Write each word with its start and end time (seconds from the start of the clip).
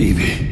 Evie. 0.00 0.49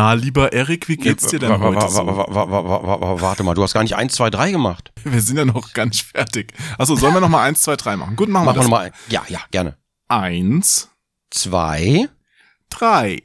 Na, 0.00 0.14
lieber 0.14 0.54
Erik, 0.54 0.88
wie 0.88 0.96
geht's 0.96 1.26
dir 1.26 1.38
denn 1.38 1.60
heute 1.60 1.86
so? 1.90 2.06
Warte 2.06 3.42
mal, 3.42 3.52
du 3.52 3.62
hast 3.62 3.74
gar 3.74 3.82
nicht 3.82 3.96
1, 3.96 4.14
2, 4.14 4.30
3 4.30 4.50
gemacht. 4.50 4.94
Wir 5.04 5.20
sind 5.20 5.36
ja 5.36 5.44
noch 5.44 5.74
gar 5.74 5.84
nicht 5.84 6.04
fertig. 6.04 6.54
Achso, 6.78 6.96
sollen 6.96 7.12
wir 7.12 7.20
noch 7.20 7.28
mal 7.28 7.42
eins, 7.44 7.60
zwei, 7.60 7.76
drei 7.76 7.96
machen? 7.98 8.16
Gut, 8.16 8.30
machen 8.30 8.46
wir 8.46 8.54
Machen 8.54 8.56
wir 8.56 8.60
das. 8.62 8.70
nochmal. 8.70 8.92
Ja, 9.10 9.24
ja, 9.28 9.40
gerne. 9.50 9.76
Eins, 10.08 10.88
2, 11.32 12.08
drei. 12.70 13.20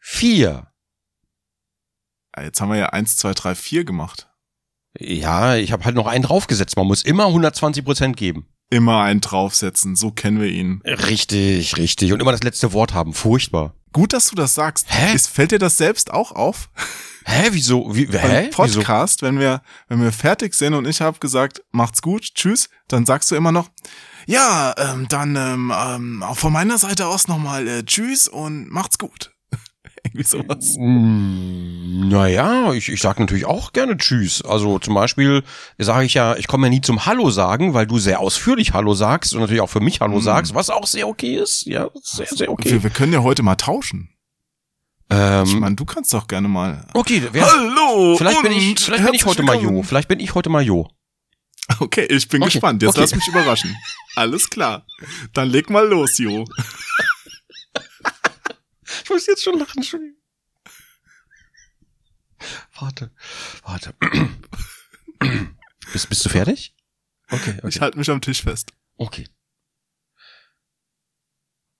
4. 0.00 0.66
Ja, 2.36 2.42
Jetzt 2.42 2.60
haben 2.60 2.68
wir 2.68 2.76
ja 2.76 2.90
eins, 2.90 3.16
zwei, 3.16 3.32
drei, 3.32 3.54
vier 3.54 3.84
gemacht. 3.86 4.28
Ja, 4.98 5.56
ich 5.56 5.72
habe 5.72 5.86
halt 5.86 5.94
noch 5.94 6.06
einen 6.06 6.24
draufgesetzt. 6.24 6.76
Man 6.76 6.86
muss 6.86 7.02
immer 7.02 7.28
120 7.28 7.82
Prozent 7.82 8.18
geben. 8.18 8.46
Immer 8.68 9.00
einen 9.04 9.22
draufsetzen, 9.22 9.96
so 9.96 10.10
kennen 10.10 10.38
wir 10.38 10.48
ihn. 10.48 10.82
Richtig, 10.84 11.78
richtig. 11.78 12.12
Und 12.12 12.20
immer 12.20 12.32
das 12.32 12.42
letzte 12.42 12.74
Wort 12.74 12.92
haben. 12.92 13.14
Furchtbar. 13.14 13.74
Gut, 13.92 14.12
dass 14.12 14.30
du 14.30 14.36
das 14.36 14.54
sagst. 14.54 14.86
Hä? 14.88 15.14
Ist, 15.14 15.28
fällt 15.28 15.50
dir 15.52 15.58
das 15.58 15.76
selbst 15.76 16.12
auch 16.12 16.32
auf? 16.32 16.70
Hä, 17.24 17.48
wieso? 17.50 17.94
Wie, 17.94 18.06
Beim 18.06 18.20
hä? 18.20 18.50
Wieso? 18.56 18.80
Podcast, 18.80 19.22
wenn 19.22 19.38
wir, 19.38 19.62
wenn 19.88 20.00
wir 20.00 20.12
fertig 20.12 20.54
sind 20.54 20.74
und 20.74 20.86
ich 20.86 21.00
habe 21.00 21.18
gesagt, 21.18 21.62
macht's 21.70 22.00
gut, 22.02 22.34
tschüss, 22.34 22.68
dann 22.88 23.04
sagst 23.04 23.30
du 23.30 23.36
immer 23.36 23.52
noch, 23.52 23.68
ja, 24.26 24.74
ähm, 24.78 25.08
dann 25.08 25.34
ähm, 25.36 25.72
ähm, 25.76 26.22
auch 26.22 26.38
von 26.38 26.52
meiner 26.52 26.78
Seite 26.78 27.06
aus 27.06 27.26
nochmal 27.28 27.66
äh, 27.66 27.84
tschüss 27.84 28.28
und 28.28 28.70
macht's 28.70 28.98
gut. 28.98 29.29
Irgendwie 30.12 30.22
sowas. 30.24 30.76
Mm, 30.78 32.08
Naja, 32.08 32.72
ich, 32.72 32.88
ich 32.88 33.00
sag 33.00 33.20
natürlich 33.20 33.44
auch 33.44 33.72
gerne 33.72 33.96
Tschüss. 33.96 34.42
Also 34.42 34.78
zum 34.78 34.94
Beispiel 34.94 35.42
sage 35.78 36.04
ich 36.06 36.14
ja, 36.14 36.36
ich 36.36 36.46
komme 36.48 36.66
ja 36.66 36.70
nie 36.70 36.80
zum 36.80 37.06
Hallo 37.06 37.30
sagen, 37.30 37.74
weil 37.74 37.86
du 37.86 37.98
sehr 37.98 38.20
ausführlich 38.20 38.72
Hallo 38.72 38.94
sagst 38.94 39.34
und 39.34 39.40
natürlich 39.40 39.60
auch 39.62 39.68
für 39.70 39.80
mich 39.80 40.00
Hallo 40.00 40.18
Mm. 40.18 40.22
sagst, 40.22 40.54
was 40.54 40.70
auch 40.70 40.86
sehr 40.86 41.06
okay 41.08 41.36
ist. 41.36 41.66
Ja, 41.66 41.88
sehr, 42.02 42.26
sehr 42.26 42.50
okay. 42.50 42.70
Wir, 42.72 42.82
wir 42.82 42.90
können 42.90 43.12
ja 43.12 43.22
heute 43.22 43.42
mal 43.42 43.56
tauschen. 43.56 44.10
Ich 45.12 45.16
Ähm, 45.16 45.58
meine, 45.60 45.74
du 45.74 45.84
kannst 45.84 46.14
doch 46.14 46.28
gerne 46.28 46.46
mal. 46.48 46.86
okay, 46.94 47.20
wer, 47.32 47.44
Hallo! 47.44 48.16
vielleicht 48.16 48.42
bin 48.42 48.52
ich, 48.52 48.78
vielleicht 48.80 49.04
bin 49.04 49.14
ich 49.14 49.24
heute 49.26 49.42
mal 49.42 49.60
Jo. 49.60 49.82
Vielleicht 49.82 50.06
bin 50.08 50.20
ich 50.20 50.34
heute 50.34 50.50
mal 50.50 50.62
Jo. 50.62 50.88
Okay, 51.78 52.04
ich 52.06 52.28
bin 52.28 52.42
Okay, 52.42 52.52
gespannt. 52.52 52.82
Jetzt 52.82 52.90
okay. 52.90 53.00
lass 53.02 53.14
mich 53.14 53.26
überraschen. 53.28 53.76
Alles 54.16 54.50
klar. 54.50 54.84
Dann 55.34 55.48
leg 55.50 55.68
mal 55.70 55.86
los, 55.86 56.18
Jo. 56.18 56.44
Ich 59.04 59.10
muss 59.10 59.26
jetzt 59.26 59.42
schon 59.42 59.58
lachen, 59.58 59.78
Entschuldigung. 59.78 60.16
Warte, 62.78 63.10
warte. 63.64 63.94
bist, 65.92 66.08
bist 66.08 66.24
du 66.24 66.28
fertig? 66.28 66.74
Okay, 67.30 67.54
okay. 67.58 67.68
Ich 67.68 67.80
halte 67.80 67.98
mich 67.98 68.10
am 68.10 68.20
Tisch 68.20 68.42
fest. 68.42 68.72
Okay. 68.96 69.26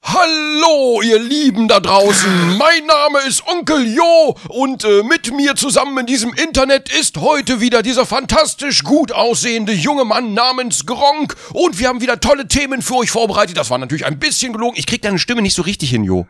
Hallo, 0.03 1.03
ihr 1.03 1.19
Lieben 1.19 1.69
da 1.69 1.78
draußen. 1.78 2.56
Mein 2.56 2.87
Name 2.87 3.20
ist 3.28 3.47
Onkel 3.47 3.87
Jo 3.94 4.37
und 4.49 4.84
äh, 4.84 5.03
mit 5.03 5.32
mir 5.32 5.56
zusammen 5.56 5.99
in 5.99 6.06
diesem 6.06 6.32
Internet 6.32 6.91
ist 6.91 7.19
heute 7.19 7.60
wieder 7.60 7.82
dieser 7.82 8.06
fantastisch 8.06 8.82
gut 8.82 9.12
aussehende 9.12 9.72
junge 9.72 10.04
Mann 10.04 10.32
namens 10.32 10.87
Gronk 10.87 11.37
und 11.53 11.78
wir 11.78 11.88
haben 11.88 12.00
wieder 12.00 12.19
tolle 12.19 12.49
Themen 12.49 12.81
für 12.82 12.97
euch 12.97 13.10
vorbereitet. 13.10 13.56
Das 13.56 13.70
war 13.70 13.78
natürlich 13.78 14.06
ein 14.06 14.19
bisschen 14.19 14.53
gelogen. 14.53 14.78
Ich 14.78 14.87
krieg 14.87 15.03
deine 15.03 15.19
Stimme 15.19 15.43
nicht 15.43 15.54
so 15.54 15.62
richtig 15.62 15.91
hin, 15.91 16.04
Jo. 16.04 16.26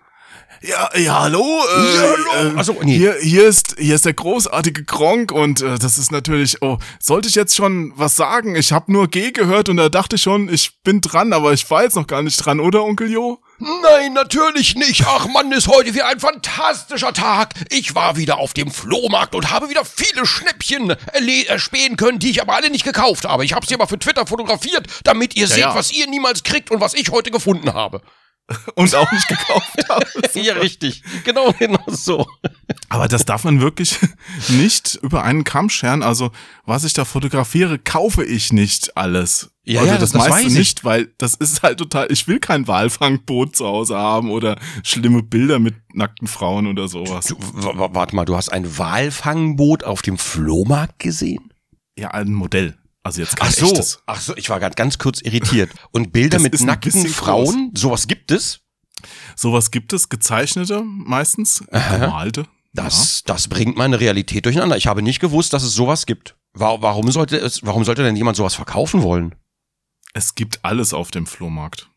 Ja, 0.62 0.90
ja, 0.94 1.20
hallo. 1.20 1.40
Äh, 1.42 1.94
Ja, 1.94 2.02
hallo. 2.02 2.50
Äh, 2.50 2.52
Ach 2.56 2.64
so, 2.64 2.76
nee. 2.82 2.96
hier, 2.96 3.14
hier 3.14 3.46
ist, 3.46 3.76
hier 3.78 3.94
ist 3.94 4.04
der 4.04 4.12
großartige 4.12 4.84
Gronk 4.84 5.32
und 5.32 5.62
äh, 5.62 5.78
das 5.78 5.96
ist 5.96 6.12
natürlich. 6.12 6.60
Oh, 6.60 6.76
sollte 7.00 7.28
ich 7.28 7.34
jetzt 7.34 7.56
schon 7.56 7.92
was 7.96 8.16
sagen? 8.16 8.54
Ich 8.56 8.70
habe 8.70 8.92
nur 8.92 9.08
G 9.08 9.30
gehört 9.30 9.70
und 9.70 9.78
da 9.78 9.88
dachte 9.88 10.16
ich 10.16 10.22
schon, 10.22 10.52
ich 10.52 10.82
bin 10.82 11.00
dran, 11.00 11.32
aber 11.32 11.54
ich 11.54 11.70
war 11.70 11.84
jetzt 11.84 11.96
noch 11.96 12.06
gar 12.06 12.22
nicht 12.22 12.36
dran, 12.44 12.60
oder 12.60 12.84
Onkel 12.84 13.10
Jo? 13.10 13.40
Nein, 13.58 14.12
natürlich 14.12 14.74
nicht. 14.74 15.04
Ach 15.06 15.28
Mann, 15.28 15.50
ist 15.52 15.68
heute 15.68 15.94
wieder 15.94 16.08
ein 16.08 16.20
fantastischer 16.20 17.14
Tag. 17.14 17.54
Ich 17.70 17.94
war 17.94 18.16
wieder 18.16 18.38
auf 18.38 18.52
dem 18.52 18.70
Flohmarkt 18.70 19.34
und 19.34 19.50
habe 19.50 19.70
wieder 19.70 19.84
viele 19.86 20.26
Schnäppchen 20.26 20.94
erspähen 21.48 21.96
können, 21.96 22.18
die 22.18 22.30
ich 22.30 22.42
aber 22.42 22.54
alle 22.54 22.70
nicht 22.70 22.84
gekauft 22.84 23.26
habe. 23.26 23.46
Ich 23.46 23.54
habe 23.54 23.66
sie 23.66 23.74
aber 23.74 23.86
für 23.86 23.98
Twitter 23.98 24.26
fotografiert, 24.26 24.86
damit 25.04 25.36
ihr 25.36 25.48
seht, 25.48 25.58
ja. 25.58 25.74
was 25.74 25.90
ihr 25.90 26.06
niemals 26.06 26.42
kriegt 26.42 26.70
und 26.70 26.80
was 26.80 26.92
ich 26.92 27.10
heute 27.10 27.30
gefunden 27.30 27.72
habe. 27.72 28.02
Und 28.74 28.94
auch 28.94 29.10
nicht 29.12 29.28
gekauft 29.28 29.70
habe. 29.88 30.06
Ja, 30.34 30.54
richtig. 30.54 31.02
Genau, 31.24 31.52
genau 31.58 31.82
so. 31.86 32.26
Aber 32.88 33.08
das 33.08 33.24
darf 33.24 33.44
man 33.44 33.60
wirklich 33.60 33.98
nicht 34.48 34.98
über 35.02 35.22
einen 35.22 35.44
Kamm 35.44 35.68
scheren. 35.68 36.02
Also, 36.02 36.30
was 36.64 36.84
ich 36.84 36.92
da 36.92 37.04
fotografiere, 37.04 37.78
kaufe 37.78 38.24
ich 38.24 38.52
nicht 38.52 38.96
alles. 38.96 39.50
Ja, 39.64 39.80
also 39.80 39.92
ja, 39.92 39.98
das, 39.98 40.12
das 40.12 40.28
meiste 40.28 40.52
nicht, 40.52 40.84
weil 40.84 41.12
das 41.18 41.34
ist 41.34 41.62
halt 41.62 41.78
total, 41.78 42.10
ich 42.10 42.26
will 42.26 42.38
kein 42.38 42.66
Walfangboot 42.66 43.54
zu 43.54 43.66
Hause 43.66 43.96
haben 43.96 44.30
oder 44.30 44.58
schlimme 44.82 45.22
Bilder 45.22 45.58
mit 45.58 45.74
nackten 45.94 46.26
Frauen 46.26 46.66
oder 46.66 46.88
sowas. 46.88 47.26
Du, 47.26 47.36
warte 47.38 48.16
mal, 48.16 48.24
du 48.24 48.36
hast 48.36 48.50
ein 48.50 48.78
Walfangboot 48.78 49.84
auf 49.84 50.02
dem 50.02 50.16
Flohmarkt 50.16 50.98
gesehen? 50.98 51.52
Ja, 51.98 52.12
ein 52.12 52.32
Modell. 52.32 52.79
Also 53.02 53.20
jetzt 53.22 53.36
Ach 53.40 53.50
so, 53.50 53.66
echtes. 53.66 54.02
ach 54.06 54.20
so, 54.20 54.36
ich 54.36 54.50
war 54.50 54.60
gerade 54.60 54.74
ganz 54.74 54.98
kurz 54.98 55.20
irritiert. 55.22 55.70
Und 55.90 56.12
Bilder 56.12 56.36
Das 56.38 56.42
mit 56.42 56.60
nackten 56.60 57.06
Frauen, 57.08 57.70
sowas 57.74 58.06
gibt 58.06 58.30
es? 58.30 58.60
Sowas 59.36 59.70
gibt 59.70 59.92
es, 59.94 60.08
gezeichnete 60.10 60.82
meistens, 60.84 61.64
gemalte. 61.70 62.46
Das, 62.74 63.22
das 63.24 63.48
bringt 63.48 63.76
meine 63.76 63.98
Realität 64.00 64.44
durcheinander. 64.44 64.76
Ich 64.76 64.86
habe 64.86 65.02
nicht 65.02 65.18
gewusst, 65.20 65.52
dass 65.54 65.62
es 65.62 65.74
sowas 65.74 66.04
gibt. 66.06 66.36
Wa- 66.52 66.76
Warum 66.82 67.10
sollte 67.10 67.36
es, 67.38 67.64
warum 67.64 67.84
sollte 67.84 68.02
denn 68.02 68.16
jemand 68.16 68.36
sowas 68.36 68.54
verkaufen 68.54 69.02
wollen? 69.02 69.34
Es 70.12 70.34
gibt 70.34 70.64
alles 70.64 70.92
auf 70.92 71.10
dem 71.10 71.26
Flohmarkt. 71.26 71.88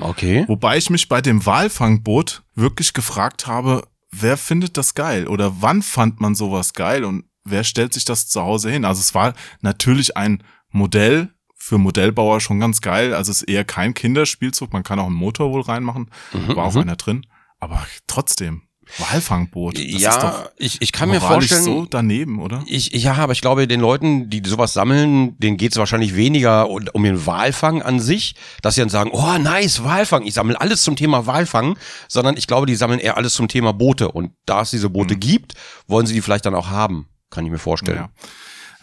Okay. 0.00 0.44
Wobei 0.46 0.76
ich 0.78 0.90
mich 0.90 1.08
bei 1.08 1.20
dem 1.20 1.44
Walfangboot 1.44 2.42
wirklich 2.54 2.92
gefragt 2.92 3.46
habe, 3.46 3.86
wer 4.10 4.36
findet 4.36 4.76
das 4.76 4.94
geil? 4.94 5.26
Oder 5.26 5.60
wann 5.62 5.82
fand 5.82 6.20
man 6.20 6.34
sowas 6.34 6.72
geil? 6.74 7.04
Und 7.04 7.24
wer 7.44 7.64
stellt 7.64 7.94
sich 7.94 8.04
das 8.04 8.28
zu 8.28 8.42
Hause 8.42 8.70
hin? 8.70 8.84
Also 8.84 9.00
es 9.00 9.14
war 9.14 9.34
natürlich 9.60 10.16
ein 10.16 10.42
Modell 10.70 11.30
für 11.56 11.78
Modellbauer 11.78 12.40
schon 12.40 12.60
ganz 12.60 12.80
geil. 12.80 13.14
Also 13.14 13.30
es 13.30 13.42
ist 13.42 13.48
eher 13.48 13.64
kein 13.64 13.94
Kinderspielzug. 13.94 14.72
Man 14.72 14.82
kann 14.82 14.98
auch 14.98 15.06
einen 15.06 15.14
Motor 15.14 15.52
wohl 15.52 15.62
reinmachen. 15.62 16.10
Mhm, 16.32 16.56
War 16.56 16.64
auch 16.64 16.74
mhm. 16.74 16.82
einer 16.82 16.96
drin. 16.96 17.26
Aber 17.58 17.86
trotzdem, 18.06 18.62
Walfangboot. 18.98 19.78
Das 19.78 19.84
ist 19.84 20.00
ja, 20.00 20.20
doch 20.20 20.50
ich, 20.56 20.80
ich 20.82 20.92
kann 20.92 21.08
mir 21.08 21.20
vorstellen, 21.20 21.62
so 21.62 21.86
daneben, 21.88 22.38
oder? 22.40 22.62
ich, 22.66 22.92
ja, 22.92 23.14
aber 23.14 23.32
ich 23.32 23.40
glaube, 23.40 23.66
den 23.66 23.80
Leuten, 23.80 24.28
die 24.30 24.42
sowas 24.44 24.72
sammeln, 24.72 25.38
denen 25.38 25.56
geht 25.56 25.72
es 25.72 25.78
wahrscheinlich 25.78 26.16
weniger 26.16 26.68
um 26.68 26.84
um 26.92 27.02
den 27.02 27.26
Walfang 27.26 27.82
an 27.82 27.98
sich, 27.98 28.34
dass 28.62 28.74
sie 28.74 28.82
dann 28.82 28.90
sagen, 28.90 29.10
oh 29.12 29.38
nice, 29.38 29.84
Walfang, 29.84 30.24
ich 30.24 30.34
sammle 30.34 30.60
alles 30.60 30.82
zum 30.82 30.96
Thema 30.96 31.26
Walfang, 31.26 31.78
sondern 32.08 32.36
ich 32.36 32.46
glaube, 32.46 32.66
die 32.66 32.74
sammeln 32.74 33.00
eher 33.00 33.16
alles 33.16 33.34
zum 33.34 33.48
Thema 33.48 33.72
Boote. 33.72 34.10
Und 34.10 34.32
da 34.44 34.62
es 34.62 34.70
diese 34.70 34.90
Boote 34.90 35.16
gibt, 35.16 35.54
wollen 35.86 36.06
sie 36.06 36.14
die 36.14 36.20
vielleicht 36.20 36.46
dann 36.46 36.54
auch 36.54 36.68
haben, 36.68 37.08
kann 37.30 37.44
ich 37.44 37.50
mir 37.50 37.58
vorstellen. 37.58 37.96
Ja. 37.98 38.10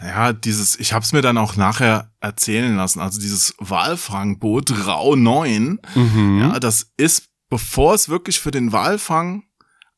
Ja, 0.03 0.33
dieses, 0.33 0.79
ich 0.79 0.93
habe 0.93 1.03
es 1.05 1.13
mir 1.13 1.21
dann 1.21 1.37
auch 1.37 1.55
nachher 1.57 2.09
erzählen 2.21 2.75
lassen. 2.75 2.99
Also 2.99 3.19
dieses 3.21 3.53
Walfangboot 3.59 4.87
Rau 4.87 5.15
9, 5.15 5.79
Mhm. 5.93 6.39
ja, 6.41 6.59
das 6.59 6.87
ist, 6.97 7.25
bevor 7.49 7.93
es 7.93 8.09
wirklich 8.09 8.39
für 8.39 8.49
den 8.49 8.71
Walfang 8.71 9.43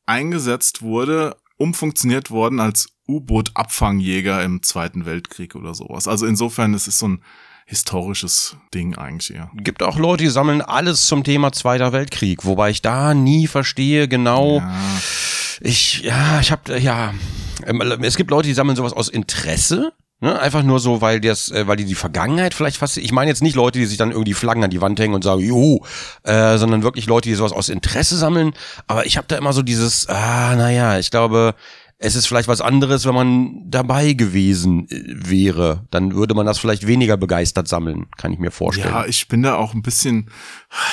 eingesetzt 0.04 0.82
wurde, 0.82 1.36
umfunktioniert 1.56 2.30
worden 2.30 2.60
als 2.60 2.88
U-Boot-Abfangjäger 3.08 4.42
im 4.42 4.62
Zweiten 4.62 5.06
Weltkrieg 5.06 5.54
oder 5.54 5.74
sowas. 5.74 6.06
Also 6.08 6.26
insofern, 6.26 6.74
es 6.74 6.86
ist 6.88 6.98
so 6.98 7.08
ein 7.08 7.22
historisches 7.66 8.56
Ding 8.74 8.96
eigentlich 8.96 9.34
eher. 9.34 9.50
Gibt 9.56 9.82
auch 9.82 9.98
Leute, 9.98 10.24
die 10.24 10.30
sammeln 10.30 10.60
alles 10.60 11.06
zum 11.06 11.24
Thema 11.24 11.50
Zweiter 11.52 11.92
Weltkrieg, 11.92 12.44
wobei 12.44 12.68
ich 12.70 12.82
da 12.82 13.14
nie 13.14 13.46
verstehe 13.46 14.06
genau. 14.06 14.58
Ja, 14.58 14.80
Ich, 15.60 16.02
ja, 16.02 16.40
ich 16.40 16.52
habe, 16.52 16.78
ja, 16.78 17.14
es 18.02 18.16
gibt 18.16 18.30
Leute, 18.30 18.48
die 18.48 18.54
sammeln 18.54 18.76
sowas 18.76 18.92
aus 18.92 19.08
Interesse. 19.08 19.92
Ne? 20.20 20.38
Einfach 20.40 20.62
nur 20.62 20.80
so, 20.80 21.00
weil 21.00 21.20
das, 21.20 21.50
äh, 21.50 21.66
weil 21.66 21.76
die 21.76 21.84
die 21.84 21.94
Vergangenheit 21.94 22.54
vielleicht 22.54 22.78
fast. 22.78 22.96
Ich 22.96 23.12
meine 23.12 23.30
jetzt 23.30 23.42
nicht 23.42 23.56
Leute, 23.56 23.78
die 23.78 23.86
sich 23.86 23.98
dann 23.98 24.12
irgendwie 24.12 24.34
Flaggen 24.34 24.64
an 24.64 24.70
die 24.70 24.80
Wand 24.80 24.98
hängen 24.98 25.14
und 25.14 25.24
sagen, 25.24 25.40
juhu, 25.40 25.80
äh, 26.22 26.56
sondern 26.56 26.82
wirklich 26.82 27.06
Leute, 27.06 27.28
die 27.28 27.34
sowas 27.34 27.52
aus 27.52 27.68
Interesse 27.68 28.16
sammeln. 28.16 28.54
Aber 28.86 29.06
ich 29.06 29.16
habe 29.16 29.26
da 29.26 29.36
immer 29.36 29.52
so 29.52 29.62
dieses, 29.62 30.08
ah, 30.08 30.54
naja, 30.56 30.98
ich 30.98 31.10
glaube, 31.10 31.54
es 31.98 32.16
ist 32.16 32.26
vielleicht 32.26 32.48
was 32.48 32.60
anderes, 32.60 33.06
wenn 33.06 33.14
man 33.14 33.62
dabei 33.66 34.12
gewesen 34.12 34.88
äh, 34.88 35.02
wäre. 35.06 35.86
Dann 35.90 36.14
würde 36.14 36.34
man 36.34 36.46
das 36.46 36.58
vielleicht 36.58 36.86
weniger 36.86 37.16
begeistert 37.16 37.68
sammeln, 37.68 38.06
kann 38.16 38.32
ich 38.32 38.38
mir 38.38 38.50
vorstellen. 38.50 38.94
Ja, 38.94 39.06
ich 39.06 39.28
bin 39.28 39.42
da 39.42 39.56
auch 39.56 39.74
ein 39.74 39.82
bisschen, 39.82 40.30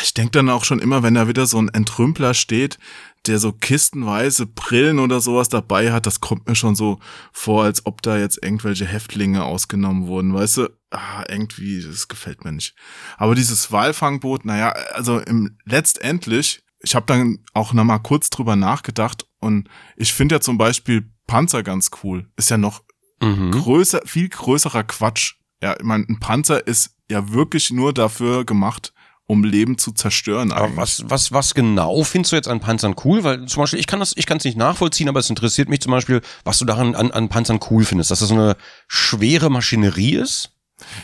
ich 0.04 0.14
denke 0.14 0.32
dann 0.32 0.50
auch 0.50 0.64
schon 0.64 0.80
immer, 0.80 1.04
wenn 1.04 1.16
da 1.16 1.28
wieder 1.28 1.46
so 1.46 1.60
ein 1.60 1.70
Entrümpler 1.70 2.34
steht, 2.34 2.80
der 3.28 3.38
so 3.40 3.52
kistenweise 3.52 4.46
Brillen 4.48 5.00
oder 5.00 5.22
sowas 5.22 5.50
dabei 5.50 5.92
hat, 5.92 6.06
das 6.06 6.20
kommt 6.22 6.48
mir 6.48 6.56
schon 6.56 6.76
so 6.76 7.00
vor, 7.32 7.64
als 7.64 7.86
ob 7.86 8.02
da 8.02 8.18
jetzt 8.18 8.44
irgendwelche 8.44 8.86
Häftlinge 8.86 9.44
ausgenommen 9.44 10.08
wurden, 10.08 10.34
weißt 10.34 10.58
du? 10.58 10.70
Ah, 10.90 11.24
irgendwie, 11.30 11.82
das 11.82 12.08
gefällt 12.08 12.44
mir 12.44 12.52
nicht. 12.52 12.76
Aber 13.18 13.36
dieses 13.36 13.72
Walfangboot, 13.72 14.46
naja, 14.46 14.70
also 14.94 15.20
im 15.20 15.58
letztendlich, 15.66 16.64
ich 16.80 16.96
habe 16.96 17.06
dann 17.06 17.40
auch 17.54 17.74
noch 17.74 17.84
mal 17.84 18.00
kurz 18.00 18.30
drüber 18.30 18.56
nachgedacht 18.56 19.26
und 19.40 19.70
ich 19.96 20.14
finde 20.14 20.36
ja 20.36 20.42
zum 20.42 20.58
Beispiel 20.58 21.12
Panzer 21.28 21.64
ganz 21.64 21.92
cool. 22.04 22.28
Ist 22.36 22.50
ja 22.50 22.58
noch 22.58 22.84
Mhm. 23.22 23.52
größer, 23.52 24.02
viel 24.06 24.30
größerer 24.30 24.84
Quatsch. 24.84 25.36
Ja, 25.62 25.76
ich 25.78 25.84
meine, 25.84 26.06
ein 26.10 26.20
Panzer 26.20 26.66
ist 26.66 26.96
ja 27.10 27.32
wirklich 27.32 27.70
nur 27.70 27.94
dafür 27.94 28.46
gemacht, 28.46 28.94
um 29.28 29.44
Leben 29.44 29.78
zu 29.78 29.92
zerstören. 29.92 30.52
Aber 30.52 30.66
eigentlich. 30.66 30.78
was, 30.78 31.04
was, 31.10 31.32
was 31.32 31.54
genau 31.54 32.04
findest 32.04 32.32
du 32.32 32.36
jetzt 32.36 32.48
an 32.48 32.60
Panzern 32.60 32.96
cool? 33.06 33.24
Weil 33.24 33.46
zum 33.46 33.64
Beispiel, 33.64 33.80
ich 33.80 33.88
kann 33.88 34.00
das, 34.00 34.14
ich 34.16 34.26
kann 34.26 34.38
es 34.38 34.44
nicht 34.44 34.58
nachvollziehen, 34.58 35.10
aber 35.10 35.20
es 35.20 35.30
interessiert 35.30 35.70
mich 35.70 35.82
zum 35.82 35.92
Beispiel, 35.92 36.22
was 36.44 36.60
du 36.60 36.66
daran 36.66 36.96
an, 36.96 37.12
an 37.12 37.30
Panzern 37.30 37.60
cool 37.70 37.86
findest. 37.86 38.12
Dass 38.12 38.20
das 38.20 38.30
so 38.30 38.36
eine 38.36 38.58
schwere 38.88 39.50
Maschinerie 39.50 40.16
ist? 40.16 40.52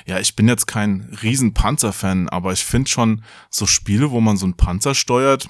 Ja, 0.06 0.20
ich 0.20 0.36
bin 0.36 0.48
jetzt 0.48 0.66
kein 0.66 1.16
riesen 1.22 1.54
Panzer-Fan, 1.54 2.30
aber 2.30 2.52
ich 2.52 2.66
finde 2.66 2.90
schon 2.90 3.24
so 3.50 3.66
Spiele, 3.66 4.12
wo 4.12 4.20
man 4.20 4.36
so 4.36 4.46
einen 4.46 4.58
Panzer 4.58 4.96
steuert, 4.96 5.48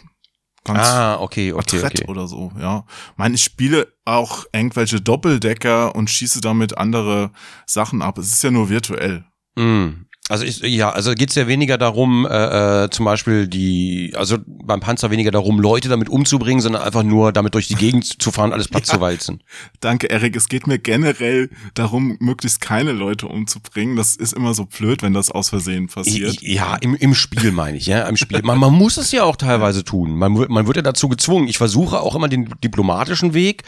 ganz 0.63 0.79
Ah, 0.87 1.19
okay, 1.19 1.53
okay, 1.53 1.83
okay. 1.83 2.05
oder 2.07 2.27
so, 2.27 2.51
ja. 2.59 2.85
Ich 3.11 3.17
meine, 3.17 3.35
ich 3.35 3.43
spiele 3.43 3.87
auch 4.05 4.45
irgendwelche 4.51 5.01
Doppeldecker 5.01 5.95
und 5.95 6.09
schieße 6.09 6.41
damit 6.41 6.77
andere 6.77 7.31
Sachen 7.65 8.01
ab. 8.01 8.17
Es 8.17 8.31
ist 8.31 8.43
ja 8.43 8.51
nur 8.51 8.69
virtuell. 8.69 9.25
Mm. 9.55 10.06
Also 10.29 10.43
ich, 10.43 10.59
ja, 10.59 10.89
also 10.89 11.13
geht's 11.13 11.35
ja 11.35 11.47
weniger 11.47 11.77
darum, 11.77 12.25
äh, 12.29 12.83
äh, 12.85 12.89
zum 12.89 13.05
Beispiel 13.05 13.47
die, 13.47 14.11
also 14.17 14.37
beim 14.45 14.81
Panzer 14.81 15.09
weniger 15.09 15.31
darum, 15.31 15.57
Leute 15.61 15.87
damit 15.87 16.09
umzubringen, 16.09 16.59
sondern 16.61 16.81
einfach 16.81 17.03
nur 17.03 17.31
damit 17.31 17.53
durch 17.53 17.69
die 17.69 17.75
Gegend 17.75 18.21
zu 18.21 18.31
fahren, 18.31 18.51
alles 18.51 18.67
platt 18.69 18.85
zu 18.85 18.99
walzen. 18.99 19.41
Danke, 19.79 20.09
Erik. 20.09 20.35
Es 20.35 20.49
geht 20.49 20.67
mir 20.67 20.79
generell 20.79 21.49
darum, 21.75 22.17
möglichst 22.19 22.59
keine 22.59 22.91
Leute 22.91 23.27
umzubringen. 23.27 23.95
Das 23.95 24.17
ist 24.17 24.33
immer 24.33 24.53
so 24.53 24.65
blöd, 24.65 25.01
wenn 25.01 25.13
das 25.13 25.31
aus 25.31 25.47
Versehen 25.47 25.87
passiert. 25.87 26.41
Ja, 26.41 26.75
im, 26.75 26.93
im 26.95 27.15
Spiel 27.15 27.53
meine 27.53 27.77
ich, 27.77 27.85
ja, 27.85 28.01
im 28.03 28.17
Spiel. 28.17 28.41
Man, 28.43 28.59
man 28.59 28.73
muss 28.73 28.97
es 28.97 29.13
ja 29.13 29.23
auch 29.23 29.37
teilweise 29.37 29.85
tun. 29.85 30.13
Man, 30.15 30.37
wird- 30.37 30.49
man 30.49 30.67
wird 30.67 30.75
ja 30.75 30.83
dazu 30.83 31.07
gezwungen. 31.07 31.47
Ich 31.47 31.57
versuche 31.57 32.01
auch 32.01 32.15
immer 32.15 32.27
den 32.27 32.53
diplomatischen 32.61 33.33
Weg, 33.33 33.63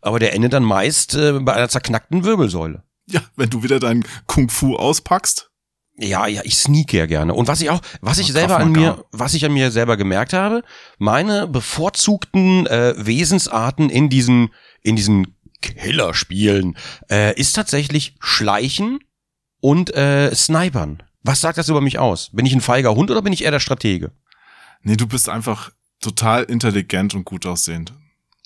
aber 0.00 0.18
der 0.18 0.34
endet 0.34 0.52
dann 0.52 0.64
meist 0.64 1.14
äh, 1.14 1.38
bei 1.40 1.52
einer 1.54 1.68
zerknackten 1.68 2.24
Wirbelsäule. 2.24 2.82
Ja, 3.08 3.20
wenn 3.36 3.50
du 3.50 3.62
wieder 3.62 3.78
dein 3.78 4.04
Kung 4.26 4.48
Fu 4.48 4.74
auspackst. 4.74 5.50
Ja, 5.96 6.26
ja, 6.26 6.40
ich 6.44 6.56
sneak 6.56 6.92
ja 6.92 7.06
gerne. 7.06 7.34
Und 7.34 7.48
was 7.48 7.60
ich 7.60 7.70
auch, 7.70 7.80
was 8.00 8.18
ich 8.18 8.32
selber 8.32 8.56
an 8.56 8.72
mir, 8.72 9.04
was 9.12 9.34
ich 9.34 9.44
an 9.44 9.52
mir 9.52 9.70
selber 9.70 9.96
gemerkt 9.96 10.32
habe, 10.32 10.62
meine 10.98 11.46
bevorzugten 11.46 12.66
äh, 12.66 12.94
Wesensarten 12.96 13.90
in 13.90 14.08
diesen, 14.08 14.52
in 14.82 14.96
diesen 14.96 15.36
Killerspielen 15.60 16.76
äh, 17.10 17.38
ist 17.38 17.52
tatsächlich 17.52 18.16
Schleichen 18.20 19.00
und 19.60 19.94
äh, 19.94 20.34
Snipern. 20.34 21.02
Was 21.22 21.40
sagt 21.40 21.58
das 21.58 21.68
über 21.68 21.80
mich 21.80 21.98
aus? 21.98 22.30
Bin 22.32 22.46
ich 22.46 22.52
ein 22.52 22.60
feiger 22.60 22.94
Hund 22.94 23.10
oder 23.10 23.22
bin 23.22 23.32
ich 23.32 23.44
eher 23.44 23.52
der 23.52 23.60
Stratege? 23.60 24.12
Nee, 24.82 24.96
du 24.96 25.06
bist 25.06 25.28
einfach 25.28 25.70
total 26.00 26.42
intelligent 26.44 27.14
und 27.14 27.24
gut 27.24 27.46
aussehend. 27.46 27.92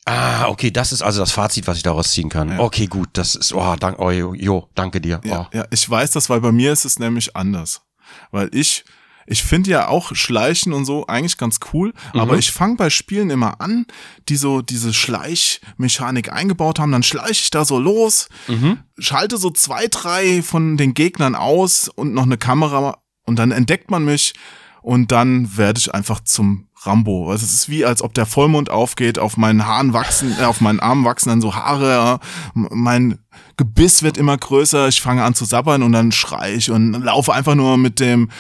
Ah, 0.09 0.47
okay, 0.49 0.71
das 0.71 0.93
ist 0.93 1.03
also 1.03 1.19
das 1.21 1.33
Fazit, 1.33 1.67
was 1.67 1.77
ich 1.79 1.83
daraus 1.83 2.13
ziehen 2.13 2.29
kann. 2.29 2.49
Ja. 2.51 2.61
Okay, 2.61 2.87
gut, 2.87 3.09
das 3.15 3.35
ist, 3.35 3.53
oh, 3.53 3.75
dank, 3.79 3.99
oh, 3.99 4.11
jo, 4.11 4.69
danke 4.77 5.01
dir. 5.01 5.21
Ja, 5.25 5.41
Oh. 5.53 5.57
ja, 5.57 5.67
ich 5.71 5.89
weiß 5.91 6.13
das, 6.13 6.31
weil 6.31 6.41
bei 6.41 6.53
mir 6.53 6.73
ist 6.73 6.85
es 6.85 6.99
nämlich 7.01 7.35
anders. 7.35 7.83
Weil 8.31 8.49
ich, 8.55 8.85
ich 9.27 9.43
finde 9.43 9.71
ja 9.71 9.89
auch 9.89 10.15
Schleichen 10.15 10.73
und 10.73 10.85
so 10.85 11.09
eigentlich 11.09 11.39
ganz 11.39 11.59
cool, 11.73 11.93
Mhm. 12.15 12.21
aber 12.21 12.39
ich 12.39 12.53
fange 12.53 12.77
bei 12.77 12.89
Spielen 12.89 13.31
immer 13.31 13.61
an, 13.61 13.85
die 14.29 14.37
so 14.37 14.63
diese 14.63 14.95
Schleichmechanik 14.95 16.33
eingebaut 16.33 16.79
haben, 16.79 16.93
dann 16.93 17.03
schleiche 17.03 17.33
ich 17.43 17.51
da 17.51 17.65
so 17.65 17.79
los, 17.81 18.29
Mhm. 18.47 18.79
schalte 18.99 19.39
so 19.39 19.51
zwei, 19.51 19.89
drei 19.89 20.43
von 20.43 20.77
den 20.77 20.95
Gegnern 20.95 21.35
aus 21.35 21.89
und 21.89 22.15
noch 22.15 22.23
eine 22.25 22.39
Kamera 22.39 22.99
und 23.25 23.41
dann 23.41 23.51
entdeckt 23.51 23.91
man 23.91 24.05
mich 24.05 24.35
und 24.83 25.11
dann 25.11 25.57
werde 25.57 25.79
ich 25.81 25.93
einfach 25.93 26.21
zum 26.21 26.66
Rambo. 26.87 27.31
Also 27.31 27.45
es 27.45 27.53
ist 27.53 27.69
wie, 27.69 27.85
als 27.85 28.03
ob 28.03 28.15
der 28.15 28.27
Vollmond 28.27 28.71
aufgeht, 28.71 29.19
auf 29.19 29.37
meinen 29.37 29.67
Haaren 29.67 29.93
wachsen, 29.93 30.35
äh, 30.41 30.45
auf 30.45 30.61
meinen 30.61 30.81
Armen 30.81 31.05
wachsen 31.05 31.31
dann 31.31 31.41
so 31.41 31.55
Haare, 31.55 32.21
mein 32.55 33.19
Gebiss 33.57 34.03
wird 34.03 34.19
immer 34.19 34.37
größer, 34.37 34.89
ich 34.89 35.01
fange 35.01 35.23
an 35.23 35.35
zu 35.35 35.45
sabbern 35.45 35.83
und 35.83 35.93
dann 35.93 36.13
schrei 36.13 36.55
ich 36.55 36.71
und 36.71 36.93
laufe 36.93 37.33
einfach 37.33 37.55
nur 37.55 37.77
mit 37.77 38.01
dem 38.01 38.31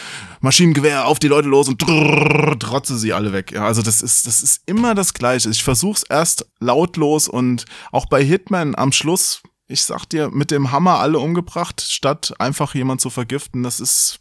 Maschinengewehr 0.40 1.06
auf 1.06 1.19
die 1.19 1.28
Leute 1.28 1.48
los 1.48 1.69
und 1.69 1.82
drrrr, 1.82 2.58
trotze 2.58 2.98
sie 2.98 3.12
alle 3.12 3.32
weg. 3.32 3.52
Ja, 3.52 3.66
also 3.66 3.82
das 3.82 4.02
ist, 4.02 4.26
das 4.26 4.43
ist 4.43 4.62
immer 4.66 4.94
das 4.94 5.14
Gleiche. 5.14 5.50
Ich 5.50 5.64
versuch's 5.64 6.02
erst 6.02 6.46
lautlos 6.60 7.28
und 7.28 7.64
auch 7.93 8.06
bei 8.06 8.22
Hitman 8.22 8.75
am 8.75 8.93
Schluss, 8.93 9.43
ich 9.69 9.84
sag 9.84 10.04
dir, 10.06 10.31
mit 10.31 10.50
dem 10.50 10.70
Hammer 10.70 11.00
alle 11.00 11.19
umgebracht, 11.19 11.81
statt 11.81 12.34
einfach 12.38 12.75
jemand 12.75 13.00
zu 13.00 13.10
vergiften. 13.10 13.62
Das 13.62 13.81
ist, 13.81 14.20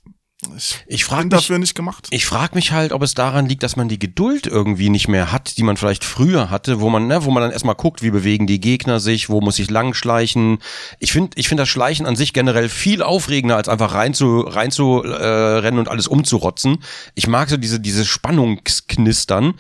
ich, 0.56 0.84
Ich 0.88 1.06
frage 1.06 1.24
bin 1.24 1.30
mich, 1.30 1.48
dafür 1.48 1.60
nicht 1.60 1.76
gemacht. 1.76 2.08
Ich 2.12 2.26
frage 2.26 2.56
mich 2.56 2.72
halt, 2.72 2.92
ob 2.92 3.02
es 3.02 3.14
daran 3.14 3.48
liegt, 3.48 3.64
dass 3.64 3.76
man 3.76 3.90
die 3.90 4.00
Geduld 4.00 4.48
irgendwie 4.48 4.90
nicht 4.90 5.08
mehr 5.08 5.32
hat, 5.32 5.58
die 5.58 5.64
man 5.64 5.78
vielleicht 5.78 6.04
früher 6.04 6.50
hatte, 6.50 6.80
wo 6.80 6.90
man, 6.90 7.08
ne, 7.08 7.26
wo 7.26 7.32
man 7.32 7.42
dann 7.42 7.52
erstmal 7.52 7.76
guckt, 7.76 8.02
wie 8.02 8.12
bewegen 8.12 8.48
die 8.48 8.60
Gegner 8.60 9.00
sich, 9.00 9.30
wo 9.30 9.42
muss 9.42 9.60
ich 9.60 9.70
lang 9.70 9.94
schleichen. 9.94 10.60
Ich 11.00 11.12
finde, 11.12 11.32
ich 11.36 11.48
finde 11.48 11.64
das 11.64 11.70
Schleichen 11.70 12.06
an 12.06 12.16
sich 12.16 12.34
generell 12.34 12.70
viel 12.70 13.02
aufregender, 13.02 13.58
als 13.58 13.70
einfach 13.70 13.94
rein 13.94 14.14
zu, 14.14 14.42
rein 14.42 14.72
zu 14.72 15.04
äh, 15.04 15.26
rennen 15.26 15.80
und 15.80 15.90
alles 15.90 16.08
umzurotzen. 16.08 16.84
Ich 17.16 17.28
mag 17.28 17.50
so 17.50 17.58
diese, 17.58 17.80
diese 17.80 18.06
Spannungsknistern, 18.06 19.56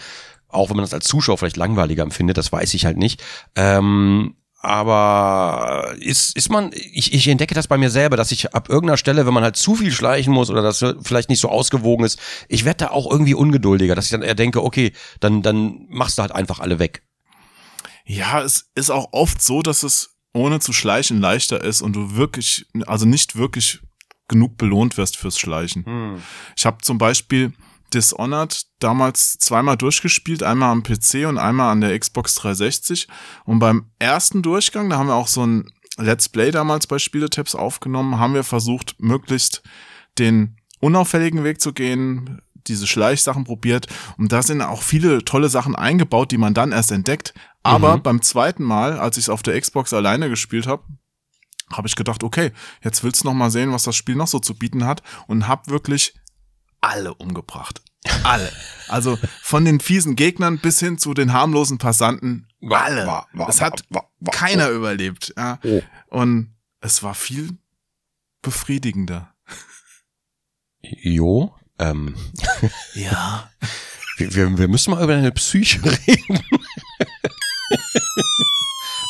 auch 0.47 0.69
wenn 0.69 0.77
man 0.77 0.85
das 0.85 0.93
als 0.93 1.05
Zuschauer 1.05 1.37
vielleicht 1.37 1.57
langweiliger 1.57 2.03
empfindet, 2.03 2.37
das 2.37 2.51
weiß 2.51 2.73
ich 2.73 2.85
halt 2.85 2.97
nicht. 2.97 3.23
Ähm, 3.55 4.35
aber 4.65 5.93
ist, 5.99 6.35
ist 6.35 6.49
man, 6.49 6.71
ich, 6.73 7.13
ich 7.13 7.27
entdecke 7.27 7.53
das 7.53 7.67
bei 7.67 7.77
mir 7.77 7.91
selber, 7.91 8.17
dass 8.17 8.31
ich 8.31 8.53
ab 8.55 8.67
irgendeiner 8.67 8.97
Stelle, 8.97 9.25
wenn 9.27 9.33
man 9.33 9.43
halt 9.43 9.55
zu 9.55 9.75
viel 9.75 9.91
schleichen 9.91 10.33
muss 10.33 10.49
oder 10.49 10.63
das 10.63 10.83
vielleicht 11.03 11.29
nicht 11.29 11.39
so 11.39 11.49
ausgewogen 11.49 12.03
ist, 12.03 12.19
ich 12.49 12.65
werde 12.65 12.85
da 12.85 12.87
auch 12.89 13.09
irgendwie 13.09 13.35
ungeduldiger, 13.35 13.93
dass 13.93 14.05
ich 14.05 14.11
dann 14.11 14.23
eher 14.23 14.33
denke, 14.33 14.63
okay, 14.63 14.91
dann, 15.19 15.43
dann 15.43 15.85
machst 15.89 16.17
du 16.17 16.23
halt 16.23 16.31
einfach 16.31 16.59
alle 16.59 16.79
weg. 16.79 17.03
Ja, 18.05 18.41
es 18.41 18.71
ist 18.75 18.89
auch 18.89 19.09
oft 19.11 19.41
so, 19.41 19.61
dass 19.61 19.83
es 19.83 20.17
ohne 20.33 20.59
zu 20.59 20.73
schleichen 20.73 21.21
leichter 21.21 21.63
ist 21.63 21.81
und 21.81 21.95
du 21.95 22.15
wirklich, 22.15 22.65
also 22.87 23.05
nicht 23.05 23.35
wirklich 23.35 23.81
genug 24.27 24.57
belohnt 24.57 24.97
wirst 24.97 25.17
fürs 25.17 25.39
Schleichen. 25.39 26.21
Ich 26.57 26.65
habe 26.65 26.79
zum 26.81 26.97
Beispiel 26.97 27.53
Dishonored 27.93 28.65
damals 28.79 29.37
zweimal 29.37 29.77
durchgespielt, 29.77 30.43
einmal 30.43 30.71
am 30.71 30.83
PC 30.83 31.25
und 31.27 31.37
einmal 31.37 31.71
an 31.71 31.81
der 31.81 31.97
Xbox 31.97 32.35
360. 32.35 33.07
Und 33.45 33.59
beim 33.59 33.91
ersten 33.99 34.41
Durchgang, 34.41 34.89
da 34.89 34.97
haben 34.97 35.07
wir 35.07 35.15
auch 35.15 35.27
so 35.27 35.45
ein 35.45 35.71
Let's 35.97 36.27
Play 36.27 36.51
damals 36.51 36.87
bei 36.87 36.99
Spieletipps 36.99 37.55
aufgenommen, 37.55 38.19
haben 38.19 38.33
wir 38.33 38.43
versucht, 38.43 38.95
möglichst 38.99 39.63
den 40.19 40.57
unauffälligen 40.81 41.43
Weg 41.43 41.61
zu 41.61 41.71
gehen, 41.73 42.41
diese 42.67 42.87
Schleichsachen 42.87 43.43
probiert. 43.45 43.87
Und 44.17 44.31
da 44.31 44.41
sind 44.41 44.61
auch 44.61 44.81
viele 44.81 45.23
tolle 45.23 45.49
Sachen 45.49 45.75
eingebaut, 45.75 46.31
die 46.31 46.37
man 46.37 46.53
dann 46.53 46.71
erst 46.71 46.91
entdeckt. 46.91 47.33
Aber 47.63 47.97
Mhm. 47.97 48.03
beim 48.03 48.21
zweiten 48.21 48.63
Mal, 48.63 48.99
als 48.99 49.17
ich 49.17 49.25
es 49.25 49.29
auf 49.29 49.41
der 49.43 49.59
Xbox 49.59 49.93
alleine 49.93 50.29
gespielt 50.29 50.67
habe, 50.67 50.83
habe 51.71 51.87
ich 51.87 51.95
gedacht, 51.95 52.23
okay, 52.23 52.51
jetzt 52.83 53.03
willst 53.03 53.23
du 53.23 53.27
noch 53.27 53.33
mal 53.33 53.49
sehen, 53.49 53.71
was 53.71 53.83
das 53.83 53.95
Spiel 53.95 54.15
noch 54.15 54.27
so 54.27 54.39
zu 54.39 54.55
bieten 54.55 54.85
hat 54.85 55.01
und 55.27 55.47
hab 55.47 55.67
wirklich 55.67 56.13
alle 56.85 57.13
umgebracht. 57.13 57.81
Alle. 58.23 58.51
Also 58.87 59.17
von 59.41 59.65
den 59.65 59.79
fiesen 59.79 60.15
Gegnern 60.15 60.59
bis 60.59 60.79
hin 60.79 60.97
zu 60.97 61.13
den 61.13 61.33
harmlosen 61.33 61.77
Passanten. 61.79 62.47
Alle. 62.69 63.23
Es 63.47 63.61
hat 63.61 63.83
keiner 64.31 64.69
überlebt. 64.69 65.33
Ja. 65.37 65.59
Oh. 65.63 65.81
Und 66.07 66.55
es 66.81 67.01
war 67.01 67.15
viel 67.15 67.57
befriedigender. 68.41 69.33
Jo, 70.81 71.55
ähm, 71.79 72.15
Ja. 72.93 73.49
wir, 74.17 74.35
wir, 74.35 74.57
wir 74.57 74.67
müssen 74.67 74.91
mal 74.91 75.03
über 75.03 75.15
deine 75.15 75.31
Psyche 75.31 75.83
reden. 76.07 76.43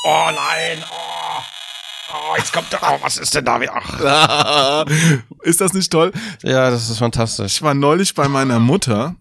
oh 0.05 0.29
nein, 0.33 0.83
oh, 0.89 1.41
oh, 2.15 2.35
jetzt 2.37 2.53
kommt, 2.53 2.67
oh, 2.81 2.97
was 3.01 3.17
ist 3.17 3.33
denn 3.35 3.45
da 3.45 3.59
wieder? 3.59 3.73
Ach. 3.75 4.85
Ist 5.43 5.61
das 5.61 5.73
nicht 5.73 5.91
toll? 5.91 6.11
Ja, 6.41 6.71
das 6.71 6.89
ist 6.89 6.97
fantastisch. 6.97 7.53
Ich 7.57 7.61
war 7.61 7.73
neulich 7.73 8.15
bei 8.15 8.27
meiner 8.27 8.59
Mutter 8.59 9.15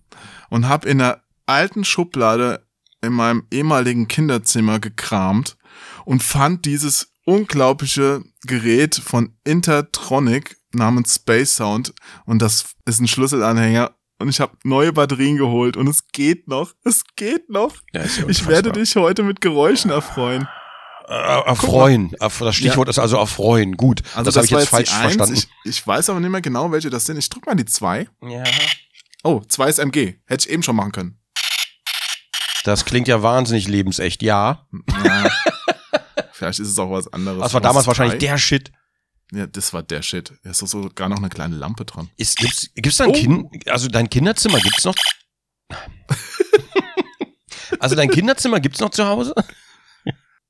und 0.48 0.68
habe 0.68 0.88
in 0.88 0.98
der 0.98 1.22
alten 1.46 1.84
Schublade 1.84 2.66
in 3.02 3.12
meinem 3.12 3.46
ehemaligen 3.50 4.08
Kinderzimmer 4.08 4.78
gekramt 4.78 5.56
und 6.06 6.22
fand 6.22 6.64
dieses 6.64 7.12
unglaubliche 7.26 8.22
Gerät 8.46 8.94
von 8.94 9.36
Intertronic 9.44 10.56
namens 10.72 11.16
Space 11.16 11.56
Sound 11.56 11.94
und 12.24 12.40
das 12.40 12.74
ist 12.86 13.00
ein 13.00 13.08
Schlüsselanhänger 13.08 13.94
und 14.18 14.28
ich 14.28 14.40
habe 14.40 14.56
neue 14.64 14.92
Batterien 14.92 15.36
geholt 15.36 15.76
und 15.76 15.88
es 15.88 16.08
geht 16.08 16.48
noch, 16.48 16.72
es 16.84 17.04
geht 17.16 17.50
noch. 17.50 17.74
Ja, 17.92 18.02
Ich 18.28 18.46
werde 18.46 18.72
dich 18.72 18.96
heute 18.96 19.22
mit 19.22 19.40
Geräuschen 19.40 19.90
erfreuen. 19.90 20.48
Äh, 21.06 21.12
erfreuen. 21.46 22.10
Erf- 22.16 22.42
Das 22.44 22.56
Stichwort 22.56 22.88
ist 22.88 22.98
also 22.98 23.16
erfreuen. 23.18 23.76
Gut. 23.76 24.02
Also 24.14 24.30
das 24.30 24.36
habe 24.36 24.46
ich 24.46 24.50
jetzt 24.52 24.68
falsch 24.70 24.90
verstanden. 24.90 25.34
Ich, 25.34 25.48
ich 25.64 25.86
weiß 25.86 26.08
aber 26.10 26.20
nicht 26.20 26.30
mehr 26.30 26.40
genau, 26.40 26.72
welche 26.72 26.88
das 26.90 27.04
sind. 27.06 27.18
Ich 27.18 27.28
drück 27.28 27.44
mal 27.46 27.54
die 27.54 27.66
zwei. 27.66 28.08
ja. 28.22 28.42
Oh, 29.22 29.40
zwei 29.48 29.68
ist 29.70 29.78
MG. 29.78 30.14
Hätte 30.26 30.46
ich 30.46 30.50
eben 30.52 30.62
schon 30.62 30.76
machen 30.76 30.92
können. 30.92 31.18
Das 32.64 32.84
klingt 32.84 33.08
ja 33.08 33.22
wahnsinnig 33.22 33.68
lebensecht. 33.68 34.22
Ja. 34.22 34.66
Ja. 35.04 35.30
Vielleicht 36.32 36.58
ist 36.60 36.68
es 36.68 36.78
auch 36.78 36.90
was 36.90 37.10
anderes. 37.12 37.40
Das 37.40 37.52
war 37.54 37.62
Was 37.62 37.68
damals 37.68 37.86
wahrscheinlich 37.86 38.14
drei? 38.18 38.26
der 38.26 38.38
Shit. 38.38 38.72
Ja, 39.32 39.46
das 39.46 39.72
war 39.72 39.82
der 39.82 40.02
Shit. 40.02 40.32
Da 40.42 40.50
ist 40.50 40.60
doch 40.62 40.66
sogar 40.66 41.08
noch 41.08 41.16
eine 41.18 41.28
kleine 41.30 41.56
Lampe 41.56 41.84
dran. 41.84 42.10
Ist, 42.16 42.36
gibt's, 42.38 42.70
gibt's 42.74 42.98
dein 42.98 43.10
Oh. 43.10 43.12
Kind, 43.12 43.68
also 43.68 43.88
dein 43.88 44.08
Kinderzimmer 44.10 44.60
gibt's 44.60 44.84
noch? 44.84 44.94
also 47.80 47.94
dein 47.94 48.10
Kinderzimmer 48.10 48.60
gibt's 48.60 48.80
noch 48.80 48.90
zu 48.90 49.06
Hause? 49.06 49.34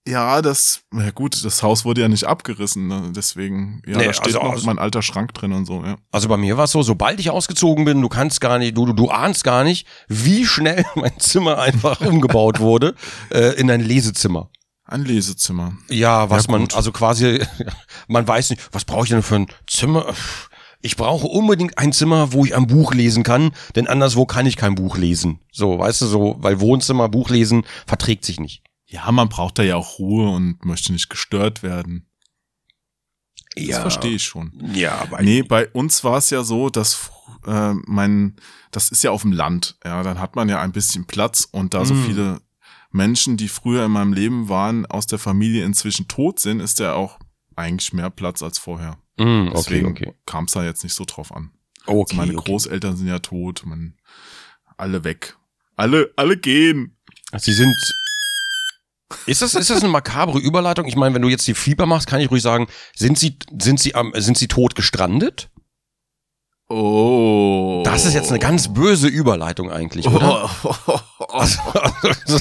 Ja, 0.07 0.43
das, 0.43 0.83
ja 0.93 1.11
gut, 1.13 1.43
das 1.45 1.63
Haus 1.63 1.87
wurde 1.87 2.03
ja 2.03 2.09
nicht 2.09 2.25
abgerissen, 2.25 2.89
ne? 2.89 3.11
deswegen, 3.17 3.81
ja, 3.87 3.97
Nee, 3.97 4.05
da 4.07 4.13
steht 4.13 4.27
also- 4.35 4.41
noch 4.41 4.53
also- 4.53 4.67
mein 4.67 4.79
alter 4.79 5.01
Schrank 5.01 5.33
drin 5.33 5.53
und 5.53 5.65
so, 5.65 5.83
ja. 5.83 5.97
Also 6.13 6.29
bei 6.29 6.37
mir 6.37 6.59
war 6.59 6.65
es 6.65 6.73
so, 6.73 6.83
sobald 6.83 7.21
ich 7.21 7.31
ausgezogen 7.31 7.87
bin, 7.87 8.03
du 8.03 8.11
kannst 8.11 8.43
gar 8.43 8.59
nicht, 8.59 8.77
du, 8.77 8.85
du, 8.85 8.93
du 8.93 9.09
ahnst 9.09 9.45
gar 9.45 9.65
nicht, 9.65 9.87
wie 10.09 10.45
schnell 10.45 10.85
mein 10.95 11.19
Zimmer 11.19 11.59
einfach 11.59 12.03
umgebaut 12.03 12.61
wurde 12.61 12.95
äh, 13.31 13.59
in 13.59 13.71
ein 13.71 13.81
Lesezimmer. 13.81 14.51
Ein 14.85 15.07
Lesezimmer. 15.07 15.73
Ja, 15.89 16.29
was 16.29 16.47
Ja, 16.47 16.51
man, 16.53 16.69
also 16.75 16.93
quasi, 16.93 17.41
man 18.07 18.29
weiß 18.29 18.51
nicht, 18.51 18.61
was 18.73 18.85
brauche 18.85 19.05
ich 19.05 19.11
denn 19.11 19.23
für 19.23 19.37
ein 19.37 19.47
Zimmer? 19.67 20.13
Ich 20.83 20.97
brauche 20.99 21.27
unbedingt 21.27 21.79
ein 21.79 21.95
Zimmer, 21.95 22.35
wo 22.35 22.45
ich 22.45 22.55
ein 22.55 22.67
Buch 22.67 22.93
lesen 22.93 23.23
kann, 23.23 23.53
denn 23.75 23.87
anderswo 23.87 24.27
kann 24.27 24.45
ich 24.45 24.59
kein 24.59 24.75
Buch 24.75 24.99
lesen. 24.99 25.41
So, 25.51 25.79
weißt 25.79 26.03
du, 26.03 26.07
so, 26.07 26.37
weil 26.41 26.61
Wohnzimmer, 26.61 27.09
Buch 27.09 27.31
lesen 27.31 27.65
verträgt 27.87 28.27
sich 28.27 28.39
nicht. 28.39 28.63
Ja, 28.87 29.11
man 29.13 29.29
braucht 29.29 29.59
da 29.59 29.63
ja 29.63 29.77
auch 29.77 29.99
Ruhe 29.99 30.29
und 30.31 30.65
möchte 30.65 30.93
nicht 30.93 31.09
gestört 31.09 31.63
werden. 31.63 32.07
Das 33.57 33.79
verstehe 33.79 34.17
ich 34.17 34.25
schon. 34.25 34.53
Ja, 34.75 35.07
weil 35.11 35.25
Nee, 35.25 35.43
bei 35.43 35.69
uns 35.69 36.03
war 36.03 36.19
es 36.19 36.31
ja 36.31 36.43
so, 36.43 36.71
dass 36.71 37.11
äh, 37.47 37.73
mein, 37.87 38.37
das 38.73 38.89
ist 38.91 39.05
ja 39.05 39.13
auf 39.13 39.23
dem 39.23 39.33
Land, 39.33 39.79
ja, 39.85 40.03
dann 40.03 40.19
hat 40.19 40.35
man 40.35 40.49
ja 40.49 40.61
ein 40.61 40.73
bisschen 40.73 41.07
Platz 41.07 41.49
und 41.51 41.73
da 41.73 41.85
so 41.85 41.95
Mm. 41.95 42.05
viele 42.05 42.41
Menschen, 42.91 43.37
die 43.37 43.49
früher 43.49 43.85
in 43.87 43.93
meinem 43.93 44.13
Leben 44.13 44.49
waren, 44.49 44.87
aus 44.87 45.07
der 45.07 45.19
Familie 45.21 45.65
inzwischen 45.65 46.09
tot 46.09 46.41
sind, 46.41 46.61
ist 46.61 46.79
ja 46.81 46.95
auch 46.95 47.19
eigentlich 47.57 47.93
mehr 47.93 48.11
Platz 48.11 48.43
als 48.43 48.59
vorher. 48.59 48.99
Mm, 49.19 49.49
okay, 49.49 49.53
Deswegen 49.55 49.87
okay. 49.89 50.13
kam 50.27 50.45
es 50.45 50.53
da 50.53 50.65
jetzt 50.65 50.83
nicht 50.83 50.95
so 50.95 51.05
drauf 51.05 51.33
an. 51.35 51.53
Okay, 51.87 52.01
Also 52.01 52.17
meine 52.17 52.37
okay. 52.37 52.51
Großeltern 52.51 52.97
sind 52.97 53.07
ja 53.07 53.21
tot, 53.21 53.65
man, 53.67 53.95
alle 54.77 55.05
weg. 55.05 55.37
Alle, 55.77 56.13
alle 56.17 56.37
gehen. 56.37 56.97
Sie 57.37 57.53
sind. 57.53 57.75
Ist 59.27 59.43
das, 59.43 59.55
ist 59.55 59.71
das 59.71 59.81
eine 59.81 59.89
makabre 59.89 60.39
Überleitung? 60.39 60.87
Ich 60.87 60.97
meine, 60.97 61.15
wenn 61.15 61.23
du 61.23 61.29
jetzt 61.29 61.47
die 61.47 61.55
Fieber 61.55 61.87
machst, 61.87 62.07
kann 62.07 62.21
ich 62.21 62.31
ruhig 62.31 62.43
sagen, 62.43 62.69
sind 62.95 63.19
sie, 63.19 63.39
sind 63.59 63.81
sie 63.81 63.95
am, 63.95 64.13
sind 64.15 64.39
sie 64.39 64.49
tot 64.49 64.75
gestrandet? 64.75 65.51
Oh. 66.69 67.83
Das 67.85 68.07
ist 68.07 68.15
jetzt 68.15 68.31
eine 68.31 68.39
ganz 68.39 68.73
böse 68.73 69.09
Überleitung 69.09 69.71
eigentlich, 69.71 70.09
oder? 70.09 70.51
Also, 71.29 71.61
also, 71.69 72.41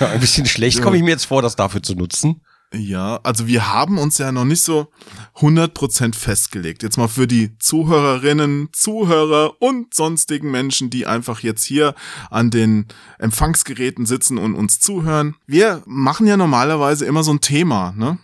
ein 0.00 0.20
bisschen 0.20 0.46
schlecht 0.46 0.82
komme 0.82 0.96
ich 0.96 1.02
mir 1.02 1.10
jetzt 1.10 1.24
vor, 1.24 1.40
das 1.40 1.56
dafür 1.56 1.82
zu 1.82 1.94
nutzen. 1.94 2.42
Ja, 2.74 3.20
also 3.22 3.46
wir 3.46 3.72
haben 3.72 3.98
uns 3.98 4.18
ja 4.18 4.32
noch 4.32 4.44
nicht 4.44 4.62
so 4.62 4.88
100% 5.36 6.14
festgelegt. 6.14 6.82
Jetzt 6.82 6.96
mal 6.96 7.08
für 7.08 7.26
die 7.26 7.56
Zuhörerinnen, 7.58 8.68
Zuhörer 8.72 9.60
und 9.60 9.92
sonstigen 9.94 10.50
Menschen, 10.50 10.88
die 10.88 11.06
einfach 11.06 11.40
jetzt 11.40 11.64
hier 11.64 11.94
an 12.30 12.50
den 12.50 12.86
Empfangsgeräten 13.18 14.06
sitzen 14.06 14.38
und 14.38 14.54
uns 14.54 14.80
zuhören. 14.80 15.36
Wir 15.46 15.82
machen 15.86 16.26
ja 16.26 16.36
normalerweise 16.36 17.04
immer 17.04 17.22
so 17.22 17.32
ein 17.32 17.40
Thema, 17.40 17.92
ne? 17.96 18.18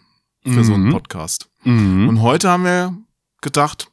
Für 0.45 0.65
so 0.65 0.73
einen 0.75 0.85
Mhm. 0.85 0.93
Podcast. 0.93 1.51
Mhm. 1.65 2.09
Und 2.09 2.23
heute 2.23 2.49
haben 2.49 2.65
wir 2.65 2.97
gedacht, 3.43 3.91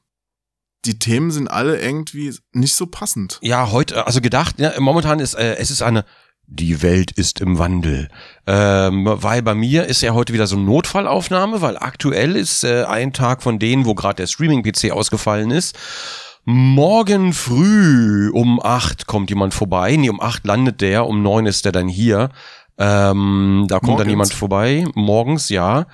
die 0.86 1.00
Themen 1.00 1.32
sind 1.32 1.50
alle 1.50 1.82
irgendwie 1.82 2.34
nicht 2.54 2.76
so 2.76 2.86
passend. 2.86 3.40
Ja, 3.42 3.72
heute, 3.72 4.06
also 4.06 4.22
gedacht, 4.22 4.60
ja, 4.60 4.80
momentan 4.80 5.20
ist, 5.20 5.34
äh, 5.34 5.56
es 5.58 5.72
ist 5.72 5.82
eine, 5.82 6.06
die 6.48 6.82
Welt 6.82 7.12
ist 7.12 7.42
im 7.42 7.58
Wandel. 7.60 8.10
Ähm, 8.48 9.08
weil 9.10 9.42
bei 9.42 9.56
mir 9.56 9.86
ist 9.86 10.02
ja 10.02 10.14
heute 10.14 10.34
wieder 10.34 10.48
so 10.48 10.56
eine 10.56 10.66
Notfallaufnahme, 10.66 11.62
weil 11.62 11.78
aktuell 11.78 12.36
ist 12.36 12.64
äh, 12.64 12.84
ein 12.84 13.14
Tag 13.14 13.42
von 13.42 13.60
denen, 13.60 13.86
wo 13.86 13.96
gerade 13.96 14.18
der 14.18 14.28
Streaming-PC 14.28 14.92
ausgefallen 14.92 15.52
ist. 15.52 15.78
Morgen 16.46 17.34
früh 17.34 18.30
um 18.30 18.62
acht 18.64 19.08
kommt 19.08 19.32
jemand 19.32 19.56
vorbei. 19.56 19.96
Nee, 19.96 20.10
um 20.10 20.22
acht 20.22 20.46
landet 20.46 20.82
der, 20.82 21.08
um 21.08 21.24
neun 21.24 21.48
ist 21.48 21.66
der 21.66 21.72
dann 21.72 21.88
hier. 21.88 22.30
Ähm, 22.78 23.66
da 23.68 23.80
kommt 23.80 24.00
dann 24.00 24.08
Morgens. 24.08 24.10
jemand 24.10 24.34
vorbei. 24.34 24.86
Morgens, 24.94 25.50
ja. 25.50 25.88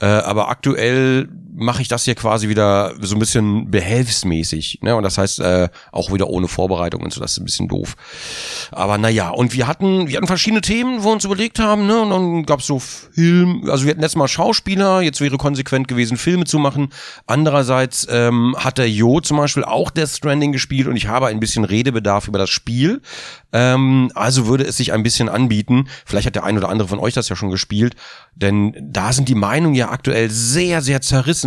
Äh, 0.00 0.06
aber 0.06 0.48
aktuell 0.48 1.28
mache 1.58 1.80
ich 1.80 1.88
das 1.88 2.04
hier 2.04 2.14
quasi 2.14 2.48
wieder 2.48 2.92
so 3.00 3.16
ein 3.16 3.18
bisschen 3.18 3.70
behelfsmäßig. 3.70 4.80
Ne? 4.82 4.94
Und 4.94 5.02
das 5.02 5.16
heißt 5.16 5.40
äh, 5.40 5.68
auch 5.90 6.12
wieder 6.12 6.28
ohne 6.28 6.48
Vorbereitung 6.48 7.02
und 7.02 7.12
so, 7.12 7.20
das 7.20 7.32
ist 7.32 7.38
ein 7.38 7.46
bisschen 7.46 7.66
doof. 7.66 7.96
Aber 8.72 8.98
naja, 8.98 9.30
und 9.30 9.54
wir 9.54 9.66
hatten, 9.66 10.08
wir 10.08 10.18
hatten 10.18 10.26
verschiedene 10.26 10.60
Themen, 10.60 11.02
wo 11.02 11.08
wir 11.08 11.12
uns 11.12 11.24
überlegt 11.24 11.58
haben, 11.58 11.86
ne? 11.86 12.00
Und 12.00 12.10
dann 12.10 12.46
gab's 12.46 12.66
so 12.66 12.78
Film, 12.78 13.68
also 13.70 13.84
wir 13.84 13.92
hatten 13.92 14.02
letztes 14.02 14.18
Mal 14.18 14.28
Schauspieler, 14.28 15.00
jetzt 15.00 15.20
wäre 15.20 15.38
konsequent 15.38 15.88
gewesen, 15.88 16.18
Filme 16.18 16.44
zu 16.44 16.58
machen. 16.58 16.90
Andererseits 17.26 18.06
ähm, 18.10 18.54
hat 18.58 18.76
der 18.76 18.90
Jo 18.90 19.20
zum 19.20 19.38
Beispiel 19.38 19.64
auch 19.64 19.90
Death 19.90 20.10
Stranding 20.10 20.52
gespielt 20.52 20.88
und 20.88 20.96
ich 20.96 21.08
habe 21.08 21.28
ein 21.28 21.40
bisschen 21.40 21.64
Redebedarf 21.64 22.28
über 22.28 22.38
das 22.38 22.50
Spiel. 22.50 23.00
Ähm, 23.52 24.10
also 24.14 24.46
würde 24.46 24.64
es 24.64 24.76
sich 24.76 24.92
ein 24.92 25.02
bisschen 25.02 25.30
anbieten. 25.30 25.88
Vielleicht 26.04 26.26
hat 26.26 26.34
der 26.34 26.44
ein 26.44 26.58
oder 26.58 26.68
andere 26.68 26.88
von 26.88 26.98
euch 26.98 27.14
das 27.14 27.30
ja 27.30 27.36
schon 27.36 27.50
gespielt, 27.50 27.96
denn 28.34 28.76
da 28.78 29.14
sind 29.14 29.30
die 29.30 29.34
Meinungen 29.34 29.74
ja 29.74 29.90
aktuell 29.90 30.30
sehr, 30.30 30.82
sehr 30.82 31.00
zerrissen 31.00 31.45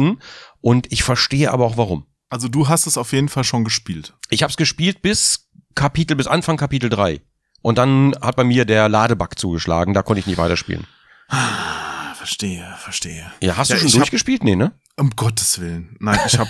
und 0.62 0.91
ich 0.91 1.03
verstehe 1.03 1.51
aber 1.51 1.65
auch 1.65 1.77
warum. 1.77 2.06
Also 2.29 2.48
du 2.48 2.68
hast 2.68 2.86
es 2.88 2.98
auf 2.98 3.12
jeden 3.13 3.29
Fall 3.29 3.44
schon 3.44 3.63
gespielt. 3.63 4.13
Ich 4.29 4.44
habe 4.44 4.51
es 4.51 4.58
gespielt 4.58 5.01
bis 5.01 5.50
Kapitel, 5.75 6.15
bis 6.15 6.27
Anfang 6.27 6.58
Kapitel 6.58 6.89
3. 6.89 7.22
Und 7.62 7.77
dann 7.77 8.15
hat 8.22 8.36
bei 8.36 8.44
mir 8.44 8.65
der 8.65 8.88
Ladebug 8.89 9.38
zugeschlagen, 9.38 9.94
da 9.94 10.01
konnte 10.03 10.20
ich 10.20 10.27
nicht 10.27 10.38
weiterspielen. 10.38 10.86
Ah, 11.27 12.13
Verstehe, 12.15 12.75
verstehe. 12.77 13.32
Ja, 13.41 13.56
hast 13.56 13.70
Ja, 13.70 13.77
du 13.77 13.82
schon 13.88 14.00
durchgespielt? 14.00 14.44
Nee, 14.44 14.56
ne? 14.58 14.74
Um 14.98 15.12
Gottes 15.15 15.60
Willen. 15.60 15.96
Nein, 16.00 16.20
ich 16.27 16.38
habe 16.38 16.50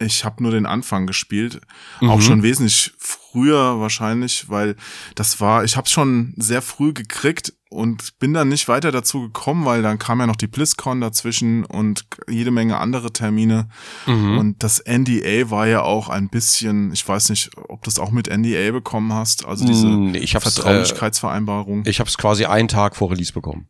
ich 0.00 0.24
hab 0.24 0.40
nur 0.40 0.50
den 0.50 0.66
Anfang 0.66 1.06
gespielt. 1.06 1.60
Mhm. 2.00 2.10
Auch 2.10 2.20
schon 2.20 2.42
wesentlich 2.42 2.92
früher 2.98 3.80
wahrscheinlich, 3.80 4.48
weil 4.48 4.76
das 5.14 5.40
war, 5.40 5.62
ich 5.64 5.76
habe 5.76 5.88
schon 5.88 6.34
sehr 6.36 6.62
früh 6.62 6.92
gekriegt 6.92 7.52
und 7.68 8.18
bin 8.18 8.34
dann 8.34 8.48
nicht 8.48 8.66
weiter 8.66 8.90
dazu 8.90 9.20
gekommen, 9.20 9.64
weil 9.64 9.82
dann 9.82 9.98
kam 9.98 10.18
ja 10.18 10.26
noch 10.26 10.36
die 10.36 10.48
BlizzCon 10.48 11.00
dazwischen 11.00 11.64
und 11.64 12.06
jede 12.28 12.50
Menge 12.50 12.78
andere 12.78 13.12
Termine. 13.12 13.68
Mhm. 14.06 14.38
Und 14.38 14.62
das 14.62 14.82
NDA 14.84 15.50
war 15.50 15.68
ja 15.68 15.82
auch 15.82 16.08
ein 16.08 16.28
bisschen, 16.28 16.92
ich 16.92 17.06
weiß 17.06 17.28
nicht, 17.28 17.50
ob 17.68 17.84
du 17.84 17.90
es 17.90 18.00
auch 18.00 18.10
mit 18.10 18.28
NDA 18.28 18.72
bekommen 18.72 19.12
hast, 19.12 19.46
also 19.46 19.64
diese 19.64 19.86
Nee, 19.86 20.18
ich 20.18 20.34
hab's, 20.34 20.46
äh, 20.46 20.50
Vertraulichkeitsvereinbarung. 20.50 21.84
Ich 21.86 22.00
habe 22.00 22.08
es 22.08 22.18
quasi 22.18 22.46
einen 22.46 22.68
Tag 22.68 22.96
vor 22.96 23.10
Release 23.10 23.32
bekommen. 23.32 23.68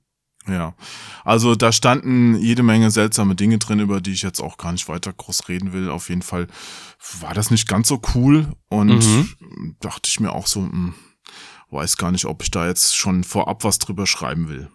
Ja, 0.49 0.75
also 1.25 1.55
da 1.55 1.71
standen 1.71 2.35
jede 2.37 2.63
Menge 2.63 2.91
seltsame 2.91 3.35
Dinge 3.35 3.59
drin, 3.59 3.79
über 3.79 4.01
die 4.01 4.13
ich 4.13 4.23
jetzt 4.23 4.41
auch 4.41 4.57
gar 4.57 4.73
nicht 4.73 4.89
weiter 4.89 5.13
groß 5.13 5.49
reden 5.49 5.73
will. 5.73 5.91
Auf 5.91 6.09
jeden 6.09 6.23
Fall 6.23 6.47
war 7.21 7.35
das 7.35 7.51
nicht 7.51 7.69
ganz 7.69 7.89
so 7.89 8.01
cool 8.15 8.49
und 8.69 8.89
Mhm. 8.89 9.77
dachte 9.81 10.09
ich 10.09 10.19
mir 10.19 10.33
auch 10.33 10.47
so, 10.47 10.61
hm, 10.63 10.95
weiß 11.71 11.99
gar 11.99 12.11
nicht, 12.11 12.25
ob 12.25 12.43
ich 12.43 12.51
da 12.51 12.67
jetzt 12.67 12.97
schon 12.97 13.23
vorab 13.23 13.65
was 13.65 13.79
drüber 13.79 14.07
schreiben 14.07 14.49
will. 14.49 14.71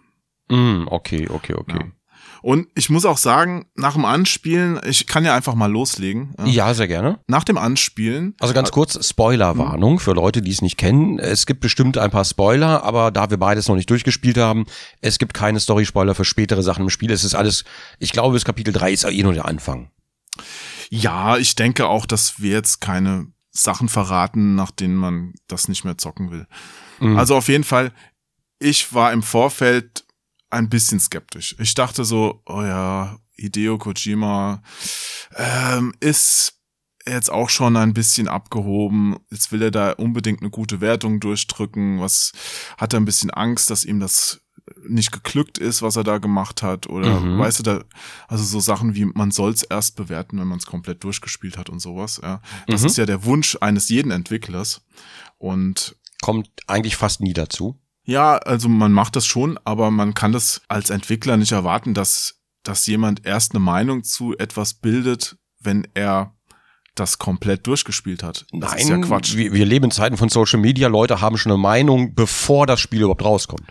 Mm, 0.48 0.86
okay, 0.88 1.28
okay, 1.28 1.54
okay. 1.54 1.80
Ja. 1.80 1.92
Und 2.42 2.68
ich 2.74 2.90
muss 2.90 3.04
auch 3.04 3.18
sagen, 3.18 3.66
nach 3.74 3.94
dem 3.94 4.04
Anspielen, 4.04 4.80
ich 4.84 5.06
kann 5.06 5.24
ja 5.24 5.34
einfach 5.34 5.54
mal 5.54 5.70
loslegen. 5.70 6.34
ja. 6.38 6.66
Ja, 6.66 6.74
sehr 6.74 6.88
gerne. 6.88 7.18
Nach 7.26 7.44
dem 7.44 7.58
Anspielen, 7.58 8.34
Also 8.40 8.54
ganz 8.54 8.70
kurz, 8.72 9.06
Spoilerwarnung 9.08 9.98
für 10.00 10.12
Leute, 10.12 10.42
die 10.42 10.50
es 10.50 10.62
nicht 10.62 10.76
kennen. 10.76 11.18
Es 11.18 11.46
gibt 11.46 11.60
bestimmt 11.60 11.98
ein 11.98 12.10
paar 12.10 12.24
Spoiler, 12.24 12.82
aber 12.82 13.10
da 13.10 13.30
wir 13.30 13.36
beides 13.36 13.68
noch 13.68 13.76
nicht 13.76 13.90
durchgespielt 13.90 14.38
haben, 14.38 14.66
es 15.00 15.18
gibt 15.18 15.34
keine 15.34 15.60
Story-Spoiler 15.60 16.14
für 16.14 16.24
spätere 16.24 16.62
Sachen 16.62 16.84
im 16.84 16.90
Spiel. 16.90 17.10
Es 17.10 17.24
ist 17.24 17.34
alles, 17.34 17.64
ich 17.98 18.12
glaube, 18.12 18.34
bis 18.34 18.44
Kapitel 18.44 18.72
3 18.72 18.92
ist 18.92 19.04
eh 19.04 19.22
nur 19.22 19.34
der 19.34 19.44
Anfang. 19.46 19.90
ja, 20.90 21.36
ich 21.36 21.54
denke 21.56 21.86
auch, 21.88 22.06
dass 22.06 22.40
wir 22.40 22.52
jetzt 22.52 22.80
keine 22.80 23.26
Sachen 23.50 23.88
verraten, 23.88 24.54
nach 24.54 24.70
denen 24.70 24.96
man 24.96 25.34
das 25.48 25.68
nicht 25.68 25.84
mehr 25.84 25.98
zocken 25.98 26.30
will. 26.30 26.46
Mhm. 27.00 27.18
Also 27.18 27.36
auf 27.36 27.48
jeden 27.48 27.64
Fall, 27.64 27.92
ich 28.58 28.92
war 28.94 29.12
im 29.12 29.22
Vorfeld 29.22 30.04
ein 30.50 30.68
bisschen 30.68 31.00
skeptisch. 31.00 31.56
Ich 31.58 31.74
dachte 31.74 32.04
so, 32.04 32.42
oh 32.46 32.62
ja, 32.62 33.18
Hideo 33.34 33.78
Kojima 33.78 34.62
ähm, 35.34 35.92
ist 36.00 36.54
jetzt 37.06 37.30
auch 37.30 37.50
schon 37.50 37.76
ein 37.76 37.94
bisschen 37.94 38.28
abgehoben. 38.28 39.16
Jetzt 39.30 39.52
will 39.52 39.62
er 39.62 39.70
da 39.70 39.92
unbedingt 39.92 40.40
eine 40.40 40.50
gute 40.50 40.80
Wertung 40.80 41.20
durchdrücken. 41.20 42.00
Was 42.00 42.32
hat 42.78 42.92
er 42.94 43.00
ein 43.00 43.04
bisschen 43.04 43.30
Angst, 43.30 43.70
dass 43.70 43.84
ihm 43.84 44.00
das 44.00 44.40
nicht 44.88 45.12
geglückt 45.12 45.58
ist, 45.58 45.82
was 45.82 45.94
er 45.96 46.02
da 46.04 46.18
gemacht 46.18 46.62
hat? 46.62 46.88
Oder 46.88 47.20
Mhm. 47.20 47.38
weißt 47.38 47.60
du 47.60 47.62
da, 47.62 47.84
also 48.26 48.42
so 48.42 48.58
Sachen 48.58 48.94
wie 48.96 49.04
man 49.04 49.30
soll 49.30 49.52
es 49.52 49.62
erst 49.62 49.94
bewerten, 49.96 50.40
wenn 50.40 50.48
man 50.48 50.58
es 50.58 50.66
komplett 50.66 51.04
durchgespielt 51.04 51.56
hat 51.58 51.68
und 51.70 51.78
sowas. 51.80 52.20
Ja, 52.22 52.40
das 52.66 52.80
Mhm. 52.80 52.86
ist 52.88 52.96
ja 52.96 53.06
der 53.06 53.24
Wunsch 53.24 53.56
eines 53.60 53.88
jeden 53.88 54.10
Entwicklers. 54.10 54.82
Und 55.38 55.96
Kommt 56.22 56.48
eigentlich 56.66 56.96
fast 56.96 57.20
nie 57.20 57.34
dazu. 57.34 57.78
Ja, 58.06 58.38
also 58.38 58.68
man 58.68 58.92
macht 58.92 59.16
das 59.16 59.26
schon, 59.26 59.58
aber 59.64 59.90
man 59.90 60.14
kann 60.14 60.32
das 60.32 60.62
als 60.68 60.90
Entwickler 60.90 61.36
nicht 61.36 61.52
erwarten, 61.52 61.92
dass, 61.92 62.40
dass 62.62 62.86
jemand 62.86 63.26
erst 63.26 63.52
eine 63.52 63.60
Meinung 63.60 64.04
zu 64.04 64.36
etwas 64.38 64.74
bildet, 64.74 65.36
wenn 65.58 65.86
er 65.94 66.36
das 66.94 67.18
komplett 67.18 67.66
durchgespielt 67.66 68.22
hat. 68.22 68.46
Das 68.52 68.70
Nein, 68.70 68.78
ist 68.78 68.88
ja 68.88 68.98
Quatsch. 68.98 69.36
Wir, 69.36 69.52
wir 69.52 69.66
leben 69.66 69.86
in 69.86 69.90
Zeiten 69.90 70.16
von 70.16 70.28
Social 70.28 70.60
Media. 70.60 70.88
Leute 70.88 71.20
haben 71.20 71.36
schon 71.36 71.52
eine 71.52 71.60
Meinung, 71.60 72.14
bevor 72.14 72.66
das 72.66 72.80
Spiel 72.80 73.00
überhaupt 73.00 73.24
rauskommt. 73.24 73.66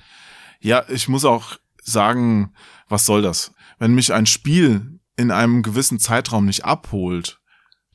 Ja, 0.59 0.83
ich 0.89 1.07
muss 1.07 1.25
auch 1.25 1.57
sagen, 1.81 2.53
was 2.89 3.05
soll 3.05 3.21
das? 3.21 3.53
Wenn 3.79 3.95
mich 3.95 4.13
ein 4.13 4.25
Spiel 4.25 4.99
in 5.15 5.31
einem 5.31 5.63
gewissen 5.63 5.99
Zeitraum 5.99 6.45
nicht 6.45 6.65
abholt, 6.65 7.39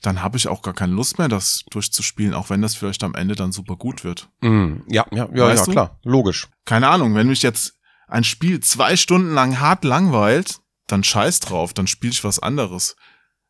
dann 0.02 0.23
habe 0.23 0.37
ich 0.37 0.49
auch 0.49 0.62
gar 0.62 0.75
keine 0.75 0.92
Lust 0.95 1.19
mehr, 1.19 1.28
das 1.28 1.64
durchzuspielen, 1.71 2.35
auch 2.35 2.50
wenn 2.50 2.62
das 2.62 2.75
vielleicht 2.75 3.04
am 3.04 3.14
Ende 3.14 3.35
dann 3.35 3.52
super 3.52 3.76
gut 3.76 4.04
wird. 4.04 4.28
Mm, 4.40 4.78
ja, 4.88 5.07
ja, 5.11 5.28
ja, 5.33 5.47
Weißt 5.47 5.61
ja, 5.61 5.64
du? 5.66 5.71
klar, 5.73 6.00
logisch. 6.04 6.49
Keine 6.64 6.88
Ahnung, 6.88 7.14
wenn 7.14 7.28
mich 7.28 7.42
jetzt 7.42 7.75
ein 8.09 8.25
Spiel 8.25 8.61
zwei 8.61 8.97
Stunden 8.97 9.35
lang 9.35 9.61
hart 9.61 9.85
langweilt, 9.85 10.61
dann 10.87 11.04
scheiß 11.04 11.40
drauf, 11.40 11.75
dann 11.75 11.87
spiele 11.87 12.12
ich 12.12 12.25
was 12.25 12.38
anderes. 12.38 12.97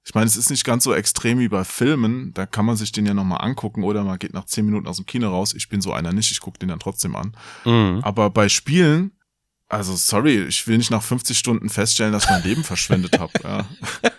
Ich 0.04 0.14
meine, 0.14 0.26
es 0.26 0.36
ist 0.36 0.50
nicht 0.50 0.64
ganz 0.64 0.84
so 0.84 0.94
extrem 0.94 1.38
wie 1.38 1.48
bei 1.48 1.62
Filmen, 1.62 2.32
da 2.34 2.46
kann 2.46 2.64
man 2.64 2.76
sich 2.76 2.90
den 2.90 3.06
ja 3.06 3.14
nochmal 3.14 3.44
angucken 3.44 3.84
oder 3.84 4.02
man 4.02 4.18
geht 4.18 4.32
nach 4.32 4.46
zehn 4.46 4.64
Minuten 4.64 4.88
aus 4.88 4.96
dem 4.96 5.06
Kino 5.06 5.28
raus. 5.28 5.54
Ich 5.54 5.68
bin 5.68 5.80
so 5.80 5.92
einer 5.92 6.12
nicht, 6.12 6.32
ich 6.32 6.40
gucke 6.40 6.58
den 6.58 6.70
dann 6.70 6.80
trotzdem 6.80 7.14
an. 7.16 7.36
Mm. 7.64 8.00
Aber 8.02 8.30
bei 8.30 8.48
Spielen, 8.48 9.12
also 9.68 9.94
sorry, 9.94 10.42
ich 10.42 10.66
will 10.66 10.78
nicht 10.78 10.90
nach 10.90 11.02
50 11.02 11.38
Stunden 11.38 11.68
feststellen, 11.68 12.12
dass 12.12 12.24
ich 12.24 12.30
mein 12.30 12.42
Leben 12.42 12.64
verschwendet 12.64 13.18
habe. 13.18 13.32
Ja. 13.44 13.66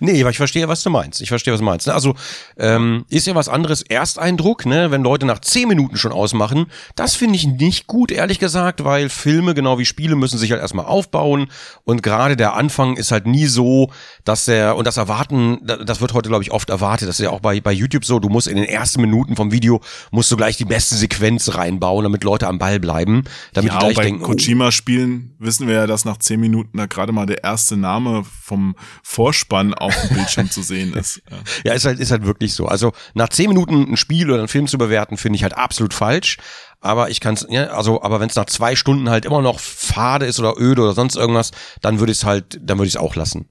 Nee, 0.00 0.20
aber 0.20 0.30
ich 0.30 0.36
verstehe, 0.36 0.68
was 0.68 0.82
du 0.82 0.90
meinst. 0.90 1.20
Ich 1.20 1.28
verstehe, 1.28 1.52
was 1.52 1.60
du 1.60 1.64
meinst. 1.64 1.86
ne? 1.86 1.94
Also 1.94 2.14
ähm, 2.58 3.04
ist 3.08 3.26
ja 3.26 3.34
was 3.34 3.48
anderes 3.48 3.82
Ersteindruck, 3.82 4.66
ne? 4.66 4.90
Wenn 4.90 5.02
Leute 5.02 5.26
nach 5.26 5.40
zehn 5.40 5.68
Minuten 5.68 5.96
schon 5.96 6.12
ausmachen, 6.12 6.66
das 6.96 7.14
finde 7.16 7.36
ich 7.36 7.46
nicht 7.46 7.86
gut, 7.86 8.10
ehrlich 8.12 8.38
gesagt, 8.38 8.84
weil 8.84 9.08
Filme 9.08 9.54
genau 9.54 9.78
wie 9.78 9.84
Spiele 9.84 10.16
müssen 10.16 10.38
sich 10.38 10.50
halt 10.50 10.60
erstmal 10.60 10.86
aufbauen 10.86 11.48
und 11.84 12.02
gerade 12.02 12.36
der 12.36 12.54
Anfang 12.54 12.96
ist 12.96 13.12
halt 13.12 13.26
nie 13.26 13.46
so, 13.46 13.90
dass 14.24 14.44
der 14.46 14.76
und 14.76 14.86
das 14.86 14.96
Erwarten, 14.96 15.58
da- 15.64 15.76
das 15.76 16.00
wird 16.00 16.14
heute 16.14 16.28
glaube 16.28 16.44
ich 16.44 16.52
oft 16.52 16.70
erwartet. 16.70 17.08
Das 17.08 17.18
ist 17.18 17.24
ja 17.24 17.30
auch 17.30 17.40
bei 17.40 17.60
bei 17.60 17.72
YouTube 17.72 18.04
so. 18.04 18.18
Du 18.18 18.28
musst 18.28 18.48
in 18.48 18.56
den 18.56 18.64
ersten 18.64 19.00
Minuten 19.00 19.36
vom 19.36 19.52
Video 19.52 19.80
musst 20.10 20.30
du 20.30 20.36
gleich 20.36 20.56
die 20.56 20.64
beste 20.64 20.94
Sequenz 20.94 21.54
reinbauen, 21.54 22.02
damit 22.04 22.24
Leute 22.24 22.46
am 22.48 22.58
Ball 22.58 22.80
bleiben, 22.80 23.24
damit 23.52 23.72
Ja, 23.72 23.78
die 23.78 23.84
auch 23.84 23.88
gleich 23.88 23.96
bei 23.96 24.02
denken, 24.04 24.22
oh, 24.24 24.26
Kojima-Spielen 24.28 25.34
wissen 25.38 25.66
wir 25.66 25.74
ja, 25.74 25.86
dass 25.86 26.04
nach 26.04 26.16
zehn 26.18 26.40
Minuten 26.40 26.78
da 26.78 26.86
gerade 26.86 27.12
mal 27.12 27.26
der 27.26 27.42
erste 27.44 27.76
Name 27.76 28.24
vom 28.42 28.74
Vorspann 29.02 29.71
auf 29.74 29.94
dem 30.02 30.16
Bildschirm 30.16 30.50
zu 30.50 30.62
sehen 30.62 30.94
ist. 30.96 31.22
Ja. 31.64 31.72
Ist 31.72 31.84
halt, 31.84 31.98
ist 31.98 32.10
halt 32.10 32.24
wirklich 32.24 32.54
so. 32.54 32.66
Also 32.66 32.92
nach 33.14 33.28
zehn 33.28 33.48
Minuten 33.48 33.92
ein 33.92 33.96
Spiel 33.96 34.30
oder 34.30 34.40
einen 34.40 34.48
Film 34.48 34.66
zu 34.66 34.78
bewerten, 34.78 35.16
finde 35.16 35.36
ich 35.36 35.42
halt 35.42 35.56
absolut 35.56 35.94
falsch. 35.94 36.38
Aber 36.80 37.10
ich 37.10 37.20
kann 37.20 37.34
es, 37.34 37.46
ja, 37.48 37.66
also, 37.68 38.02
aber 38.02 38.18
wenn 38.18 38.28
es 38.28 38.34
nach 38.34 38.46
zwei 38.46 38.74
Stunden 38.74 39.08
halt 39.08 39.24
immer 39.24 39.40
noch 39.40 39.60
fade 39.60 40.26
ist 40.26 40.40
oder 40.40 40.54
öde 40.58 40.82
oder 40.82 40.94
sonst 40.94 41.14
irgendwas, 41.14 41.52
dann 41.80 42.00
würde 42.00 42.12
ich 42.12 42.18
es 42.18 42.24
halt, 42.24 42.58
dann 42.60 42.78
würde 42.78 42.88
ich 42.88 42.94
es 42.94 43.00
auch 43.00 43.14
lassen. 43.14 43.48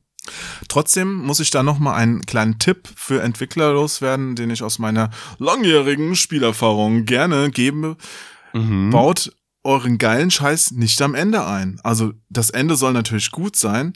Trotzdem 0.67 1.15
muss 1.15 1.39
ich 1.39 1.49
da 1.49 1.63
noch 1.63 1.79
mal 1.79 1.95
einen 1.95 2.21
kleinen 2.25 2.59
Tipp 2.59 2.89
für 2.95 3.23
Entwickler 3.23 3.73
loswerden, 3.73 4.35
den 4.35 4.49
ich 4.49 4.63
aus 4.63 4.79
meiner 4.79 5.09
langjährigen 5.39 6.15
Spielerfahrung 6.15 7.05
gerne 7.05 7.49
gebe. 7.49 7.97
Baut 8.53 9.31
euren 9.63 9.97
geilen 9.97 10.31
Scheiß 10.31 10.71
nicht 10.71 11.01
am 11.01 11.15
Ende 11.15 11.45
ein. 11.45 11.79
Also 11.83 12.13
das 12.29 12.49
Ende 12.49 12.75
soll 12.75 12.93
natürlich 12.93 13.31
gut 13.31 13.55
sein, 13.55 13.93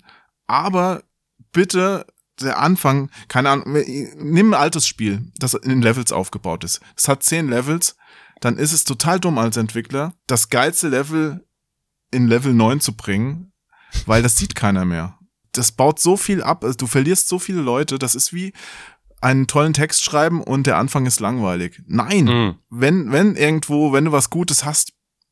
aber 0.48 1.04
bitte 1.52 2.06
der 2.42 2.60
Anfang, 2.60 3.10
keine 3.28 3.50
Ahnung, 3.50 3.74
nimm 4.18 4.54
ein 4.54 4.60
altes 4.60 4.88
Spiel, 4.88 5.32
das 5.38 5.54
in 5.54 5.82
Levels 5.82 6.12
aufgebaut 6.12 6.64
ist. 6.64 6.82
Es 6.96 7.08
hat 7.08 7.24
zehn 7.24 7.48
Levels, 7.50 7.96
dann 8.42 8.58
ist 8.58 8.74
es 8.74 8.84
total 8.84 9.20
dumm 9.20 9.38
als 9.38 9.58
Entwickler, 9.58 10.14
das 10.28 10.50
geilste 10.50 10.90
Level 10.90 11.46
in 12.12 12.28
Level 12.28 12.54
9 12.54 12.80
zu 12.82 12.96
bringen, 12.96 13.54
weil 14.06 14.22
das 14.22 14.38
sieht 14.38 14.56
keiner 14.56 14.86
mehr. 14.86 15.18
Das 15.54 15.72
baut 15.72 16.00
so 16.00 16.18
viel 16.18 16.44
ab, 16.44 16.64
also 16.64 16.76
du 16.76 16.88
verlierst 16.88 17.28
so 17.30 17.40
viele 17.40 17.62
Leute, 17.62 17.98
das 17.98 18.14
ist 18.16 18.34
wie 18.34 18.52
einen 19.22 19.48
tollen 19.48 19.74
Text 19.74 20.04
schreiben 20.04 20.44
und 20.44 20.68
der 20.68 20.78
Anfang 20.78 21.06
ist 21.06 21.20
langweilig. 21.22 21.82
Nein, 21.88 22.26
Mhm. 22.26 22.56
wenn, 22.70 23.12
wenn 23.12 23.36
irgendwo, 23.36 23.94
wenn 23.94 24.06
du 24.06 24.12
was 24.12 24.30
Gutes 24.30 24.66
hast, 24.66 24.92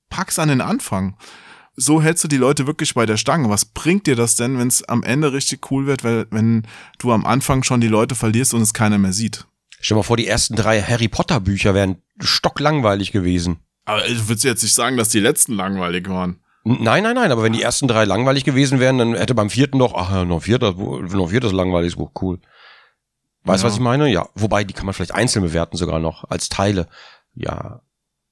pack's 0.10 0.40
an 0.40 0.48
den 0.48 0.62
Anfang. 0.62 1.18
So 1.76 2.02
hältst 2.02 2.24
du 2.24 2.28
die 2.28 2.38
Leute 2.38 2.68
wirklich 2.68 2.94
bei 2.94 3.06
der 3.06 3.18
Stange. 3.18 3.50
Was 3.50 3.66
bringt 3.66 4.06
dir 4.06 4.16
das 4.16 4.36
denn, 4.36 4.60
wenn 4.60 4.68
es 4.68 4.84
am 4.84 5.02
Ende 5.04 5.34
richtig 5.34 5.72
cool 5.72 5.88
wird, 5.88 6.04
weil, 6.04 6.28
wenn 6.30 6.68
du 7.00 7.12
am 7.12 7.26
Anfang 7.26 7.64
schon 7.64 7.82
die 7.82 7.88
Leute 7.88 8.14
verlierst 8.16 8.54
und 8.54 8.62
es 8.62 8.74
keiner 8.74 8.98
mehr 9.00 9.14
sieht? 9.14 9.46
Stell 9.80 9.96
dir 9.96 10.00
mal 10.00 10.04
vor, 10.04 10.18
die 10.18 10.28
ersten 10.28 10.56
drei 10.56 10.82
Harry 10.82 11.08
Potter 11.08 11.40
Bücher 11.40 11.74
wären 11.74 11.98
stocklangweilig 12.20 13.12
gewesen. 13.12 13.58
Aber 13.86 14.02
du 14.02 14.28
würdest 14.30 14.44
jetzt 14.46 14.64
nicht 14.64 14.74
sagen, 14.76 14.98
dass 14.98 15.10
die 15.10 15.20
letzten 15.20 15.54
langweilig 15.54 16.08
waren. 16.08 16.40
Nein, 16.64 17.04
nein, 17.04 17.16
nein, 17.16 17.32
aber 17.32 17.44
wenn 17.44 17.52
die 17.52 17.62
ersten 17.62 17.90
drei 17.90 18.06
langweilig 18.06 18.46
gewesen 18.46 18.80
wären, 18.80 18.98
dann 18.98 19.16
hätte 19.16 19.36
beim 19.36 19.50
vierten 19.50 19.80
doch, 19.80 19.94
ach, 19.96 20.24
noch 20.24 20.38
ein 20.38 20.42
vierter, 20.42 20.74
noch 20.74 21.30
viertes 21.32 21.52
langweiliges 21.52 21.98
Buch, 21.98 22.12
cool. 22.22 22.40
Weißt 23.44 23.64
du, 23.64 23.66
Ja. 23.68 23.72
was 23.72 23.74
ich 23.78 23.84
meine? 23.84 24.08
Ja. 24.10 24.30
Wobei, 24.36 24.64
die 24.64 24.74
kann 24.74 24.86
man 24.86 24.94
vielleicht 24.94 25.14
einzeln 25.14 25.44
bewerten 25.44 25.76
sogar 25.76 26.00
noch, 26.00 26.24
als 26.30 26.48
Teile. 26.48 26.88
Ja. 27.36 27.82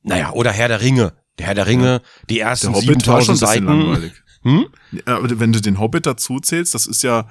Naja, 0.04 0.32
oder 0.32 0.52
Herr 0.52 0.70
der 0.70 0.80
Ringe. 0.80 1.12
Der 1.40 1.48
Herr 1.48 1.56
der 1.56 1.68
Ringe, 1.68 2.02
die 2.30 2.40
ersten 2.40 2.74
Der 2.74 2.82
Hobbit 2.82 3.08
war 3.08 3.22
schon 3.22 3.36
7000 3.36 3.70
ein 3.70 3.76
bisschen 3.78 4.02
Seiten. 4.02 4.12
Hm? 4.44 4.66
Ja, 5.08 5.18
aber 5.18 5.40
wenn 5.40 5.54
du 5.54 5.62
den 5.62 5.80
Hobbit 5.80 6.06
dazu 6.06 6.40
zählst, 6.40 6.74
das 6.74 6.88
ist 6.88 7.04
ja 7.04 7.28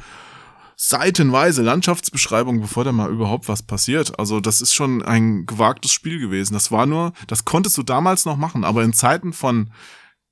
seitenweise 0.76 1.62
Landschaftsbeschreibung, 1.62 2.60
bevor 2.60 2.84
da 2.84 2.92
mal 2.92 3.10
überhaupt 3.10 3.48
was 3.48 3.62
passiert. 3.62 4.18
Also 4.18 4.40
das 4.40 4.62
ist 4.62 4.74
schon 4.74 5.02
ein 5.02 5.44
gewagtes 5.44 5.92
Spiel 5.92 6.18
gewesen. 6.18 6.54
Das 6.54 6.72
war 6.72 6.86
nur, 6.86 7.12
das 7.26 7.44
konntest 7.44 7.76
du 7.76 7.82
damals 7.82 8.24
noch 8.24 8.36
machen, 8.36 8.64
aber 8.64 8.82
in 8.82 8.92
Zeiten 8.94 9.32
von 9.32 9.72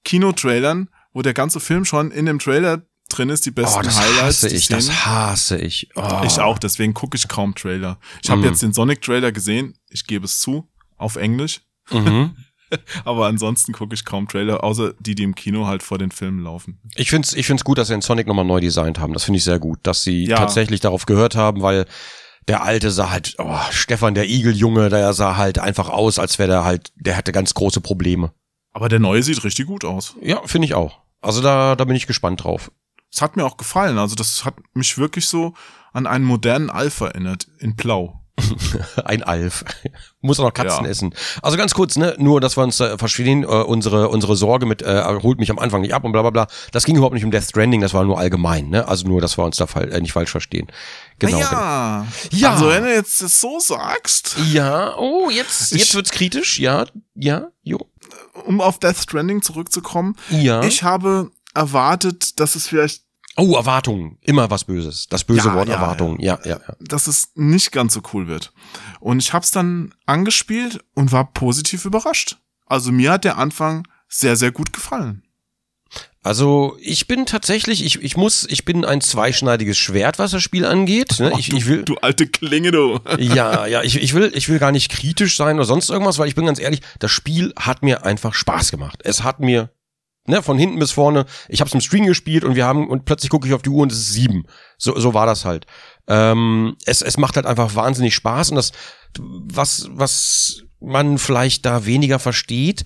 Kinotrailern, 0.05 0.89
wo 1.13 1.23
der 1.23 1.35
ganze 1.35 1.61
Film 1.61 1.85
schon 1.85 2.11
in 2.11 2.25
dem 2.27 2.39
Trailer 2.39 2.83
drin 3.11 3.29
ist, 3.31 3.45
die 3.47 3.51
besten 3.51 3.79
Oh, 3.81 3.83
das 3.83 3.99
Highlights. 3.99 4.23
hasse 4.43 4.49
ich, 4.49 4.65
Szenen. 4.67 4.87
das 4.87 5.07
hasse 5.07 5.59
ich. 5.59 5.91
Oh. 5.97 6.23
Ich 6.25 6.39
auch, 6.41 6.59
deswegen 6.59 6.95
gucke 6.95 7.17
ich 7.17 7.27
kaum 7.29 7.55
Trailer. 7.55 7.99
Ich 8.23 8.31
habe 8.31 8.41
Mhm. 8.41 8.47
jetzt 8.47 8.63
den 8.63 8.73
Sonic-Trailer 8.73 9.33
gesehen, 9.33 9.75
ich 9.89 10.07
gebe 10.07 10.25
es 10.25 10.41
zu, 10.41 10.69
auf 10.97 11.17
Englisch. 11.17 11.61
Mhm. 11.91 12.37
Aber 13.05 13.27
ansonsten 13.27 13.73
gucke 13.73 13.95
ich 13.95 14.05
kaum 14.05 14.29
Trailer, 14.29 14.63
außer 14.65 14.93
die, 15.01 15.15
die 15.15 15.23
im 15.23 15.35
Kino 15.35 15.67
halt 15.67 15.83
vor 15.83 15.99
den 15.99 16.11
Filmen 16.11 16.43
laufen. 16.43 16.81
Ich 16.97 17.11
find's, 17.11 17.33
ich 17.35 17.47
find's 17.47 17.65
gut, 17.65 17.79
dass 17.79 17.89
sie 17.89 17.95
den 17.95 18.03
Sonic 18.03 18.27
nochmal 18.27 18.45
neu 18.45 18.61
designt 18.61 18.99
haben. 18.99 19.13
Das 19.13 19.25
finde 19.25 19.39
ich 19.39 19.45
sehr 19.45 19.59
gut, 19.59 19.79
dass 19.83 20.03
sie 20.03 20.27
Ja. 20.27 20.37
tatsächlich 20.37 20.81
darauf 20.81 21.07
gehört 21.07 21.35
haben, 21.37 21.63
weil 21.63 21.87
der 22.47 22.63
alte 22.63 22.91
sah 22.91 23.11
halt, 23.11 23.35
oh, 23.39 23.59
Stefan, 23.71 24.15
der 24.15 24.29
Igeljunge, 24.29 24.89
der 24.89 25.13
sah 25.13 25.37
halt 25.37 25.59
einfach 25.59 25.89
aus, 25.91 26.19
als 26.19 26.39
wäre 26.39 26.49
der 26.49 26.65
halt, 26.65 26.93
der 26.97 27.17
hatte 27.17 27.33
ganz 27.33 27.53
große 27.55 27.81
Probleme. 27.81 28.33
Aber 28.73 28.89
der 28.89 29.01
neue 29.01 29.23
sieht 29.23 29.43
richtig 29.45 29.67
gut 29.67 29.85
aus. 29.85 30.15
Ja, 30.23 30.41
finde 30.47 30.67
ich 30.67 30.75
auch. 30.75 31.01
Also 31.21 31.43
da, 31.43 31.75
da 31.77 31.85
bin 31.85 31.97
ich 31.97 32.07
gespannt 32.07 32.45
drauf. 32.45 32.71
Es 33.13 33.21
hat 33.23 33.37
mir 33.37 33.45
auch 33.45 33.57
gefallen. 33.57 33.99
Also 33.99 34.15
das 34.15 34.45
hat 34.45 34.55
mich 34.75 34.99
wirklich 34.99 35.27
so 35.27 35.55
an 35.93 36.07
einen 36.07 36.25
modernen 36.25 36.71
Alpha 36.71 37.09
erinnert, 37.09 37.49
in 37.59 37.75
Blau. 37.75 38.21
Ein 39.05 39.23
Alf. 39.23 39.65
Muss 40.21 40.39
auch 40.41 40.45
noch 40.45 40.53
Katzen 40.55 40.85
Ja. 40.85 40.91
essen. 40.91 41.15
Also 41.43 41.57
ganz 41.57 41.75
kurz, 41.75 41.97
ne, 41.97 42.15
nur, 42.19 42.41
dass 42.41 42.57
wir 42.57 42.63
uns 42.65 42.79
äh, 42.81 42.97
verstehen, 42.99 43.43
äh, 43.43 43.47
unsere, 43.47 44.09
unsere 44.09 44.37
Sorge 44.37 44.67
mit, 44.67 44.83
äh, 44.83 45.03
holt 45.23 45.39
mich 45.39 45.51
am 45.51 45.59
Anfang 45.59 45.81
nicht 45.83 45.95
ab 45.95 46.05
und 46.05 46.13
bla 46.13 46.23
bla 46.23 46.31
bla. 46.31 46.47
Das 46.73 46.85
ging 46.85 46.97
überhaupt 46.97 47.15
nicht 47.15 47.25
um 47.25 47.31
Death 47.31 47.45
Stranding, 47.45 47.81
das 47.81 47.95
war 47.95 48.05
nur 48.05 48.19
allgemein, 48.19 48.69
ne? 48.69 48.87
Also 48.89 49.07
nur, 49.07 49.21
dass 49.21 49.39
wir 49.39 49.45
uns 49.45 49.57
da 49.57 49.67
fall, 49.67 49.93
äh, 49.93 50.01
nicht 50.01 50.13
falsch 50.13 50.31
verstehen. 50.31 50.67
Genau. 51.19 51.37
genau. 51.39 51.51
ja. 51.51 52.07
Ja. 52.31 52.53
Also 52.53 52.69
wenn 52.69 52.85
du 52.85 52.93
jetzt 52.95 53.23
das 53.23 53.41
so 53.41 53.59
sagst, 53.61 54.37
Ja, 54.53 54.97
oh, 54.97 55.31
jetzt, 55.31 55.73
Ich- 55.73 55.81
jetzt 55.81 55.95
wird's 55.95 56.11
kritisch, 56.11 56.59
ja, 56.59 56.87
ja, 57.15 57.49
jo. 57.63 57.79
um 58.47 58.61
auf 58.61 58.79
Death 58.79 58.97
Stranding 58.99 59.43
zurückzukommen, 59.43 60.17
Ja. 60.31 60.63
ich 60.63 60.83
habe 60.83 61.31
erwartet, 61.55 62.39
dass 62.41 62.55
es 62.55 62.67
vielleicht, 62.69 63.03
oh, 63.39 63.55
Erwartungen, 63.55 64.19
immer 64.21 64.51
was 64.51 64.65
Böses. 64.65 65.07
Das 65.09 65.25
böse 65.25 65.49
Ja, 65.49 65.55
Wort 65.55 65.69
ja, 65.69 65.77
Erwartungen, 65.77 66.21
ja, 66.21 66.39
ja, 66.45 66.59
ja. 66.67 66.77
dass 66.81 67.07
es 67.07 67.31
nicht 67.35 67.73
ganz 67.73 67.95
so 67.95 68.03
cool 68.13 68.27
wird. 68.27 68.53
Und 69.01 69.21
ich 69.21 69.33
habe 69.33 69.45
es 69.45 69.51
dann 69.51 69.95
angespielt 70.07 70.85
und 70.95 71.13
war 71.13 71.33
positiv 71.33 71.85
überrascht. 71.85 72.39
Also 72.67 72.93
mir 72.93 73.13
hat 73.13 73.25
der 73.25 73.39
Anfang 73.39 73.87
sehr, 74.09 74.37
sehr 74.37 74.53
gut 74.53 74.73
gefallen. 74.73 75.23
Also 76.23 76.77
ich 76.81 77.07
bin 77.07 77.25
tatsächlich, 77.25 77.85
ich, 77.85 78.03
ich 78.03 78.17
muss, 78.17 78.47
ich 78.51 78.65
bin 78.65 78.85
ein 78.85 79.01
zweischneidiges 79.01 79.79
Schwert, 79.79 80.19
was 80.19 80.33
das 80.33 80.43
Spiel 80.43 80.67
angeht. 80.67 81.21
Ne? 81.21 81.33
Ich, 81.39 81.49
du, 81.49 81.57
ich 81.57 81.67
will, 81.67 81.85
du 81.85 81.97
alte 81.97 82.27
Klinge, 82.27 82.71
du. 82.71 82.99
ja, 83.19 83.67
ja, 83.67 83.83
ich, 83.83 84.03
ich 84.03 84.13
will, 84.15 84.31
ich 84.35 84.49
will 84.49 84.59
gar 84.59 84.73
nicht 84.73 84.91
kritisch 84.91 85.37
sein 85.37 85.57
oder 85.57 85.65
sonst 85.65 85.89
irgendwas, 85.89 86.19
weil 86.19 86.29
ich 86.29 86.35
bin 86.35 86.45
ganz 86.45 86.59
ehrlich, 86.59 86.81
das 86.99 87.13
Spiel 87.13 87.55
hat 87.59 87.83
mir 87.83 88.05
einfach 88.05 88.35
Spaß 88.35 88.71
gemacht. 88.71 89.01
Es 89.05 89.23
hat 89.23 89.41
mir, 89.41 89.71
ne, 90.29 90.43
von 90.43 90.59
hinten 90.59 90.79
bis 90.79 90.93
vorne, 90.93 91.27
ich 91.49 91.61
habe 91.61 91.69
es 91.69 91.75
im 91.75 91.81
Stream 91.81 92.07
gespielt 92.07 92.45
und 92.45 92.55
wir 92.55 92.67
haben, 92.67 92.89
und 92.89 93.05
plötzlich 93.05 93.31
gucke 93.31 93.49
ich 93.49 93.55
auf 93.55 93.63
die 93.63 93.71
Uhr 93.71 93.83
und 93.83 93.93
es 93.93 93.99
ist 93.99 94.13
sieben. 94.13 94.45
So, 94.77 94.99
so 94.99 95.15
war 95.15 95.27
das 95.27 95.45
halt. 95.45 95.67
Ähm, 96.07 96.77
es, 96.85 97.03
es 97.03 97.17
macht 97.17 97.37
halt 97.37 97.47
einfach 97.47 97.75
wahnsinnig 97.75 98.15
Spaß 98.15 98.51
und 98.51 98.57
das, 98.57 98.73
was, 99.19 99.89
was 99.91 100.63
man 100.81 101.19
vielleicht 101.19 101.67
da 101.67 101.87
weniger 101.87 102.19
versteht, 102.19 102.85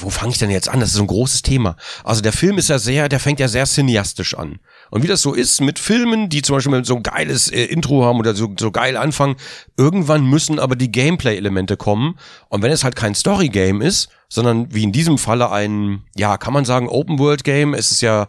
wo 0.00 0.10
fange 0.10 0.32
ich 0.32 0.38
denn 0.38 0.50
jetzt 0.50 0.68
an? 0.68 0.80
Das 0.80 0.90
ist 0.90 0.96
so 0.96 1.02
ein 1.02 1.08
großes 1.08 1.42
Thema. 1.42 1.76
Also 2.04 2.22
der 2.22 2.32
Film 2.32 2.58
ist 2.58 2.68
ja 2.68 2.78
sehr, 2.78 3.08
der 3.08 3.20
fängt 3.20 3.40
ja 3.40 3.48
sehr 3.48 3.66
cineastisch 3.66 4.34
an. 4.34 4.60
Und 4.90 5.02
wie 5.02 5.06
das 5.06 5.22
so 5.22 5.34
ist 5.34 5.60
mit 5.60 5.78
Filmen, 5.78 6.28
die 6.28 6.42
zum 6.42 6.56
Beispiel 6.56 6.84
so 6.84 6.96
ein 6.96 7.02
geiles 7.02 7.50
äh, 7.50 7.64
Intro 7.64 8.04
haben 8.04 8.18
oder 8.18 8.34
so, 8.34 8.54
so 8.58 8.70
geil 8.70 8.96
anfangen, 8.96 9.36
irgendwann 9.76 10.24
müssen 10.24 10.58
aber 10.58 10.76
die 10.76 10.92
Gameplay-Elemente 10.92 11.76
kommen. 11.76 12.18
Und 12.48 12.62
wenn 12.62 12.72
es 12.72 12.84
halt 12.84 12.96
kein 12.96 13.14
Story-Game 13.14 13.80
ist, 13.80 14.08
sondern 14.28 14.72
wie 14.74 14.84
in 14.84 14.92
diesem 14.92 15.18
Falle 15.18 15.50
ein, 15.50 16.02
ja, 16.16 16.36
kann 16.36 16.52
man 16.52 16.64
sagen, 16.64 16.88
Open-World-Game, 16.88 17.74
es 17.74 17.92
ist 17.92 18.00
ja 18.00 18.28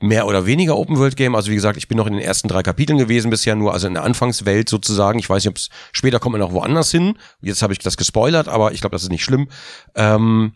mehr 0.00 0.26
oder 0.26 0.46
weniger 0.46 0.76
Open-World-Game. 0.76 1.34
Also 1.34 1.50
wie 1.50 1.56
gesagt, 1.56 1.76
ich 1.76 1.88
bin 1.88 1.98
noch 1.98 2.06
in 2.06 2.12
den 2.14 2.22
ersten 2.22 2.48
drei 2.48 2.62
Kapiteln 2.62 2.98
gewesen 2.98 3.30
bisher 3.30 3.56
nur, 3.56 3.72
also 3.72 3.86
in 3.86 3.94
der 3.94 4.04
Anfangswelt 4.04 4.68
sozusagen. 4.68 5.18
Ich 5.18 5.28
weiß 5.28 5.44
nicht, 5.44 5.50
ob 5.50 5.56
es 5.56 5.70
später 5.92 6.20
kommt 6.20 6.32
man 6.32 6.40
noch 6.40 6.52
woanders 6.52 6.90
hin. 6.90 7.18
Jetzt 7.40 7.62
habe 7.62 7.72
ich 7.72 7.78
das 7.78 7.96
gespoilert, 7.96 8.48
aber 8.48 8.72
ich 8.72 8.80
glaube, 8.80 8.94
das 8.94 9.02
ist 9.02 9.10
nicht 9.10 9.24
schlimm. 9.24 9.48
Ähm, 9.94 10.52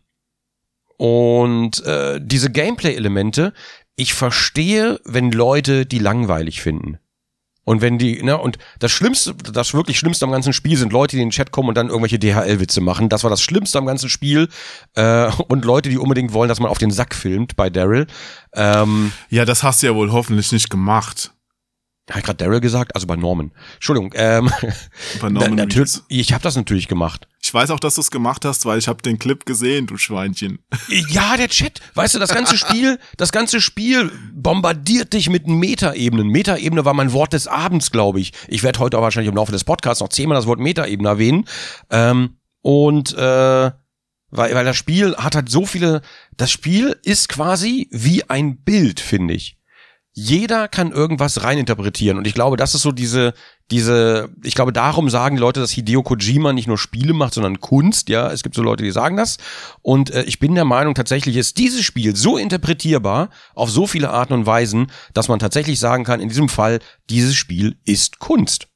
und 0.97 1.85
äh, 1.85 2.21
diese 2.23 2.51
Gameplay-Elemente, 2.51 3.53
ich 3.97 4.15
verstehe, 4.15 5.01
wenn 5.05 5.31
Leute 5.31 5.87
die 5.87 5.99
langweilig 5.99 6.63
finden. 6.63 6.99
Und 7.65 7.81
wenn 7.81 7.97
die, 7.97 8.23
ne, 8.23 8.39
und 8.39 8.59
das 8.81 8.91
Schlimmste, 8.91 9.35
das 9.35 9.73
wirklich 9.73 9.99
Schlimmste 9.99 10.25
am 10.25 10.33
ganzen 10.33 10.53
Spiel 10.53 10.77
sind 10.77 10.93
Leute, 10.93 11.17
die 11.17 11.23
in 11.23 11.29
den 11.29 11.33
Chat 11.33 11.53
kommen 11.53 11.69
und 11.69 11.77
dann 11.77 11.89
irgendwelche 11.89 12.19
DHL-Witze 12.19 12.81
machen. 12.81 13.09
Das 13.09 13.23
war 13.23 13.31
das 13.31 13.41
Schlimmste 13.41 13.79
am 13.79 13.87
ganzen 13.87 14.09
Spiel. 14.09 14.49
Äh, 14.95 15.31
und 15.47 15.65
Leute, 15.65 15.89
die 15.89 15.99
unbedingt 15.99 16.33
wollen, 16.33 16.49
dass 16.49 16.59
man 16.59 16.71
auf 16.71 16.79
den 16.79 16.91
Sack 16.91 17.15
filmt 17.15 17.55
bei 17.55 17.71
Daryl. 17.71 18.09
Ähm, 18.55 19.13
Ja, 19.31 19.45
das 19.45 19.63
hast 19.63 19.83
du 19.83 19.87
ja 19.87 19.95
wohl 19.95 20.11
hoffentlich 20.11 20.51
nicht 20.51 20.71
gemacht. 20.71 21.33
Habe 22.11 22.19
ich 22.19 22.25
gerade 22.25 22.39
Daryl 22.39 22.61
gesagt? 22.61 22.97
Also 22.97 23.07
bei 23.07 23.15
Norman. 23.15 23.53
Entschuldigung. 23.75 24.13
Ähm, 24.17 24.51
Bei 25.21 25.29
Norman 25.29 25.51
na, 25.55 25.65
natürlich, 25.65 26.01
ich 26.09 26.33
habe 26.33 26.43
das 26.43 26.57
natürlich 26.57 26.89
gemacht. 26.89 27.29
Ich 27.41 27.55
weiß 27.55 27.71
auch, 27.71 27.79
dass 27.79 27.95
du 27.95 28.01
es 28.01 28.11
gemacht 28.11 28.45
hast, 28.45 28.67
weil 28.67 28.79
ich 28.79 28.89
habe 28.89 29.03
den 29.03 29.21
Clip 29.21 29.47
gesehen, 29.47 29.87
du 29.87 29.97
Schweinchen. 29.97 30.59
Ja, 30.89 31.37
der 31.37 31.49
Chat. 31.49 31.81
Weißt 31.95 32.15
du, 32.15 32.19
das 32.19 32.35
ganze 32.35 32.59
Spiel, 32.59 32.99
das 33.17 33.31
ganze 33.31 33.61
Spiel 33.61 34.11
bombardiert 34.35 35.13
dich 35.13 35.31
mit 35.31 35.47
Metaebenen. 35.47 36.27
Metaebene 36.27 36.85
war 36.85 36.95
mein 36.95 37.13
Wort 37.13 37.35
des 37.35 37.47
Abends, 37.47 37.93
glaube 37.93 38.19
ich. 38.19 38.33
Ich 38.49 38.65
werde 38.65 38.81
heute 38.81 38.99
auch 38.99 39.03
wahrscheinlich 39.03 39.31
im 39.31 39.37
Laufe 39.37 39.53
des 39.53 39.63
Podcasts 39.63 40.01
noch 40.01 40.09
zehnmal 40.09 40.37
das 40.37 40.47
Wort 40.47 40.59
Metaebene 40.59 41.09
erwähnen. 41.09 41.45
Ähm, 41.91 42.37
und 42.63 43.15
äh, 43.15 43.71
weil, 44.33 44.55
weil 44.55 44.65
das 44.65 44.77
Spiel 44.77 45.15
hat 45.17 45.37
halt 45.37 45.51
so 45.51 45.67
viele. 45.67 46.01
Das 46.37 46.51
Spiel 46.51 46.99
ist 47.05 47.29
quasi 47.29 47.89
wie 47.93 48.29
ein 48.29 48.57
Bild, 48.63 48.99
finde 48.99 49.35
ich. 49.35 49.57
Jeder 50.15 50.69
kann 50.69 50.93
irgendwas 50.93 51.43
reininterpretieren 51.43 52.19
und 52.19 52.27
ich 52.27 52.35
glaube, 52.35 52.59
das 52.59 52.75
ist 52.75 52.83
so 52.83 52.93
diese 52.93 53.33
diese 53.71 54.29
ich 54.43 54.55
glaube 54.55 54.73
darum 54.73 55.09
sagen 55.09 55.39
Leute, 55.39 55.61
dass 55.61 55.71
Hideo 55.71 56.03
Kojima 56.03 56.53
nicht 56.53 56.69
nur 56.69 56.77
Spiele 56.77 57.15
macht, 57.15 57.33
sondern 57.33 57.61
Kunst, 57.61 58.11
ja, 58.11 58.31
es 58.31 58.43
gibt 58.43 58.55
so 58.55 58.63
Leute, 58.63 58.85
die 58.85 58.91
sagen 58.91 59.17
das 59.17 59.39
und 59.81 60.11
äh, 60.11 60.25
ich 60.25 60.39
bin 60.39 60.55
der 60.55 60.67
Meinung 60.67 60.95
tatsächlich 60.95 61.37
ist 61.37 61.57
dieses 61.57 61.83
Spiel 61.83 62.15
so 62.15 62.37
interpretierbar 62.37 63.31
auf 63.55 63.71
so 63.71 63.87
viele 63.87 64.11
Arten 64.11 64.35
und 64.35 64.45
Weisen, 64.45 64.93
dass 65.15 65.29
man 65.29 65.39
tatsächlich 65.39 65.81
sagen 65.81 66.05
kann, 66.05 66.21
in 66.21 66.29
diesem 66.29 66.51
Fall 66.51 66.81
dieses 67.09 67.35
Spiel 67.35 67.79
ist 67.85 68.19
Kunst. 68.19 68.69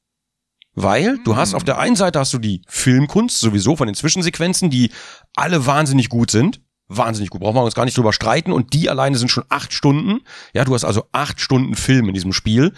Weil 0.76 1.18
du 1.24 1.36
hast 1.36 1.54
auf 1.54 1.64
der 1.64 1.78
einen 1.78 1.96
Seite 1.96 2.18
hast 2.18 2.34
du 2.34 2.38
die 2.38 2.60
Filmkunst 2.68 3.40
sowieso 3.40 3.76
von 3.76 3.86
den 3.86 3.94
Zwischensequenzen, 3.94 4.68
die 4.68 4.90
alle 5.34 5.64
wahnsinnig 5.64 6.10
gut 6.10 6.30
sind. 6.30 6.60
Wahnsinnig 6.88 7.30
gut, 7.30 7.40
brauchen 7.40 7.56
wir 7.56 7.64
uns 7.64 7.74
gar 7.74 7.84
nicht 7.84 7.96
drüber 7.96 8.12
streiten. 8.12 8.52
Und 8.52 8.72
die 8.72 8.88
alleine 8.88 9.18
sind 9.18 9.30
schon 9.30 9.44
acht 9.48 9.72
Stunden. 9.72 10.20
Ja, 10.54 10.64
du 10.64 10.74
hast 10.74 10.84
also 10.84 11.04
acht 11.12 11.40
Stunden 11.40 11.74
Film 11.74 12.08
in 12.08 12.14
diesem 12.14 12.32
Spiel. 12.32 12.72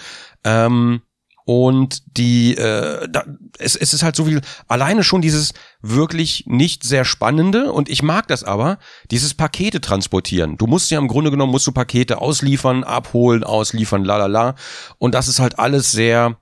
Ähm, 0.45 1.03
und 1.49 2.03
die, 2.19 2.59
äh, 2.59 3.09
da, 3.09 3.25
es, 3.59 3.75
es 3.75 3.95
ist 3.95 4.03
halt 4.03 4.15
so 4.17 4.27
viel, 4.27 4.43
alleine 4.67 5.03
schon 5.03 5.23
dieses 5.23 5.55
wirklich 5.81 6.45
nicht 6.47 6.85
sehr 6.85 7.07
spannende, 7.07 7.73
und 7.73 7.89
ich 7.89 8.03
mag 8.03 8.29
das 8.29 8.45
aber, 8.45 8.79
dieses 9.11 9.33
Pakete 9.33 9.81
transportieren. 9.81 10.59
Du 10.59 10.67
musst 10.67 10.91
ja 10.91 10.99
im 10.99 11.09
Grunde 11.09 11.31
genommen, 11.31 11.51
musst 11.51 11.67
du 11.67 11.73
Pakete 11.73 12.21
ausliefern, 12.21 12.85
abholen, 12.85 13.45
ausliefern, 13.45 14.05
la 14.05 14.19
la 14.19 14.27
la. 14.27 14.55
Und 14.99 15.15
das 15.15 15.27
ist 15.27 15.41
halt 15.41 15.59
alles 15.59 15.91
sehr, 15.91 16.37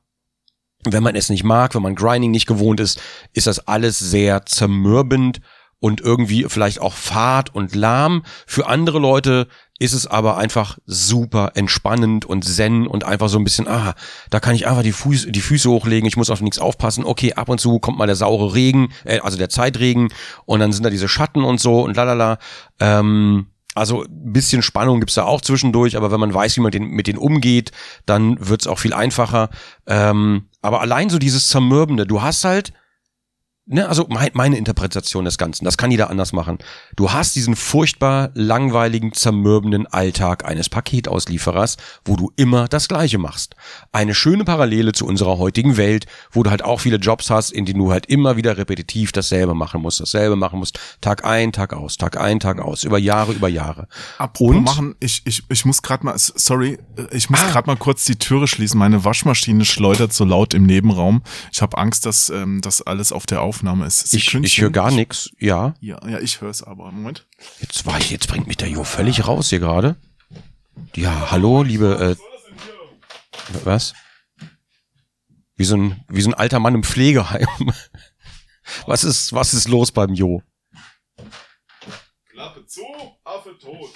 wenn 0.82 1.04
man 1.04 1.14
es 1.14 1.30
nicht 1.30 1.44
mag, 1.44 1.76
wenn 1.76 1.82
man 1.82 1.94
Grinding 1.94 2.32
nicht 2.32 2.46
gewohnt 2.46 2.80
ist, 2.80 3.00
ist 3.32 3.46
das 3.46 3.60
alles 3.68 4.00
sehr 4.00 4.44
zermürbend 4.44 5.40
und 5.80 6.00
irgendwie 6.00 6.46
vielleicht 6.48 6.80
auch 6.80 6.94
fad 6.94 7.54
und 7.54 7.74
lahm. 7.74 8.22
Für 8.46 8.66
andere 8.66 8.98
Leute 8.98 9.48
ist 9.78 9.92
es 9.92 10.06
aber 10.06 10.38
einfach 10.38 10.78
super 10.86 11.52
entspannend 11.54 12.24
und 12.24 12.44
zen 12.44 12.86
und 12.86 13.04
einfach 13.04 13.28
so 13.28 13.38
ein 13.38 13.44
bisschen, 13.44 13.68
ah, 13.68 13.94
da 14.30 14.40
kann 14.40 14.54
ich 14.54 14.66
einfach 14.66 14.82
die, 14.82 14.92
Fuß, 14.92 15.26
die 15.28 15.40
Füße 15.40 15.68
hochlegen, 15.68 16.08
ich 16.08 16.16
muss 16.16 16.30
auf 16.30 16.40
nichts 16.40 16.58
aufpassen. 16.58 17.04
Okay, 17.04 17.34
ab 17.34 17.48
und 17.48 17.60
zu 17.60 17.78
kommt 17.78 17.98
mal 17.98 18.06
der 18.06 18.16
saure 18.16 18.54
Regen, 18.54 18.92
äh, 19.04 19.20
also 19.20 19.36
der 19.36 19.50
Zeitregen 19.50 20.08
und 20.46 20.60
dann 20.60 20.72
sind 20.72 20.84
da 20.84 20.90
diese 20.90 21.08
Schatten 21.08 21.44
und 21.44 21.60
so 21.60 21.82
und 21.82 21.96
lalala. 21.96 22.38
Ähm, 22.80 23.48
also 23.74 24.04
ein 24.04 24.32
bisschen 24.32 24.62
Spannung 24.62 25.00
gibt's 25.00 25.16
da 25.16 25.24
auch 25.24 25.42
zwischendurch, 25.42 25.98
aber 25.98 26.10
wenn 26.10 26.20
man 26.20 26.32
weiß, 26.32 26.56
wie 26.56 26.62
man 26.62 26.72
den, 26.72 26.88
mit 26.88 27.06
denen 27.06 27.18
umgeht, 27.18 27.72
dann 28.06 28.38
wird's 28.40 28.66
auch 28.66 28.78
viel 28.78 28.94
einfacher. 28.94 29.50
Ähm, 29.86 30.48
aber 30.62 30.80
allein 30.80 31.10
so 31.10 31.18
dieses 31.18 31.48
Zermürbende, 31.48 32.06
du 32.06 32.22
hast 32.22 32.44
halt, 32.44 32.72
ne, 33.66 33.88
also 33.88 34.06
mein, 34.08 34.30
meine 34.32 34.56
Interpretation 34.56 35.24
des 35.24 35.38
Ganzen, 35.38 35.64
das 35.64 35.76
kann 35.76 35.90
jeder 35.90 36.10
anders 36.10 36.32
machen. 36.32 36.58
Du 36.96 37.12
hast 37.12 37.34
diesen 37.36 37.56
furchtbar 37.56 38.30
langweiligen, 38.34 39.12
zermürbenden 39.12 39.86
Alltag 39.86 40.44
eines 40.44 40.68
Paketauslieferers, 40.68 41.76
wo 42.04 42.16
du 42.16 42.32
immer 42.36 42.68
das 42.68 42.88
Gleiche 42.88 43.18
machst. 43.18 43.54
Eine 43.92 44.14
schöne 44.14 44.44
Parallele 44.44 44.92
zu 44.92 45.06
unserer 45.06 45.38
heutigen 45.38 45.76
Welt, 45.76 46.06
wo 46.30 46.42
du 46.42 46.50
halt 46.50 46.64
auch 46.64 46.80
viele 46.80 46.96
Jobs 46.96 47.30
hast, 47.30 47.52
in 47.52 47.64
denen 47.64 47.78
du 47.78 47.92
halt 47.92 48.06
immer 48.06 48.36
wieder 48.36 48.56
repetitiv 48.56 49.12
dasselbe 49.12 49.54
machen 49.54 49.82
musst, 49.82 50.00
dasselbe 50.00 50.36
machen 50.36 50.58
musst, 50.58 50.78
Tag 51.00 51.24
ein, 51.24 51.52
Tag 51.52 51.72
aus, 51.72 51.96
Tag 51.96 52.18
ein, 52.18 52.40
Tag 52.40 52.60
aus, 52.60 52.84
über 52.84 52.98
Jahre, 52.98 53.32
über 53.32 53.48
Jahre. 53.48 53.88
Apropos 54.18 54.56
Und? 54.56 54.64
machen, 54.64 54.94
ich, 55.00 55.22
ich, 55.24 55.42
ich 55.48 55.64
muss 55.64 55.82
gerade 55.82 56.04
mal, 56.04 56.14
sorry, 56.16 56.78
äh, 56.96 57.14
ich 57.16 57.30
muss 57.30 57.40
Ah. 57.42 57.50
gerade 57.50 57.66
mal 57.66 57.76
kurz 57.76 58.04
die 58.04 58.16
Türe 58.16 58.46
schließen. 58.48 58.78
Meine 58.78 59.04
Waschmaschine 59.04 59.64
schleudert 59.64 60.12
so 60.12 60.24
laut 60.24 60.54
im 60.54 60.64
Nebenraum. 60.64 61.22
Ich 61.52 61.60
habe 61.62 61.76
Angst, 61.78 62.06
dass 62.06 62.30
ähm, 62.30 62.60
das 62.62 62.82
alles 62.82 63.12
auf 63.12 63.26
der 63.26 63.42
Aufnahme 63.56 63.86
ist. 63.86 64.12
Ich, 64.12 64.34
ich 64.34 64.60
höre 64.60 64.70
gar 64.70 64.90
nichts, 64.90 65.30
ja. 65.38 65.74
Ja, 65.80 66.06
ja, 66.06 66.18
ich 66.20 66.42
höre 66.42 66.50
es 66.50 66.62
aber. 66.62 66.92
Moment. 66.92 67.26
Jetzt 67.60 67.86
war 67.86 67.98
ich, 67.98 68.10
jetzt 68.10 68.28
bringt 68.28 68.46
mich 68.46 68.58
der 68.58 68.68
Jo 68.68 68.84
völlig 68.84 69.26
raus 69.26 69.48
hier 69.48 69.60
gerade. 69.60 69.96
Ja, 70.94 71.30
hallo, 71.30 71.62
liebe, 71.62 72.18
äh, 72.18 73.54
was? 73.64 73.94
Wie 75.56 75.64
so 75.64 75.76
ein, 75.76 76.04
wie 76.08 76.20
so 76.20 76.28
ein 76.28 76.34
alter 76.34 76.58
Mann 76.58 76.74
im 76.74 76.82
Pflegeheim. 76.84 77.48
Was 78.86 79.04
ist, 79.04 79.32
was 79.32 79.54
ist 79.54 79.68
los 79.68 79.92
beim 79.92 80.12
Jo? 80.12 80.42
Klappe 82.32 82.66
zu, 82.66 82.82
Affe 83.22 83.56
tot. 83.60 83.92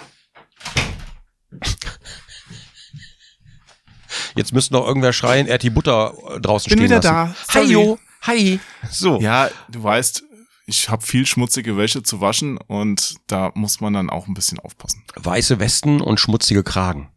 Jetzt 4.33 4.53
müsste 4.53 4.73
noch 4.75 4.87
irgendwer 4.87 5.11
schreien, 5.11 5.47
er 5.47 5.55
hat 5.55 5.63
die 5.63 5.69
Butter 5.69 6.13
äh, 6.29 6.39
draußen 6.39 6.69
Bin 6.69 6.79
stehen 6.79 6.85
wieder 6.85 7.01
lassen. 7.01 7.35
da. 7.49 7.53
Hi. 7.59 7.65
Jo, 7.69 7.99
hi. 8.21 8.59
So. 8.89 9.19
Ja, 9.19 9.49
du 9.69 9.83
weißt, 9.83 10.23
ich 10.67 10.89
habe 10.89 11.05
viel 11.05 11.25
schmutzige 11.25 11.77
Wäsche 11.77 12.03
zu 12.03 12.21
waschen 12.21 12.57
und 12.57 13.15
da 13.27 13.51
muss 13.55 13.81
man 13.81 13.93
dann 13.93 14.09
auch 14.09 14.27
ein 14.27 14.33
bisschen 14.33 14.59
aufpassen. 14.59 15.03
Weiße 15.15 15.59
Westen 15.59 16.01
und 16.01 16.19
schmutzige 16.19 16.63
Kragen. 16.63 17.09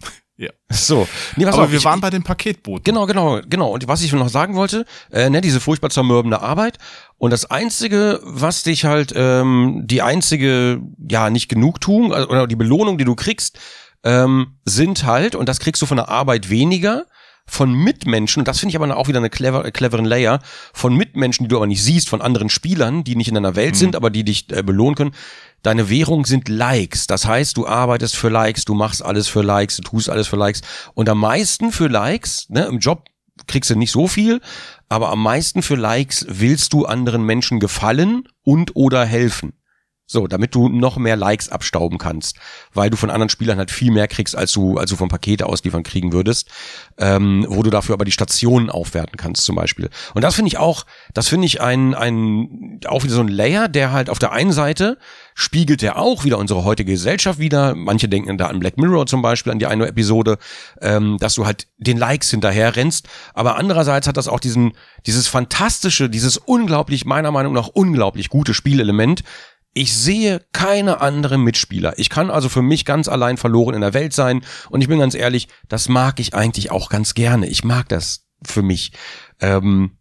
Ja. 0.36 0.50
So. 0.68 1.06
Nee, 1.36 1.46
Aber 1.46 1.62
auf, 1.62 1.70
wir 1.70 1.78
ich- 1.78 1.84
waren 1.84 2.00
bei 2.00 2.10
den 2.10 2.24
Paketbooten. 2.24 2.82
Genau, 2.82 3.06
genau, 3.06 3.40
genau. 3.48 3.68
Und 3.70 3.86
was 3.86 4.02
ich 4.02 4.12
noch 4.12 4.28
sagen 4.28 4.56
wollte, 4.56 4.84
äh, 5.12 5.30
ne, 5.30 5.40
diese 5.40 5.60
furchtbar 5.60 5.90
zermürbende 5.90 6.40
Arbeit. 6.40 6.78
Und 7.18 7.30
das 7.30 7.48
Einzige, 7.52 8.18
was 8.24 8.64
dich 8.64 8.84
halt, 8.84 9.12
ähm, 9.14 9.82
die 9.84 10.02
einzige, 10.02 10.82
ja, 11.08 11.30
nicht 11.30 11.48
Genugtuung, 11.48 12.12
also, 12.12 12.28
oder 12.30 12.48
die 12.48 12.56
Belohnung, 12.56 12.98
die 12.98 13.04
du 13.04 13.14
kriegst, 13.14 13.60
ähm, 14.02 14.58
sind 14.64 15.04
halt, 15.04 15.36
und 15.36 15.48
das 15.48 15.60
kriegst 15.60 15.80
du 15.82 15.86
von 15.86 15.98
der 15.98 16.08
Arbeit 16.08 16.50
weniger, 16.50 17.06
von 17.46 17.72
Mitmenschen, 17.72 18.40
und 18.40 18.48
das 18.48 18.60
finde 18.60 18.70
ich 18.70 18.76
aber 18.80 18.96
auch 18.96 19.08
wieder 19.08 19.18
eine 19.18 19.30
clever, 19.30 19.70
cleveren 19.70 20.04
Layer, 20.04 20.40
von 20.72 20.96
Mitmenschen, 20.96 21.44
die 21.44 21.48
du 21.48 21.56
aber 21.56 21.66
nicht 21.66 21.82
siehst, 21.82 22.08
von 22.08 22.22
anderen 22.22 22.48
Spielern, 22.48 23.04
die 23.04 23.16
nicht 23.16 23.28
in 23.28 23.34
deiner 23.34 23.56
Welt 23.56 23.76
sind, 23.76 23.96
aber 23.96 24.10
die 24.10 24.24
dich 24.24 24.50
äh, 24.50 24.62
belohnen 24.62 24.94
können. 24.94 25.14
Deine 25.62 25.88
Währung 25.88 26.26
sind 26.26 26.48
Likes. 26.48 27.06
Das 27.06 27.26
heißt, 27.26 27.56
du 27.56 27.66
arbeitest 27.66 28.16
für 28.16 28.28
Likes, 28.28 28.64
du 28.64 28.74
machst 28.74 29.04
alles 29.04 29.28
für 29.28 29.42
Likes, 29.42 29.76
du 29.76 29.82
tust 29.82 30.10
alles 30.10 30.28
für 30.28 30.36
Likes. 30.36 30.62
Und 30.94 31.08
am 31.08 31.18
meisten 31.18 31.72
für 31.72 31.88
Likes, 31.88 32.48
ne, 32.50 32.64
im 32.64 32.78
Job 32.78 33.04
kriegst 33.46 33.70
du 33.70 33.76
nicht 33.76 33.90
so 33.90 34.06
viel, 34.06 34.40
aber 34.88 35.10
am 35.10 35.22
meisten 35.22 35.62
für 35.62 35.74
Likes 35.74 36.26
willst 36.28 36.72
du 36.72 36.86
anderen 36.86 37.24
Menschen 37.24 37.60
gefallen 37.60 38.28
und 38.42 38.76
oder 38.76 39.04
helfen. 39.04 39.54
So, 40.06 40.26
damit 40.26 40.54
du 40.54 40.68
noch 40.68 40.98
mehr 40.98 41.16
Likes 41.16 41.48
abstauben 41.48 41.96
kannst, 41.96 42.36
weil 42.74 42.90
du 42.90 42.96
von 42.96 43.10
anderen 43.10 43.30
Spielern 43.30 43.56
halt 43.56 43.70
viel 43.70 43.90
mehr 43.90 44.06
kriegst, 44.06 44.36
als 44.36 44.52
du, 44.52 44.76
als 44.76 44.90
du 44.90 44.96
vom 44.96 45.08
Pakete 45.08 45.46
ausliefern 45.46 45.82
kriegen 45.82 46.12
würdest, 46.12 46.50
ähm, 46.98 47.46
wo 47.48 47.62
du 47.62 47.70
dafür 47.70 47.94
aber 47.94 48.04
die 48.04 48.12
Stationen 48.12 48.68
aufwerten 48.68 49.16
kannst 49.16 49.44
zum 49.44 49.56
Beispiel. 49.56 49.88
Und 50.14 50.22
das 50.22 50.34
finde 50.34 50.48
ich 50.48 50.58
auch, 50.58 50.84
das 51.14 51.28
finde 51.28 51.46
ich 51.46 51.62
ein, 51.62 51.94
ein, 51.94 52.80
auch 52.86 53.02
wieder 53.02 53.14
so 53.14 53.22
ein 53.22 53.28
Layer, 53.28 53.68
der 53.68 53.92
halt 53.92 54.10
auf 54.10 54.18
der 54.18 54.32
einen 54.32 54.52
Seite 54.52 54.98
spiegelt 55.34 55.82
der 55.82 55.98
auch 55.98 56.24
wieder 56.24 56.38
unsere 56.38 56.64
heutige 56.64 56.92
Gesellschaft 56.92 57.38
wieder. 57.38 57.74
Manche 57.74 58.08
denken 58.08 58.38
da 58.38 58.46
an 58.46 58.60
Black 58.60 58.78
Mirror 58.78 59.06
zum 59.06 59.20
Beispiel, 59.20 59.52
an 59.52 59.58
die 59.58 59.66
eine 59.66 59.86
Episode, 59.86 60.38
ähm, 60.80 61.18
dass 61.18 61.34
du 61.34 61.44
halt 61.44 61.66
den 61.76 61.98
Likes 61.98 62.30
hinterher 62.30 62.76
rennst. 62.76 63.08
Aber 63.34 63.56
andererseits 63.56 64.06
hat 64.06 64.16
das 64.16 64.28
auch 64.28 64.40
diesen, 64.40 64.72
dieses 65.06 65.26
fantastische, 65.26 66.08
dieses 66.08 66.38
unglaublich, 66.38 67.04
meiner 67.04 67.32
Meinung 67.32 67.52
nach 67.52 67.68
unglaublich 67.68 68.28
gute 68.28 68.54
Spielelement, 68.54 69.24
Ich 69.74 69.92
sehe 69.94 70.40
keine 70.52 71.00
anderen 71.00 71.42
Mitspieler. 71.42 71.98
Ich 71.98 72.08
kann 72.08 72.30
also 72.30 72.48
für 72.48 72.62
mich 72.62 72.84
ganz 72.84 73.08
allein 73.08 73.36
verloren 73.36 73.74
in 73.74 73.80
der 73.80 73.92
Welt 73.92 74.12
sein. 74.12 74.44
Und 74.70 74.80
ich 74.80 74.88
bin 74.88 75.00
ganz 75.00 75.14
ehrlich, 75.14 75.48
das 75.68 75.88
mag 75.88 76.20
ich 76.20 76.32
eigentlich 76.34 76.70
auch 76.70 76.88
ganz 76.88 77.14
gerne. 77.14 77.48
Ich 77.48 77.64
mag 77.64 77.88
das 77.88 78.24
für 78.44 78.62
mich. 78.62 78.92
Ähm, 79.40 79.98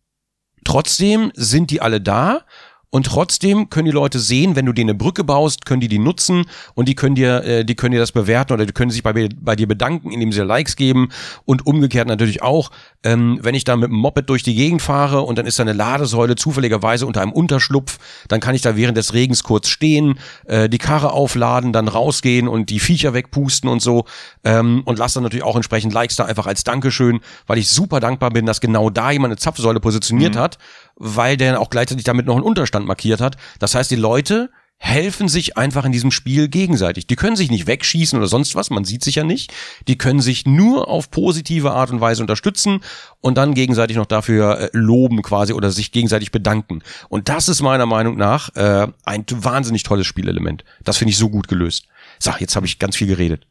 trotzdem 0.64 1.32
sind 1.34 1.72
die 1.72 1.82
alle 1.82 2.02
da 2.02 2.46
und 2.94 3.08
trotzdem 3.08 3.72
können 3.72 3.86
die 3.86 3.92
Leute 3.92 4.20
sehen, 4.20 4.56
wenn 4.56 4.68
du 4.68 4.72
denen 4.72 4.92
eine 4.92 4.98
Brücke 5.00 5.24
baust, 5.24 5.66
können 5.66 5.82
die 5.82 5.88
die 5.88 5.98
nutzen 5.98 6.46
und 6.76 6.88
die 6.88 6.94
können 6.94 7.16
dir, 7.16 7.44
äh, 7.44 7.66
die 7.66 7.74
können 7.74 7.94
dir 7.94 8.00
das 8.00 8.12
bewerten 8.12 8.54
oder 8.54 8.68
die 8.68 8.72
können 8.72 8.92
sich 8.92 9.02
bei, 9.02 9.30
bei 9.36 9.56
dir 9.56 9.68
bedanken, 9.68 10.12
indem 10.12 10.32
sie 10.32 10.42
dir 10.42 10.46
Likes 10.46 10.76
geben 10.76 11.10
und 11.44 11.66
umgekehrt 11.66 12.08
natürlich 12.08 12.44
auch, 12.44 12.70
ähm, 13.04 13.40
wenn 13.42 13.56
ich 13.56 13.64
da 13.64 13.76
mit 13.78 13.90
dem 13.90 13.98
Moped 13.98 14.30
durch 14.30 14.44
die 14.44 14.54
Gegend 14.54 14.84
fahre 14.84 15.22
und 15.22 15.40
dann 15.40 15.48
ist 15.48 15.58
da 15.58 15.64
eine 15.64 15.74
Ladesäule 15.74 16.36
zufälligerweise 16.36 17.08
unter 17.08 17.24
einem 17.24 17.32
Unterschlupf, 17.32 17.98
dann 18.28 18.40
kann 18.40 18.54
ich 18.54 18.62
da 18.62 18.76
während 18.76 18.96
des 18.96 19.16
Regens 19.16 19.42
kurz 19.42 19.70
stehen, 19.70 20.20
äh, 20.46 20.70
die 20.70 20.78
Karre 20.78 21.14
aufladen, 21.14 21.74
dann 21.74 21.88
rausgehen 21.88 22.48
und 22.48 22.70
die 22.70 22.80
Viecher 22.80 23.16
wegpusten 23.16 23.72
und 23.72 23.82
so 23.82 24.06
ähm, 24.44 24.84
und 24.86 25.00
lasse 25.00 25.16
dann 25.16 25.24
natürlich 25.24 25.44
auch 25.44 25.56
entsprechend 25.56 25.94
Likes 25.94 26.16
da 26.16 26.26
einfach 26.26 26.46
als 26.46 26.64
Dankeschön, 26.64 27.22
weil 27.48 27.58
ich 27.58 27.70
super 27.70 28.00
dankbar 28.00 28.30
bin, 28.30 28.46
dass 28.46 28.62
genau 28.62 28.92
da 28.92 29.10
jemand 29.10 29.32
eine 29.32 29.38
Zapfsäule 29.38 29.80
positioniert 29.80 30.36
mhm. 30.36 30.40
hat 30.40 30.60
weil 30.96 31.38
der 31.38 31.60
auch 31.60 31.70
gleichzeitig 31.70 32.04
damit 32.04 32.26
noch 32.26 32.36
einen 32.36 32.44
Unterstand 32.44 32.86
markiert 32.86 33.22
hat. 33.22 33.38
Das 33.60 33.76
heißt, 33.76 33.92
die 33.92 33.96
Leute 33.96 34.50
helfen 34.78 35.30
sich 35.30 35.56
einfach 35.56 35.86
in 35.86 35.94
diesem 35.94 36.12
Spiel 36.12 36.50
gegenseitig. 36.50 37.08
Die 37.08 37.16
können 37.16 37.38
sich 37.38 37.50
nicht 37.50 37.68
wegschießen 37.68 38.20
oder 38.20 38.28
sonst 38.28 38.54
was, 38.54 38.70
man 38.70 38.84
sieht 38.84 39.02
sich 39.02 39.16
ja 39.16 39.24
nicht. 39.24 39.54
Die 39.88 39.98
können 39.98 40.20
sich 40.20 40.46
nur 40.46 40.90
auf 40.90 41.10
positive 41.10 41.72
Art 41.72 41.90
und 41.92 42.02
Weise 42.02 42.22
unterstützen 42.22 42.82
und 43.22 43.38
dann 43.38 43.54
gegenseitig 43.54 43.96
noch 43.96 44.06
dafür 44.06 44.60
äh, 44.60 44.70
loben 44.74 45.22
quasi 45.22 45.54
oder 45.54 45.72
sich 45.72 45.94
gegenseitig 45.94 46.32
bedanken. 46.32 46.82
Und 47.08 47.30
das 47.30 47.48
ist 47.48 47.62
meiner 47.62 47.86
Meinung 47.86 48.18
nach 48.18 48.54
äh, 48.56 48.88
ein 49.06 49.26
wahnsinnig 49.32 49.84
tolles 49.84 50.06
Spielelement. 50.06 50.66
Das 50.84 50.98
finde 50.98 51.12
ich 51.12 51.18
so 51.18 51.30
gut 51.30 51.48
gelöst. 51.48 51.88
So, 52.20 52.32
jetzt 52.40 52.58
habe 52.58 52.66
ich 52.66 52.78
ganz 52.78 52.98
viel 52.98 53.08
geredet. 53.08 53.48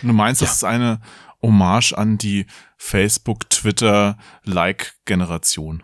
Du 0.00 0.14
meinst, 0.14 0.40
ja. 0.40 0.46
das 0.46 0.56
ist 0.56 0.64
eine 0.64 1.00
Hommage 1.42 1.92
an 1.92 2.16
die 2.16 2.46
Facebook, 2.78 3.50
Twitter, 3.50 4.16
Like-Generation? 4.44 5.82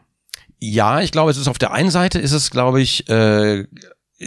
Ja, 0.59 1.01
ich 1.01 1.13
glaube, 1.13 1.31
es 1.31 1.37
ist 1.37 1.49
auf 1.49 1.59
der 1.59 1.73
einen 1.73 1.91
Seite 1.91 2.19
ist 2.19 2.33
es, 2.33 2.51
glaube 2.51 2.81
ich, 2.81 3.09
äh, 3.09 3.65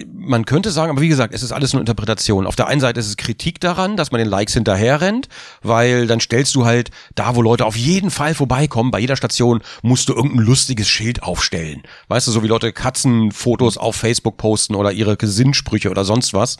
man 0.05 0.45
könnte 0.45 0.69
sagen, 0.69 0.91
aber 0.91 1.01
wie 1.01 1.07
gesagt, 1.07 1.33
es 1.33 1.41
ist 1.41 1.51
alles 1.51 1.73
nur 1.73 1.79
Interpretation. 1.79 2.45
Auf 2.45 2.55
der 2.55 2.67
einen 2.67 2.79
Seite 2.79 2.99
ist 2.99 3.07
es 3.07 3.17
Kritik 3.17 3.59
daran, 3.59 3.97
dass 3.97 4.11
man 4.11 4.19
den 4.19 4.29
Likes 4.29 4.53
hinterher 4.53 5.01
rennt, 5.01 5.29
weil 5.63 6.05
dann 6.05 6.19
stellst 6.19 6.53
du 6.53 6.65
halt 6.65 6.91
da, 7.15 7.35
wo 7.35 7.41
Leute 7.41 7.65
auf 7.65 7.75
jeden 7.75 8.11
Fall 8.11 8.35
vorbeikommen, 8.35 8.91
bei 8.91 8.99
jeder 8.99 9.15
Station 9.15 9.61
musst 9.81 10.07
du 10.07 10.13
irgendein 10.13 10.45
lustiges 10.45 10.87
Schild 10.87 11.23
aufstellen. 11.23 11.81
Weißt 12.07 12.27
du, 12.27 12.31
so 12.31 12.43
wie 12.43 12.47
Leute 12.47 12.71
Katzenfotos 12.71 13.77
auf 13.77 13.95
Facebook 13.95 14.37
posten 14.37 14.75
oder 14.75 14.91
ihre 14.91 15.17
Gesinnsprüche 15.17 15.89
oder 15.89 16.05
sonst 16.05 16.35
was. 16.35 16.57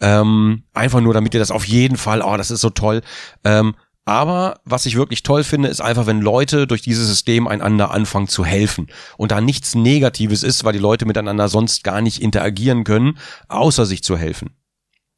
Ähm, 0.00 0.64
einfach 0.74 1.00
nur, 1.00 1.14
damit 1.14 1.34
ihr 1.34 1.40
das 1.40 1.52
auf 1.52 1.64
jeden 1.64 1.96
Fall, 1.96 2.20
oh, 2.20 2.36
das 2.36 2.50
ist 2.50 2.62
so 2.62 2.70
toll. 2.70 3.02
Ähm, 3.44 3.76
aber 4.04 4.60
was 4.64 4.86
ich 4.86 4.96
wirklich 4.96 5.22
toll 5.22 5.44
finde, 5.44 5.68
ist 5.68 5.80
einfach, 5.80 6.06
wenn 6.06 6.20
Leute 6.20 6.66
durch 6.66 6.82
dieses 6.82 7.06
System 7.06 7.46
einander 7.46 7.90
anfangen 7.92 8.28
zu 8.28 8.44
helfen 8.44 8.88
und 9.16 9.30
da 9.30 9.40
nichts 9.40 9.74
Negatives 9.74 10.42
ist, 10.42 10.64
weil 10.64 10.72
die 10.72 10.78
Leute 10.78 11.06
miteinander 11.06 11.48
sonst 11.48 11.84
gar 11.84 12.00
nicht 12.00 12.20
interagieren 12.20 12.84
können, 12.84 13.18
außer 13.48 13.86
sich 13.86 14.02
zu 14.02 14.16
helfen. 14.16 14.56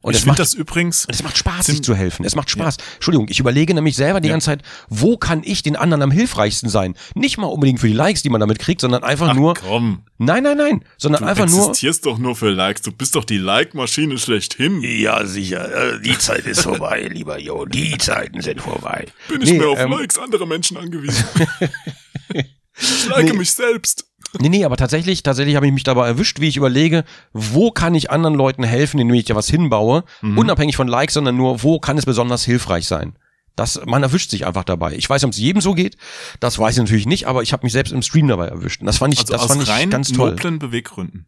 Und 0.04 0.14
ich 0.14 0.20
finde 0.20 0.36
das 0.36 0.52
übrigens. 0.52 1.06
Und 1.06 1.14
es 1.14 1.22
macht 1.22 1.38
Spaß, 1.38 1.64
sich 1.64 1.82
zu 1.82 1.94
helfen. 1.94 2.26
Es 2.26 2.36
macht 2.36 2.50
Spaß. 2.50 2.76
Ja. 2.76 2.84
Entschuldigung, 2.96 3.26
ich 3.30 3.40
überlege 3.40 3.72
nämlich 3.72 3.96
selber 3.96 4.20
die 4.20 4.28
ja. 4.28 4.34
ganze 4.34 4.46
Zeit, 4.46 4.62
wo 4.90 5.16
kann 5.16 5.40
ich 5.42 5.62
den 5.62 5.76
anderen 5.76 6.02
am 6.02 6.10
hilfreichsten 6.10 6.68
sein? 6.68 6.94
Nicht 7.14 7.38
mal 7.38 7.46
unbedingt 7.46 7.80
für 7.80 7.86
die 7.88 7.94
Likes, 7.94 8.20
die 8.20 8.28
man 8.28 8.38
damit 8.38 8.58
kriegt, 8.58 8.82
sondern 8.82 9.02
einfach 9.02 9.30
Ach, 9.30 9.34
nur. 9.34 9.54
Komm. 9.54 10.02
Nein, 10.18 10.42
nein, 10.42 10.58
nein. 10.58 10.84
Sondern 10.98 11.22
du 11.22 11.28
einfach 11.28 11.46
nur. 11.46 11.56
Du 11.56 11.68
existierst 11.70 12.04
doch 12.04 12.18
nur 12.18 12.36
für 12.36 12.50
Likes. 12.50 12.82
Du 12.82 12.92
bist 12.92 13.14
doch 13.14 13.24
die 13.24 13.38
Like-Maschine 13.38 14.18
schlechthin. 14.18 14.82
Ja, 14.82 15.24
sicher. 15.24 15.94
Äh, 15.94 16.02
die 16.02 16.18
Zeit 16.18 16.44
ist 16.44 16.60
vorbei, 16.60 17.08
lieber 17.10 17.40
Jo. 17.40 17.64
Die 17.64 17.96
Zeiten 17.96 18.42
sind 18.42 18.60
vorbei. 18.60 19.06
Bin 19.28 19.40
ich 19.40 19.52
nee, 19.52 19.58
mehr 19.58 19.68
auf 19.70 19.78
ähm, 19.78 19.90
Likes 19.92 20.18
anderer 20.18 20.44
Menschen 20.44 20.76
angewiesen. 20.76 21.24
ich 22.78 23.08
like 23.08 23.24
nee. 23.24 23.32
mich 23.32 23.52
selbst. 23.52 24.04
Nee, 24.40 24.48
nee, 24.48 24.64
aber 24.64 24.76
tatsächlich, 24.76 25.22
tatsächlich 25.22 25.56
habe 25.56 25.66
ich 25.66 25.72
mich 25.72 25.82
dabei 25.82 26.06
erwischt, 26.06 26.40
wie 26.40 26.48
ich 26.48 26.56
überlege, 26.56 27.04
wo 27.32 27.70
kann 27.70 27.94
ich 27.94 28.10
anderen 28.10 28.34
Leuten 28.34 28.64
helfen, 28.64 29.00
indem 29.00 29.14
ich 29.14 29.28
ja 29.28 29.36
was 29.36 29.48
hinbaue, 29.48 30.04
mhm. 30.22 30.38
unabhängig 30.38 30.76
von 30.76 30.88
Likes, 30.88 31.14
sondern 31.14 31.36
nur, 31.36 31.62
wo 31.62 31.78
kann 31.78 31.98
es 31.98 32.06
besonders 32.06 32.44
hilfreich 32.44 32.86
sein. 32.86 33.16
Das, 33.56 33.80
man 33.86 34.02
erwischt 34.02 34.30
sich 34.30 34.46
einfach 34.46 34.64
dabei. 34.64 34.94
Ich 34.94 35.08
weiß 35.08 35.22
ob 35.24 35.30
es 35.30 35.38
jedem 35.38 35.60
so 35.60 35.74
geht. 35.74 35.96
Das 36.40 36.58
weiß 36.58 36.74
ich 36.74 36.80
natürlich 36.80 37.06
nicht, 37.06 37.28
aber 37.28 37.42
ich 37.42 37.52
habe 37.52 37.64
mich 37.64 37.72
selbst 37.72 37.92
im 37.92 38.02
Stream 38.02 38.26
dabei 38.26 38.48
erwischt. 38.48 38.80
Und 38.80 38.86
das 38.86 38.98
fand 38.98 39.14
ich, 39.14 39.20
also 39.20 39.32
das 39.32 39.46
fand 39.46 39.62
ich 39.62 39.90
ganz 39.90 40.10
toll. 40.10 40.30
Noblen 40.30 40.58
Beweggründen. 40.58 41.26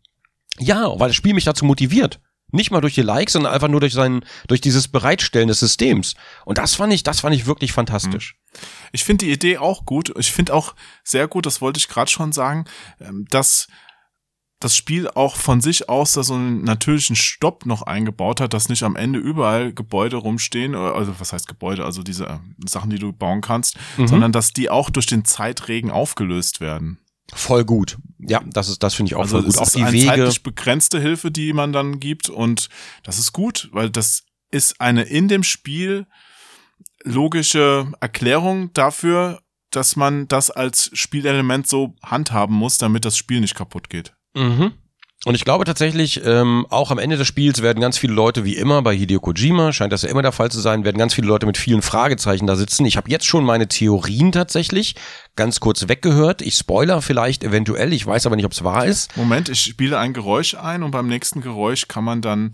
Ja, 0.59 0.99
weil 0.99 1.09
das 1.09 1.16
Spiel 1.16 1.35
mich 1.35 1.45
dazu 1.45 1.64
motiviert. 1.64 2.21
Nicht 2.51 2.71
mal 2.71 2.81
durch 2.81 2.95
die 2.95 3.03
Likes, 3.03 3.35
sondern 3.35 3.53
einfach 3.53 3.69
nur 3.69 3.81
durch 3.81 3.92
sein, 3.92 4.25
durch 4.49 4.61
dieses 4.61 4.88
Bereitstellen 4.88 5.49
des 5.49 5.61
Systems. 5.61 6.14
Und 6.45 6.59
das 6.59 6.75
fand 6.75 6.92
ich, 6.92 7.03
das 7.03 7.21
fand 7.21 7.35
ich 7.35 7.47
wirklich 7.47 7.73
fantastisch. 7.73 8.37
Ich 8.92 9.05
finde 9.05 9.27
die 9.27 9.33
Idee 9.33 9.59
auch 9.59 9.85
gut. 9.85 10.12
Ich 10.19 10.33
finde 10.33 10.55
auch 10.55 10.75
sehr 11.05 11.29
gut, 11.29 11.47
das 11.47 11.61
wollte 11.61 11.79
ich 11.79 11.88
gerade 11.88 12.11
schon 12.11 12.33
sagen, 12.33 12.64
ähm, 13.01 13.27
dass 13.31 13.69
das 14.61 14.75
Spiel 14.75 15.09
auch 15.09 15.37
von 15.37 15.61
sich 15.61 15.88
aus 15.88 16.12
da 16.12 16.23
so 16.23 16.35
einen 16.35 16.64
natürlichen 16.64 17.14
Stopp 17.14 17.66
noch 17.66 17.83
eingebaut 17.83 18.40
hat, 18.40 18.55
dass 18.55 18.69
nicht 18.69 18.83
am 18.85 18.97
Ende 18.97 19.19
überall 19.19 19.73
Gebäude 19.73 20.16
rumstehen, 20.16 20.75
also 20.75 21.14
was 21.19 21.33
heißt 21.33 21.47
Gebäude, 21.47 21.85
also 21.85 22.03
diese 22.03 22.27
äh, 22.27 22.38
Sachen, 22.66 22.90
die 22.90 22.99
du 22.99 23.12
bauen 23.12 23.42
kannst, 23.42 23.77
mhm. 23.99 24.09
sondern 24.09 24.33
dass 24.33 24.53
die 24.53 24.71
auch 24.71 24.88
durch 24.88 25.07
den 25.07 25.25
Zeitregen 25.25 25.90
aufgelöst 25.90 26.61
werden. 26.61 26.99
Voll 27.35 27.64
gut. 27.64 27.99
Ja, 28.19 28.40
das 28.47 28.69
ist, 28.69 28.83
das 28.83 28.95
finde 28.95 29.11
ich 29.11 29.14
auch 29.16 29.23
also 29.23 29.38
voll 29.38 29.47
gut. 29.47 29.59
Auch 29.59 29.69
die 29.69 29.83
eine 29.83 29.92
Wege. 29.92 30.07
zeitlich 30.07 30.42
begrenzte 30.42 31.01
Hilfe, 31.01 31.31
die 31.31 31.53
man 31.53 31.73
dann 31.73 32.01
gibt 32.01 32.31
und 32.31 32.71
das 33.03 33.19
ist 33.19 33.33
gut, 33.33 33.69
weil 33.73 33.90
das 33.90 34.25
ist 34.51 34.81
eine 34.81 35.03
in 35.03 35.29
dem 35.29 35.42
Spiel 35.42 36.07
logische 37.07 37.90
Erklärung 38.01 38.73
dafür, 38.75 39.40
dass 39.71 39.97
man 39.97 40.29
das 40.29 40.51
als 40.51 40.90
Spielelement 40.92 41.66
so 41.66 41.95
handhaben 42.03 42.55
muss, 42.55 42.79
damit 42.79 43.05
das 43.05 43.16
Spiel 43.16 43.40
nicht 43.40 43.55
kaputt 43.55 43.88
geht. 43.88 44.14
Mhm. 44.35 44.73
Und 45.25 45.35
ich 45.35 45.45
glaube 45.45 45.64
tatsächlich, 45.64 46.25
ähm, 46.25 46.66
auch 46.71 46.90
am 46.90 46.99
Ende 46.99 47.16
des 47.16 47.27
Spiels 47.27 47.61
werden 47.62 47.81
ganz 47.81 47.99
viele 47.99 48.12
Leute, 48.12 48.45
wie 48.45 48.55
immer 48.55 48.83
bei 48.83 48.95
Hideo 48.95 49.19
Kojima, 49.19 49.73
scheint 49.73 49.92
das 49.92 50.03
ja 50.03 50.09
immer 50.09 50.23
der 50.23 50.31
Fall 50.31 50.51
zu 50.53 50.61
sein, 50.61 50.85
werden 50.85 50.99
ganz 50.99 51.14
viele 51.14 51.27
Leute 51.27 51.47
mit 51.47 51.59
vielen 51.59 51.83
Fragezeichen 51.83 52.47
da 52.47 52.55
sitzen. 52.55 52.85
Ich 52.85 52.97
habe 52.97 53.11
jetzt 53.11 53.27
schon 53.27 53.45
meine 53.45 53.66
Theorien 53.66 54.31
tatsächlich 54.31 54.95
ganz 55.35 55.59
kurz 55.59 55.88
weggehört. 55.88 56.42
Ich 56.42 56.55
spoiler 56.55 57.03
vielleicht 57.03 57.42
eventuell, 57.42 57.92
ich 57.92 58.07
weiß 58.07 58.27
aber 58.27 58.37
nicht, 58.37 58.45
ob 58.45 58.53
es 58.53 58.62
wahr 58.62 58.87
ist. 58.87 59.16
Moment, 59.16 59.49
ich 59.49 59.62
spiele 59.62 59.99
ein 59.99 60.12
Geräusch 60.12 60.55
ein 60.55 60.85
und 60.85 60.92
beim 60.92 61.09
nächsten 61.09 61.40
Geräusch 61.40 61.88
kann 61.88 62.05
man 62.05 62.23
dann 62.23 62.53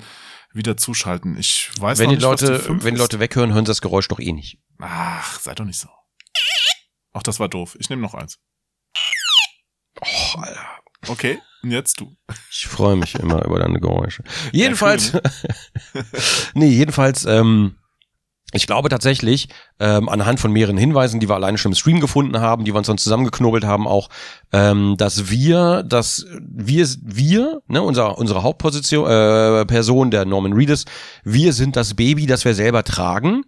wieder 0.54 0.76
zuschalten. 0.76 1.36
Ich 1.38 1.70
weiß 1.78 1.98
wenn 1.98 2.10
die 2.10 2.16
nicht, 2.16 2.24
Leute, 2.24 2.64
wenn 2.68 2.94
die 2.94 3.00
Leute 3.00 3.20
weghören, 3.20 3.52
hören 3.52 3.64
sie 3.64 3.70
das 3.70 3.80
Geräusch 3.80 4.08
doch 4.08 4.20
eh 4.20 4.32
nicht. 4.32 4.58
Ach, 4.78 5.40
sei 5.40 5.54
doch 5.54 5.64
nicht 5.64 5.78
so. 5.78 5.88
Ach, 7.12 7.22
das 7.22 7.40
war 7.40 7.48
doof. 7.48 7.76
Ich 7.78 7.90
nehme 7.90 8.02
noch 8.02 8.14
eins. 8.14 8.38
Oh, 10.00 10.38
Alter. 10.38 10.66
Okay. 11.08 11.38
Und 11.62 11.70
jetzt 11.70 12.00
du. 12.00 12.16
Ich 12.50 12.66
freue 12.66 12.96
mich 12.96 13.14
immer 13.14 13.44
über 13.44 13.58
deine 13.58 13.80
Geräusche. 13.80 14.24
Jedenfalls, 14.52 15.12
nee, 16.54 16.68
jedenfalls, 16.68 17.24
ähm, 17.24 17.78
ich 18.52 18.66
glaube 18.66 18.88
tatsächlich, 18.88 19.48
ähm, 19.80 20.08
anhand 20.08 20.40
von 20.40 20.52
mehreren 20.52 20.76
Hinweisen, 20.76 21.20
die 21.20 21.28
wir 21.28 21.34
alleine 21.34 21.58
schon 21.58 21.72
im 21.72 21.76
Stream 21.76 22.00
gefunden 22.00 22.38
haben, 22.40 22.64
die 22.64 22.72
wir 22.72 22.78
uns 22.78 22.86
dann 22.86 22.98
zusammengeknobelt 22.98 23.64
haben, 23.64 23.86
auch, 23.86 24.08
ähm, 24.52 24.96
dass 24.98 25.30
wir, 25.30 25.82
dass 25.82 26.26
wir, 26.40 26.86
wir, 27.02 27.62
ne, 27.66 27.82
unser, 27.82 28.18
unsere 28.18 28.42
Hauptposition, 28.42 29.08
äh, 29.08 29.64
Person, 29.66 30.10
der 30.10 30.24
Norman 30.26 30.52
Reedus, 30.52 30.84
wir 31.24 31.52
sind 31.52 31.76
das 31.76 31.94
Baby, 31.94 32.26
das 32.26 32.44
wir 32.44 32.54
selber 32.54 32.84
tragen. 32.84 33.44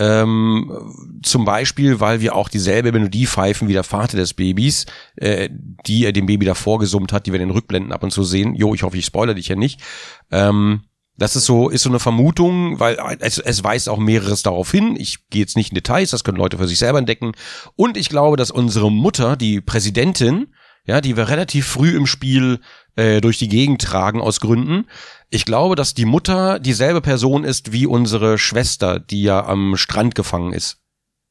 Ähm, 0.00 1.20
zum 1.22 1.44
Beispiel, 1.44 2.00
weil 2.00 2.22
wir 2.22 2.34
auch 2.34 2.48
dieselbe 2.48 2.90
Melodie 2.90 3.26
pfeifen 3.26 3.68
wie 3.68 3.74
der 3.74 3.84
Vater 3.84 4.16
des 4.16 4.32
Babys, 4.32 4.86
äh, 5.16 5.50
die 5.86 6.06
er 6.06 6.12
dem 6.12 6.24
Baby 6.24 6.46
davor 6.46 6.78
gesummt 6.78 7.12
hat, 7.12 7.26
die 7.26 7.32
wir 7.32 7.40
in 7.40 7.48
den 7.48 7.54
Rückblenden 7.54 7.92
ab 7.92 8.02
und 8.02 8.10
zu 8.10 8.24
sehen. 8.24 8.54
Jo, 8.54 8.74
ich 8.74 8.82
hoffe, 8.82 8.96
ich 8.96 9.04
spoilere 9.04 9.34
dich 9.34 9.48
ja 9.48 9.56
nicht. 9.56 9.82
Ähm, 10.30 10.84
das 11.20 11.36
ist 11.36 11.44
so, 11.44 11.68
ist 11.68 11.82
so 11.82 11.90
eine 11.90 11.98
Vermutung, 11.98 12.80
weil 12.80 12.96
es, 13.20 13.38
es 13.38 13.62
weist 13.62 13.90
auch 13.90 13.98
mehreres 13.98 14.42
darauf 14.42 14.70
hin. 14.70 14.96
Ich 14.98 15.28
gehe 15.28 15.42
jetzt 15.42 15.54
nicht 15.54 15.70
in 15.70 15.74
Details, 15.74 16.10
das 16.10 16.24
können 16.24 16.38
Leute 16.38 16.56
für 16.56 16.66
sich 16.66 16.78
selber 16.78 16.98
entdecken. 16.98 17.32
Und 17.76 17.98
ich 17.98 18.08
glaube, 18.08 18.38
dass 18.38 18.50
unsere 18.50 18.90
Mutter, 18.90 19.36
die 19.36 19.60
Präsidentin, 19.60 20.54
ja, 20.86 21.02
die 21.02 21.18
wir 21.18 21.28
relativ 21.28 21.66
früh 21.66 21.94
im 21.94 22.06
Spiel 22.06 22.60
äh, 22.96 23.20
durch 23.20 23.36
die 23.36 23.50
Gegend 23.50 23.82
tragen 23.82 24.22
aus 24.22 24.40
Gründen. 24.40 24.86
Ich 25.28 25.44
glaube, 25.44 25.76
dass 25.76 25.92
die 25.92 26.06
Mutter 26.06 26.58
dieselbe 26.58 27.02
Person 27.02 27.44
ist 27.44 27.70
wie 27.70 27.84
unsere 27.84 28.38
Schwester, 28.38 28.98
die 28.98 29.22
ja 29.22 29.44
am 29.44 29.76
Strand 29.76 30.14
gefangen 30.14 30.54
ist. 30.54 30.78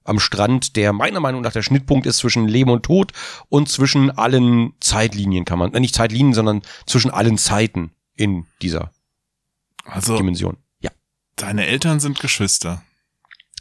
Am 0.03 0.19
Strand, 0.19 0.75
der 0.75 0.93
meiner 0.93 1.19
Meinung 1.19 1.41
nach 1.41 1.51
der 1.51 1.63
Schnittpunkt 1.63 2.05
ist 2.05 2.17
zwischen 2.17 2.47
Leben 2.47 2.69
und 2.69 2.83
Tod 2.83 3.11
und 3.49 3.69
zwischen 3.69 4.11
allen 4.11 4.73
Zeitlinien 4.81 5.45
kann 5.45 5.57
man, 5.57 5.73
äh, 5.73 5.79
nicht 5.79 5.95
Zeitlinien, 5.95 6.35
sondern 6.35 6.61
zwischen 6.85 7.09
allen 7.09 7.39
Zeiten 7.39 7.89
in 8.15 8.45
dieser 8.61 8.91
also, 9.91 10.17
Dimension. 10.17 10.57
Ja. 10.81 10.91
Deine 11.35 11.67
Eltern 11.67 11.99
sind 11.99 12.19
Geschwister. 12.19 12.83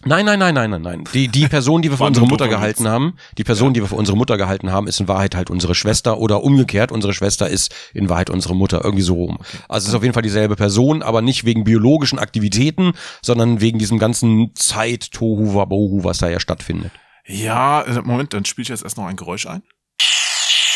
Nein, 0.04 0.26
nein, 0.26 0.38
nein, 0.38 0.54
nein, 0.54 0.70
nein, 0.70 0.82
nein. 0.82 1.04
Die, 1.12 1.26
die 1.26 1.48
Person, 1.48 1.82
die 1.82 1.90
wir 1.90 1.96
für 1.96 2.04
unsere 2.04 2.26
Mutter 2.26 2.46
gehalten 2.46 2.86
haben, 2.86 3.16
die 3.36 3.42
Person, 3.42 3.74
die 3.74 3.80
wir 3.80 3.88
für 3.88 3.96
unsere 3.96 4.16
Mutter 4.16 4.36
gehalten 4.36 4.70
haben, 4.70 4.86
ist 4.86 5.00
in 5.00 5.08
Wahrheit 5.08 5.34
halt 5.34 5.50
unsere 5.50 5.74
Schwester 5.74 6.18
oder 6.18 6.44
umgekehrt, 6.44 6.92
unsere 6.92 7.12
Schwester 7.12 7.48
ist 7.48 7.74
in 7.94 8.08
Wahrheit 8.08 8.30
unsere 8.30 8.54
Mutter, 8.54 8.84
irgendwie 8.84 9.02
so 9.02 9.14
rum. 9.14 9.38
Also 9.68 9.86
es 9.86 9.88
ist 9.88 9.94
auf 9.96 10.04
jeden 10.04 10.14
Fall 10.14 10.22
dieselbe 10.22 10.54
Person, 10.54 11.02
aber 11.02 11.20
nicht 11.20 11.44
wegen 11.44 11.64
biologischen 11.64 12.20
Aktivitäten, 12.20 12.92
sondern 13.22 13.60
wegen 13.60 13.80
diesem 13.80 13.98
ganzen 13.98 14.54
Zeit 14.54 15.10
Tohu 15.10 15.54
Wabohu, 15.54 16.04
was 16.04 16.18
da 16.18 16.28
ja 16.28 16.38
stattfindet. 16.38 16.92
Ja, 17.26 17.82
äh, 17.82 18.00
Moment, 18.00 18.34
dann 18.34 18.44
spiele 18.44 18.62
ich 18.62 18.68
jetzt 18.68 18.84
erst 18.84 18.98
noch 18.98 19.06
ein 19.06 19.16
Geräusch 19.16 19.46
ein. 19.46 19.62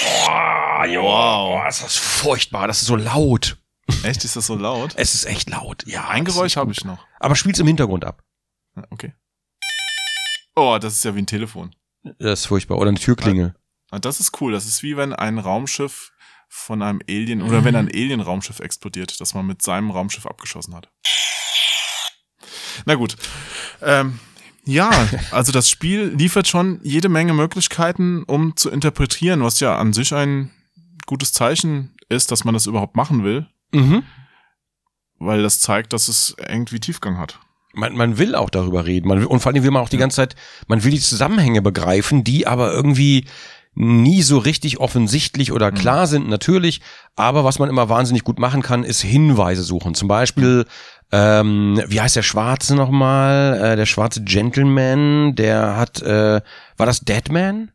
Oh, 0.04 1.00
wow. 1.00 1.68
ist 1.68 1.84
das 1.84 1.96
furchtbar, 1.96 2.66
das 2.66 2.82
ist 2.82 2.88
so 2.88 2.96
laut. 2.96 3.56
Echt, 4.02 4.24
ist 4.24 4.34
das 4.36 4.46
so 4.46 4.56
laut? 4.56 4.94
Es 4.96 5.14
ist 5.14 5.24
echt 5.26 5.48
laut. 5.50 5.84
Ja, 5.86 6.08
Ein 6.08 6.24
Geräusch 6.24 6.56
habe 6.56 6.72
ich 6.72 6.84
noch. 6.84 7.06
Aber 7.20 7.36
spiel's 7.36 7.60
im 7.60 7.66
Hintergrund 7.66 8.04
ab. 8.04 8.22
Okay. 8.90 9.14
Oh, 10.56 10.78
das 10.80 10.94
ist 10.94 11.04
ja 11.04 11.14
wie 11.14 11.20
ein 11.20 11.26
Telefon. 11.26 11.74
Das 12.18 12.40
ist 12.40 12.46
furchtbar. 12.46 12.78
Oder 12.78 12.88
eine 12.88 12.98
Türklingel. 12.98 13.54
Ah, 13.90 13.98
Das 13.98 14.18
ist 14.20 14.40
cool. 14.40 14.52
Das 14.52 14.66
ist 14.66 14.82
wie 14.82 14.96
wenn 14.96 15.12
ein 15.12 15.38
Raumschiff 15.38 16.12
von 16.48 16.82
einem 16.82 17.00
Alien 17.08 17.40
oder 17.42 17.64
wenn 17.64 17.76
ein 17.76 17.88
Alien-Raumschiff 17.88 18.60
explodiert, 18.60 19.20
das 19.20 19.32
man 19.34 19.46
mit 19.46 19.62
seinem 19.62 19.90
Raumschiff 19.90 20.26
abgeschossen 20.26 20.74
hat. 20.74 20.90
Na 22.84 22.94
gut. 22.94 23.16
Ähm, 23.80 24.18
ja, 24.64 24.90
also 25.30 25.52
das 25.52 25.70
Spiel 25.70 26.08
liefert 26.08 26.48
schon 26.48 26.80
jede 26.82 27.08
Menge 27.08 27.32
Möglichkeiten, 27.32 28.22
um 28.24 28.56
zu 28.56 28.68
interpretieren, 28.70 29.42
was 29.42 29.60
ja 29.60 29.78
an 29.78 29.92
sich 29.92 30.12
ein 30.12 30.50
gutes 31.06 31.32
Zeichen 31.32 31.94
ist, 32.08 32.30
dass 32.30 32.44
man 32.44 32.52
das 32.54 32.66
überhaupt 32.66 32.96
machen 32.96 33.24
will, 33.24 33.46
Mhm. 33.72 34.02
weil 35.18 35.42
das 35.42 35.60
zeigt, 35.60 35.92
dass 35.92 36.08
es 36.08 36.34
irgendwie 36.38 36.80
Tiefgang 36.80 37.18
hat. 37.18 37.38
Man, 37.74 37.96
man 37.96 38.18
will 38.18 38.34
auch 38.34 38.50
darüber 38.50 38.84
reden. 38.84 39.08
Man 39.08 39.20
will, 39.20 39.26
und 39.26 39.40
vor 39.40 39.52
allem 39.52 39.62
will 39.62 39.70
man 39.70 39.82
auch 39.82 39.88
die 39.88 39.96
ganze 39.96 40.16
Zeit, 40.16 40.36
man 40.66 40.84
will 40.84 40.90
die 40.90 41.00
Zusammenhänge 41.00 41.62
begreifen, 41.62 42.22
die 42.22 42.46
aber 42.46 42.72
irgendwie 42.72 43.26
nie 43.74 44.22
so 44.22 44.36
richtig 44.36 44.78
offensichtlich 44.78 45.50
oder 45.52 45.72
klar 45.72 46.06
sind, 46.06 46.28
natürlich. 46.28 46.82
Aber 47.16 47.44
was 47.44 47.58
man 47.58 47.70
immer 47.70 47.88
wahnsinnig 47.88 48.24
gut 48.24 48.38
machen 48.38 48.60
kann, 48.62 48.84
ist 48.84 49.00
Hinweise 49.00 49.62
suchen. 49.62 49.94
Zum 49.94 50.08
Beispiel, 50.08 50.66
ähm, 51.10 51.80
wie 51.86 52.00
heißt 52.00 52.16
der 52.16 52.22
Schwarze 52.22 52.74
nochmal? 52.74 53.58
Äh, 53.62 53.76
der 53.76 53.86
schwarze 53.86 54.22
Gentleman, 54.24 55.34
der 55.34 55.76
hat, 55.76 56.02
äh, 56.02 56.42
war 56.76 56.86
das 56.86 57.00
Deadman? 57.00 57.70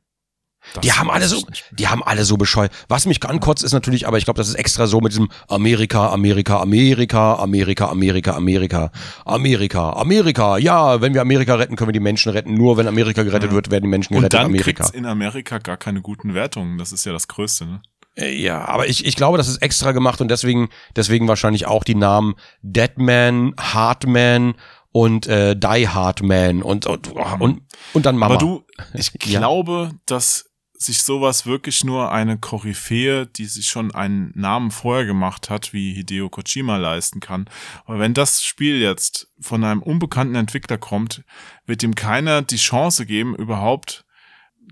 Das 0.73 0.82
Die 0.82 0.91
haben 0.93 1.10
alle 1.10 1.27
so, 1.27 1.41
die 1.71 1.88
haben 1.88 2.03
alle 2.03 2.23
so 2.25 2.38
bescheuert. 2.38 2.71
Was 2.88 3.06
mich 3.06 3.23
ankotzt, 3.23 3.63
ist 3.63 3.73
natürlich, 3.73 4.08
aber 4.08 4.17
ich 4.17 4.25
glaube, 4.25 4.38
das 4.38 4.47
ist 4.49 4.56
extra 4.56 4.88
so 4.88 4.99
mit 5.01 5.12
diesem 5.12 5.30
Amerika, 5.47 6.10
Amerika, 6.12 6.60
Amerika, 6.62 7.36
Amerika, 7.36 7.86
Amerika, 7.88 8.32
Amerika, 8.36 8.91
Amerika, 9.25 9.89
Amerika. 9.93 10.58
Ja, 10.58 11.01
wenn 11.01 11.13
wir 11.13 11.21
Amerika 11.21 11.56
retten, 11.56 11.75
können 11.75 11.89
wir 11.89 11.93
die 11.93 11.99
Menschen 11.99 12.32
retten. 12.32 12.53
Nur 12.53 12.77
wenn 12.77 12.88
Amerika 12.88 13.23
gerettet 13.23 13.51
wird, 13.51 13.71
werden 13.71 13.84
die 13.84 13.89
Menschen 13.89 14.13
Und 14.13 14.21
gerettet. 14.21 14.39
dann 14.39 14.45
Amerika. 14.47 14.63
kriegt's 14.84 14.89
in 14.89 15.06
Amerika 15.06 15.58
gar 15.60 15.77
keine 15.77 16.01
guten 16.01 16.34
Wertungen. 16.34 16.77
Das 16.77 16.91
ist 16.91 17.06
ja 17.06 17.12
das 17.13 17.27
Größte, 17.27 17.65
ne? 17.65 17.82
Äh, 18.15 18.36
Ja, 18.41 18.65
aber 18.65 18.88
ich, 18.88 19.06
ich 19.06 19.15
glaube, 19.15 19.38
das 19.38 19.47
ist 19.47 19.62
extra 19.62 19.91
gemacht 19.91 20.21
und 20.21 20.30
deswegen, 20.30 20.69
deswegen 20.95 21.27
wahrscheinlich 21.27 21.65
auch 21.67 21.84
die 21.84 21.95
Namen 21.95 22.36
Deadman, 22.62 23.53
Hardman 23.60 24.56
und 24.91 25.27
äh, 25.27 25.56
Die 25.56 25.88
Hard 25.88 26.23
Man 26.23 26.63
und, 26.63 26.86
und, 26.88 27.12
und, 27.39 27.62
und 27.93 28.06
dann 28.06 28.17
Mama. 28.17 28.34
Aber 28.36 28.38
du, 28.43 28.63
ich 28.93 29.12
Ja. 29.25 29.39
glaube, 29.39 29.91
dass 30.06 30.49
sich 30.78 31.02
sowas 31.02 31.46
wirklich 31.46 31.84
nur 31.84 32.12
eine 32.12 32.38
Koryphäe, 32.38 33.26
die 33.26 33.46
sich 33.46 33.68
schon 33.68 33.94
einen 33.96 34.32
Namen 34.36 34.72
vorher 34.72 35.06
gemacht 35.06 35.50
hat, 35.50 35.74
wie 35.74 35.94
Hideo 35.94 36.30
Kojima 36.30 36.78
leisten 36.78 37.20
kann. 37.20 37.50
Aber 37.86 38.00
wenn 38.00 38.13
das 38.13 38.44
Spiel 38.44 38.80
jetzt 38.80 39.28
von 39.40 39.63
einem 39.63 39.82
unbekannten 39.82 40.36
Entwickler 40.36 40.78
kommt, 40.78 41.24
wird 41.66 41.82
ihm 41.84 41.96
keiner 41.96 42.42
die 42.44 42.58
Chance 42.58 43.06
geben, 43.06 43.36
überhaupt 43.36 44.06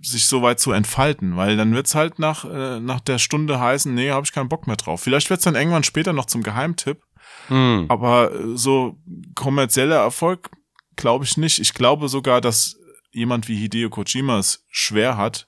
sich 0.01 0.27
so 0.27 0.41
weit 0.41 0.59
zu 0.59 0.71
entfalten, 0.73 1.37
weil 1.37 1.57
dann 1.57 1.73
wird's 1.73 1.95
halt 1.95 2.19
nach, 2.19 2.45
äh, 2.45 2.79
nach 2.79 2.99
der 2.99 3.17
Stunde 3.17 3.59
heißen, 3.59 3.93
nee, 3.93 4.11
habe 4.11 4.25
ich 4.25 4.33
keinen 4.33 4.49
Bock 4.49 4.67
mehr 4.67 4.75
drauf. 4.75 5.01
Vielleicht 5.01 5.29
wird's 5.29 5.45
dann 5.45 5.55
irgendwann 5.55 5.83
später 5.83 6.13
noch 6.13 6.25
zum 6.25 6.43
Geheimtipp, 6.43 7.01
Hm. 7.47 7.85
aber 7.89 8.31
äh, 8.33 8.55
so 8.57 8.97
kommerzieller 9.35 9.97
Erfolg 9.97 10.49
glaube 10.95 11.25
ich 11.25 11.37
nicht. 11.37 11.59
Ich 11.59 11.73
glaube 11.73 12.09
sogar, 12.09 12.41
dass 12.41 12.77
jemand 13.11 13.47
wie 13.47 13.55
Hideo 13.57 13.89
Kojima 13.89 14.37
es 14.39 14.65
schwer 14.69 15.17
hat, 15.17 15.47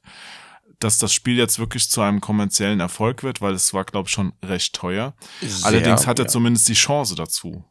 dass 0.80 0.98
das 0.98 1.14
Spiel 1.14 1.38
jetzt 1.38 1.60
wirklich 1.60 1.90
zu 1.90 2.02
einem 2.02 2.22
kommerziellen 2.22 2.80
Erfolg 2.80 3.24
wird, 3.24 3.42
weil 3.42 3.54
es 3.54 3.74
war, 3.74 3.84
glaube 3.84 4.08
ich, 4.08 4.14
schon 4.14 4.34
recht 4.44 4.74
teuer. 4.74 5.16
Allerdings 5.64 6.08
hat 6.08 6.20
er 6.20 6.26
ja. 6.26 6.30
zumindest 6.30 6.68
die 6.70 6.74
Chance 6.74 7.16
dazu. 7.16 7.66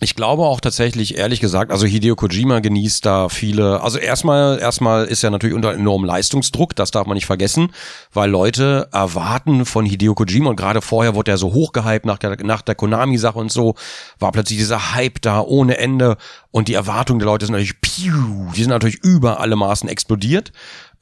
Ich 0.00 0.16
glaube 0.16 0.42
auch 0.42 0.60
tatsächlich, 0.60 1.16
ehrlich 1.16 1.38
gesagt, 1.38 1.70
also 1.70 1.86
Hideo 1.86 2.16
Kojima 2.16 2.58
genießt 2.58 3.06
da 3.06 3.28
viele, 3.28 3.80
also 3.80 3.98
erstmal, 3.98 4.58
erstmal 4.58 5.04
ist 5.06 5.22
er 5.22 5.30
natürlich 5.30 5.54
unter 5.54 5.72
enormem 5.72 6.04
Leistungsdruck, 6.04 6.74
das 6.74 6.90
darf 6.90 7.06
man 7.06 7.14
nicht 7.14 7.26
vergessen, 7.26 7.70
weil 8.12 8.28
Leute 8.28 8.88
erwarten 8.92 9.64
von 9.64 9.86
Hideo 9.86 10.16
Kojima 10.16 10.50
und 10.50 10.56
gerade 10.56 10.82
vorher 10.82 11.14
wurde 11.14 11.30
er 11.30 11.38
so 11.38 11.52
hochgehypt 11.52 12.06
nach 12.06 12.18
der, 12.18 12.36
nach 12.44 12.62
der 12.62 12.74
Konami-Sache 12.74 13.38
und 13.38 13.52
so, 13.52 13.76
war 14.18 14.32
plötzlich 14.32 14.58
dieser 14.58 14.94
Hype 14.94 15.22
da 15.22 15.40
ohne 15.40 15.78
Ende 15.78 16.16
und 16.50 16.66
die 16.66 16.74
Erwartungen 16.74 17.20
der 17.20 17.26
Leute 17.26 17.46
sind 17.46 17.52
natürlich, 17.52 17.80
piu, 17.80 18.50
die 18.56 18.62
sind 18.62 18.70
natürlich 18.70 18.98
über 19.04 19.38
alle 19.38 19.54
Maßen 19.54 19.88
explodiert, 19.88 20.50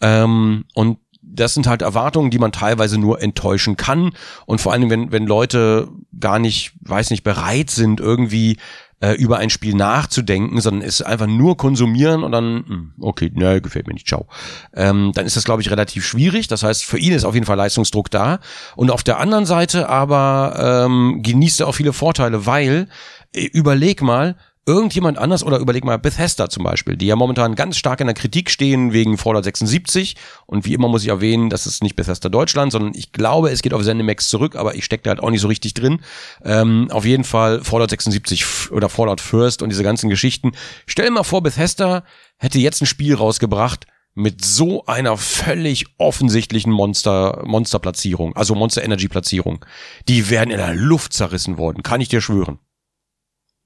ähm, 0.02 0.64
und 0.74 0.98
das 1.22 1.54
sind 1.54 1.66
halt 1.66 1.82
Erwartungen, 1.82 2.30
die 2.30 2.38
man 2.38 2.52
teilweise 2.52 2.98
nur 2.98 3.22
enttäuschen 3.22 3.76
kann. 3.76 4.12
Und 4.44 4.60
vor 4.60 4.72
allem, 4.72 4.90
wenn, 4.90 5.12
wenn 5.12 5.26
Leute 5.26 5.88
gar 6.18 6.38
nicht, 6.38 6.72
weiß 6.80 7.10
nicht, 7.10 7.22
bereit 7.22 7.70
sind, 7.70 8.00
irgendwie 8.00 8.58
äh, 9.00 9.12
über 9.14 9.38
ein 9.38 9.50
Spiel 9.50 9.74
nachzudenken, 9.74 10.60
sondern 10.60 10.86
es 10.86 11.02
einfach 11.02 11.26
nur 11.26 11.56
konsumieren 11.56 12.22
und 12.22 12.32
dann, 12.32 12.64
hm, 12.66 12.92
okay, 13.00 13.30
ne, 13.34 13.60
gefällt 13.60 13.86
mir 13.86 13.94
nicht, 13.94 14.06
ciao. 14.06 14.26
Ähm, 14.74 15.12
dann 15.14 15.26
ist 15.26 15.36
das, 15.36 15.44
glaube 15.44 15.62
ich, 15.62 15.70
relativ 15.70 16.06
schwierig. 16.06 16.48
Das 16.48 16.62
heißt, 16.62 16.84
für 16.84 16.98
ihn 16.98 17.12
ist 17.12 17.24
auf 17.24 17.34
jeden 17.34 17.46
Fall 17.46 17.56
Leistungsdruck 17.56 18.10
da. 18.10 18.38
Und 18.76 18.90
auf 18.90 19.02
der 19.02 19.18
anderen 19.18 19.46
Seite 19.46 19.88
aber 19.88 20.84
ähm, 20.86 21.20
genießt 21.22 21.60
er 21.60 21.68
auch 21.68 21.74
viele 21.74 21.92
Vorteile, 21.92 22.46
weil, 22.46 22.88
äh, 23.34 23.44
überleg 23.46 24.02
mal, 24.02 24.36
irgendjemand 24.64 25.18
anders 25.18 25.42
oder 25.42 25.58
überleg 25.58 25.84
mal 25.84 25.98
Bethesda 25.98 26.48
zum 26.48 26.62
Beispiel, 26.62 26.96
die 26.96 27.06
ja 27.06 27.16
momentan 27.16 27.56
ganz 27.56 27.76
stark 27.76 28.00
in 28.00 28.06
der 28.06 28.14
Kritik 28.14 28.48
stehen 28.48 28.92
wegen 28.92 29.18
Fallout 29.18 29.44
76 29.44 30.16
und 30.46 30.64
wie 30.64 30.74
immer 30.74 30.88
muss 30.88 31.02
ich 31.02 31.08
erwähnen, 31.08 31.50
das 31.50 31.66
ist 31.66 31.82
nicht 31.82 31.96
Bethesda 31.96 32.28
Deutschland, 32.28 32.70
sondern 32.70 32.92
ich 32.94 33.10
glaube, 33.12 33.50
es 33.50 33.62
geht 33.62 33.74
auf 33.74 33.82
ZeniMax 33.82 34.28
zurück, 34.28 34.54
aber 34.54 34.76
ich 34.76 34.84
stecke 34.84 35.02
da 35.02 35.10
halt 35.10 35.20
auch 35.20 35.30
nicht 35.30 35.40
so 35.40 35.48
richtig 35.48 35.74
drin. 35.74 36.00
Ähm, 36.44 36.88
auf 36.92 37.04
jeden 37.04 37.24
Fall 37.24 37.64
Fallout 37.64 37.90
76 37.90 38.42
f- 38.42 38.70
oder 38.72 38.88
Fallout 38.88 39.20
First 39.20 39.62
und 39.62 39.70
diese 39.70 39.82
ganzen 39.82 40.08
Geschichten. 40.08 40.52
Stell 40.86 41.10
mal 41.10 41.24
vor, 41.24 41.42
Bethesda 41.42 42.04
hätte 42.38 42.60
jetzt 42.60 42.80
ein 42.82 42.86
Spiel 42.86 43.14
rausgebracht 43.14 43.86
mit 44.14 44.44
so 44.44 44.84
einer 44.86 45.16
völlig 45.16 45.86
offensichtlichen 45.98 46.70
Monster 46.72 47.42
Monsterplatzierung, 47.44 48.36
also 48.36 48.54
Monster 48.54 48.84
Energy 48.84 49.08
Platzierung. 49.08 49.64
Die 50.06 50.30
wären 50.30 50.50
in 50.50 50.58
der 50.58 50.74
Luft 50.74 51.14
zerrissen 51.14 51.58
worden, 51.58 51.82
kann 51.82 52.00
ich 52.00 52.08
dir 52.08 52.20
schwören. 52.20 52.58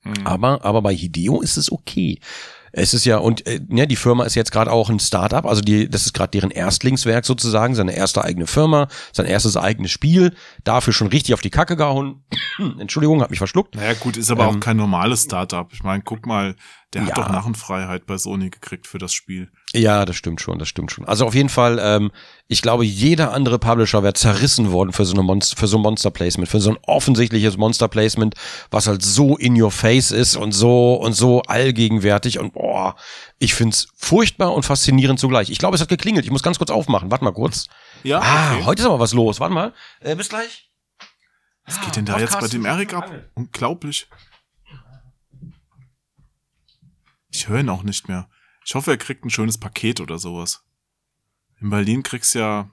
Hm. 0.07 0.27
Aber, 0.27 0.65
aber 0.65 0.83
bei 0.83 0.95
Hideo 0.95 1.41
ist 1.41 1.57
es 1.57 1.71
okay. 1.73 2.21
Es 2.79 2.93
ist 2.93 3.07
ja, 3.07 3.17
und 3.17 3.47
äh, 3.47 3.59
ja, 3.71 3.87
die 3.87 3.97
Firma 3.97 4.25
ist 4.25 4.35
jetzt 4.35 4.53
gerade 4.53 4.71
auch 4.71 4.91
ein 4.91 5.01
Startup, 5.01 5.47
also 5.47 5.63
die, 5.63 5.89
das 5.89 6.05
ist 6.05 6.13
gerade 6.13 6.33
deren 6.33 6.51
Erstlingswerk 6.51 7.25
sozusagen, 7.25 7.75
seine 7.75 7.97
erste 7.97 8.23
eigene 8.23 8.47
Firma, 8.47 8.89
sein 9.13 9.25
erstes 9.25 9.57
eigenes 9.57 9.91
Spiel, 9.93 10.35
dafür 10.63 10.93
schon 10.93 11.07
richtig 11.07 11.33
auf 11.33 11.41
die 11.41 11.49
Kacke 11.49 11.77
gehauen. 11.77 12.23
Entschuldigung, 12.79 13.23
hab 13.23 13.31
mich 13.31 13.39
verschluckt. 13.39 13.77
Naja, 13.77 13.95
gut, 13.95 14.19
ist 14.19 14.31
aber 14.31 14.45
Ähm, 14.45 14.57
auch 14.57 14.61
kein 14.61 14.77
normales 14.77 15.23
Startup. 15.23 15.73
Ich 15.73 15.83
meine, 15.85 16.03
guck 16.03 16.27
mal, 16.27 16.55
der 16.93 17.03
hat 17.03 17.09
Ja. 17.11 17.15
doch 17.15 17.31
Narrenfreiheit 17.31 18.05
bei 18.05 18.19
Sony 18.19 18.51
gekriegt 18.51 18.87
für 18.87 18.99
das 18.99 19.15
Spiel. 19.15 19.51
Ja, 19.77 20.07
das 20.07 20.17
stimmt 20.17 20.41
schon, 20.41 20.59
das 20.59 20.69
stimmt 20.69 20.91
schon. 20.91 21.05
Also 21.05 21.27
auf 21.27 21.35
jeden 21.35 21.51
Fall, 21.51 21.79
ähm, 21.83 22.11
ich 22.49 22.63
glaube, 22.63 22.85
jeder 22.87 23.33
andere 23.33 23.59
Publisher 23.59 24.03
wäre 24.03 24.15
zerrissen 24.15 24.73
worden 24.73 24.93
für 24.93 25.05
so 25.05 25.13
eine 25.13 25.23
Monster, 25.23 25.55
für 25.57 25.67
so 25.67 25.77
ein 25.77 25.83
Monster-Placement, 25.83 26.49
für 26.49 26.61
so 26.61 26.71
ein 26.71 26.79
offensichtliches 26.87 27.59
Monster-Placement, 27.59 28.35
was 28.71 28.87
halt 28.87 29.03
so 29.05 29.37
in 29.37 29.61
your 29.61 29.71
face 29.71 30.13
ist 30.13 30.35
und 30.37 30.53
so 30.53 30.95
und 30.95 31.13
so 31.13 31.43
allgegenwärtig 31.43 32.39
und 32.39 32.55
boah, 32.55 32.97
ich 33.39 33.53
find's 33.55 33.89
furchtbar 33.97 34.55
und 34.55 34.63
faszinierend 34.65 35.21
zugleich. 35.21 35.51
Ich 35.51 35.59
glaube, 35.59 35.75
es 35.75 35.83
hat 35.83 35.89
geklingelt. 35.89 36.25
Ich 36.25 36.31
muss 36.31 36.43
ganz 36.43 36.57
kurz 36.57 36.71
aufmachen. 36.71 37.11
Warte 37.11 37.25
mal 37.25 37.33
kurz. 37.35 37.67
Ja, 38.03 38.21
Ah, 38.21 38.55
okay. 38.55 38.65
heute 38.65 38.81
ist 38.83 38.87
aber 38.87 38.99
was 39.01 39.13
los. 39.13 39.41
Warte 39.41 39.53
mal. 39.53 39.75
Äh, 40.01 40.17
bis 40.17 40.31
gleich. 40.31 40.71
Was 41.67 41.81
geht 41.83 41.97
denn 41.97 42.07
da 42.07 42.19
jetzt 42.19 42.39
bei 42.41 42.49
dem 42.49 42.65
Erik 42.65 42.95
ab? 42.95 43.11
Unglaublich. 43.35 44.09
Ich 47.31 47.49
höre 47.49 47.61
ihn 47.61 47.69
auch 47.69 47.83
nicht 47.83 48.09
mehr. 48.09 48.29
Ich 48.67 48.75
hoffe, 48.75 48.91
er 48.91 48.97
kriegt 48.97 49.25
ein 49.25 49.31
schönes 49.31 49.59
Paket 49.59 50.01
oder 50.01 50.19
sowas. 50.19 50.65
In 51.61 51.71
Berlin 51.71 52.03
kriegst 52.03 52.35
ja, 52.35 52.69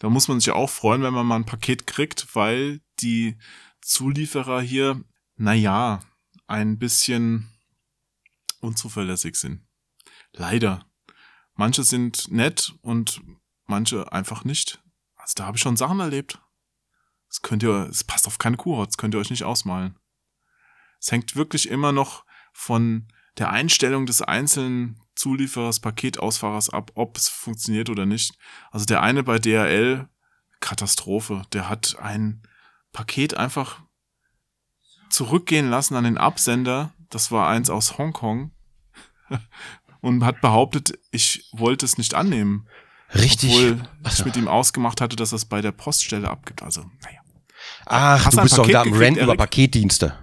da 0.00 0.10
muss 0.10 0.26
man 0.26 0.40
sich 0.40 0.48
ja 0.48 0.54
auch 0.54 0.68
freuen, 0.68 1.02
wenn 1.02 1.14
man 1.14 1.24
mal 1.24 1.36
ein 1.36 1.46
Paket 1.46 1.86
kriegt, 1.86 2.34
weil 2.34 2.80
die 2.98 3.38
Zulieferer 3.80 4.60
hier, 4.60 5.04
naja, 5.36 6.00
ein 6.48 6.80
bisschen 6.80 7.48
unzuverlässig 8.60 9.36
sind. 9.36 9.64
Leider. 10.32 10.84
Manche 11.54 11.84
sind 11.84 12.28
nett 12.32 12.74
und 12.82 13.22
manche 13.64 14.12
einfach 14.12 14.42
nicht. 14.42 14.82
Also 15.14 15.34
da 15.36 15.46
habe 15.46 15.56
ich 15.56 15.62
schon 15.62 15.76
Sachen 15.76 16.00
erlebt. 16.00 16.40
Das 17.28 17.42
könnt 17.42 17.62
ihr, 17.62 17.88
es 17.88 18.02
passt 18.02 18.26
auf 18.26 18.38
keine 18.38 18.56
Kuhhaut, 18.56 18.88
das 18.88 18.98
könnt 18.98 19.14
ihr 19.14 19.20
euch 19.20 19.30
nicht 19.30 19.44
ausmalen. 19.44 19.96
Es 20.98 21.12
hängt 21.12 21.36
wirklich 21.36 21.68
immer 21.68 21.92
noch 21.92 22.24
von 22.52 23.06
der 23.38 23.50
Einstellung 23.50 24.06
des 24.06 24.22
einzelnen 24.22 25.00
Zulieferers, 25.14 25.80
Paketausfahrers 25.80 26.70
ab, 26.70 26.92
ob 26.94 27.16
es 27.16 27.28
funktioniert 27.28 27.90
oder 27.90 28.06
nicht. 28.06 28.34
Also 28.70 28.86
der 28.86 29.02
eine 29.02 29.22
bei 29.22 29.38
DHL, 29.38 30.08
Katastrophe, 30.60 31.42
der 31.52 31.68
hat 31.68 31.96
ein 32.00 32.42
Paket 32.92 33.36
einfach 33.36 33.80
zurückgehen 35.10 35.70
lassen 35.70 35.96
an 35.96 36.04
den 36.04 36.18
Absender. 36.18 36.92
Das 37.10 37.30
war 37.30 37.48
eins 37.48 37.70
aus 37.70 37.98
Hongkong. 37.98 38.52
und 40.00 40.24
hat 40.24 40.40
behauptet, 40.40 40.98
ich 41.10 41.48
wollte 41.52 41.84
es 41.84 41.98
nicht 41.98 42.14
annehmen. 42.14 42.68
Richtig. 43.14 43.50
Obwohl 43.50 43.82
ich 44.06 44.24
mit 44.24 44.36
ihm 44.36 44.48
ausgemacht 44.48 45.00
hatte, 45.00 45.16
dass 45.16 45.32
er 45.32 45.36
es 45.36 45.44
bei 45.44 45.60
der 45.60 45.72
Poststelle 45.72 46.28
abgibt. 46.28 46.62
Also, 46.62 46.82
naja. 47.02 47.20
Ach, 47.86 48.24
Hast 48.24 48.36
du 48.36 48.42
bist 48.42 48.58
doch 48.58 48.68
da 48.68 48.82
am 48.82 48.92
Rant 48.92 49.16
über? 49.16 49.36
Paketdienste. 49.36 50.18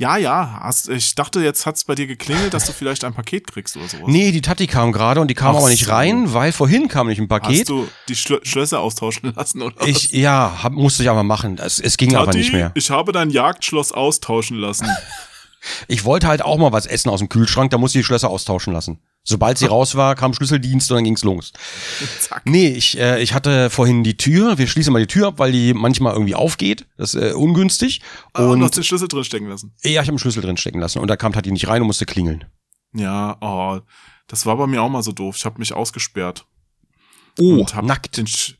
Ja, 0.00 0.16
ja. 0.16 0.60
Hast, 0.62 0.88
ich 0.88 1.14
dachte, 1.14 1.40
jetzt 1.40 1.66
hat's 1.66 1.84
bei 1.84 1.94
dir 1.94 2.06
geklingelt, 2.06 2.54
dass 2.54 2.64
du 2.64 2.72
vielleicht 2.72 3.04
ein 3.04 3.12
Paket 3.12 3.46
kriegst 3.52 3.76
oder 3.76 3.86
sowas. 3.86 4.06
Nee, 4.06 4.32
die 4.32 4.40
Tati 4.40 4.66
kam 4.66 4.92
gerade 4.92 5.20
und 5.20 5.28
die 5.28 5.34
kam 5.34 5.54
Ach 5.54 5.58
aber 5.60 5.68
nicht 5.68 5.84
so. 5.84 5.90
rein, 5.92 6.32
weil 6.32 6.52
vorhin 6.52 6.88
kam 6.88 7.08
nicht 7.08 7.18
ein 7.18 7.28
Hast 7.30 7.42
Paket. 7.42 7.68
du 7.68 7.86
die 8.08 8.16
Schlö 8.16 8.38
Schlösser 8.42 8.80
austauschen 8.80 9.34
lassen 9.36 9.60
oder 9.60 9.86
Ich, 9.86 10.10
ja, 10.12 10.60
hab, 10.62 10.72
musste 10.72 11.02
ich 11.02 11.10
aber 11.10 11.22
machen. 11.22 11.58
Es, 11.58 11.78
es 11.78 11.98
ging 11.98 12.12
was? 12.14 12.22
aber 12.22 12.32
nicht 12.32 12.50
mehr. 12.50 12.72
ich 12.74 12.90
habe 12.90 13.12
dein 13.12 13.28
Jagdschloss 13.28 13.92
austauschen 13.92 14.56
lassen. 14.56 14.88
Ich 15.88 16.06
wollte 16.06 16.26
halt 16.26 16.40
auch 16.40 16.56
mal 16.56 16.72
was 16.72 16.86
essen 16.86 17.10
aus 17.10 17.18
dem 17.18 17.28
Kühlschrank, 17.28 17.70
da 17.70 17.76
musste 17.76 17.98
ich 17.98 18.02
die 18.02 18.06
Schlösser 18.06 18.30
austauschen 18.30 18.72
lassen. 18.72 18.98
Sobald 19.22 19.58
sie 19.58 19.66
raus 19.66 19.94
war, 19.96 20.14
kam 20.14 20.32
Schlüsseldienst 20.32 20.90
und 20.90 20.96
dann 20.96 21.04
ging's 21.04 21.22
los. 21.24 21.52
Zack. 22.20 22.42
Nee, 22.46 22.68
ich, 22.68 22.98
äh, 22.98 23.22
ich 23.22 23.34
hatte 23.34 23.68
vorhin 23.70 24.02
die 24.02 24.16
Tür, 24.16 24.56
wir 24.58 24.66
schließen 24.66 24.92
mal 24.92 24.98
die 25.00 25.06
Tür 25.06 25.28
ab, 25.28 25.34
weil 25.38 25.52
die 25.52 25.74
manchmal 25.74 26.14
irgendwie 26.14 26.34
aufgeht. 26.34 26.86
Das 26.96 27.14
ist 27.14 27.22
äh, 27.22 27.32
ungünstig. 27.34 28.00
Ah, 28.32 28.44
und 28.44 28.50
Und 28.52 28.62
hast 28.64 28.76
den 28.76 28.84
Schlüssel 28.84 29.08
drin 29.08 29.24
stecken 29.24 29.46
lassen. 29.48 29.74
ja, 29.84 29.90
ich 29.90 29.98
habe 29.98 30.08
einen 30.08 30.18
Schlüssel 30.18 30.42
drin 30.42 30.56
stecken 30.56 30.80
lassen 30.80 30.98
und 31.00 31.08
da 31.08 31.16
kam 31.16 31.32
Tati 31.32 31.52
nicht 31.52 31.68
rein 31.68 31.82
und 31.82 31.86
musste 31.86 32.06
klingeln. 32.06 32.44
Ja, 32.94 33.36
oh, 33.40 33.80
das 34.26 34.46
war 34.46 34.56
bei 34.56 34.66
mir 34.66 34.82
auch 34.82 34.88
mal 34.88 35.02
so 35.02 35.12
doof. 35.12 35.36
Ich 35.36 35.44
habe 35.44 35.58
mich 35.58 35.74
ausgesperrt. 35.74 36.46
Oh, 37.38 37.58
und 37.60 37.74
hab 37.76 37.84
nackt. 37.84 38.16
Den 38.16 38.26
Sch 38.26 38.54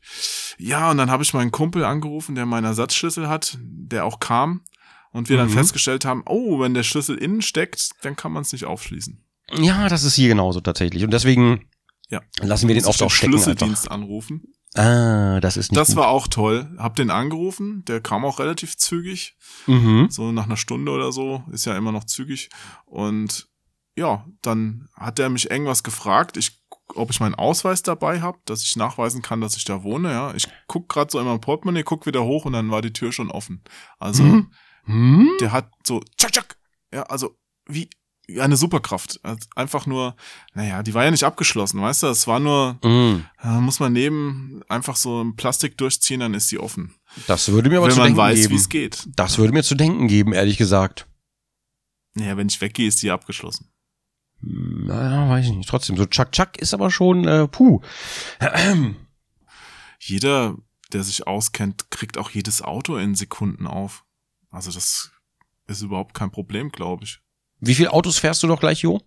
ja, 0.57 0.91
und 0.91 0.97
dann 0.97 1.09
habe 1.09 1.23
ich 1.23 1.33
meinen 1.33 1.51
Kumpel 1.51 1.83
angerufen, 1.83 2.35
der 2.35 2.45
meinen 2.45 2.65
Ersatzschlüssel 2.65 3.27
hat, 3.27 3.57
der 3.59 4.05
auch 4.05 4.19
kam. 4.19 4.61
Und 5.11 5.27
wir 5.27 5.35
dann 5.37 5.49
Mhm. 5.49 5.53
festgestellt 5.53 6.05
haben, 6.05 6.23
oh, 6.27 6.59
wenn 6.59 6.73
der 6.75 6.83
Schlüssel 6.83 7.17
innen 7.17 7.41
steckt, 7.41 7.89
dann 8.03 8.15
kann 8.15 8.31
man 8.31 8.43
es 8.43 8.53
nicht 8.53 8.63
aufschließen. 8.65 9.21
Ja, 9.57 9.89
das 9.89 10.03
ist 10.03 10.15
hier 10.15 10.29
genauso 10.29 10.61
tatsächlich. 10.61 11.03
Und 11.03 11.11
deswegen 11.11 11.67
Ja. 12.09 12.21
lassen 12.41 12.67
wir 12.67 12.75
den 12.75 12.85
oft 12.85 13.01
auch 13.01 13.11
stecken. 13.11 13.33
Einfach. 13.33 13.45
Schlüsseldienst 13.45 13.91
anrufen. 13.91 14.43
Ah, 14.75 15.39
das 15.41 15.57
ist 15.57 15.71
nicht 15.71 15.79
Das 15.79 15.89
gut. 15.89 15.97
war 15.97 16.07
auch 16.07 16.27
toll. 16.29 16.73
Hab 16.77 16.95
den 16.95 17.09
angerufen, 17.09 17.83
der 17.85 17.99
kam 17.99 18.23
auch 18.23 18.39
relativ 18.39 18.77
zügig. 18.77 19.35
Mhm. 19.67 20.07
So 20.09 20.31
nach 20.31 20.45
einer 20.45 20.55
Stunde 20.57 20.91
oder 20.93 21.11
so, 21.11 21.43
ist 21.51 21.65
ja 21.65 21.75
immer 21.77 21.91
noch 21.91 22.05
zügig. 22.05 22.49
Und 22.85 23.49
ja, 23.97 24.25
dann 24.41 24.87
hat 24.95 25.19
er 25.19 25.29
mich 25.29 25.51
irgendwas 25.51 25.83
gefragt, 25.83 26.37
ich, 26.37 26.61
ob 26.95 27.09
ich 27.11 27.19
meinen 27.19 27.35
Ausweis 27.35 27.83
dabei 27.83 28.21
habe, 28.21 28.39
dass 28.45 28.63
ich 28.63 28.77
nachweisen 28.77 29.21
kann, 29.21 29.41
dass 29.41 29.57
ich 29.57 29.65
da 29.65 29.83
wohne. 29.83 30.11
Ja, 30.11 30.33
ich 30.33 30.47
guck 30.67 30.87
gerade 30.87 31.11
so 31.11 31.19
in 31.19 31.25
mein 31.25 31.41
Portemonnaie, 31.41 31.83
guck 31.83 32.05
wieder 32.05 32.23
hoch 32.23 32.45
und 32.45 32.53
dann 32.53 32.71
war 32.71 32.81
die 32.81 32.93
Tür 32.93 33.11
schon 33.11 33.29
offen. 33.29 33.61
Also 33.99 34.23
Mhm. 34.23 34.51
Hm? 34.85 35.29
der 35.41 35.51
hat 35.51 35.69
so 35.85 35.99
tschak 36.17 36.31
tschak. 36.31 36.57
Ja, 36.93 37.03
also 37.03 37.37
wie 37.67 37.89
eine 38.39 38.55
Superkraft. 38.57 39.19
Also 39.23 39.47
einfach 39.55 39.85
nur, 39.85 40.15
naja, 40.53 40.83
die 40.83 40.93
war 40.93 41.03
ja 41.03 41.11
nicht 41.11 41.23
abgeschlossen, 41.23 41.81
weißt 41.81 42.03
du? 42.03 42.07
Es 42.07 42.27
war 42.27 42.39
nur, 42.39 42.77
Mhm. 42.83 43.25
da 43.41 43.59
muss 43.59 43.79
man 43.79 43.93
neben 43.93 44.61
einfach 44.69 44.95
so 44.95 45.21
ein 45.23 45.35
Plastik 45.35 45.77
durchziehen, 45.77 46.19
dann 46.21 46.33
ist 46.33 46.51
die 46.51 46.59
offen. 46.59 46.93
Das 47.27 47.49
würde 47.51 47.69
mir 47.69 47.77
aber 47.77 47.87
Wenn 47.87 47.93
zu 47.93 47.99
man 47.99 48.05
denken 48.07 48.17
weiß, 48.19 48.37
wie 48.37 48.41
geben. 48.43 48.55
es 48.55 48.69
geht. 48.69 49.07
Das 49.15 49.37
würde 49.37 49.53
mir 49.53 49.63
zu 49.63 49.75
denken 49.75 50.07
geben, 50.07 50.33
ehrlich 50.33 50.57
gesagt. 50.57 51.07
Naja, 52.13 52.37
wenn 52.37 52.47
ich 52.47 52.61
weggehe, 52.61 52.87
ist 52.87 53.01
die 53.01 53.11
abgeschlossen. 53.11 53.67
Naja, 54.41 55.29
weiß 55.29 55.45
ich 55.45 55.51
nicht. 55.53 55.69
Trotzdem, 55.69 55.97
so 55.97 56.05
Chuck 56.05 56.31
Chuck 56.31 56.57
ist 56.57 56.73
aber 56.73 56.89
schon, 56.91 57.27
äh, 57.27 57.47
puh. 57.47 57.81
jeder, 59.99 60.55
der 60.93 61.03
sich 61.03 61.27
auskennt, 61.27 61.89
kriegt 61.91 62.17
auch 62.17 62.29
jedes 62.31 62.61
Auto 62.61 62.97
in 62.97 63.15
Sekunden 63.15 63.67
auf. 63.67 64.03
Also 64.49 64.71
das 64.71 65.11
ist 65.67 65.81
überhaupt 65.81 66.13
kein 66.13 66.31
Problem, 66.31 66.69
glaube 66.69 67.03
ich. 67.05 67.19
Wie 67.61 67.75
viele 67.75 67.93
Autos 67.93 68.17
fährst 68.17 68.43
du 68.43 68.47
doch 68.47 68.59
gleich, 68.59 68.81
Jo? 68.81 68.99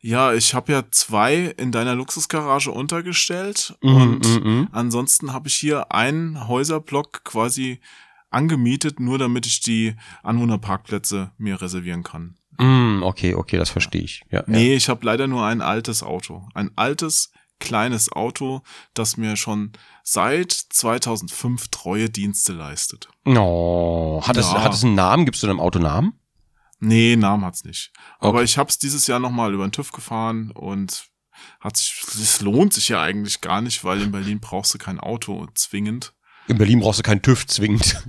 Ja, 0.00 0.34
ich 0.34 0.54
habe 0.54 0.72
ja 0.72 0.82
zwei 0.90 1.54
in 1.56 1.72
deiner 1.72 1.94
Luxusgarage 1.94 2.70
untergestellt 2.70 3.74
Mhm, 3.82 3.96
und 3.96 4.44
mhm, 4.44 4.68
ansonsten 4.72 5.32
habe 5.32 5.48
ich 5.48 5.54
hier 5.54 5.92
einen 5.92 6.46
Häuserblock 6.46 7.24
quasi 7.24 7.80
angemietet, 8.30 9.00
nur 9.00 9.18
damit 9.18 9.46
ich 9.46 9.60
die 9.60 9.94
Anwohnerparkplätze 10.22 11.30
mir 11.38 11.60
reservieren 11.62 12.02
kann. 12.02 12.36
Mm, 12.58 13.02
okay, 13.02 13.34
okay, 13.34 13.56
das 13.56 13.70
verstehe 13.70 14.02
ich. 14.02 14.24
Ja, 14.30 14.44
Nee, 14.46 14.74
ich 14.74 14.88
habe 14.88 15.04
leider 15.06 15.26
nur 15.26 15.44
ein 15.44 15.60
altes 15.62 16.02
Auto. 16.02 16.48
Ein 16.54 16.70
altes, 16.76 17.32
kleines 17.58 18.12
Auto, 18.12 18.62
das 18.92 19.16
mir 19.16 19.36
schon 19.36 19.72
seit 20.02 20.52
2005 20.52 21.68
treue 21.68 22.10
Dienste 22.10 22.52
leistet. 22.52 23.08
ja. 23.26 23.40
Oh, 23.40 24.22
hat, 24.24 24.36
es, 24.36 24.52
Ja. 24.52 24.62
hat 24.62 24.74
es 24.74 24.84
einen 24.84 24.94
Namen? 24.96 25.24
Gibst 25.24 25.42
du 25.42 25.46
dem 25.46 25.60
Auto 25.60 25.78
Namen? 25.78 26.12
Nee, 26.80 27.16
Namen 27.16 27.44
hat's 27.44 27.64
nicht. 27.64 27.92
Aber 28.18 28.38
Okay. 28.38 28.44
ich 28.44 28.58
hab's 28.58 28.78
dieses 28.78 29.06
Jahr 29.06 29.18
nochmal 29.20 29.54
über 29.54 29.66
den 29.66 29.72
TÜV 29.72 29.92
gefahren 29.92 30.50
und 30.50 31.06
hat 31.60 31.76
sich, 31.76 32.02
es 32.14 32.40
lohnt 32.40 32.72
sich 32.72 32.88
ja 32.88 33.02
eigentlich 33.02 33.40
gar 33.40 33.60
nicht, 33.60 33.84
weil 33.84 34.00
in 34.02 34.12
Berlin 34.12 34.40
brauchst 34.40 34.72
du 34.74 34.78
kein 34.78 35.00
Auto 35.00 35.46
zwingend. 35.54 36.14
In 36.46 36.58
Berlin 36.58 36.80
brauchst 36.80 36.98
du 36.98 37.02
keinen 37.02 37.22
TÜV 37.22 37.46
zwingend. 37.46 38.02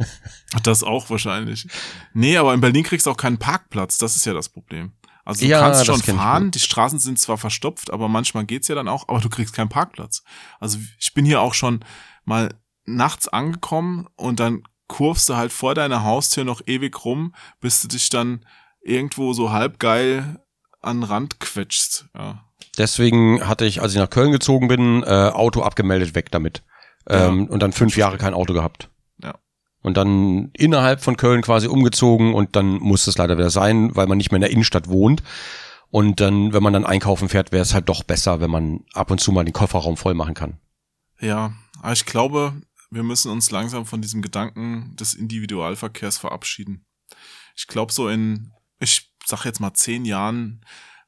Das 0.63 0.83
auch 0.83 1.09
wahrscheinlich. 1.09 1.67
Nee, 2.13 2.37
aber 2.37 2.53
in 2.53 2.61
Berlin 2.61 2.83
kriegst 2.83 3.05
du 3.07 3.11
auch 3.11 3.17
keinen 3.17 3.37
Parkplatz. 3.37 3.97
Das 3.97 4.15
ist 4.15 4.25
ja 4.25 4.33
das 4.33 4.49
Problem. 4.49 4.93
Also 5.23 5.41
du 5.41 5.47
Ja, 5.47 5.59
kannst 5.59 5.85
schon 5.85 6.01
fahren, 6.03 6.51
die 6.51 6.59
Straßen 6.59 6.99
sind 6.99 7.17
zwar 7.17 7.37
verstopft, 7.37 7.91
aber 7.91 8.07
manchmal 8.09 8.45
geht's 8.45 8.67
ja 8.67 8.75
dann 8.75 8.87
auch, 8.87 9.07
aber 9.07 9.19
du 9.21 9.29
kriegst 9.29 9.53
keinen 9.55 9.69
Parkplatz. 9.69 10.23
Also 10.59 10.77
ich 10.99 11.13
bin 11.13 11.25
hier 11.25 11.41
auch 11.41 11.53
schon 11.55 11.83
mal 12.25 12.53
nachts 12.85 13.27
angekommen 13.27 14.07
und 14.15 14.39
dann 14.39 14.61
kurvst 14.87 15.29
du 15.29 15.35
halt 15.35 15.51
vor 15.51 15.75
deiner 15.75 16.03
Haustür 16.03 16.43
noch 16.43 16.61
ewig 16.65 17.03
rum, 17.05 17.33
bis 17.59 17.81
du 17.81 17.87
dich 17.87 18.09
dann 18.09 18.45
irgendwo 18.81 19.33
so 19.33 19.51
halb 19.51 19.79
geil 19.79 20.39
an 20.81 21.01
den 21.01 21.03
Rand 21.03 21.39
quetschst. 21.39 22.07
Ja. 22.15 22.43
Deswegen 22.77 23.47
hatte 23.47 23.65
ich, 23.65 23.81
als 23.81 23.93
ich 23.93 23.99
nach 23.99 24.09
Köln 24.09 24.31
gezogen 24.31 24.67
bin, 24.67 25.03
äh, 25.03 25.29
Auto 25.33 25.61
abgemeldet, 25.61 26.15
weg 26.15 26.31
damit. 26.31 26.63
Ähm, 27.07 27.47
und 27.47 27.61
dann 27.61 27.71
fünf 27.71 27.97
Jahre 27.97 28.17
kein 28.17 28.33
Auto 28.33 28.53
gehabt. 28.53 28.89
Ja. 29.21 29.35
Und 29.81 29.97
dann 29.97 30.49
innerhalb 30.53 31.01
von 31.01 31.17
Köln 31.17 31.41
quasi 31.41 31.67
umgezogen 31.67 32.33
und 32.33 32.55
dann 32.55 32.73
muss 32.79 33.07
es 33.07 33.17
leider 33.17 33.37
wieder 33.37 33.49
sein, 33.49 33.95
weil 33.95 34.07
man 34.07 34.17
nicht 34.17 34.31
mehr 34.31 34.37
in 34.37 34.41
der 34.41 34.51
Innenstadt 34.51 34.89
wohnt. 34.89 35.23
Und 35.91 36.19
dann, 36.19 36.51
wenn 36.51 36.63
man 36.63 36.73
dann 36.73 36.85
einkaufen 36.85 37.29
fährt, 37.29 37.51
wäre 37.51 37.61
es 37.61 37.73
halt 37.73 37.87
doch 37.87 38.03
besser, 38.03 38.41
wenn 38.41 38.49
man 38.49 38.81
ab 38.93 39.11
und 39.11 39.19
zu 39.19 39.31
mal 39.31 39.45
den 39.45 39.53
Kofferraum 39.53 39.97
voll 39.97 40.13
machen 40.13 40.33
kann. 40.33 40.57
Ja, 41.19 41.53
aber 41.81 41.93
ich 41.93 42.05
glaube, 42.05 42.53
wir 42.95 43.03
müssen 43.03 43.29
uns 43.31 43.51
langsam 43.51 43.85
von 43.85 44.01
diesem 44.01 44.21
Gedanken 44.21 44.95
des 44.95 45.13
Individualverkehrs 45.13 46.17
verabschieden. 46.17 46.85
Ich 47.55 47.67
glaube, 47.67 47.93
so 47.93 48.07
in, 48.09 48.51
ich 48.79 49.11
sag 49.25 49.45
jetzt 49.45 49.59
mal 49.59 49.73
zehn 49.73 50.05
Jahren 50.05 50.65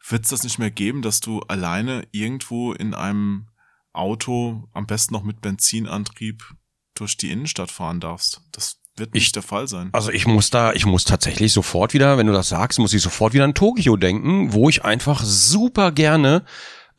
wird 0.07 0.23
es 0.25 0.29
das 0.29 0.43
nicht 0.43 0.59
mehr 0.59 0.71
geben, 0.71 1.01
dass 1.01 1.19
du 1.19 1.39
alleine 1.47 2.07
irgendwo 2.11 2.73
in 2.73 2.93
einem 2.93 3.47
Auto, 3.93 4.67
am 4.73 4.85
besten 4.85 5.13
noch 5.13 5.23
mit 5.23 5.41
Benzinantrieb, 5.41 6.43
durch 6.93 7.17
die 7.17 7.31
Innenstadt 7.31 7.71
fahren 7.71 7.99
darfst. 7.99 8.41
Das 8.51 8.79
wird 8.95 9.13
nicht 9.13 9.27
Ich- 9.27 9.31
der 9.31 9.43
Fall 9.43 9.67
sein. 9.67 9.89
Also 9.93 10.11
ich 10.11 10.25
muss 10.27 10.49
da, 10.49 10.73
ich 10.73 10.85
muss 10.85 11.03
tatsächlich 11.03 11.53
sofort 11.53 11.93
wieder, 11.93 12.17
wenn 12.17 12.27
du 12.27 12.33
das 12.33 12.49
sagst, 12.49 12.79
muss 12.79 12.93
ich 12.93 13.01
sofort 13.01 13.33
wieder 13.33 13.43
an 13.43 13.53
Tokio 13.53 13.95
denken, 13.97 14.53
wo 14.53 14.69
ich 14.69 14.83
einfach 14.83 15.23
super 15.23 15.91
gerne 15.91 16.43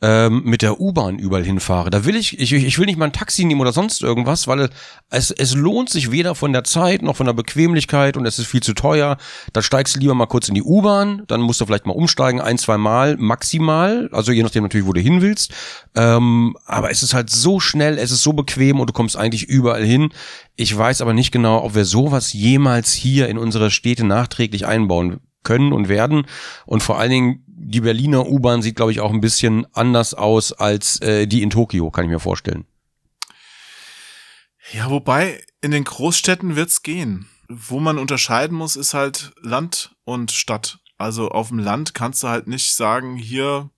ähm, 0.01 0.43
mit 0.45 0.61
der 0.61 0.79
U-Bahn 0.79 1.19
überall 1.19 1.43
hinfahre. 1.43 1.89
Da 1.89 2.05
will 2.05 2.15
ich, 2.15 2.39
ich, 2.39 2.53
ich 2.53 2.79
will 2.79 2.85
nicht 2.85 2.97
mal 2.97 3.05
ein 3.05 3.13
Taxi 3.13 3.43
nehmen 3.43 3.59
oder 3.59 3.73
sonst 3.73 4.01
irgendwas, 4.01 4.47
weil 4.47 4.69
es, 5.09 5.31
es 5.31 5.55
lohnt 5.55 5.89
sich 5.89 6.11
weder 6.11 6.35
von 6.35 6.53
der 6.53 6.63
Zeit 6.63 7.01
noch 7.01 7.17
von 7.17 7.25
der 7.25 7.33
Bequemlichkeit 7.33 8.15
und 8.15 8.25
es 8.25 8.39
ist 8.39 8.47
viel 8.47 8.61
zu 8.61 8.73
teuer. 8.73 9.17
Da 9.51 9.61
steigst 9.61 9.95
du 9.95 9.99
lieber 9.99 10.13
mal 10.13 10.27
kurz 10.27 10.47
in 10.47 10.55
die 10.55 10.63
U-Bahn, 10.63 11.23
dann 11.27 11.41
musst 11.41 11.59
du 11.59 11.65
vielleicht 11.65 11.85
mal 11.85 11.93
umsteigen, 11.93 12.39
ein, 12.39 12.57
zwei 12.57 12.77
Mal 12.77 13.17
maximal, 13.17 14.09
also 14.13 14.31
je 14.31 14.43
nachdem 14.43 14.63
natürlich, 14.63 14.87
wo 14.87 14.93
du 14.93 15.01
hin 15.01 15.21
willst. 15.21 15.53
Ähm, 15.95 16.55
aber 16.65 16.91
es 16.91 17.03
ist 17.03 17.13
halt 17.13 17.29
so 17.29 17.59
schnell, 17.59 17.97
es 17.97 18.11
ist 18.11 18.23
so 18.23 18.31
bequem 18.33 18.79
und 18.79 18.89
du 18.89 18.93
kommst 18.93 19.17
eigentlich 19.17 19.43
überall 19.43 19.83
hin. 19.83 20.13
Ich 20.55 20.75
weiß 20.75 21.01
aber 21.01 21.13
nicht 21.13 21.31
genau, 21.31 21.63
ob 21.63 21.75
wir 21.75 21.85
sowas 21.85 22.31
jemals 22.31 22.93
hier 22.93 23.27
in 23.27 23.37
unsere 23.37 23.69
Städte 23.71 24.05
nachträglich 24.05 24.65
einbauen 24.65 25.19
können 25.43 25.73
und 25.73 25.89
werden. 25.89 26.25
Und 26.65 26.83
vor 26.83 26.99
allen 26.99 27.11
Dingen, 27.11 27.43
die 27.61 27.81
Berliner 27.81 28.25
U-Bahn 28.27 28.61
sieht, 28.61 28.75
glaube 28.75 28.91
ich, 28.91 29.01
auch 29.01 29.11
ein 29.11 29.21
bisschen 29.21 29.67
anders 29.73 30.13
aus 30.13 30.53
als 30.53 31.01
äh, 31.01 31.27
die 31.27 31.43
in 31.43 31.49
Tokio, 31.49 31.91
kann 31.91 32.05
ich 32.05 32.11
mir 32.11 32.19
vorstellen. 32.19 32.65
Ja, 34.71 34.89
wobei 34.89 35.43
in 35.61 35.71
den 35.71 35.83
Großstädten 35.83 36.55
wird's 36.55 36.83
gehen. 36.83 37.27
Wo 37.47 37.79
man 37.79 37.97
unterscheiden 37.97 38.55
muss, 38.55 38.75
ist 38.75 38.93
halt 38.93 39.33
Land 39.41 39.95
und 40.03 40.31
Stadt. 40.31 40.79
Also 40.97 41.29
auf 41.29 41.49
dem 41.49 41.59
Land 41.59 41.93
kannst 41.93 42.23
du 42.23 42.27
halt 42.27 42.47
nicht 42.47 42.75
sagen, 42.75 43.17
hier, 43.17 43.69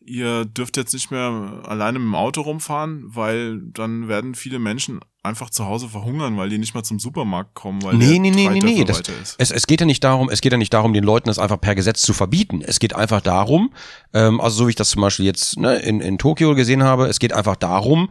ihr 0.00 0.44
dürft 0.44 0.76
jetzt 0.76 0.92
nicht 0.94 1.10
mehr 1.10 1.62
alleine 1.64 1.98
mit 1.98 2.06
dem 2.06 2.14
Auto 2.14 2.40
rumfahren, 2.40 3.04
weil 3.06 3.60
dann 3.60 4.08
werden 4.08 4.34
viele 4.34 4.58
Menschen 4.58 5.00
einfach 5.22 5.50
zu 5.50 5.66
Hause 5.66 5.88
verhungern, 5.88 6.36
weil 6.38 6.48
die 6.48 6.56
nicht 6.56 6.74
mal 6.74 6.82
zum 6.82 6.98
Supermarkt 6.98 7.54
kommen, 7.54 7.82
weil 7.82 7.94
Nee, 7.94 8.12
der 8.12 8.20
nee, 8.20 8.30
nee, 8.30 8.48
nee, 8.48 8.60
nee. 8.60 8.84
Das, 8.84 9.00
ist. 9.00 9.34
es, 9.36 9.50
es 9.50 9.66
geht 9.66 9.80
ja 9.80 9.86
nicht 9.86 10.02
darum, 10.02 10.30
es 10.30 10.40
geht 10.40 10.52
ja 10.52 10.58
nicht 10.58 10.72
darum, 10.72 10.94
den 10.94 11.04
Leuten 11.04 11.28
das 11.28 11.38
einfach 11.38 11.60
per 11.60 11.74
Gesetz 11.74 12.00
zu 12.00 12.14
verbieten. 12.14 12.62
Es 12.62 12.78
geht 12.78 12.96
einfach 12.96 13.20
darum, 13.20 13.72
ähm, 14.14 14.40
also 14.40 14.56
so 14.56 14.66
wie 14.66 14.70
ich 14.70 14.76
das 14.76 14.90
zum 14.90 15.02
Beispiel 15.02 15.26
jetzt 15.26 15.58
ne, 15.58 15.76
in, 15.76 16.00
in 16.00 16.16
Tokio 16.16 16.54
gesehen 16.54 16.82
habe, 16.82 17.06
es 17.06 17.18
geht 17.18 17.34
einfach 17.34 17.56
darum, 17.56 18.08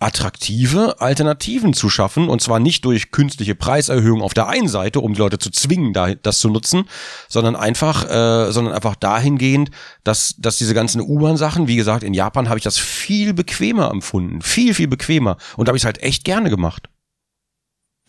attraktive 0.00 1.00
Alternativen 1.00 1.74
zu 1.74 1.90
schaffen 1.90 2.28
und 2.28 2.40
zwar 2.40 2.58
nicht 2.58 2.84
durch 2.84 3.12
künstliche 3.12 3.54
Preiserhöhung 3.54 4.22
auf 4.22 4.34
der 4.34 4.48
einen 4.48 4.68
Seite, 4.68 5.00
um 5.00 5.12
die 5.12 5.20
Leute 5.20 5.38
zu 5.38 5.50
zwingen, 5.50 5.92
da, 5.92 6.14
das 6.14 6.40
zu 6.40 6.48
nutzen, 6.48 6.88
sondern 7.28 7.54
einfach, 7.54 8.04
äh, 8.04 8.50
sondern 8.50 8.74
einfach 8.74 8.96
dahingehend, 8.96 9.70
dass, 10.02 10.34
dass 10.38 10.56
diese 10.56 10.74
ganzen 10.74 11.02
U-Bahn-Sachen, 11.02 11.68
wie 11.68 11.76
gesagt, 11.76 12.02
in 12.02 12.14
Japan 12.14 12.48
habe 12.48 12.58
ich 12.58 12.64
das 12.64 12.78
viel 12.78 13.34
bequemer 13.34 13.90
empfunden, 13.90 14.40
viel 14.42 14.74
viel 14.74 14.88
bequemer 14.88 15.36
und 15.56 15.68
da 15.68 15.70
habe 15.70 15.76
ich 15.76 15.82
es 15.82 15.86
halt 15.86 16.02
echt 16.02 16.24
gerne 16.24 16.50
gemacht. 16.50 16.88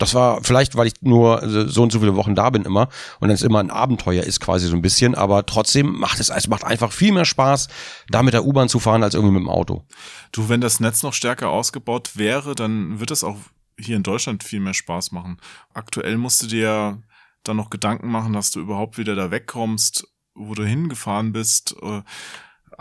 Das 0.02 0.16
war 0.16 0.44
vielleicht, 0.44 0.76
weil 0.76 0.88
ich 0.88 0.94
nur 1.02 1.68
so 1.70 1.84
und 1.84 1.92
so 1.92 2.00
viele 2.00 2.16
Wochen 2.16 2.34
da 2.34 2.50
bin 2.50 2.64
immer 2.64 2.90
und 3.20 3.28
dann 3.28 3.36
ist 3.36 3.44
immer 3.44 3.60
ein 3.60 3.70
Abenteuer 3.70 4.24
ist 4.24 4.40
quasi 4.40 4.66
so 4.68 4.76
ein 4.76 4.82
bisschen, 4.82 5.14
aber 5.14 5.46
trotzdem 5.46 6.00
macht 6.00 6.20
es, 6.20 6.30
es 6.30 6.48
macht 6.48 6.64
einfach 6.64 6.92
viel 6.92 7.12
mehr 7.12 7.24
Spaß, 7.24 7.68
da 8.10 8.24
mit 8.24 8.34
der 8.34 8.44
U-Bahn 8.44 8.68
zu 8.68 8.80
fahren 8.80 9.04
als 9.04 9.14
irgendwie 9.14 9.36
mit 9.36 9.44
dem 9.44 9.50
Auto. 9.50 9.86
Du, 10.32 10.50
wenn 10.50 10.60
das 10.60 10.80
Netz 10.80 11.04
noch 11.04 11.14
stärker 11.14 11.50
ausgebaut 11.50 12.14
wäre, 12.16 12.56
dann 12.56 13.00
wird 13.00 13.12
es 13.12 13.24
auch 13.24 13.38
hier 13.80 13.96
in 13.96 14.02
Deutschland 14.02 14.44
viel 14.44 14.60
mehr 14.60 14.74
Spaß 14.74 15.12
machen. 15.12 15.38
Aktuell 15.76 16.18
musst 16.18 16.42
du 16.42 16.48
dir 16.48 17.04
dann 17.44 17.58
noch 17.58 17.70
Gedanken 17.70 18.10
machen, 18.10 18.34
dass 18.34 18.50
du 18.50 18.60
überhaupt 18.60 18.98
wieder 18.98 19.14
da 19.14 19.30
wegkommst, 19.30 20.08
wo 20.34 20.56
du 20.56 20.66
hingefahren 20.66 21.32
bist. 21.32 21.76
Äh, 21.80 22.02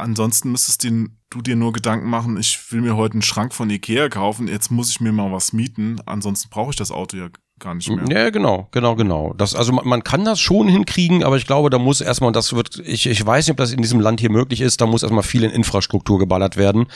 Ansonsten 0.00 0.50
müsstest 0.52 0.84
du 0.84 1.08
du 1.30 1.40
dir 1.42 1.54
nur 1.54 1.72
Gedanken 1.72 2.08
machen, 2.10 2.36
ich 2.38 2.58
will 2.72 2.80
mir 2.80 2.96
heute 2.96 3.12
einen 3.14 3.22
Schrank 3.22 3.54
von 3.54 3.70
Ikea 3.70 4.08
kaufen, 4.08 4.48
jetzt 4.48 4.70
muss 4.72 4.90
ich 4.90 5.00
mir 5.00 5.12
mal 5.12 5.30
was 5.30 5.52
mieten, 5.52 6.00
ansonsten 6.04 6.50
brauche 6.50 6.70
ich 6.70 6.76
das 6.76 6.90
Auto 6.90 7.16
ja 7.16 7.28
gar 7.60 7.74
nicht 7.76 7.88
mehr. 7.88 8.04
Ja, 8.10 8.30
genau, 8.30 8.66
genau, 8.72 8.96
genau. 8.96 9.32
Das, 9.34 9.54
also 9.54 9.72
man, 9.72 9.86
man 9.86 10.02
kann 10.02 10.24
das 10.24 10.40
schon 10.40 10.66
hinkriegen, 10.66 11.22
aber 11.22 11.36
ich 11.36 11.46
glaube, 11.46 11.70
da 11.70 11.78
muss 11.78 12.00
erstmal, 12.00 12.28
und 12.28 12.36
das 12.36 12.52
wird, 12.52 12.82
ich, 12.84 13.06
ich 13.06 13.24
weiß 13.24 13.46
nicht, 13.46 13.52
ob 13.52 13.58
das 13.58 13.70
in 13.70 13.80
diesem 13.80 14.00
Land 14.00 14.18
hier 14.18 14.30
möglich 14.30 14.60
ist, 14.60 14.80
da 14.80 14.86
muss 14.86 15.04
erstmal 15.04 15.22
viel 15.22 15.44
in 15.44 15.50
Infrastruktur 15.52 16.18
geballert 16.18 16.56
werden. 16.56 16.86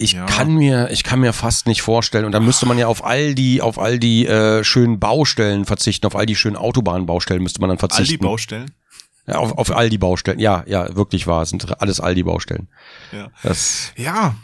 Ich 0.00 0.12
Ja. 0.12 0.26
kann 0.26 0.54
mir, 0.54 0.90
ich 0.92 1.02
kann 1.02 1.18
mir 1.18 1.32
fast 1.32 1.66
nicht 1.66 1.82
vorstellen. 1.82 2.24
Und 2.24 2.30
dann 2.30 2.44
müsste 2.44 2.66
man 2.66 2.78
ja 2.78 2.86
auf 2.86 3.04
all 3.04 3.34
die, 3.34 3.60
auf 3.60 3.80
all 3.80 3.98
die 3.98 4.26
äh, 4.26 4.62
schönen 4.62 5.00
Baustellen 5.00 5.64
verzichten, 5.64 6.06
auf 6.06 6.14
all 6.14 6.26
die 6.26 6.36
schönen 6.36 6.54
Autobahnbaustellen 6.54 7.42
müsste 7.42 7.60
man 7.60 7.70
dann 7.70 7.78
All 7.78 7.88
die 7.88 7.94
verzichten. 7.94 8.22
Baustellen. 8.24 8.70
Ja, 9.28 9.36
auf, 9.36 9.52
auf 9.52 9.70
all 9.70 9.90
die 9.90 9.98
Baustellen. 9.98 10.38
Ja, 10.38 10.64
ja, 10.66 10.96
wirklich 10.96 11.26
wahr. 11.26 11.42
Es 11.42 11.50
sind 11.50 11.80
alles 11.80 12.00
all 12.00 12.14
die 12.14 12.22
Baustellen. 12.22 12.68
Ja. 13.12 13.30
Das, 13.42 13.92
Ja, 13.96 14.34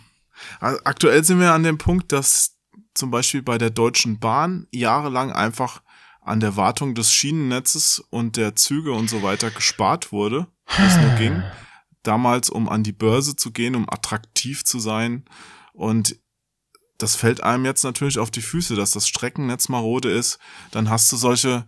also 0.61 0.79
aktuell 0.85 1.25
sind 1.25 1.41
wir 1.41 1.53
an 1.53 1.63
dem 1.63 1.79
Punkt, 1.79 2.13
dass 2.13 2.57
zum 2.93 3.11
Beispiel 3.11 3.43
bei 3.43 3.59
der 3.59 3.71
Deutschen 3.71 4.19
Bahn 4.19 4.67
jahrelang 4.71 5.33
einfach 5.33 5.83
an 6.21 6.41
der 6.41 6.57
Wartung 6.57 6.95
des 6.95 7.13
Schienennetzes 7.13 8.05
und 8.11 8.37
der 8.37 8.57
Züge 8.57 8.93
und 8.93 9.11
so 9.11 9.23
weiter 9.23 9.51
gespart 9.51 10.13
wurde, 10.13 10.47
was 10.79 10.97
nur 10.99 11.11
ging. 11.17 11.43
Damals, 12.03 12.51
um 12.51 12.69
an 12.69 12.83
die 12.83 12.93
Börse 12.93 13.37
zu 13.37 13.51
gehen, 13.53 13.75
um 13.75 13.89
attraktiv 13.89 14.65
zu 14.65 14.79
sein. 14.79 15.25
Und 15.73 16.17
das 16.99 17.17
fällt 17.17 17.43
einem 17.43 17.65
jetzt 17.65 17.85
natürlich 17.85 18.19
auf 18.19 18.31
die 18.31 18.43
Füße, 18.43 18.77
dass 18.77 18.93
das 18.93 19.09
Streckennetz 19.09 19.69
marode 19.69 20.11
ist. 20.11 20.39
Dann 20.71 20.89
hast 20.89 21.11
du 21.11 21.17
solche 21.17 21.67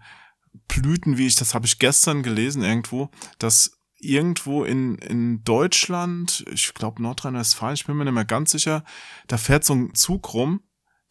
Blüten, 0.69 1.19
wie 1.19 1.27
ich, 1.27 1.35
das 1.35 1.55
habe 1.55 1.67
ich 1.67 1.79
gestern 1.79 2.23
gelesen 2.23 2.63
irgendwo, 2.63 3.11
dass 3.39 3.73
irgendwo 3.99 4.65
in, 4.65 4.97
in 4.97 5.43
Deutschland, 5.45 6.45
ich 6.53 6.75
glaube 6.75 7.03
Nordrhein-Westfalen, 7.03 7.75
ich 7.75 7.87
bin 7.87 7.97
mir 7.97 8.05
nicht 8.05 8.15
mehr 8.15 8.25
ganz 8.25 8.53
sicher, 8.53 8.85
da 9.27 9.39
fährt 9.39 9.65
so 9.65 9.75
ein 9.75 9.95
Zug 9.95 10.35
rum, 10.35 10.61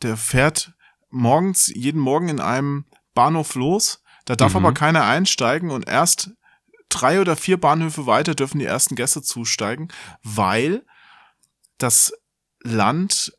der 0.01 0.17
fährt 0.17 0.73
morgens, 1.09 1.67
jeden 1.73 1.99
Morgen 1.99 2.29
in 2.29 2.39
einem 2.39 2.85
Bahnhof 3.13 3.55
los, 3.55 4.03
da 4.25 4.35
darf 4.35 4.53
Mhm. 4.53 4.57
aber 4.57 4.73
keiner 4.73 5.05
einsteigen 5.05 5.71
und 5.71 5.87
erst 5.87 6.31
drei 6.89 7.19
oder 7.19 7.35
vier 7.35 7.59
Bahnhöfe 7.59 8.05
weiter 8.05 8.35
dürfen 8.35 8.59
die 8.59 8.65
ersten 8.65 8.95
Gäste 8.95 9.21
zusteigen, 9.21 9.89
weil 10.23 10.85
das 11.77 12.13
Land 12.61 13.34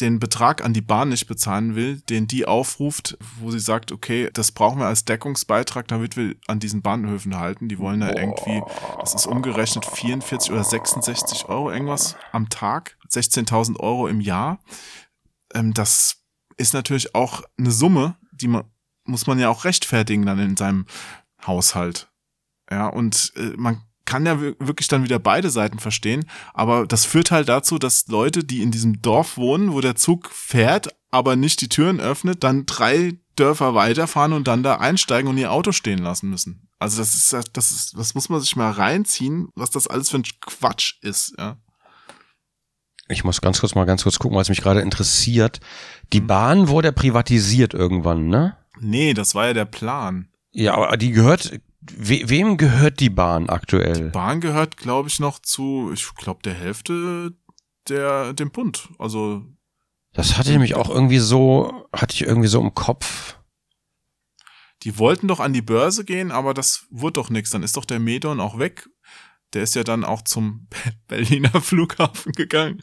den 0.00 0.18
Betrag 0.18 0.64
an 0.64 0.72
die 0.72 0.80
Bahn 0.80 1.08
nicht 1.08 1.26
bezahlen 1.26 1.74
will, 1.74 2.00
den 2.02 2.26
die 2.26 2.46
aufruft, 2.46 3.16
wo 3.38 3.50
sie 3.50 3.60
sagt, 3.60 3.92
okay, 3.92 4.30
das 4.32 4.52
brauchen 4.52 4.78
wir 4.78 4.86
als 4.86 5.04
Deckungsbeitrag, 5.04 5.88
damit 5.88 6.16
wir 6.16 6.34
an 6.46 6.60
diesen 6.60 6.82
Bahnhöfen 6.82 7.38
halten. 7.38 7.68
Die 7.68 7.78
wollen 7.78 8.00
da 8.00 8.08
irgendwie, 8.08 8.62
das 8.98 9.14
ist 9.14 9.26
umgerechnet 9.26 9.84
44 9.84 10.52
oder 10.52 10.64
66 10.64 11.48
Euro 11.48 11.70
irgendwas 11.70 12.16
am 12.32 12.48
Tag, 12.48 12.96
16.000 13.08 13.78
Euro 13.80 14.08
im 14.08 14.20
Jahr. 14.20 14.60
Ähm, 15.54 15.74
das 15.74 16.22
ist 16.56 16.74
natürlich 16.74 17.14
auch 17.14 17.42
eine 17.58 17.70
Summe, 17.70 18.16
die 18.32 18.48
man, 18.48 18.64
muss 19.04 19.26
man 19.26 19.38
ja 19.38 19.48
auch 19.48 19.64
rechtfertigen 19.64 20.26
dann 20.26 20.38
in 20.38 20.56
seinem 20.56 20.86
Haushalt. 21.46 22.10
Ja, 22.70 22.86
und 22.86 23.32
äh, 23.36 23.52
man 23.56 23.82
kann 24.10 24.26
ja 24.26 24.40
wir- 24.40 24.56
wirklich 24.58 24.88
dann 24.88 25.04
wieder 25.04 25.20
beide 25.20 25.50
Seiten 25.50 25.78
verstehen, 25.78 26.24
aber 26.52 26.84
das 26.84 27.04
führt 27.04 27.30
halt 27.30 27.48
dazu, 27.48 27.78
dass 27.78 28.08
Leute, 28.08 28.42
die 28.42 28.60
in 28.62 28.72
diesem 28.72 29.00
Dorf 29.00 29.36
wohnen, 29.36 29.72
wo 29.72 29.80
der 29.80 29.94
Zug 29.94 30.30
fährt, 30.32 30.88
aber 31.12 31.36
nicht 31.36 31.60
die 31.60 31.68
Türen 31.68 32.00
öffnet, 32.00 32.42
dann 32.42 32.66
drei 32.66 33.18
Dörfer 33.36 33.74
weiterfahren 33.76 34.32
und 34.32 34.48
dann 34.48 34.64
da 34.64 34.76
einsteigen 34.76 35.30
und 35.30 35.38
ihr 35.38 35.52
Auto 35.52 35.70
stehen 35.70 36.00
lassen 36.00 36.28
müssen. 36.28 36.68
Also 36.80 36.98
das 36.98 37.14
ist, 37.14 37.32
das 37.52 37.70
ist, 37.70 37.96
das 37.96 38.14
muss 38.16 38.28
man 38.28 38.40
sich 38.40 38.56
mal 38.56 38.72
reinziehen, 38.72 39.48
was 39.54 39.70
das 39.70 39.86
alles 39.86 40.10
für 40.10 40.16
ein 40.18 40.24
Quatsch 40.40 40.94
ist, 41.02 41.34
ja. 41.38 41.56
ich 43.08 43.22
muss 43.24 43.40
ganz 43.40 43.60
kurz 43.60 43.74
mal 43.76 43.84
ganz 43.86 44.02
kurz 44.02 44.18
gucken, 44.18 44.36
was 44.36 44.48
mich 44.48 44.60
gerade 44.60 44.80
interessiert. 44.80 45.60
Mhm. 45.60 46.06
Die 46.12 46.20
Bahn 46.20 46.68
wurde 46.68 46.88
ja 46.88 46.92
privatisiert 46.92 47.74
irgendwann, 47.74 48.26
ne? 48.26 48.56
Nee, 48.80 49.14
das 49.14 49.34
war 49.36 49.46
ja 49.46 49.52
der 49.54 49.66
Plan. 49.66 50.28
Ja, 50.52 50.74
aber 50.74 50.96
die 50.96 51.10
gehört, 51.12 51.60
we, 51.80 52.22
wem 52.28 52.56
gehört 52.56 53.00
die 53.00 53.10
Bahn 53.10 53.48
aktuell? 53.48 54.10
Bahn 54.10 54.40
gehört, 54.40 54.76
glaube 54.76 55.08
ich, 55.08 55.20
noch 55.20 55.38
zu, 55.38 55.90
ich 55.92 56.14
glaube, 56.14 56.42
der 56.42 56.54
Hälfte 56.54 57.32
der, 57.88 58.32
dem 58.32 58.50
Bund. 58.50 58.88
Also 58.98 59.44
Das 60.12 60.36
hatte 60.36 60.50
ich 60.50 60.54
nämlich 60.54 60.74
auch 60.74 60.88
irgendwie 60.88 61.18
so, 61.18 61.86
hatte 61.92 62.14
ich 62.14 62.22
irgendwie 62.22 62.48
so 62.48 62.60
im 62.60 62.74
Kopf. 62.74 63.36
Die 64.82 64.98
wollten 64.98 65.28
doch 65.28 65.40
an 65.40 65.52
die 65.52 65.62
Börse 65.62 66.04
gehen, 66.04 66.30
aber 66.30 66.54
das 66.54 66.86
wurde 66.90 67.14
doch 67.14 67.30
nichts. 67.30 67.50
Dann 67.50 67.62
ist 67.62 67.76
doch 67.76 67.84
der 67.84 67.98
Medon 67.98 68.40
auch 68.40 68.58
weg. 68.58 68.88
Der 69.52 69.62
ist 69.62 69.74
ja 69.74 69.84
dann 69.84 70.04
auch 70.04 70.22
zum 70.22 70.68
Berliner 71.08 71.60
Flughafen 71.60 72.32
gegangen. 72.32 72.82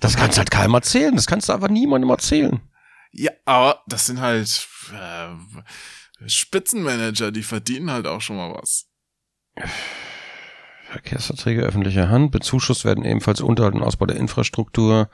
Das 0.00 0.16
kannst 0.16 0.38
halt 0.38 0.50
keinem 0.50 0.74
erzählen. 0.74 1.14
Das 1.14 1.26
kannst 1.26 1.48
du 1.48 1.52
einfach 1.52 1.68
niemandem 1.68 2.10
erzählen. 2.10 2.60
Ja, 3.12 3.30
aber 3.44 3.82
das 3.86 4.06
sind 4.06 4.20
halt 4.20 4.66
äh, 4.92 5.28
Spitzenmanager, 6.26 7.30
die 7.30 7.42
verdienen 7.42 7.90
halt 7.90 8.06
auch 8.06 8.20
schon 8.20 8.36
mal 8.36 8.54
was. 8.54 8.88
Verkehrsverträge 10.90 11.62
öffentlicher 11.62 12.08
Hand. 12.08 12.32
Bezuschusst 12.32 12.84
werden 12.84 13.04
ebenfalls 13.04 13.40
Unterhalt 13.40 13.74
und 13.74 13.82
Ausbau 13.82 14.06
der 14.06 14.16
Infrastruktur. 14.16 15.10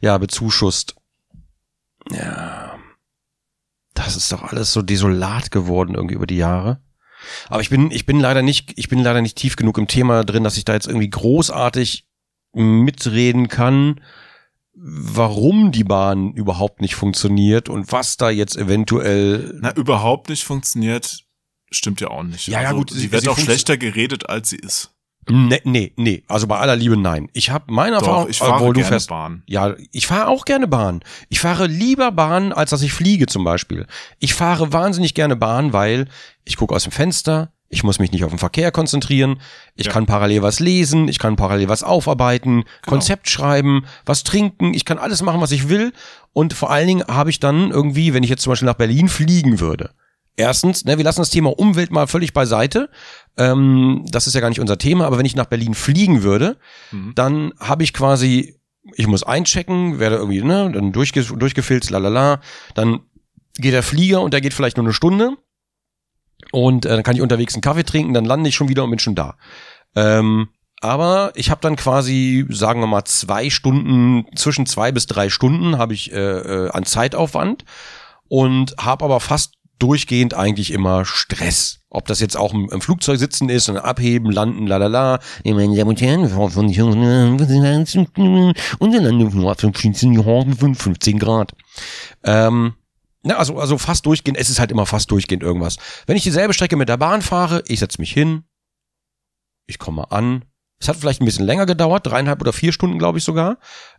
Ja, 0.00 0.18
bezuschusst. 0.18 0.96
Ja. 2.10 2.78
Das 3.94 4.16
ist 4.16 4.32
doch 4.32 4.42
alles 4.42 4.72
so 4.72 4.82
desolat 4.82 5.50
geworden 5.50 5.94
irgendwie 5.94 6.14
über 6.14 6.26
die 6.26 6.36
Jahre. 6.36 6.80
Aber 7.48 7.60
ich 7.60 7.70
bin, 7.70 7.90
ich 7.90 8.06
bin 8.06 8.18
leider 8.18 8.42
nicht, 8.42 8.72
ich 8.76 8.88
bin 8.88 8.98
leider 8.98 9.20
nicht 9.20 9.36
tief 9.36 9.56
genug 9.56 9.78
im 9.78 9.86
Thema 9.86 10.24
drin, 10.24 10.44
dass 10.44 10.56
ich 10.56 10.64
da 10.64 10.74
jetzt 10.74 10.88
irgendwie 10.88 11.10
großartig 11.10 12.06
mitreden 12.52 13.48
kann, 13.48 14.00
warum 14.74 15.72
die 15.72 15.84
Bahn 15.84 16.32
überhaupt 16.32 16.80
nicht 16.80 16.94
funktioniert 16.94 17.68
und 17.68 17.92
was 17.92 18.16
da 18.16 18.30
jetzt 18.30 18.56
eventuell 18.56 19.58
Na, 19.60 19.74
überhaupt 19.74 20.28
nicht 20.28 20.44
funktioniert, 20.44 21.24
stimmt 21.70 22.00
ja 22.00 22.08
auch 22.08 22.22
nicht. 22.22 22.48
Ja, 22.48 22.62
ja, 22.62 22.68
also, 22.68 22.78
gut, 22.80 22.90
Sie, 22.90 22.98
sie- 23.00 23.12
wird 23.12 23.22
sie 23.22 23.28
auch 23.28 23.38
schlechter 23.38 23.76
geredet, 23.76 24.28
als 24.28 24.50
sie 24.50 24.56
ist. 24.56 24.90
Nee, 25.28 25.60
nee, 25.62 25.92
nee. 25.96 26.24
Also 26.26 26.48
bei 26.48 26.58
aller 26.58 26.74
Liebe 26.74 26.96
nein. 26.96 27.28
Ich 27.32 27.50
habe 27.50 27.72
meine 27.72 27.94
Erfahrung, 27.96 28.24
Doch, 28.24 28.28
ich 28.30 28.38
fahre 28.38 28.54
obwohl 28.54 28.68
du 28.74 28.80
gerne 28.80 28.88
fährst, 28.88 29.08
Bahn. 29.08 29.44
Ja, 29.46 29.76
ich 29.92 30.08
fahre 30.08 30.26
auch 30.26 30.44
gerne 30.44 30.66
Bahn. 30.66 31.00
Ich 31.28 31.38
fahre 31.38 31.68
lieber 31.68 32.10
Bahn, 32.10 32.52
als 32.52 32.70
dass 32.70 32.82
ich 32.82 32.92
fliege 32.92 33.26
zum 33.26 33.44
Beispiel. 33.44 33.86
Ich 34.18 34.34
fahre 34.34 34.72
wahnsinnig 34.72 35.14
gerne 35.14 35.36
Bahn, 35.36 35.72
weil 35.72 36.08
ich 36.44 36.56
gucke 36.56 36.74
aus 36.74 36.82
dem 36.82 36.90
Fenster, 36.92 37.52
ich 37.72 37.82
muss 37.82 37.98
mich 37.98 38.12
nicht 38.12 38.22
auf 38.22 38.30
den 38.30 38.38
Verkehr 38.38 38.70
konzentrieren, 38.70 39.40
ich 39.74 39.86
Ja. 39.86 39.92
kann 39.92 40.06
parallel 40.06 40.42
was 40.42 40.60
lesen, 40.60 41.08
ich 41.08 41.18
kann 41.18 41.36
parallel 41.36 41.68
was 41.68 41.82
aufarbeiten, 41.82 42.64
Konzept 42.86 43.28
schreiben, 43.30 43.84
was 44.04 44.22
trinken, 44.24 44.74
ich 44.74 44.84
kann 44.84 44.98
alles 44.98 45.22
machen, 45.22 45.40
was 45.40 45.50
ich 45.52 45.68
will. 45.70 45.92
Und 46.34 46.52
vor 46.52 46.70
allen 46.70 46.86
Dingen 46.86 47.04
habe 47.08 47.30
ich 47.30 47.40
dann 47.40 47.70
irgendwie, 47.70 48.12
wenn 48.14 48.22
ich 48.22 48.30
jetzt 48.30 48.42
zum 48.42 48.52
Beispiel 48.52 48.66
nach 48.66 48.74
Berlin 48.74 49.08
fliegen 49.08 49.58
würde, 49.58 49.90
Erstens, 50.34 50.86
ne, 50.86 50.96
wir 50.96 51.04
lassen 51.04 51.20
das 51.20 51.28
Thema 51.28 51.50
Umwelt 51.58 51.90
mal 51.90 52.06
völlig 52.06 52.32
beiseite. 52.32 52.88
Ähm, 53.36 54.06
das 54.10 54.26
ist 54.26 54.32
ja 54.32 54.40
gar 54.40 54.48
nicht 54.48 54.60
unser 54.60 54.78
Thema, 54.78 55.04
aber 55.06 55.18
wenn 55.18 55.26
ich 55.26 55.36
nach 55.36 55.44
Berlin 55.44 55.74
fliegen 55.74 56.22
würde, 56.22 56.56
Mhm. 56.90 57.12
dann 57.14 57.52
habe 57.60 57.82
ich 57.84 57.92
quasi, 57.92 58.58
ich 58.94 59.06
muss 59.06 59.24
einchecken, 59.24 59.98
werde 59.98 60.16
irgendwie, 60.16 60.42
ne, 60.42 60.70
dann 60.72 60.90
durchge 60.92 61.22
durchgefilzt, 61.22 61.90
lalala, 61.90 62.40
dann 62.74 63.00
geht 63.58 63.74
der 63.74 63.82
Flieger 63.82 64.22
und 64.22 64.32
der 64.32 64.40
geht 64.40 64.54
vielleicht 64.54 64.78
nur 64.78 64.86
eine 64.86 64.94
Stunde 64.94 65.36
und 66.52 66.86
äh, 66.86 66.90
dann 66.90 67.02
kann 67.02 67.16
ich 67.16 67.22
unterwegs 67.22 67.54
einen 67.54 67.62
Kaffee 67.62 67.82
trinken, 67.82 68.14
dann 68.14 68.24
lande 68.24 68.48
ich 68.48 68.54
schon 68.54 68.68
wieder 68.68 68.84
und 68.84 68.90
bin 68.90 69.00
schon 69.00 69.16
da. 69.16 69.34
Ähm, 69.96 70.48
aber 70.80 71.32
ich 71.34 71.50
habe 71.50 71.60
dann 71.60 71.76
quasi, 71.76 72.44
sagen 72.50 72.80
wir 72.80 72.86
mal, 72.86 73.04
zwei 73.04 73.50
Stunden, 73.50 74.26
zwischen 74.36 74.66
zwei 74.66 74.92
bis 74.92 75.06
drei 75.06 75.30
Stunden 75.30 75.78
habe 75.78 75.94
ich 75.94 76.12
äh, 76.12 76.16
äh, 76.16 76.70
an 76.70 76.84
Zeitaufwand 76.84 77.64
und 78.28 78.74
habe 78.78 79.04
aber 79.04 79.20
fast 79.20 79.54
durchgehend 79.78 80.34
eigentlich 80.34 80.72
immer 80.72 81.04
Stress. 81.04 81.80
Ob 81.88 82.06
das 82.06 82.20
jetzt 82.20 82.36
auch 82.36 82.54
im, 82.54 82.68
im 82.70 82.80
Flugzeug 82.80 83.18
sitzen 83.18 83.48
ist 83.48 83.68
und 83.68 83.76
abheben, 83.76 84.30
landen, 84.30 84.66
lalala. 84.66 85.18
Meine 85.44 85.76
Damen 85.76 85.90
und 85.90 86.00
Herren, 86.00 86.28
und 88.78 88.92
der 88.92 89.02
Landung 89.02 89.30
15 90.74 91.18
Grad. 91.18 91.52
Ähm, 92.24 92.74
na, 93.22 93.36
also, 93.36 93.58
also 93.58 93.78
fast 93.78 94.06
durchgehend, 94.06 94.36
es 94.36 94.50
ist 94.50 94.58
halt 94.58 94.72
immer 94.72 94.86
fast 94.86 95.10
durchgehend 95.10 95.42
irgendwas. 95.42 95.76
Wenn 96.06 96.16
ich 96.16 96.24
dieselbe 96.24 96.54
Strecke 96.54 96.76
mit 96.76 96.88
der 96.88 96.96
Bahn 96.96 97.22
fahre, 97.22 97.62
ich 97.66 97.78
setze 97.78 98.00
mich 98.00 98.12
hin, 98.12 98.44
ich 99.66 99.78
komme 99.78 100.10
an. 100.10 100.44
Es 100.80 100.88
hat 100.88 100.96
vielleicht 100.96 101.22
ein 101.22 101.26
bisschen 101.26 101.46
länger 101.46 101.64
gedauert, 101.64 102.06
dreieinhalb 102.06 102.40
oder 102.40 102.52
vier 102.52 102.72
Stunden, 102.72 102.98
glaube 102.98 103.18
ich 103.18 103.24
sogar. 103.24 103.58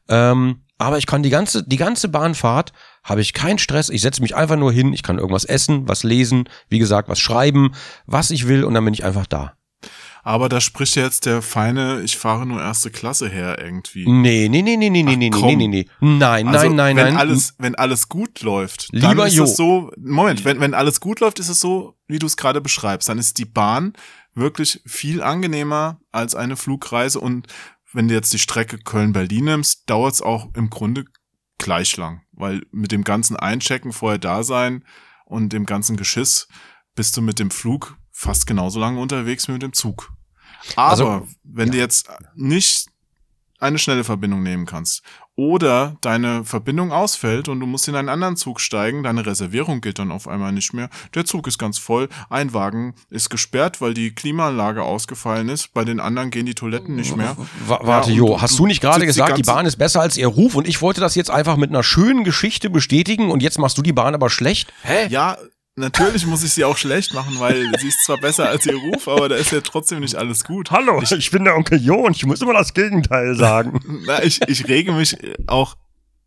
Ähm, 0.09 0.65
aber 0.77 0.97
ich 0.97 1.05
kann 1.05 1.23
die 1.23 1.29
ganze, 1.29 1.63
die 1.63 1.77
ganze 1.77 2.09
Bahnfahrt 2.09 2.73
habe 3.03 3.21
ich 3.21 3.31
keinen 3.31 3.59
Stress. 3.59 3.89
Ich 3.89 4.01
setze 4.01 4.21
mich 4.21 4.35
einfach 4.35 4.57
nur 4.57 4.73
hin, 4.73 4.91
ich 4.91 5.03
kann 5.03 5.17
irgendwas 5.17 5.45
essen, 5.45 5.87
was 5.87 6.03
lesen, 6.03 6.49
wie 6.67 6.79
gesagt, 6.79 7.07
was 7.07 7.19
schreiben, 7.19 7.73
was 8.05 8.31
ich 8.31 8.49
will 8.49 8.65
und 8.65 8.73
dann 8.73 8.83
bin 8.83 8.93
ich 8.93 9.05
einfach 9.05 9.27
da. 9.27 9.55
Aber 10.25 10.47
da 10.47 10.61
spricht 10.61 10.95
jetzt 10.95 11.25
der 11.25 11.41
feine, 11.41 12.01
ich 12.01 12.17
fahre 12.17 12.45
nur 12.45 12.61
erste 12.61 12.89
Klasse 12.89 13.27
her 13.29 13.59
irgendwie. 13.61 14.09
Nee, 14.09 14.47
nee, 14.49 14.61
nee, 14.61 14.77
nee, 14.77 14.89
nee, 14.89 15.03
nee, 15.03 15.17
nee, 15.17 15.29
nee, 15.29 15.55
nee, 15.55 15.67
nee. 15.67 15.85
Nein, 15.99 16.47
Also, 16.47 16.67
nein, 16.67 16.75
nein, 16.75 16.95
wenn 16.95 17.05
nein. 17.05 17.17
Alles, 17.17 17.55
wenn 17.57 17.75
alles 17.75 18.07
gut 18.07 18.41
läuft, 18.41 18.87
Lieber 18.93 19.15
dann 19.15 19.27
ist 19.27 19.35
Jo. 19.35 19.43
es 19.43 19.57
so, 19.57 19.91
Moment, 19.97 20.45
wenn, 20.45 20.61
wenn 20.61 20.73
alles 20.73 21.01
gut 21.01 21.19
läuft, 21.19 21.39
ist 21.39 21.49
es 21.49 21.59
so, 21.59 21.97
wie 22.07 22.19
du 22.19 22.25
es 22.25 22.37
gerade 22.37 22.61
beschreibst. 22.61 23.09
Dann 23.09 23.17
ist 23.19 23.37
die 23.37 23.43
Bahn 23.45 23.93
wirklich 24.33 24.81
viel 24.85 25.21
angenehmer 25.21 25.99
als 26.13 26.35
eine 26.35 26.55
Flugreise 26.55 27.19
und 27.19 27.47
wenn 27.91 28.07
du 28.07 28.13
jetzt 28.13 28.31
die 28.33 28.39
Strecke 28.39 28.77
Köln-Berlin 28.77 29.43
nimmst, 29.45 29.89
dauert 29.89 30.13
es 30.13 30.21
auch 30.21 30.47
im 30.55 30.69
Grunde 30.69 31.03
gleich 31.57 31.97
lang, 31.97 32.21
weil 32.31 32.61
mit 32.71 32.91
dem 32.93 33.03
ganzen 33.03 33.35
Einchecken, 33.35 33.91
vorher 33.91 34.19
da 34.19 34.43
sein 34.43 34.85
und 35.25 35.51
dem 35.53 35.65
ganzen 35.65 35.97
Geschiss 35.97 36.47
bist 36.95 37.15
du 37.17 37.21
mit 37.21 37.39
dem 37.39 37.51
Flug 37.51 37.97
fast 38.11 38.47
genauso 38.47 38.79
lange 38.79 38.99
unterwegs 39.01 39.47
wie 39.47 39.51
mit 39.53 39.61
dem 39.63 39.73
Zug. 39.73 40.12
Aber 40.75 40.89
Also, 40.89 41.27
wenn 41.43 41.71
du 41.71 41.77
jetzt 41.77 42.07
nicht 42.35 42.87
eine 43.59 43.77
schnelle 43.79 44.03
Verbindung 44.03 44.43
nehmen 44.43 44.65
kannst 44.65 45.03
oder 45.35 45.95
deine 46.01 46.43
Verbindung 46.43 46.91
ausfällt 46.91 47.47
und 47.47 47.61
du 47.61 47.65
musst 47.65 47.87
in 47.87 47.95
einen 47.95 48.09
anderen 48.09 48.35
Zug 48.35 48.59
steigen, 48.59 49.03
deine 49.03 49.25
Reservierung 49.25 49.79
gilt 49.79 49.99
dann 49.99 50.11
auf 50.11 50.27
einmal 50.27 50.51
nicht 50.51 50.73
mehr. 50.73 50.89
Der 51.15 51.23
Zug 51.25 51.47
ist 51.47 51.57
ganz 51.57 51.77
voll, 51.77 52.09
ein 52.29 52.53
Wagen 52.53 52.93
ist 53.09 53.29
gesperrt, 53.29 53.79
weil 53.79 53.93
die 53.93 54.13
Klimaanlage 54.13 54.83
ausgefallen 54.83 55.47
ist, 55.47 55.73
bei 55.73 55.85
den 55.85 56.01
anderen 56.01 56.29
gehen 56.29 56.45
die 56.45 56.55
Toiletten 56.55 56.95
nicht 56.95 57.15
mehr. 57.15 57.37
Wa- 57.65 57.79
Warte, 57.83 58.11
Ja, 58.11 58.17
Jo, 58.17 58.41
hast 58.41 58.59
du 58.59 58.65
nicht 58.67 58.81
gerade 58.81 58.99
die 58.99 59.05
gesagt, 59.05 59.29
die, 59.37 59.41
ganze- 59.43 59.51
Bahn 59.53 59.65
ist 59.65 59.77
besser 59.77 60.01
als 60.01 60.17
ihr 60.17 60.27
Ruf 60.27 60.55
und 60.55 60.67
ich 60.67 60.81
wollte 60.81 60.99
das 60.99 61.15
jetzt 61.15 61.31
einfach 61.31 61.55
mit 61.55 61.69
einer 61.69 61.83
schönen 61.83 62.25
Geschichte 62.25 62.69
bestätigen 62.69 63.31
und 63.31 63.41
jetzt 63.41 63.59
machst 63.59 63.77
du 63.77 63.81
die 63.81 63.93
Bahn 63.93 64.13
aber 64.13 64.29
schlecht? 64.29 64.73
Hä? 64.83 65.07
Ja, 65.07 65.37
natürlich 65.75 66.25
muss 66.25 66.43
ich 66.43 66.53
sie 66.53 66.63
auch 66.63 66.77
schlecht 66.77 67.13
machen, 67.13 67.39
weil 67.39 67.71
sie 67.79 67.87
ist 67.87 68.03
zwar 68.05 68.17
besser 68.17 68.49
als 68.49 68.65
ihr 68.65 68.75
Ruf, 68.75 69.07
aber 69.07 69.29
da 69.29 69.35
ist 69.35 69.51
ja 69.51 69.61
trotzdem 69.61 69.99
nicht 69.99 70.15
alles 70.15 70.43
gut. 70.43 70.71
Hallo, 70.71 71.01
ich, 71.01 71.31
bin 71.31 71.43
der 71.43 71.55
Onkel 71.55 71.81
Jo 71.81 71.95
und 71.95 72.15
ich 72.15 72.25
muss 72.25 72.41
immer 72.41 72.53
das 72.53 72.73
Gegenteil 72.73 73.35
sagen. 73.35 73.79
Na, 74.05 74.23
ich, 74.23 74.41
ich 74.47 74.67
rege 74.67 74.91
mich 74.91 75.17
auch 75.47 75.75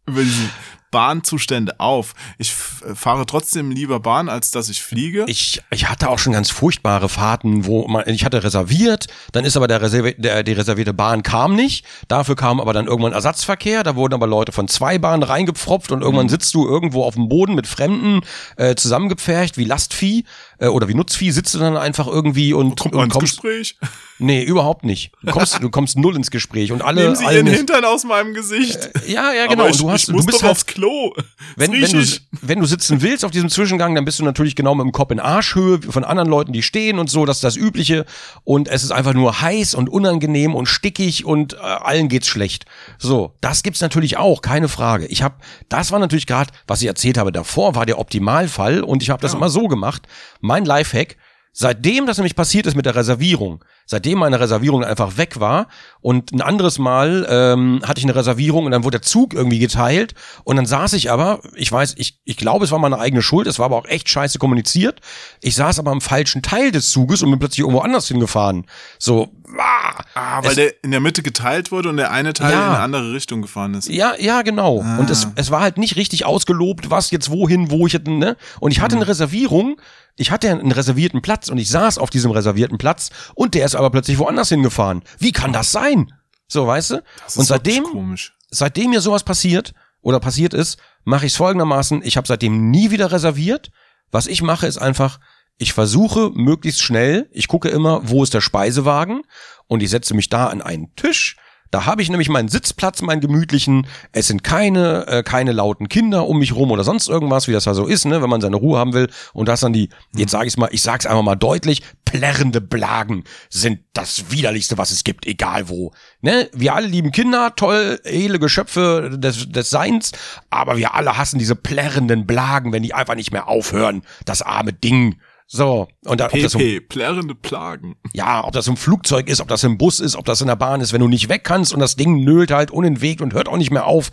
über 0.07 0.23
diese 0.23 0.49
Bahnzustände 0.97 1.79
auf. 1.79 2.15
Ich 2.39 2.49
f- 2.49 2.83
fahre 2.95 3.27
trotzdem 3.27 3.71
lieber 3.71 4.01
Bahn, 4.01 4.31
als 4.31 4.51
dass 4.51 4.71
ich 4.71 4.83
fliege. 4.83 5.25
Ich, 5.29 5.61
ich 5.71 5.91
hatte 5.91 6.09
auch 6.09 6.19
schon 6.19 6.33
ganz 6.33 6.49
furchtbare 6.51 7.11
Fahrten, 7.11 7.67
wo 7.67 7.87
man, 7.87 8.05
ich 8.07 8.25
hatte 8.25 8.43
reserviert, 8.43 9.07
dann 9.33 9.45
ist 9.45 9.59
aber 9.59 9.69
der, 9.69 9.83
Reservi 9.83 10.15
der 10.17 10.43
die 10.43 10.53
reservierte 10.55 10.95
Bahn 10.95 11.23
kam 11.23 11.55
nicht. 11.55 11.85
Dafür 12.09 12.35
kam 12.35 12.61
aber 12.61 12.73
dann 12.73 12.87
irgendwann 12.87 13.13
Ersatzverkehr, 13.13 13.83
da 13.83 13.95
wurden 13.95 14.15
aber 14.15 14.27
Leute 14.27 14.53
von 14.53 14.69
zwei 14.69 14.97
Bahnen 14.99 15.23
reingepfropft 15.23 15.93
und 15.93 15.99
Mhm. 15.99 16.05
irgendwann 16.05 16.29
sitzt 16.31 16.55
du 16.55 16.67
irgendwo 16.67 17.05
auf 17.05 17.15
dem 17.15 17.29
Boden 17.29 17.55
mit 17.55 17.67
Fremden 17.67 18.23
äh, 18.57 18.75
zusammengepfercht 18.75 19.59
wie 19.59 19.65
Lastvieh 19.65 20.25
äh, 20.59 20.69
oder 20.69 20.89
wie 20.89 20.95
Nutzvieh, 20.95 21.31
sitzt 21.31 21.55
du 21.55 21.59
dann 21.59 21.77
einfach 21.77 22.07
irgendwie 22.07 22.53
und, 22.53 22.79
Kommt 22.79 22.95
und 22.95 23.05
ins 23.05 23.13
kommst. 23.13 23.43
Gespräch? 23.43 23.77
Nee, 24.19 24.43
überhaupt 24.45 24.85
nicht. 24.85 25.13
Du 25.23 25.31
kommst, 25.33 25.63
du 25.63 25.69
kommst 25.69 25.99
null 25.99 26.17
ins 26.17 26.31
Gespräch 26.31 26.73
und 26.73 26.81
alle. 26.81 27.03
Nehmen 27.03 27.17
Sie 27.17 27.27
alle 27.27 27.37
Ihren 27.37 27.49
Hintern 27.49 27.85
aus 27.85 28.05
meinem 28.05 28.33
Gesicht. 28.33 28.91
ja, 29.07 29.33
ja, 29.35 29.47
genau. 29.47 29.67
Ich, 29.67 29.73
und 29.73 29.83
du 29.83 29.91
hast, 29.91 30.09
ich 30.09 30.15
muss 30.15 30.23
du 30.23 30.27
bist 30.27 30.39
doch 30.39 30.43
halt, 30.45 30.53
aufs 30.53 30.65
Klo. 30.65 31.13
wenn, 31.57 31.73
wenn, 31.73 31.93
du, 31.93 32.07
wenn 32.41 32.61
du 32.61 32.67
sitzen 32.67 33.03
willst 33.03 33.27
auf 33.27 33.31
diesem 33.31 33.51
Zwischengang, 33.51 33.95
dann 33.95 34.07
bist 34.07 34.19
du 34.19 34.25
natürlich 34.25 34.57
genau 34.57 34.75
mit 34.75 34.85
dem 34.85 34.93
Kopf 34.93 35.11
in 35.11 35.21
Arschhöhe 35.21 35.81
von 35.83 36.03
anderen 36.03 36.31
Leuten, 36.31 36.53
die 36.53 36.63
stehen 36.63 36.99
und 36.99 37.11
so, 37.11 37.27
das 37.27 37.39
ist 37.39 37.45
das 37.45 37.57
Übliche. 37.57 38.07
Und 38.45 38.69
es 38.69 38.85
ist 38.85 38.91
einfach 38.91 39.13
nur 39.13 39.43
heiß 39.43 39.75
und 39.75 39.91
unangenehm 39.91 40.55
und 40.55 40.67
stickig 40.67 41.27
und 41.27 41.53
äh, 41.53 41.57
allen 41.57 42.09
geht's 42.09 42.29
schlecht. 42.29 42.65
So, 42.99 43.35
das 43.43 43.63
gibt's 43.63 43.83
natürlich 43.83 44.17
auch, 44.17 44.41
keine 44.41 44.69
Frage. 44.69 45.07
Ich 45.07 45.23
habe, 45.23 45.35
das 45.69 45.93
war 45.93 45.99
natürlich 45.99 46.27
gerade, 46.27 46.53
was 46.67 46.81
ich 46.81 46.89
erzählt 46.89 47.19
habe 47.19 47.33
davor, 47.33 47.75
war 47.75 47.85
der 47.85 47.99
Optimalfall 47.99 48.83
und 48.83 49.03
ich 49.03 49.11
habe 49.11 49.21
das 49.21 49.35
immer 49.35 49.51
so 49.51 49.69
gemacht. 49.69 50.07
Mein 50.47 50.65
Lifehack, 50.65 51.17
Seitdem 51.59 52.05
das 52.05 52.19
nämlich 52.19 52.37
passiert 52.37 52.67
ist 52.67 52.75
mit 52.77 52.85
der 52.85 52.95
Reservierung, 52.97 53.65
seitdem 53.87 54.19
meine 54.19 54.39
Reservierung 54.39 54.85
einfach 54.85 55.17
weg 55.17 55.41
war 55.41 55.69
und 56.03 56.31
ein 56.33 56.43
anderes 56.43 56.79
Mal 56.79 57.27
ähm, 57.31 57.81
hatte 57.83 57.99
ich 57.99 58.05
eine 58.05 58.15
Reservierung 58.15 58.67
und 58.67 58.73
dann 58.73 58.85
wurde 58.85 58.99
der 58.99 59.03
Zug 59.09 59.33
irgendwie 59.33 59.59
geteilt 59.59 60.13
und 60.45 60.57
dann 60.57 60.67
saß 60.67 60.93
ich 60.93 61.11
aber, 61.11 61.41
ich 61.55 61.73
weiß, 61.73 61.95
ich, 61.97 62.19
ich 62.27 62.37
glaube, 62.37 62.67
es 62.67 62.73
war 62.73 62.79
meine 62.79 62.99
eigene 62.99 63.23
Schuld, 63.23 63.47
es 63.47 63.59
war 63.59 63.65
aber 63.65 63.77
auch 63.77 63.87
echt 63.87 64.11
scheiße 64.11 64.39
kommuniziert. 64.39 65.01
Ich 65.41 65.55
saß 65.55 65.79
aber 65.79 65.93
am 65.93 66.03
falschen 66.03 66.43
Teil 66.43 66.73
des 66.73 66.91
Zuges 66.91 67.23
und 67.23 67.31
bin 67.31 67.39
plötzlich 67.39 67.61
irgendwo 67.61 67.81
anders 67.81 68.07
hingefahren. 68.07 68.67
So, 68.99 69.31
ah, 69.59 70.03
Ah, 70.15 70.43
weil 70.43 70.51
es- 70.51 70.57
der 70.57 70.85
in 70.85 70.91
der 70.91 71.01
Mitte 71.01 71.23
geteilt 71.23 71.73
wurde 71.73 71.89
und 71.89 71.97
der 71.97 72.11
eine 72.11 72.35
Teil 72.35 72.53
Ja. 72.53 72.67
in 72.67 72.73
eine 72.75 72.81
andere 72.81 73.13
Richtung 73.15 73.41
gefahren 73.41 73.73
ist. 73.73 73.89
Ja, 73.89 74.13
ja, 74.19 74.43
genau. 74.43 74.85
Und 74.99 75.09
es, 75.09 75.27
es 75.37 75.51
war 75.51 75.63
halt 75.63 75.79
nicht 75.79 75.97
richtig 75.97 76.27
ausgelobt, 76.27 76.91
was 76.91 77.11
jetzt 77.11 77.31
wohin, 77.31 77.71
wo 77.71 77.87
ich 77.87 77.95
hätte, 77.95 78.11
ne? 78.11 78.37
Und 78.61 78.73
ich 78.73 78.81
hatte 78.83 78.97
eine 78.97 79.09
Reservierung, 79.09 79.81
ich 80.17 80.31
hatte 80.31 80.51
einen 80.51 80.73
reservierten 80.73 81.23
Platz 81.23 81.49
und 81.49 81.59
ich 81.59 81.69
saß 81.71 81.99
auf 81.99 82.11
diesem 82.11 82.31
reservierten 82.31 82.79
Platz 82.79 83.11
und 83.35 83.55
der 83.55 83.67
ist 83.67 83.75
aber 83.75 83.91
plötzlich 83.91 84.19
woanders 84.19 84.49
hingefahren. 84.49 85.03
Wie 85.19 85.33
kann 85.33 85.53
das 85.53 85.73
sein? 85.73 86.13
So, 86.49 86.67
weißt 86.67 86.91
du? 86.93 87.03
Das 87.25 87.37
und 87.37 87.45
seitdem, 87.45 88.17
seitdem 88.51 88.91
mir 88.91 89.01
sowas 89.01 89.25
passiert 89.25 89.75
oder 90.01 90.21
passiert 90.21 90.55
ist, 90.55 90.79
mache 91.05 91.27
ich 91.27 91.33
es 91.33 91.37
folgendermaßen, 91.37 92.03
ich 92.05 92.17
habe 92.17 92.27
seitdem 92.27 92.71
nie 92.71 92.91
wieder 92.91 93.13
reserviert. 93.13 93.71
Was 94.11 94.27
ich 94.27 94.43
mache, 94.43 94.67
ist 94.67 94.79
einfach, 94.79 95.19
ich 95.59 95.73
versuche 95.73 96.31
möglichst 96.35 96.83
schnell, 96.83 97.29
ich 97.33 97.49
gucke 97.49 97.69
immer, 97.69 98.09
wo 98.09 98.23
ist 98.23 98.35
der 98.35 98.41
Speisewagen 98.41 99.23
und 99.67 99.83
ich 99.83 99.91
setze 99.91 100.15
mich 100.15 100.29
da 100.29 100.47
an 100.47 100.63
einen 100.63 100.95
Tisch. 100.97 101.37
Da 101.71 101.87
habe 101.87 102.03
ich 102.03 102.11
nämlich 102.11 102.29
meinen 102.29 102.49
Sitzplatz, 102.49 103.03
meinen 103.03 103.21
gemütlichen. 103.21 103.87
Es 104.13 104.29
sind 104.29 104.45
keine, 104.45 105.07
äh, 105.07 105.23
keine 105.23 105.53
lauten 105.53 105.89
Kinder 105.89 106.27
um 106.27 106.39
mich 106.39 106.55
rum 106.55 106.71
oder 106.71 106.85
sonst 106.85 107.09
irgendwas, 107.09 107.49
wie 107.49 107.53
das 107.53 107.65
ja 107.65 107.75
so 107.75 107.87
ist, 107.87 108.05
ne, 108.05 108.23
wenn 108.23 108.31
man 108.31 108.41
seine 108.41 108.57
Ruhe 108.57 108.79
haben 108.79 108.93
will. 108.93 109.09
Und 109.33 109.49
das 109.49 109.61
dann 109.61 109.73
die, 109.73 109.89
jetzt 110.15 110.31
sage 110.31 110.47
ich 110.47 110.57
mal, 110.57 110.69
ich 110.73 110.83
sag's 110.83 111.07
einfach 111.07 111.23
mal 111.23 111.35
deutlich, 111.35 111.83
plärrende 112.05 112.61
Blagen 112.61 113.25
sind 113.51 113.81
das 113.93 114.31
widerlichste, 114.31 114.79
was 114.79 114.91
es 114.91 115.05
gibt, 115.05 115.27
egal 115.27 115.69
wo. 115.69 115.93
Ne, 116.21 116.49
wir 116.53 116.75
alle 116.75 116.87
lieben 116.87 117.13
Kinder, 117.13 117.55
toll, 117.57 118.01
edle 118.05 118.39
Geschöpfe 118.39 119.17
des, 119.19 119.51
des 119.51 119.71
Seins, 119.71 120.13
aber 120.51 120.77
wir 120.77 120.95
alle 120.95 121.17
hassen 121.17 121.39
diese 121.39 121.57
plärrenden 121.57 122.27
Blagen, 122.27 122.73
wenn 122.73 122.83
die 122.83 122.95
einfach 122.95 123.15
nicht 123.15 123.33
mehr 123.33 123.49
aufhören. 123.49 124.03
Das 124.25 124.43
arme 124.43 124.73
Ding. 124.73 125.17
So, 125.49 125.87
und 126.05 126.21
da, 126.21 126.27
ob 126.27 126.33
das 126.33 126.53
PP, 126.53 126.81
plärrende 126.81 127.35
Plagen. 127.35 127.97
ja, 128.13 128.45
ob 128.45 128.53
das 128.53 128.67
im 128.67 128.77
Flugzeug 128.77 129.29
ist, 129.29 129.41
ob 129.41 129.47
das 129.49 129.63
im 129.63 129.79
Bus 129.79 130.01
ist, 130.01 130.17
ob 130.17 130.25
das 130.25 130.41
in 130.41 130.49
der 130.49 130.57
Bahn 130.57 130.81
ist, 130.81 130.93
wenn 130.93 131.01
du 131.01 131.09
nicht 131.09 131.29
weg 131.29 131.45
kannst 131.45 131.73
und 131.73 131.79
das 131.79 131.95
Ding 131.95 132.25
nölt 132.25 132.51
halt 132.51 132.73
unentwegt 132.73 133.21
und 133.21 133.33
hört 133.33 133.49
auch 133.49 133.57
nicht 133.57 133.71
mehr 133.71 133.87
auf. 133.87 134.11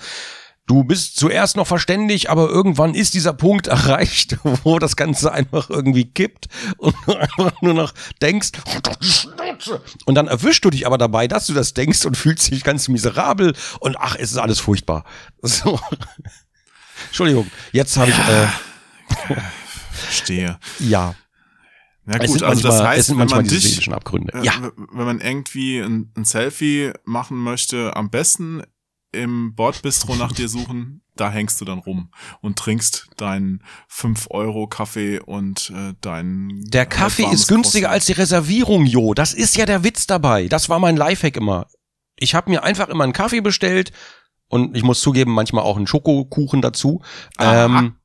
Du 0.66 0.86
bist 0.86 1.18
zuerst 1.18 1.58
noch 1.58 1.68
verständig, 1.68 2.30
aber 2.30 2.48
irgendwann 2.48 2.94
ist 2.94 3.16
dieser 3.16 3.34
Punkt 3.34 3.68
erreicht, 3.68 4.38
wo 4.64 4.78
das 4.80 4.96
Ganze 4.96 5.32
einfach 5.32 5.70
irgendwie 5.70 6.06
kippt 6.06 6.48
und 6.78 6.96
du 7.06 7.16
einfach 7.16 7.62
nur 7.62 7.74
noch 7.74 7.94
denkst, 8.22 8.52
und 10.06 10.16
dann 10.16 10.28
erwischst 10.28 10.64
du 10.64 10.70
dich 10.70 10.86
aber 10.86 10.98
dabei, 10.98 11.28
dass 11.28 11.48
du 11.48 11.54
das 11.54 11.74
denkst 11.74 12.06
und 12.06 12.16
fühlst 12.16 12.52
dich 12.52 12.64
ganz 12.64 12.88
miserabel 12.88 13.56
und 13.80 13.98
ach, 14.00 14.16
es 14.18 14.32
ist 14.32 14.38
alles 14.38 14.60
furchtbar. 14.60 15.04
So. 15.42 15.80
Entschuldigung, 17.08 17.50
jetzt 17.72 17.98
habe 17.98 18.12
ich, 18.12 18.18
äh, 18.18 19.36
Verstehe. 19.94 20.60
ja, 20.80 21.16
Na 22.06 22.18
gut, 22.18 22.30
sind 22.30 22.44
also 22.44 22.62
das 22.62 22.72
manchmal, 22.74 22.88
heißt, 22.90 23.00
es 23.00 23.06
sind 23.08 23.16
wenn 23.16 23.20
manchmal 23.20 23.40
man 23.40 23.44
diese 23.50 23.56
dich, 23.62 23.70
seelischen 23.72 23.94
Abgründe. 23.94 24.34
äh, 24.34 24.44
Ja. 24.46 24.54
wenn 24.92 25.06
man 25.06 25.22
irgendwie 25.22 25.80
ein, 25.80 26.12
ein 26.18 26.26
Selfie 26.26 26.92
machen 27.06 27.38
möchte, 27.38 27.96
am 27.96 28.10
besten 28.10 28.64
im 29.12 29.54
Bordbistro 29.56 30.16
nach 30.16 30.32
dir 30.32 30.50
suchen, 30.50 31.02
da 31.16 31.30
hängst 31.32 31.62
du 31.62 31.66
dann 31.66 31.78
rum 31.80 32.10
und 32.42 32.58
trinkst 32.58 33.10
deinen 33.18 33.64
5 33.88 34.28
Euro 34.32 34.66
Kaffee 34.68 35.20
und 35.20 35.70
äh, 35.76 35.94
deinen 36.02 36.64
Der 36.72 36.88
Kaffee 36.88 37.26
ist 37.32 37.48
günstiger 37.48 37.88
Croissant. 37.90 37.94
als 37.94 38.06
die 38.08 38.14
Reservierung, 38.14 38.86
Jo. 38.88 39.14
Das 39.14 39.34
ist 39.36 39.56
ja 39.56 39.66
der 39.68 39.84
Witz 39.84 40.08
dabei. 40.08 40.48
Das 40.48 40.70
war 40.70 40.80
mein 40.80 40.98
Lifehack 40.98 41.38
immer. 41.38 41.68
Ich 42.16 42.34
habe 42.34 42.50
mir 42.50 42.64
einfach 42.64 42.90
immer 42.90 43.04
einen 43.04 43.14
Kaffee 43.14 43.42
bestellt 43.42 43.92
und 44.50 44.76
ich 44.76 44.82
muss 44.84 45.02
zugeben, 45.02 45.32
manchmal 45.32 45.64
auch 45.64 45.78
einen 45.78 45.86
Schokokuchen 45.88 46.62
dazu. 46.64 47.02
Aha. 47.38 47.66
Ähm, 47.66 47.96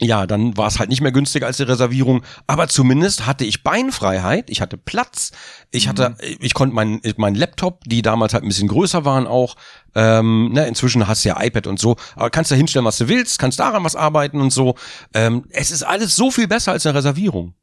ja, 0.00 0.26
dann 0.26 0.56
war 0.56 0.68
es 0.68 0.78
halt 0.78 0.90
nicht 0.90 1.00
mehr 1.00 1.12
günstiger 1.12 1.46
als 1.46 1.56
die 1.56 1.64
Reservierung, 1.64 2.22
aber 2.46 2.68
zumindest 2.68 3.26
hatte 3.26 3.44
ich 3.44 3.64
Beinfreiheit, 3.64 4.48
ich 4.48 4.60
hatte 4.60 4.76
Platz, 4.76 5.32
ich 5.72 5.88
hatte, 5.88 6.16
ich 6.40 6.54
konnte 6.54 6.74
meinen 6.74 7.00
mein 7.16 7.34
Laptop, 7.34 7.82
die 7.84 8.02
damals 8.02 8.32
halt 8.32 8.44
ein 8.44 8.48
bisschen 8.48 8.68
größer 8.68 9.04
waren 9.04 9.26
auch, 9.26 9.56
ähm, 9.94 10.52
ne, 10.52 10.66
inzwischen 10.66 11.08
hast 11.08 11.24
du 11.24 11.30
ja 11.30 11.42
iPad 11.42 11.66
und 11.66 11.80
so, 11.80 11.96
aber 12.14 12.30
kannst 12.30 12.50
da 12.50 12.54
hinstellen, 12.54 12.86
was 12.86 12.98
du 12.98 13.08
willst, 13.08 13.38
kannst 13.38 13.58
daran 13.58 13.82
was 13.82 13.96
arbeiten 13.96 14.40
und 14.40 14.50
so. 14.50 14.76
Ähm, 15.14 15.46
es 15.50 15.70
ist 15.72 15.82
alles 15.82 16.14
so 16.14 16.30
viel 16.30 16.46
besser 16.46 16.72
als 16.72 16.86
eine 16.86 16.96
Reservierung. 16.96 17.54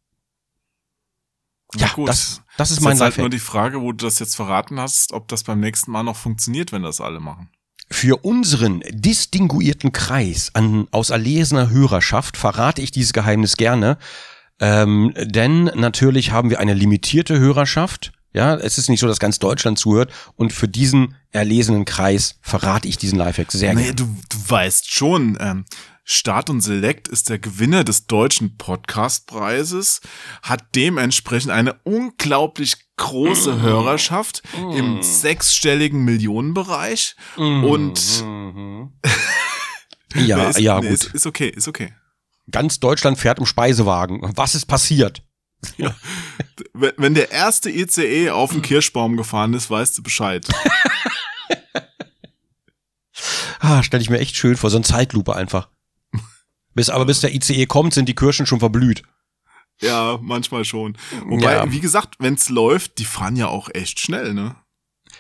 Ja, 1.75 1.87
gut. 1.93 2.09
das, 2.09 2.41
das 2.57 2.71
ist 2.71 2.77
ist 2.77 2.83
mein 2.83 2.93
jetzt 2.93 3.01
halt 3.01 3.17
nur 3.17 3.29
die 3.29 3.39
Frage, 3.39 3.81
wo 3.81 3.91
du 3.91 4.05
das 4.05 4.19
jetzt 4.19 4.35
verraten 4.35 4.79
hast, 4.79 5.13
ob 5.13 5.27
das 5.27 5.43
beim 5.43 5.59
nächsten 5.59 5.91
Mal 5.91 6.03
noch 6.03 6.15
funktioniert, 6.15 6.71
wenn 6.71 6.83
das 6.83 7.01
alle 7.01 7.19
machen. 7.19 7.49
Für 7.91 8.17
unseren 8.25 8.81
distinguierten 8.89 9.91
Kreis 9.91 10.49
an 10.53 10.87
aus 10.91 11.11
erlesener 11.11 11.69
Hörerschaft 11.69 12.35
verrate 12.35 12.81
ich 12.81 12.91
dieses 12.91 13.13
Geheimnis 13.13 13.57
gerne. 13.57 13.97
Ähm, 14.59 15.13
denn 15.21 15.65
natürlich 15.65 16.31
haben 16.31 16.49
wir 16.49 16.59
eine 16.59 16.73
limitierte 16.73 17.37
Hörerschaft. 17.39 18.11
Ja, 18.33 18.55
es 18.55 18.77
ist 18.77 18.89
nicht 18.89 18.99
so, 18.99 19.07
dass 19.07 19.19
ganz 19.19 19.39
Deutschland 19.39 19.77
zuhört. 19.79 20.11
Und 20.35 20.51
für 20.51 20.67
diesen 20.67 21.15
erlesenen 21.31 21.85
Kreis 21.85 22.35
verrate 22.41 22.87
ich 22.87 22.97
diesen 22.97 23.17
Lifehack 23.17 23.51
sehr 23.51 23.73
Nee, 23.73 23.83
gerne. 23.83 23.95
du, 23.95 24.03
du 24.05 24.37
weißt 24.49 24.91
schon, 24.91 25.37
ähm, 25.39 25.65
Start 26.07 26.51
und 26.51 26.61
Select 26.61 27.07
ist 27.07 27.29
der 27.29 27.39
Gewinner 27.39 27.83
des 27.83 28.05
deutschen 28.05 28.57
Podcastpreises, 28.57 30.01
hat 30.43 30.63
dementsprechend 30.75 31.51
eine 31.51 31.73
unglaublich 31.83 32.75
große 32.95 33.59
Hörerschaft 33.59 34.43
im 34.55 35.01
sechsstelligen 35.01 36.05
Millionenbereich 36.05 37.15
und 37.37 38.23
Ja, 40.15 40.49
ist, 40.49 40.59
ja, 40.59 40.79
nee, 40.79 40.89
gut. 40.89 41.03
Ist, 41.03 41.13
ist 41.13 41.25
okay, 41.25 41.49
ist 41.49 41.67
okay. 41.67 41.93
Ganz 42.51 42.79
Deutschland 42.79 43.17
fährt 43.17 43.39
im 43.39 43.45
Speisewagen. 43.45 44.21
Was 44.35 44.55
ist 44.55 44.67
passiert? 44.67 45.23
Wenn 46.73 46.93
wenn 46.97 47.13
der 47.15 47.31
erste 47.31 47.71
ICE 47.71 48.29
auf 48.29 48.51
den 48.51 48.61
Kirschbaum 48.61 49.17
gefahren 49.17 49.53
ist, 49.55 49.69
weißt 49.69 49.97
du 49.97 50.03
Bescheid. 50.03 50.47
Ah, 53.59 53.81
stelle 53.81 54.03
ich 54.03 54.11
mir 54.11 54.19
echt 54.19 54.35
schön 54.35 54.57
vor, 54.57 54.69
so 54.69 54.77
eine 54.77 54.83
Zeitlupe 54.83 55.35
einfach. 55.35 55.69
Bis, 56.75 56.89
aber 56.89 57.05
bis 57.05 57.21
der 57.21 57.33
ICE 57.33 57.65
kommt, 57.65 57.93
sind 57.93 58.07
die 58.07 58.15
Kirschen 58.15 58.45
schon 58.45 58.59
verblüht. 58.59 59.01
Ja, 59.81 60.19
manchmal 60.21 60.63
schon. 60.65 60.97
Wobei, 61.25 61.55
Ja. 61.55 61.71
wie 61.71 61.79
gesagt, 61.79 62.15
wenn's 62.19 62.49
läuft, 62.49 62.97
die 62.99 63.05
fahren 63.05 63.35
ja 63.35 63.47
auch 63.47 63.69
echt 63.73 63.99
schnell, 63.99 64.33
ne? 64.33 64.55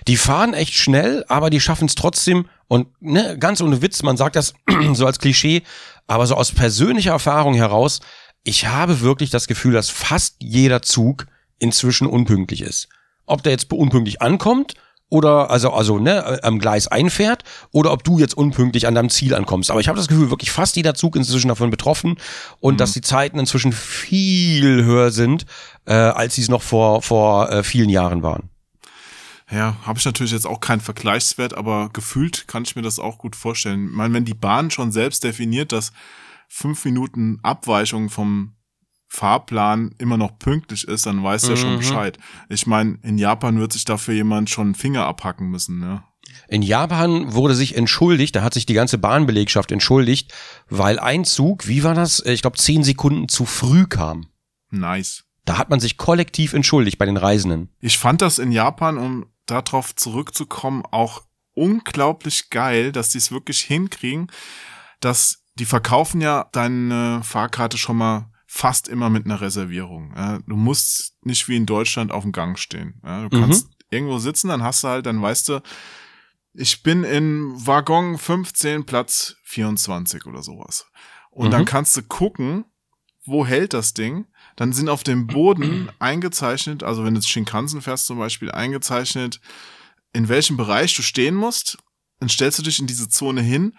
Die 0.07 0.17
fahren 0.17 0.53
echt 0.53 0.73
schnell, 0.73 1.23
aber 1.29 1.49
die 1.49 1.59
schaffen 1.61 1.87
es 1.87 1.95
trotzdem. 1.95 2.47
Und 2.67 2.87
ne, 3.01 3.37
ganz 3.39 3.61
ohne 3.61 3.81
Witz, 3.81 4.03
man 4.03 4.17
sagt 4.17 4.35
das 4.35 4.53
so 4.93 5.05
als 5.05 5.19
Klischee, 5.19 5.63
aber 6.07 6.27
so 6.27 6.35
aus 6.35 6.51
persönlicher 6.51 7.11
Erfahrung 7.11 7.53
heraus, 7.53 8.01
ich 8.43 8.67
habe 8.67 9.01
wirklich 9.01 9.29
das 9.29 9.47
Gefühl, 9.47 9.73
dass 9.73 9.89
fast 9.89 10.35
jeder 10.39 10.81
Zug 10.81 11.27
inzwischen 11.57 12.07
unpünktlich 12.07 12.61
ist. 12.61 12.89
Ob 13.25 13.41
der 13.43 13.53
jetzt 13.53 13.71
unpünktlich 13.71 14.21
ankommt 14.21 14.73
oder 15.09 15.51
also 15.51 15.71
also 15.71 15.99
ne 15.99 16.39
am 16.43 16.59
Gleis 16.59 16.87
einfährt 16.87 17.43
oder 17.71 17.91
ob 17.91 18.03
du 18.03 18.19
jetzt 18.19 18.35
unpünktlich 18.35 18.87
an 18.87 18.95
deinem 18.95 19.09
Ziel 19.09 19.35
ankommst. 19.35 19.71
Aber 19.71 19.79
ich 19.79 19.87
habe 19.87 19.97
das 19.97 20.07
Gefühl, 20.07 20.29
wirklich 20.29 20.51
fast 20.51 20.75
jeder 20.75 20.95
Zug 20.95 21.15
inzwischen 21.15 21.49
davon 21.49 21.69
betroffen 21.69 22.17
und 22.59 22.79
dass 22.79 22.93
die 22.93 23.01
Zeiten 23.01 23.39
inzwischen 23.39 23.71
viel 23.71 24.83
höher 24.83 25.11
sind, 25.11 25.45
äh, 25.85 25.93
als 25.93 26.35
sie 26.35 26.41
es 26.41 26.49
noch 26.49 26.61
vor 26.61 27.01
vor 27.01 27.51
äh, 27.51 27.63
vielen 27.63 27.89
Jahren 27.89 28.23
waren. 28.23 28.49
Ja, 29.51 29.77
habe 29.83 29.99
ich 29.99 30.05
natürlich 30.05 30.31
jetzt 30.31 30.47
auch 30.47 30.59
keinen 30.59 30.81
Vergleichswert, 30.81 31.53
aber 31.53 31.89
gefühlt 31.93 32.47
kann 32.47 32.63
ich 32.63 32.75
mir 32.75 32.81
das 32.81 32.97
auch 32.97 33.19
gut 33.19 33.35
vorstellen. 33.35 33.89
Ich 33.89 33.95
meine, 33.95 34.13
wenn 34.15 34.25
die 34.25 34.33
Bahn 34.33 34.71
schon 34.71 34.91
selbst 34.91 35.23
definiert, 35.23 35.71
dass 35.71 35.93
fünf 36.47 36.83
Minuten 36.83 37.39
Abweichung 37.43 38.09
vom 38.09 38.54
Fahrplan 39.15 39.95
immer 39.97 40.17
noch 40.17 40.37
pünktlich 40.37 40.87
ist, 40.87 41.05
dann 41.05 41.23
weiß 41.23 41.43
der 41.43 41.55
schon 41.55 41.77
Bescheid. 41.77 42.17
Ich 42.49 42.67
meine, 42.67 42.99
in 43.01 43.17
Japan 43.17 43.59
wird 43.59 43.71
sich 43.73 43.85
dafür 43.85 44.13
jemand 44.13 44.49
schon 44.49 44.67
einen 44.67 44.75
Finger 44.75 45.05
abhacken 45.05 45.49
müssen, 45.49 45.79
ne? 45.79 46.03
In 46.49 46.61
Japan 46.61 47.33
wurde 47.33 47.55
sich 47.55 47.77
entschuldigt, 47.77 48.35
da 48.35 48.43
hat 48.43 48.53
sich 48.53 48.65
die 48.65 48.73
ganze 48.73 48.97
Bahnbelegschaft 48.97 49.71
entschuldigt, 49.71 50.33
weil 50.69 50.99
ein 50.99 51.23
Zug, 51.23 51.67
wie 51.67 51.83
war 51.83 51.93
das? 51.93 52.19
Ich 52.25 52.41
glaube, 52.41 52.57
zehn 52.57 52.83
Sekunden 52.83 53.29
zu 53.29 53.45
früh 53.45 53.87
kam. 53.87 54.27
Nice. 54.69 55.23
Da 55.45 55.57
hat 55.57 55.69
man 55.69 55.79
sich 55.79 55.97
kollektiv 55.97 56.53
entschuldigt 56.53 56.97
bei 56.97 57.05
den 57.05 57.17
Reisenden. 57.17 57.69
Ich 57.79 57.97
fand 57.97 58.21
das 58.21 58.37
in 58.37 58.51
Japan, 58.51 58.97
um 58.97 59.27
darauf 59.45 59.95
zurückzukommen, 59.95 60.83
auch 60.91 61.23
unglaublich 61.53 62.49
geil, 62.49 62.91
dass 62.91 63.09
die 63.09 63.19
es 63.19 63.31
wirklich 63.31 63.61
hinkriegen, 63.61 64.27
dass 64.99 65.43
die 65.57 65.65
verkaufen 65.65 66.19
ja 66.19 66.49
deine 66.51 67.21
Fahrkarte 67.23 67.77
schon 67.77 67.97
mal 67.97 68.29
fast 68.55 68.87
immer 68.87 69.09
mit 69.09 69.25
einer 69.25 69.41
Reservierung. 69.41 70.13
Ja, 70.15 70.39
du 70.47 70.55
musst 70.55 71.17
nicht 71.25 71.49
wie 71.49 71.57
in 71.57 71.65
Deutschland 71.65 72.13
auf 72.13 72.23
dem 72.23 72.31
Gang 72.31 72.57
stehen. 72.57 73.01
Ja, 73.03 73.27
du 73.27 73.29
kannst 73.41 73.67
irgendwo 73.89 74.17
sitzen, 74.17 74.47
dann 74.47 74.63
hast 74.63 74.81
du 74.81 74.87
halt, 74.87 75.05
dann 75.05 75.21
weißt 75.21 75.49
du, 75.49 75.61
ich 76.53 76.81
bin 76.81 77.03
in 77.03 77.51
Waggon 77.67 78.17
15, 78.17 78.85
Platz 78.85 79.35
24 79.43 80.25
oder 80.25 80.41
sowas. 80.41 80.87
Und 81.31 81.51
dann 81.51 81.63
Mhm. 81.63 81.65
kannst 81.65 81.97
du 81.97 82.03
gucken, 82.03 82.63
wo 83.25 83.45
hält 83.45 83.73
das 83.73 83.93
Ding? 83.93 84.25
Dann 84.55 84.71
sind 84.71 84.87
auf 84.87 85.03
dem 85.03 85.27
Boden 85.27 85.89
eingezeichnet, 85.99 86.81
also 86.81 87.03
wenn 87.03 87.13
du 87.13 87.21
Shinkansen 87.21 87.81
fährst 87.81 88.05
zum 88.05 88.19
Beispiel, 88.19 88.51
eingezeichnet, 88.51 89.41
in 90.13 90.29
welchem 90.29 90.55
Bereich 90.55 90.95
du 90.95 91.01
stehen 91.01 91.35
musst. 91.35 91.77
Dann 92.21 92.29
stellst 92.29 92.57
du 92.59 92.63
dich 92.63 92.79
in 92.79 92.87
diese 92.87 93.09
Zone 93.09 93.41
hin 93.41 93.75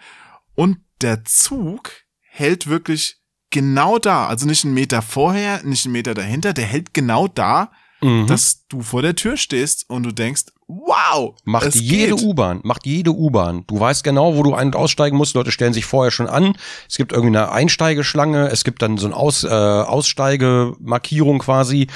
und 0.53 0.77
der 1.01 1.25
Zug 1.25 1.93
hält 2.19 2.67
wirklich 2.67 3.16
genau 3.49 3.97
da. 3.99 4.27
Also 4.27 4.45
nicht 4.45 4.65
einen 4.65 4.73
Meter 4.73 5.01
vorher, 5.01 5.63
nicht 5.63 5.85
einen 5.85 5.93
Meter 5.93 6.13
dahinter, 6.13 6.53
der 6.53 6.65
hält 6.65 6.93
genau 6.93 7.27
da, 7.27 7.71
Mhm. 7.99 8.27
dass 8.27 8.67
du 8.69 8.81
vor 8.81 9.01
der 9.01 9.15
Tür 9.15 9.37
stehst 9.37 9.89
und 9.89 10.03
du 10.03 10.11
denkst, 10.11 10.43
wow, 10.67 11.33
Macht 11.45 11.73
jede. 11.75 12.13
U-Bahn, 12.15 12.59
macht 12.63 12.85
jede 12.85 13.11
U-Bahn. 13.11 13.63
Du 13.65 13.79
weißt 13.79 14.03
genau, 14.03 14.35
wo 14.35 14.43
du 14.43 14.53
ein- 14.53 14.67
und 14.67 14.75
aussteigen 14.75 15.17
musst. 15.17 15.33
Leute 15.33 15.51
stellen 15.51 15.73
sich 15.73 15.85
vorher 15.85 16.11
schon 16.11 16.27
an. 16.27 16.55
Es 16.87 16.97
gibt 16.97 17.11
irgendwie 17.11 17.35
eine 17.35 17.51
Einsteigeschlange. 17.51 18.49
Es 18.49 18.63
gibt 18.63 18.83
dann 18.83 18.97
so 18.99 19.07
eine 19.07 19.15
Aus, 19.15 19.43
äh, 19.45 19.47
Aussteigemarkierung 19.47 21.39
quasi. 21.39 21.87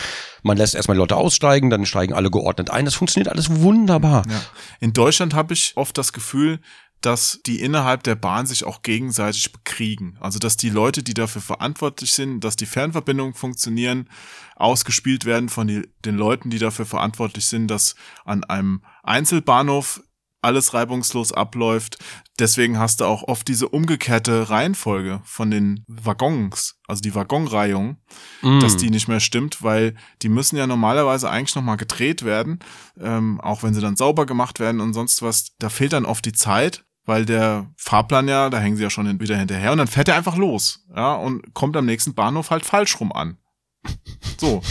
Man 0.43 0.57
lässt 0.57 0.73
erstmal 0.75 0.97
Leute 0.97 1.17
aussteigen, 1.17 1.69
dann 1.69 1.85
steigen 1.85 2.13
alle 2.13 2.31
geordnet 2.31 2.69
ein. 2.71 2.85
Das 2.85 2.95
funktioniert 2.95 3.29
alles 3.29 3.61
wunderbar. 3.61 4.23
Ja. 4.27 4.41
In 4.79 4.93
Deutschland 4.93 5.33
habe 5.33 5.53
ich 5.53 5.73
oft 5.75 5.97
das 5.97 6.13
Gefühl, 6.13 6.59
dass 7.01 7.39
die 7.45 7.61
innerhalb 7.61 8.03
der 8.03 8.15
Bahn 8.15 8.45
sich 8.45 8.63
auch 8.63 8.81
gegenseitig 8.83 9.51
bekriegen. 9.51 10.17
Also 10.19 10.39
dass 10.39 10.55
die 10.57 10.69
Leute, 10.69 11.03
die 11.03 11.13
dafür 11.13 11.41
verantwortlich 11.41 12.11
sind, 12.11 12.41
dass 12.41 12.55
die 12.55 12.65
Fernverbindungen 12.65 13.33
funktionieren, 13.33 14.09
ausgespielt 14.55 15.25
werden 15.25 15.49
von 15.49 15.67
die, 15.67 15.89
den 16.05 16.15
Leuten, 16.15 16.49
die 16.49 16.59
dafür 16.59 16.85
verantwortlich 16.85 17.47
sind, 17.47 17.67
dass 17.67 17.95
an 18.25 18.43
einem 18.43 18.83
Einzelbahnhof 19.03 20.01
alles 20.43 20.73
reibungslos 20.73 21.31
abläuft. 21.31 21.99
Deswegen 22.39 22.79
hast 22.79 22.99
du 22.99 23.05
auch 23.05 23.23
oft 23.23 23.47
diese 23.47 23.69
umgekehrte 23.69 24.49
Reihenfolge 24.49 25.21
von 25.23 25.51
den 25.51 25.83
Waggons, 25.87 26.79
also 26.87 27.01
die 27.01 27.13
Waggonreihung 27.13 27.97
Mhm. 28.41 28.59
dass 28.59 28.75
die 28.75 28.89
nicht 28.89 29.07
mehr 29.07 29.19
stimmt, 29.19 29.61
weil 29.61 29.93
die 30.23 30.29
müssen 30.29 30.57
ja 30.57 30.65
normalerweise 30.65 31.29
eigentlich 31.29 31.55
nochmal 31.55 31.77
gedreht 31.77 32.23
werden, 32.23 32.57
ähm, 32.99 33.39
auch 33.39 33.61
wenn 33.61 33.75
sie 33.75 33.81
dann 33.81 33.95
sauber 33.95 34.25
gemacht 34.25 34.59
werden 34.59 34.81
und 34.81 34.93
sonst 34.93 35.21
was. 35.21 35.55
Da 35.59 35.69
fehlt 35.69 35.93
dann 35.93 36.05
oft 36.05 36.25
die 36.25 36.33
Zeit, 36.33 36.83
weil 37.11 37.25
der 37.25 37.69
Fahrplan 37.75 38.29
ja, 38.29 38.49
da 38.49 38.57
hängen 38.59 38.77
sie 38.77 38.83
ja 38.83 38.89
schon 38.89 39.19
wieder 39.19 39.35
hinterher 39.35 39.73
und 39.73 39.79
dann 39.79 39.87
fährt 39.87 40.07
er 40.07 40.15
einfach 40.15 40.37
los, 40.37 40.85
ja, 40.95 41.13
und 41.13 41.53
kommt 41.53 41.75
am 41.75 41.85
nächsten 41.85 42.13
Bahnhof 42.13 42.51
halt 42.51 42.63
falsch 42.63 43.01
rum 43.01 43.11
an. 43.11 43.37
So. 44.39 44.61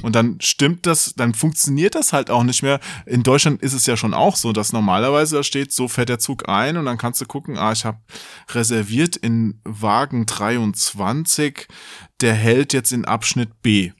Und 0.00 0.16
dann 0.16 0.38
stimmt 0.40 0.86
das, 0.86 1.12
dann 1.16 1.34
funktioniert 1.34 1.94
das 1.94 2.14
halt 2.14 2.30
auch 2.30 2.44
nicht 2.44 2.62
mehr. 2.62 2.80
In 3.04 3.22
Deutschland 3.22 3.60
ist 3.60 3.74
es 3.74 3.84
ja 3.84 3.98
schon 3.98 4.14
auch 4.14 4.36
so, 4.36 4.52
dass 4.52 4.72
normalerweise 4.72 5.36
da 5.36 5.42
steht, 5.42 5.70
so 5.70 5.86
fährt 5.86 6.08
der 6.08 6.18
Zug 6.18 6.48
ein 6.48 6.78
und 6.78 6.86
dann 6.86 6.96
kannst 6.96 7.20
du 7.20 7.26
gucken, 7.26 7.58
ah, 7.58 7.72
ich 7.72 7.84
habe 7.84 7.98
reserviert 8.48 9.16
in 9.16 9.60
Wagen 9.64 10.24
23, 10.24 11.68
der 12.22 12.32
hält 12.32 12.72
jetzt 12.72 12.90
in 12.90 13.04
Abschnitt 13.04 13.60
B. 13.60 13.92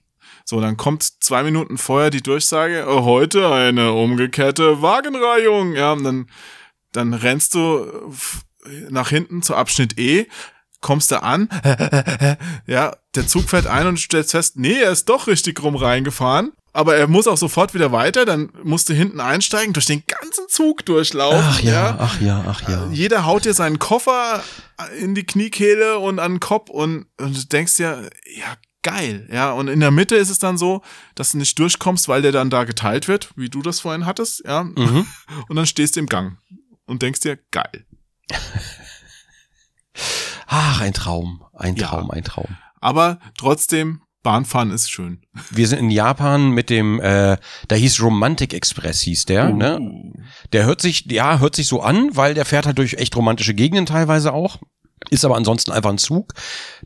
So, 0.47 0.63
dann 0.63 0.79
kommt 0.79 1.03
zwei 1.03 1.43
Minuten 1.43 1.77
vorher 1.77 2.09
die 2.09 2.23
Durchsage, 2.23 2.87
heute 2.89 3.53
eine 3.53 3.93
umgekehrte 3.93 4.81
Wagenreihung. 4.81 5.75
Ja, 5.75 5.93
und 5.93 6.05
dann, 6.05 6.27
dann 6.93 7.15
rennst 7.15 7.55
du 7.55 7.87
äh, 8.65 8.91
nach 8.91 9.09
hinten 9.09 9.43
zu 9.43 9.55
Abschnitt 9.55 9.99
E, 9.99 10.27
kommst 10.81 11.11
du 11.11 11.23
an, 11.23 11.49
ja, 12.67 12.97
der 13.15 13.27
Zug 13.27 13.49
fährt 13.49 13.67
ein 13.67 13.87
und 13.87 13.99
stellst 13.99 14.33
fest, 14.33 14.57
nee, 14.59 14.81
er 14.81 14.91
ist 14.91 15.09
doch 15.09 15.27
richtig 15.27 15.63
rum 15.63 15.77
reingefahren. 15.77 16.53
Aber 16.75 16.97
er 16.97 17.07
muss 17.07 17.29
auch 17.29 17.37
sofort 17.37 17.75
wieder 17.75 17.93
weiter, 17.93 18.25
dann 18.25 18.51
musst 18.63 18.89
du 18.89 18.95
hinten 18.95 19.21
einsteigen, 19.21 19.75
durch 19.75 19.85
den 19.85 20.05
ganzen 20.07 20.49
Zug 20.49 20.87
durchlaufen. 20.87 21.45
Ach 21.47 21.61
ja, 21.61 21.97
ach 21.99 22.21
ja, 22.21 22.45
ach 22.49 22.67
ja. 22.67 22.89
Jeder 22.91 23.27
haut 23.27 23.45
dir 23.45 23.53
seinen 23.53 23.79
Koffer 23.79 24.43
in 24.99 25.15
die 25.15 25.25
Kniekehle 25.25 25.99
und 25.99 26.19
an 26.19 26.35
den 26.35 26.41
Kopf 26.41 26.71
und, 26.71 27.07
und 27.19 27.37
du 27.37 27.47
denkst 27.47 27.77
dir, 27.77 28.09
ja, 28.37 28.57
geil. 28.83 29.29
Ja, 29.31 29.53
und 29.53 29.69
in 29.69 29.81
der 29.81 29.91
Mitte 29.91 30.17
ist 30.17 30.31
es 30.31 30.39
dann 30.39 30.57
so, 30.57 30.81
dass 31.15 31.33
du 31.33 31.39
nicht 31.39 31.59
durchkommst, 31.59 32.09
weil 32.09 32.23
der 32.23 32.33
dann 32.33 32.49
da 32.49 32.65
geteilt 32.65 33.07
wird, 33.07 33.31
wie 33.37 33.51
du 33.51 33.61
das 33.61 33.81
vorhin 33.81 34.07
hattest, 34.07 34.43
ja. 34.47 34.65
Mhm. 34.65 35.07
Und 35.49 35.57
dann 35.57 35.67
stehst 35.67 35.97
du 35.97 36.01
im 36.01 36.07
Gang 36.07 36.39
und 36.87 37.03
denkst 37.03 37.21
dir, 37.21 37.39
geil. 37.51 37.87
Ach, 40.47 40.81
ein 40.81 40.93
Traum, 40.93 41.45
ein 41.55 41.77
Ja. 41.77 41.89
Traum, 41.89 42.11
ein 42.11 42.25
Traum. 42.25 42.57
Aber 42.81 43.19
trotzdem, 43.37 44.03
Bahnfahren 44.23 44.71
ist 44.71 44.91
schön. 44.91 45.23
Wir 45.51 45.67
sind 45.67 45.79
in 45.79 45.91
Japan 45.91 46.51
mit 46.51 46.71
dem, 46.71 47.01
äh, 47.01 47.37
da 47.69 47.77
hieß 47.77 48.01
Romantic 48.03 48.55
Express, 48.55 49.01
hieß 49.03 49.25
der, 49.27 49.51
ne? 49.51 49.79
Uh. 49.81 50.13
Der 50.53 50.65
hört 50.65 50.81
sich, 50.81 51.07
ja, 51.07 51.39
hört 51.39 51.57
sich 51.57 51.67
so 51.67 51.81
an, 51.81 52.15
weil 52.15 52.35
der 52.35 52.45
fährt 52.45 52.67
halt 52.67 52.79
durch 52.79 52.95
echt 52.95 53.17
romantische 53.17 53.55
Gegenden 53.55 53.87
teilweise 53.87 54.33
auch. 54.33 54.59
Ist 55.11 55.25
aber 55.25 55.37
ansonsten 55.37 55.73
einfach 55.73 55.91
ein 55.91 55.99
Zug, 55.99 56.35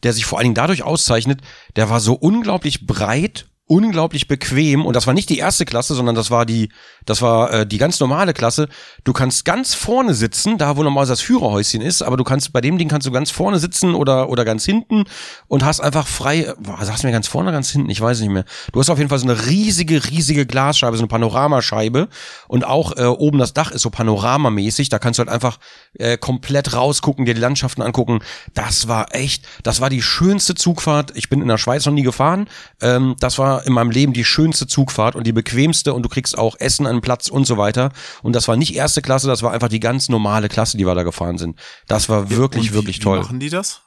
der 0.03 0.15
sich 0.15 0.25
vor 0.25 0.39
allen 0.39 0.47
Dingen 0.47 0.55
dadurch 0.55 0.83
auszeichnet, 0.83 1.43
der 1.77 1.91
war 1.91 2.01
so 2.01 2.15
unglaublich 2.15 2.87
breit, 2.87 3.47
unglaublich 3.69 4.29
bequem 4.29 4.87
und 4.87 4.95
das 4.95 5.07
war 5.09 5.15
nicht 5.15 5.29
die 5.29 5.39
erste 5.39 5.65
Klasse, 5.65 5.95
sondern 5.95 6.15
das 6.15 6.31
war 6.31 6.47
die, 6.47 6.69
das 7.05 7.21
war 7.21 7.53
äh, 7.53 7.67
die 7.67 7.79
ganz 7.79 7.99
normale 7.99 8.33
Klasse. 8.33 8.69
Du 9.03 9.13
kannst 9.13 9.45
ganz 9.45 9.75
vorne 9.75 10.15
sitzen, 10.15 10.57
da 10.57 10.77
wo 10.77 10.85
normalerweise 10.85 11.13
das 11.13 11.21
Führerhäuschen 11.21 11.81
ist, 11.81 12.03
aber 12.03 12.17
du 12.17 12.23
kannst 12.23 12.53
bei 12.53 12.61
dem 12.61 12.79
Ding 12.79 12.89
kannst 12.89 13.09
du 13.09 13.11
ganz 13.11 13.33
vorne 13.33 13.59
sitzen 13.59 13.95
oder 13.95 14.29
oder 14.29 14.45
ganz 14.45 14.65
hinten 14.65 15.05
und 15.49 15.65
hast 15.65 15.81
einfach 15.81 16.07
frei. 16.07 16.55
Sagst 16.81 17.03
du 17.03 17.09
mir 17.09 17.13
ganz 17.13 17.27
vorne, 17.27 17.51
ganz 17.51 17.71
hinten, 17.71 17.91
ich 17.91 18.01
weiß 18.01 18.21
nicht 18.21 18.31
mehr. 18.31 18.45
Du 18.73 18.79
hast 18.79 18.89
auf 18.89 18.99
jeden 18.99 19.11
Fall 19.11 19.19
so 19.19 19.27
eine 19.29 19.47
riesige, 19.47 20.05
riesige 20.11 20.47
Glasscheibe, 20.47 20.97
so 20.97 21.03
eine 21.03 21.09
Panoramascheibe 21.09 22.09
und 22.47 22.65
auch 22.65 22.97
äh, 22.97 23.05
oben 23.05 23.39
das 23.39 23.53
Dach 23.53 23.73
ist 23.73 23.83
so 23.83 23.91
panoramamäßig. 23.91 24.91
Da 24.91 25.01
kannst 25.01 25.19
du 25.19 25.23
halt 25.23 25.31
einfach 25.31 25.59
äh, 25.99 26.17
komplett 26.17 26.73
rausgucken, 26.73 27.25
dir 27.25 27.35
die 27.35 27.41
Landschaften 27.41 27.83
angucken. 27.83 28.21
Das 28.55 28.87
war 28.87 29.13
echt, 29.13 29.45
das 29.65 29.81
war 29.81 29.91
die 29.91 30.03
schönste 30.03 30.55
Zugfahrt. 30.55 31.13
Ich 31.17 31.29
bin 31.29 31.43
in 31.43 31.49
der 31.49 31.59
Schweiz 31.59 31.85
noch 31.85 31.93
nie 31.93 32.03
gefahren. 32.03 32.49
Ähm, 32.81 33.17
das 33.19 33.39
war 33.39 33.56
in 33.65 33.73
meinem 33.73 33.91
Leben 33.91 34.13
die 34.13 34.25
schönste 34.25 34.67
Zugfahrt 34.67 35.15
und 35.17 35.27
die 35.27 35.33
bequemste 35.33 35.95
und 35.95 36.03
du 36.03 36.09
kriegst 36.09 36.37
auch 36.37 36.57
Essen 36.59 36.87
an 36.87 37.01
Platz 37.01 37.29
und 37.29 37.47
so 37.47 37.57
weiter. 37.57 37.91
Und 38.23 38.35
das 38.35 38.49
war 38.49 38.57
nicht 38.57 38.75
erste 38.75 39.03
Klasse, 39.03 39.27
das 39.27 39.43
war 39.43 39.53
einfach 39.53 39.69
die 39.69 39.81
ganz 39.81 40.09
normale 40.09 40.49
Klasse, 40.49 40.77
die 40.77 40.87
wir 40.87 40.95
da 40.95 41.03
gefahren 41.03 41.39
sind. 41.39 41.59
Das 41.89 42.09
war 42.09 42.31
wirklich, 42.31 42.65
Und 42.67 42.71
wie- 42.71 42.75
wirklich 42.75 42.97
wie 42.99 43.03
toll. 43.03 43.19
machen 43.21 43.41
die 43.41 43.51
das? 43.51 43.83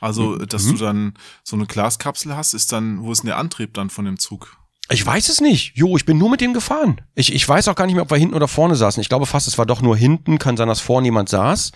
Also, 0.00 0.36
dass 0.36 0.64
Mhm. 0.64 0.72
du 0.72 0.84
dann 0.84 1.14
so 1.44 1.56
eine 1.56 1.66
Glaskapsel 1.66 2.34
hast, 2.36 2.54
ist 2.54 2.72
dann, 2.72 3.02
wo 3.02 3.12
ist 3.12 3.22
denn 3.22 3.28
der 3.28 3.36
Antrieb 3.38 3.74
dann 3.74 3.90
von 3.90 4.04
dem 4.06 4.18
Zug? 4.18 4.56
Ich 4.92 5.06
weiß 5.06 5.28
es 5.28 5.40
nicht. 5.40 5.76
Jo, 5.76 5.96
ich 5.96 6.04
bin 6.04 6.18
nur 6.18 6.30
mit 6.30 6.40
dem 6.40 6.52
gefahren. 6.52 7.00
Ich, 7.14 7.32
ich 7.32 7.48
weiß 7.48 7.68
auch 7.68 7.76
gar 7.76 7.86
nicht 7.86 7.94
mehr, 7.94 8.02
ob 8.02 8.10
wir 8.10 8.16
hinten 8.18 8.34
oder 8.34 8.48
vorne 8.48 8.74
saßen. 8.74 9.00
Ich 9.00 9.08
glaube 9.08 9.24
fast, 9.26 9.46
es 9.46 9.56
war 9.56 9.66
doch 9.66 9.82
nur 9.82 9.96
hinten. 9.96 10.38
Kann 10.40 10.56
sein, 10.56 10.66
dass 10.66 10.80
vorne 10.80 11.06
jemand 11.06 11.28
saß. 11.28 11.70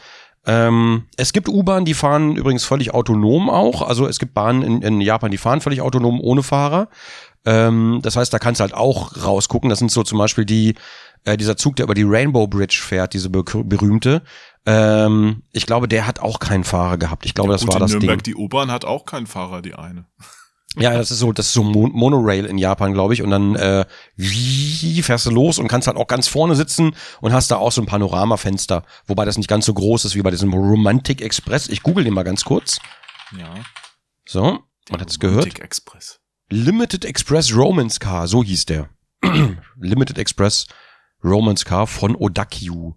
Ähm, 0.47 1.05
es 1.16 1.32
gibt 1.32 1.49
U-Bahnen, 1.49 1.84
die 1.86 1.95
fahren 1.95 2.36
übrigens 2.36 2.64
völlig 2.64 2.92
autonom 2.92 3.49
auch. 3.49 3.82
Also 3.82 4.07
es 4.07 4.18
gibt 4.18 4.34
Bahnen 4.34 4.62
in, 4.62 4.82
in 4.82 5.01
Japan, 5.01 5.30
die 5.30 5.38
fahren 5.38 5.61
völlig 5.61 5.80
autonom 5.80 6.20
ohne 6.20 6.42
Fahrer. 6.42 6.88
Ähm, 7.47 8.01
das 8.03 8.16
heißt, 8.16 8.32
da 8.32 8.38
kannst 8.38 8.61
du 8.61 8.62
halt 8.62 8.74
auch 8.74 9.24
rausgucken. 9.24 9.70
Das 9.70 9.78
sind 9.78 9.90
so 9.90 10.03
zum 10.03 10.18
Beispiel 10.18 10.45
die, 10.45 10.74
äh, 11.24 11.36
dieser 11.36 11.57
Zug, 11.57 11.76
der 11.76 11.84
über 11.84 11.95
die 11.95 12.05
Rainbow 12.05 12.47
Bridge 12.47 12.80
fährt, 12.82 13.14
diese 13.14 13.30
be 13.30 13.42
berühmte. 13.42 14.22
Ähm, 14.66 15.42
ich 15.53 15.66
glaube, 15.66 15.88
der 15.88 16.07
hat 16.07 16.20
auch 16.20 16.38
keinen 16.38 16.64
Fahrer 16.64 16.99
gehabt. 16.99 17.26
Ich 17.26 17.34
glaube, 17.34 17.53
das 17.53 17.62
Gut, 17.62 17.72
war 17.74 17.80
das 17.80 17.90
Nürnberg, 17.90 18.22
Ding. 18.22 18.34
die 18.34 18.40
U-Bahn 18.40 18.70
hat 18.70 18.84
auch 18.84 19.05
keinen 19.05 19.26
Fahrer, 19.26 19.62
die 19.62 19.74
eine. 19.74 20.07
Ja, 20.77 20.93
das 20.95 21.11
ist 21.11 21.20
so, 21.20 21.33
das 21.33 21.47
ist 21.47 21.53
so 21.53 21.62
Mon 21.62 21.93
Monorail 21.93 22.47
in 22.47 22.59
Japan, 22.59 22.93
glaube 22.93 23.14
ich. 23.14 23.22
Und 23.22 23.31
dann 23.31 23.55
äh, 23.55 23.85
wie 24.16 25.03
fährst 25.03 25.27
du 25.27 25.31
los 25.31 25.59
und 25.59 25.68
kannst 25.68 25.87
halt 25.87 25.97
auch 25.97 26.09
ganz 26.09 26.27
vorne 26.27 26.57
sitzen 26.57 26.97
und 27.20 27.33
hast 27.33 27.51
da 27.51 27.57
auch 27.57 27.72
so 27.72 27.81
ein 27.81 27.87
Panoramafenster, 27.87 28.85
wobei 29.07 29.25
das 29.25 29.37
nicht 29.37 29.49
ganz 29.49 29.66
so 29.66 29.75
groß 29.75 30.05
ist 30.05 30.14
wie 30.16 30.22
bei 30.22 30.31
diesem 30.31 30.53
Romantic 30.53 31.20
Express. 31.20 31.68
Ich 31.68 31.83
google 31.83 32.05
den 32.05 32.14
mal 32.14 32.25
ganz 32.25 32.45
kurz. 32.45 32.81
Ja. 33.39 33.55
So, 34.27 34.61
man 34.91 35.01
hat 35.01 35.11
es 35.11 35.20
gehört. 35.20 35.45
Romantic 35.45 35.64
Express. 35.64 36.20
Limited 36.51 37.05
Express 37.05 37.55
Romance 37.55 38.01
Car, 38.01 38.27
so 38.27 38.43
hieß 38.43 38.66
der. 38.66 38.89
Limited 39.81 40.18
Express 40.18 40.66
Romance 41.22 41.64
Car 41.64 41.87
von 41.87 42.16
Odakyu. 42.16 42.95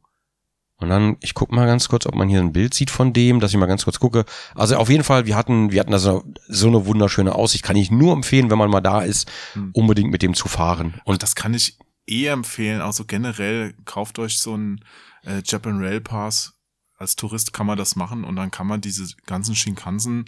Und 0.80 0.90
dann, 0.90 1.18
ich 1.22 1.34
guck 1.34 1.52
mal 1.52 1.66
ganz 1.66 1.90
kurz, 1.90 2.06
ob 2.06 2.14
man 2.16 2.30
hier 2.30 2.40
ein 2.40 2.54
Bild 2.54 2.74
sieht 2.74 2.92
von 2.92 3.12
dem, 3.12 3.40
dass 3.40 3.52
ich 3.52 3.58
mal 3.58 3.66
ganz 3.66 3.84
kurz 3.86 4.00
gucke. 4.00 4.26
Also 4.54 4.76
auf 4.78 4.90
jeden 4.90 5.04
Fall, 5.04 5.26
wir 5.26 5.36
hatten, 5.36 5.72
wir 5.72 5.80
hatten 5.80 5.94
also 5.94 6.24
so 6.48 6.68
eine 6.68 6.86
wunderschöne 6.86 7.34
Aussicht. 7.34 7.64
Kann 7.64 7.76
ich 7.76 7.90
nur 7.90 8.14
empfehlen, 8.14 8.50
wenn 8.52 8.60
man 8.60 8.70
mal 8.70 8.82
da 8.82 9.02
ist, 9.02 9.30
Hm. 9.54 9.72
unbedingt 9.74 10.12
mit 10.12 10.22
dem 10.22 10.36
zu 10.36 10.48
fahren. 10.48 11.02
Und 11.04 11.24
das 11.24 11.34
kann 11.36 11.54
ich 11.56 11.80
eher 12.06 12.34
empfehlen. 12.34 12.82
Also 12.82 13.06
generell 13.06 13.74
kauft 13.86 14.20
euch 14.20 14.40
so 14.40 14.54
einen 14.54 14.84
äh, 15.24 15.42
Japan 15.44 15.80
Rail 15.80 16.00
Pass. 16.00 16.54
Als 17.00 17.16
Tourist 17.16 17.54
kann 17.54 17.66
man 17.68 17.78
das 17.78 17.96
machen 17.96 18.24
und 18.24 18.36
dann 18.36 18.52
kann 18.52 18.68
man 18.68 18.82
diese 18.82 19.06
ganzen 19.26 19.56
Shinkansen 19.56 20.26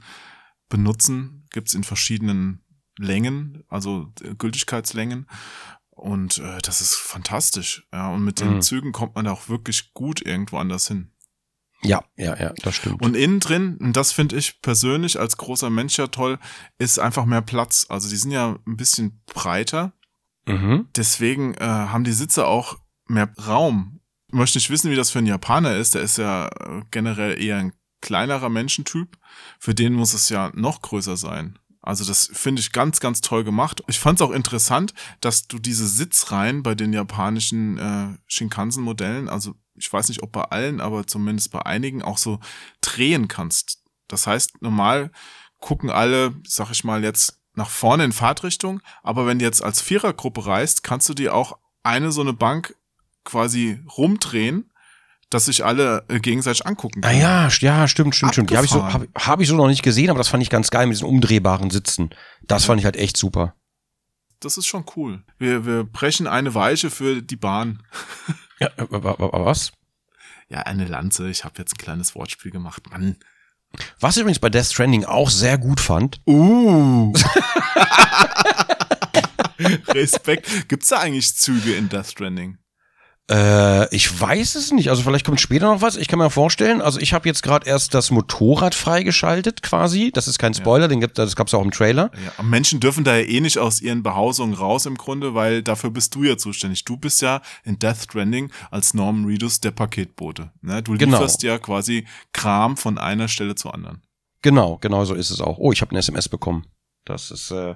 benutzen. 0.68 1.46
Gibt's 1.52 1.74
in 1.74 1.84
verschiedenen 1.84 2.64
Längen, 2.98 3.64
also 3.70 4.12
äh, 4.22 4.36
Gültigkeitslängen. 4.36 5.28
Und 6.00 6.38
äh, 6.40 6.60
das 6.62 6.80
ist 6.82 6.96
fantastisch. 6.96 7.86
Ja, 7.92 8.10
und 8.10 8.24
mit 8.24 8.40
den 8.40 8.56
Mhm. 8.56 8.62
Zügen 8.62 8.92
kommt 8.94 9.16
man 9.16 9.26
da 9.26 9.32
auch 9.32 9.50
wirklich 9.50 9.94
gut 9.94 10.22
irgendwo 10.26 10.58
anders 10.58 10.88
hin. 10.88 11.12
ja, 11.82 12.04
ja, 12.18 12.38
ja, 12.38 12.54
das 12.62 12.76
stimmt. 12.76 13.02
Und 13.02 13.16
innen 13.16 13.40
drin, 13.40 13.78
und 13.78 13.96
das 13.96 14.12
finde 14.12 14.38
ich 14.38 14.62
persönlich 14.62 15.20
als 15.20 15.38
großer 15.38 15.70
Mensch 15.70 15.98
ja 15.98 16.08
toll, 16.08 16.40
ist 16.78 17.00
einfach 17.00 17.26
mehr 17.26 17.42
Platz. 17.42 17.86
Also 17.90 18.10
die 18.10 18.16
sind 18.18 18.32
ja 18.32 18.58
ein 18.66 18.78
bisschen 18.78 19.22
breiter. 19.28 19.94
mhm. 20.46 20.88
Deswegen 20.96 21.54
äh, 21.56 21.66
haben 21.66 22.04
die 22.04 22.14
Sitze 22.14 22.48
auch 22.48 22.78
mehr 23.08 23.32
Raum. 23.46 24.00
Ich 24.28 24.34
möchte 24.34 24.58
nicht 24.58 24.70
wissen, 24.70 24.92
wie 24.92 24.96
das 24.96 25.10
für 25.12 25.20
einen 25.20 25.28
Japaner 25.28 25.76
ist. 25.76 25.96
Der 25.96 26.02
ist 26.02 26.18
ja 26.18 26.48
äh, 26.48 26.84
generell 26.92 27.42
eher 27.42 27.58
ein 27.58 27.74
kleinerer 28.02 28.50
Menschentyp. 28.50 29.18
Für 29.60 29.74
den 29.76 29.94
muss 29.94 30.14
es 30.14 30.30
ja 30.30 30.52
noch 30.56 30.82
größer 30.82 31.18
sein. 31.18 31.60
Also 31.90 32.06
das 32.06 32.30
finde 32.32 32.60
ich 32.60 32.72
ganz, 32.72 33.00
ganz 33.00 33.20
toll 33.20 33.44
gemacht. 33.44 33.82
Ich 33.88 34.00
fand 34.00 34.20
es 34.20 34.22
auch 34.22 34.30
interessant, 34.30 34.94
dass 35.22 35.48
du 35.48 35.58
diese 35.58 35.88
Sitzreihen 35.88 36.62
bei 36.62 36.76
den 36.76 36.94
japanischen 36.94 37.80
äh, 37.80 38.16
Shinkansen-Modellen, 38.28 39.28
also 39.28 39.56
ich 39.74 39.92
weiß 39.92 40.10
nicht, 40.10 40.22
ob 40.22 40.32
bei 40.32 40.44
allen, 40.44 40.82
aber 40.82 41.08
zumindest 41.08 41.50
bei 41.50 41.66
einigen 41.66 42.04
auch 42.04 42.20
so 42.20 42.40
drehen 42.82 43.28
kannst. 43.28 43.82
Das 44.08 44.28
heißt, 44.28 44.62
normal 44.62 45.10
gucken 45.58 45.90
alle, 45.90 46.36
sag 46.46 46.70
ich 46.70 46.84
mal, 46.84 47.04
jetzt 47.04 47.40
nach 47.56 47.72
vorne 47.72 48.04
in 48.04 48.12
Fahrtrichtung, 48.12 48.82
aber 49.02 49.26
wenn 49.26 49.40
du 49.40 49.46
jetzt 49.46 49.64
als 49.64 49.82
Vierergruppe 49.82 50.46
reist, 50.46 50.84
kannst 50.84 51.10
du 51.10 51.16
dir 51.16 51.34
auch 51.34 51.58
eine 51.82 52.12
so 52.12 52.22
eine 52.22 52.34
Bank 52.34 52.76
quasi 53.24 53.80
rumdrehen, 53.98 54.69
dass 55.30 55.46
sich 55.46 55.64
alle 55.64 56.04
äh, 56.10 56.20
gegenseitig 56.20 56.66
angucken 56.66 57.02
Ah 57.04 57.10
können. 57.10 57.22
ja, 57.22 57.48
ja, 57.60 57.88
stimmt, 57.88 58.16
stimmt, 58.16 58.34
stimmt. 58.34 58.50
Die 58.50 58.56
habe 58.56 58.66
ich 58.66 58.72
so, 58.72 58.84
hab, 58.84 59.04
hab 59.16 59.40
ich 59.42 59.48
so 59.48 59.56
noch 59.56 59.68
nicht 59.68 59.84
gesehen, 59.84 60.10
aber 60.10 60.18
das 60.18 60.28
fand 60.28 60.42
ich 60.44 60.50
ganz 60.50 60.70
geil 60.72 60.88
mit 60.88 60.96
diesen 60.96 61.08
umdrehbaren 61.08 61.70
Sitzen. 61.70 62.10
Das 62.44 62.66
fand 62.66 62.80
ich 62.80 62.86
halt 62.86 62.96
echt 62.96 63.16
super. 63.18 63.56
Das 64.40 64.58
ist 64.58 64.66
schon 64.68 64.86
cool. 64.96 65.24
Wir, 65.38 65.66
wir 65.66 65.84
brechen 65.84 66.26
eine 66.28 66.54
Weiche 66.56 66.90
für 66.90 67.22
die 67.22 67.36
Bahn. 67.36 67.84
Ja, 68.62 68.72
wa- 68.78 69.16
wa- 69.18 69.46
was? 69.46 69.72
Ja, 70.50 70.60
eine 70.64 70.84
Lanze. 70.84 71.30
Ich 71.30 71.46
habe 71.46 71.54
jetzt 71.60 71.76
ein 71.76 71.78
kleines 71.78 72.14
Wortspiel 72.14 72.52
gemacht. 72.52 72.90
Mann. 72.92 73.16
Was 74.02 74.18
ich 74.18 74.22
übrigens 74.22 74.40
bei 74.40 74.50
Death 74.50 74.66
Stranding 74.66 75.06
auch 75.06 75.30
sehr 75.30 75.58
gut 75.58 75.80
fand, 75.80 76.20
Uh. 76.28 77.14
Respekt. 79.90 80.68
Gibt's 80.68 80.90
da 80.90 81.00
eigentlich 81.00 81.36
Züge 81.36 81.74
in 81.76 81.88
Death 81.90 82.08
Stranding? 82.08 82.58
Äh, 83.30 83.94
ich 83.96 84.20
weiß 84.20 84.56
es 84.56 84.72
nicht. 84.72 84.90
Also 84.90 85.04
vielleicht 85.04 85.26
kommt 85.26 85.40
später 85.40 85.72
noch 85.72 85.82
was. 85.82 85.98
Ich 85.98 86.08
kann 86.08 86.18
mir 86.18 86.30
vorstellen. 86.32 86.82
Also 86.82 87.00
ich 87.00 87.14
habe 87.14 87.28
jetzt 87.28 87.44
gerade 87.44 87.68
erst 87.68 87.94
das 87.94 88.10
Motorrad 88.10 88.74
freigeschaltet, 88.74 89.62
quasi. 89.62 90.12
Das 90.12 90.28
ist 90.28 90.40
kein 90.40 90.54
Spoiler, 90.56 90.88
den 90.88 91.00
gibt, 91.00 91.18
das 91.20 91.36
gab's 91.36 91.54
auch 91.54 91.62
im 91.62 91.70
Trailer. 91.72 92.10
Ja, 92.38 92.44
Menschen 92.44 92.80
dürfen 92.80 93.04
da 93.04 93.16
ja 93.18 93.24
eh 93.26 93.40
nicht 93.40 93.60
aus 93.60 93.82
ihren 93.82 94.02
Behausungen 94.02 94.56
raus 94.56 94.86
im 94.88 94.96
Grunde, 94.98 95.36
weil 95.36 95.62
dafür 95.62 95.92
bist 95.92 96.16
du 96.16 96.24
ja 96.24 96.38
zuständig. 96.38 96.86
Du 96.86 96.98
bist 96.98 97.22
ja 97.22 97.42
in 97.64 97.78
Death 97.78 98.04
Stranding 98.04 98.52
als 98.72 98.94
Norman 98.96 99.26
Reedus 99.26 99.60
der 99.60 99.72
Paketbote. 99.72 100.52
Ne? 100.62 100.82
Du 100.82 100.98
Genau. 100.98 101.18
lieferst 101.18 101.44
ja 101.44 101.60
quasi 101.60 102.08
Kram 102.34 102.78
von 102.78 102.98
einer 102.98 103.28
Stelle 103.28 103.54
zur 103.56 103.76
anderen. 103.76 104.02
Genau, 104.42 104.78
genau 104.78 105.06
so 105.06 105.14
ist 105.14 105.30
es 105.30 105.40
auch. 105.42 105.58
Oh, 105.60 105.72
ich 105.72 105.82
habe 105.82 105.92
eine 105.92 106.00
SMS 106.00 106.30
bekommen. 106.30 106.66
Das 107.06 107.30
ist 107.32 107.52
äh, 107.52 107.76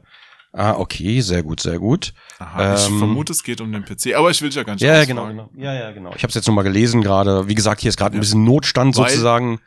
ah 0.53 0.75
okay, 0.75 1.19
sehr 1.21 1.43
gut, 1.43 1.59
sehr 1.59 1.79
gut. 1.79 2.13
Aha, 2.39 2.75
ich 2.75 2.87
Ähm, 2.87 2.99
vermute, 2.99 3.33
es 3.33 3.43
geht 3.43 3.59
um 3.61 3.71
den 3.71 3.83
PC, 3.83 4.13
aber 4.15 4.31
ich 4.31 4.41
will 4.41 4.51
ja 4.51 4.63
gar 4.63 4.73
nicht 4.73 4.81
Ja, 4.81 5.03
genau, 5.05 5.27
genau. 5.27 5.49
Ja, 5.55 5.73
ja, 5.73 5.91
genau. 5.91 6.13
Ich 6.15 6.23
habe 6.23 6.29
es 6.29 6.35
jetzt 6.35 6.47
noch 6.47 6.53
mal 6.53 6.61
gelesen 6.63 7.01
gerade. 7.01 7.47
Wie 7.47 7.55
gesagt, 7.55 7.81
hier 7.81 7.89
ist 7.89 7.97
gerade 7.97 8.13
ein 8.13 8.17
Ja. 8.17 8.21
bisschen 8.21 8.43
Notstand 8.45 8.95
Weil- 8.97 9.09
sozusagen. 9.09 9.59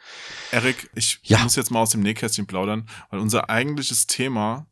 Erik, 0.52 0.88
ich 0.94 1.18
Ja. 1.24 1.38
muss 1.42 1.56
jetzt 1.56 1.70
mal 1.70 1.80
aus 1.80 1.90
dem 1.90 2.00
Nähkästchen 2.02 2.46
plaudern, 2.46 2.88
weil 3.10 3.20
unser 3.20 3.50
eigentliches 3.50 4.06
Thema 4.06 4.66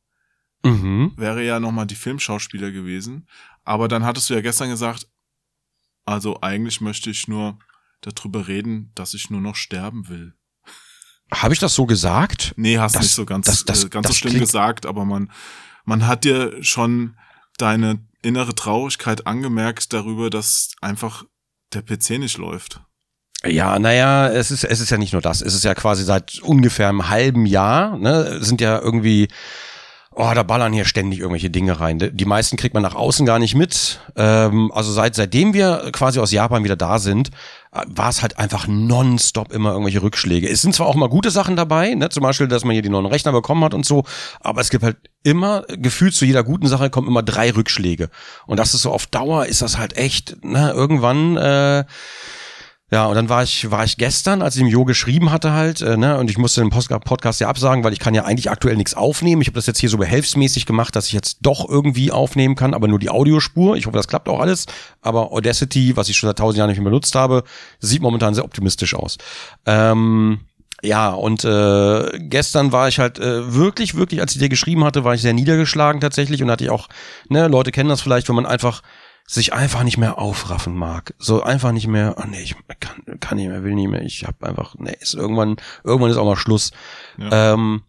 Mhm. 0.65 1.13
wäre 1.17 1.45
ja 1.45 1.61
nochmal 1.61 1.87
die 1.87 1.95
Filmschauspieler 1.97 2.71
gewesen. 2.71 3.29
Aber 3.65 3.89
dann 3.89 4.05
hattest 4.05 4.31
du 4.31 4.35
ja 4.35 4.41
gestern 4.41 4.71
gesagt, 4.71 5.09
also 6.07 6.39
eigentlich 6.43 6.81
möchte 6.81 7.11
ich 7.11 7.29
nur 7.29 7.59
darüber 8.03 8.47
reden, 8.49 8.93
dass 8.95 9.15
ich 9.15 9.31
nur 9.31 9.41
noch 9.41 9.57
sterben 9.57 10.09
will. 10.09 10.35
Habe 11.33 11.55
ich 11.55 11.61
das 11.61 11.75
so 11.75 11.87
gesagt? 11.87 12.53
Nee, 12.57 12.79
hast 12.79 12.95
Das- 12.95 13.03
nicht 13.03 13.13
so 13.15 13.25
ganz, 13.25 13.47
das- 13.47 13.65
das- 13.65 13.85
äh, 13.85 13.89
ganz 13.89 14.07
so 14.07 14.11
das 14.11 14.19
schlimm 14.19 14.33
klingt- 14.33 14.47
gesagt, 14.47 14.87
aber 14.87 15.05
man, 15.05 15.31
man 15.85 16.07
hat 16.07 16.25
dir 16.25 16.63
schon 16.63 17.17
deine 17.59 18.01
innere 18.23 18.55
Traurigkeit 18.55 19.27
angemerkt 19.27 19.93
darüber, 19.93 20.31
dass 20.31 20.71
einfach 20.81 21.25
der 21.73 21.83
PC 21.83 22.19
nicht 22.19 22.39
läuft. 22.39 22.81
Ja, 23.45 23.79
naja, 23.79 24.29
es 24.29 24.51
ist, 24.51 24.65
es 24.65 24.81
ist 24.81 24.91
ja 24.91 24.97
nicht 24.97 25.13
nur 25.13 25.21
das. 25.21 25.43
Es 25.43 25.55
ist 25.55 25.65
ja 25.65 25.75
quasi 25.75 26.03
seit 26.05 26.41
ungefähr 26.41 26.89
einem 26.89 27.11
halben 27.11 27.45
Jahr, 27.45 27.99
ne, 27.99 28.43
sind 28.43 28.61
ja 28.61 28.79
irgendwie 28.79 29.29
Oh, 30.17 30.31
da 30.33 30.45
ballern 30.45 30.73
hier 30.73 30.85
ständig 30.85 31.19
irgendwelche 31.19 31.51
Dinge 31.51 31.81
rein. 31.81 31.99
Die 31.99 32.25
meisten 32.25 32.57
kriegt 32.57 32.73
man 32.73 32.85
nach 32.85 32.95
außen 32.95 33.27
gar 33.27 33.41
nicht 33.41 33.57
mit. 33.57 33.99
Ähm, 34.15 34.71
also 34.73 34.93
seit 34.93 35.17
seitdem 35.17 35.55
wir 35.55 35.91
quasi 35.91 36.21
aus 36.21 36.31
Japan 36.31 36.63
wieder 36.63 36.77
da 36.77 37.01
sind, 37.01 37.31
äh, 37.73 37.83
war 37.89 38.11
es 38.11 38.23
halt 38.23 38.39
einfach 38.39 38.69
nonstop 38.69 39.53
immer 39.53 39.71
irgendwelche 39.71 40.03
Rückschläge. 40.03 40.49
Es 40.49 40.63
sind 40.63 40.73
zwar 40.73 40.87
auch 40.87 40.95
mal 40.95 41.09
gute 41.09 41.33
Sachen 41.33 41.57
dabei, 41.57 41.95
ne? 41.95 42.11
zum 42.11 42.23
Beispiel, 42.23 42.47
dass 42.47 42.65
man 42.65 42.75
hier 42.75 42.83
die 42.83 42.91
neuen 42.91 43.07
Rechner 43.07 43.33
bekommen 43.33 43.65
hat 43.65 43.75
und 43.75 43.85
so, 43.85 44.05
aber 44.41 44.61
es 44.61 44.71
gibt 44.71 44.85
halt 44.85 44.99
immer, 45.25 45.65
gefühlt 45.69 46.15
zu 46.15 46.25
jeder 46.25 46.45
guten 46.45 46.69
Sache 46.69 46.91
kommen 46.91 47.09
immer 47.09 47.25
drei 47.25 47.51
Rückschläge. 47.51 48.09
Und 48.47 48.61
das 48.61 48.73
ist 48.73 48.83
so 48.83 48.93
auf 48.93 49.07
Dauer, 49.07 49.47
ist 49.47 49.63
das 49.63 49.79
halt 49.79 49.97
echt, 49.97 50.45
ne, 50.45 50.71
irgendwann 50.71 51.37
äh, 51.37 51.85
ja, 52.95 53.07
und 53.07 53.17
dann 53.17 53.29
war 53.29 53.43
ich, 53.43 53.73
war 53.73 53.83
ich 53.83 53.97
gestern, 53.97 54.41
als 54.41 54.55
ich 54.55 54.63
dem 54.63 54.69
Jo 54.69 54.85
geschrieben 54.85 55.33
hatte 55.33 55.51
halt, 55.51 55.83
äh, 55.83 55.97
ne, 55.97 56.17
und 56.17 56.31
ich 56.31 56.39
musste 56.39 56.61
den 56.61 56.71
Post 56.71 56.91
Podcast 56.91 57.41
ja 57.41 57.49
absagen, 57.49 57.83
weil 57.83 57.93
ich 57.93 57.99
kann 57.99 58.15
ja 58.15 58.25
eigentlich 58.25 58.53
aktuell 58.53 58.77
nichts 58.77 58.95
aufnehmen. 58.95 59.43
Ich 59.43 59.49
habe 59.49 59.57
das 59.57 59.67
jetzt 59.67 59.81
hier 59.81 59.89
so 59.89 59.99
behelfsmäßig 59.99 60.65
gemacht, 60.65 60.95
dass 60.95 61.09
ich 61.09 61.13
jetzt 61.13 61.39
doch 61.43 61.69
irgendwie 61.69 62.13
aufnehmen 62.13 62.55
kann, 62.55 62.73
aber 62.73 62.87
nur 62.87 63.01
die 63.01 63.11
Audiospur. 63.11 63.77
Ich 63.77 63.87
hoffe, 63.87 63.97
das 63.97 64.07
klappt 64.07 64.29
auch 64.29 64.39
alles. 64.39 64.67
Aber 65.03 65.33
Audacity, 65.33 65.97
was 65.97 66.09
ich 66.09 66.17
schon 66.17 66.29
seit 66.29 66.39
tausend 66.39 66.59
Jahren 66.59 66.69
nicht 66.69 66.79
mehr 66.79 66.85
benutzt 66.85 67.17
habe, 67.17 67.43
sieht 67.81 68.01
momentan 68.01 68.33
sehr 68.33 68.45
optimistisch 68.45 68.95
aus. 68.95 69.19
Ähm, 69.67 70.43
ja, 70.81 71.11
und 71.11 71.45
äh, 71.45 72.19
gestern 72.21 72.71
war 72.71 72.87
ich 72.87 73.01
halt 73.01 73.19
äh, 73.19 73.53
wirklich, 73.53 73.97
wirklich, 73.97 74.21
als 74.21 74.35
ich 74.35 74.39
dir 74.39 74.49
geschrieben 74.49 74.85
hatte, 74.85 75.03
war 75.03 75.15
ich 75.15 75.23
sehr 75.23 75.35
niedergeschlagen 75.35 76.01
tatsächlich 76.01 76.45
und 76.45 76.51
hatte 76.53 76.63
ich 76.63 76.71
auch, 76.71 76.89
ne, 77.29 77.49
Leute 77.49 77.73
kennen 77.73 77.89
das 77.89 78.03
vielleicht, 78.03 78.29
wenn 78.29 78.37
man 78.37 78.47
einfach 78.47 78.83
sich 79.27 79.53
einfach 79.53 79.83
nicht 79.83 79.97
mehr 79.97 80.19
aufraffen 80.19 80.75
mag. 80.75 81.15
So 81.19 81.43
einfach 81.43 81.73
nicht 81.73 81.87
mehr, 81.87 82.17
oh 82.19 82.27
nee, 82.29 82.43
ich 82.43 82.57
kann, 82.81 83.21
kann 83.21 83.39
nicht 83.39 83.49
mehr, 83.49 83.63
will 83.63 83.75
nicht 83.75 83.89
mehr. 83.89 84.03
Ich 84.03 84.25
hab 84.25 84.43
einfach, 84.45 84.75
nee, 84.79 84.97
ist 85.01 85.15
irgendwann, 85.15 85.57
irgendwann 85.83 86.11
ist 86.11 86.19
auch 86.19 86.27
mal 86.27 86.37
Schluss. 86.37 86.73
Ja. 87.17 87.55
Ähm, 87.55 87.83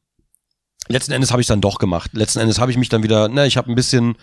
letzten 0.87 1.11
Endes 1.11 1.31
habe 1.31 1.41
ich 1.41 1.47
dann 1.47 1.61
doch 1.61 1.77
gemacht. 1.77 2.11
Letzten 2.13 2.39
Endes 2.39 2.59
habe 2.59 2.71
ich 2.71 2.77
mich 2.77 2.89
dann 2.89 3.03
wieder, 3.03 3.27
ne, 3.27 3.47
ich 3.47 3.57
habe 3.57 3.69
ein 3.71 3.75
bisschen, 3.75 4.15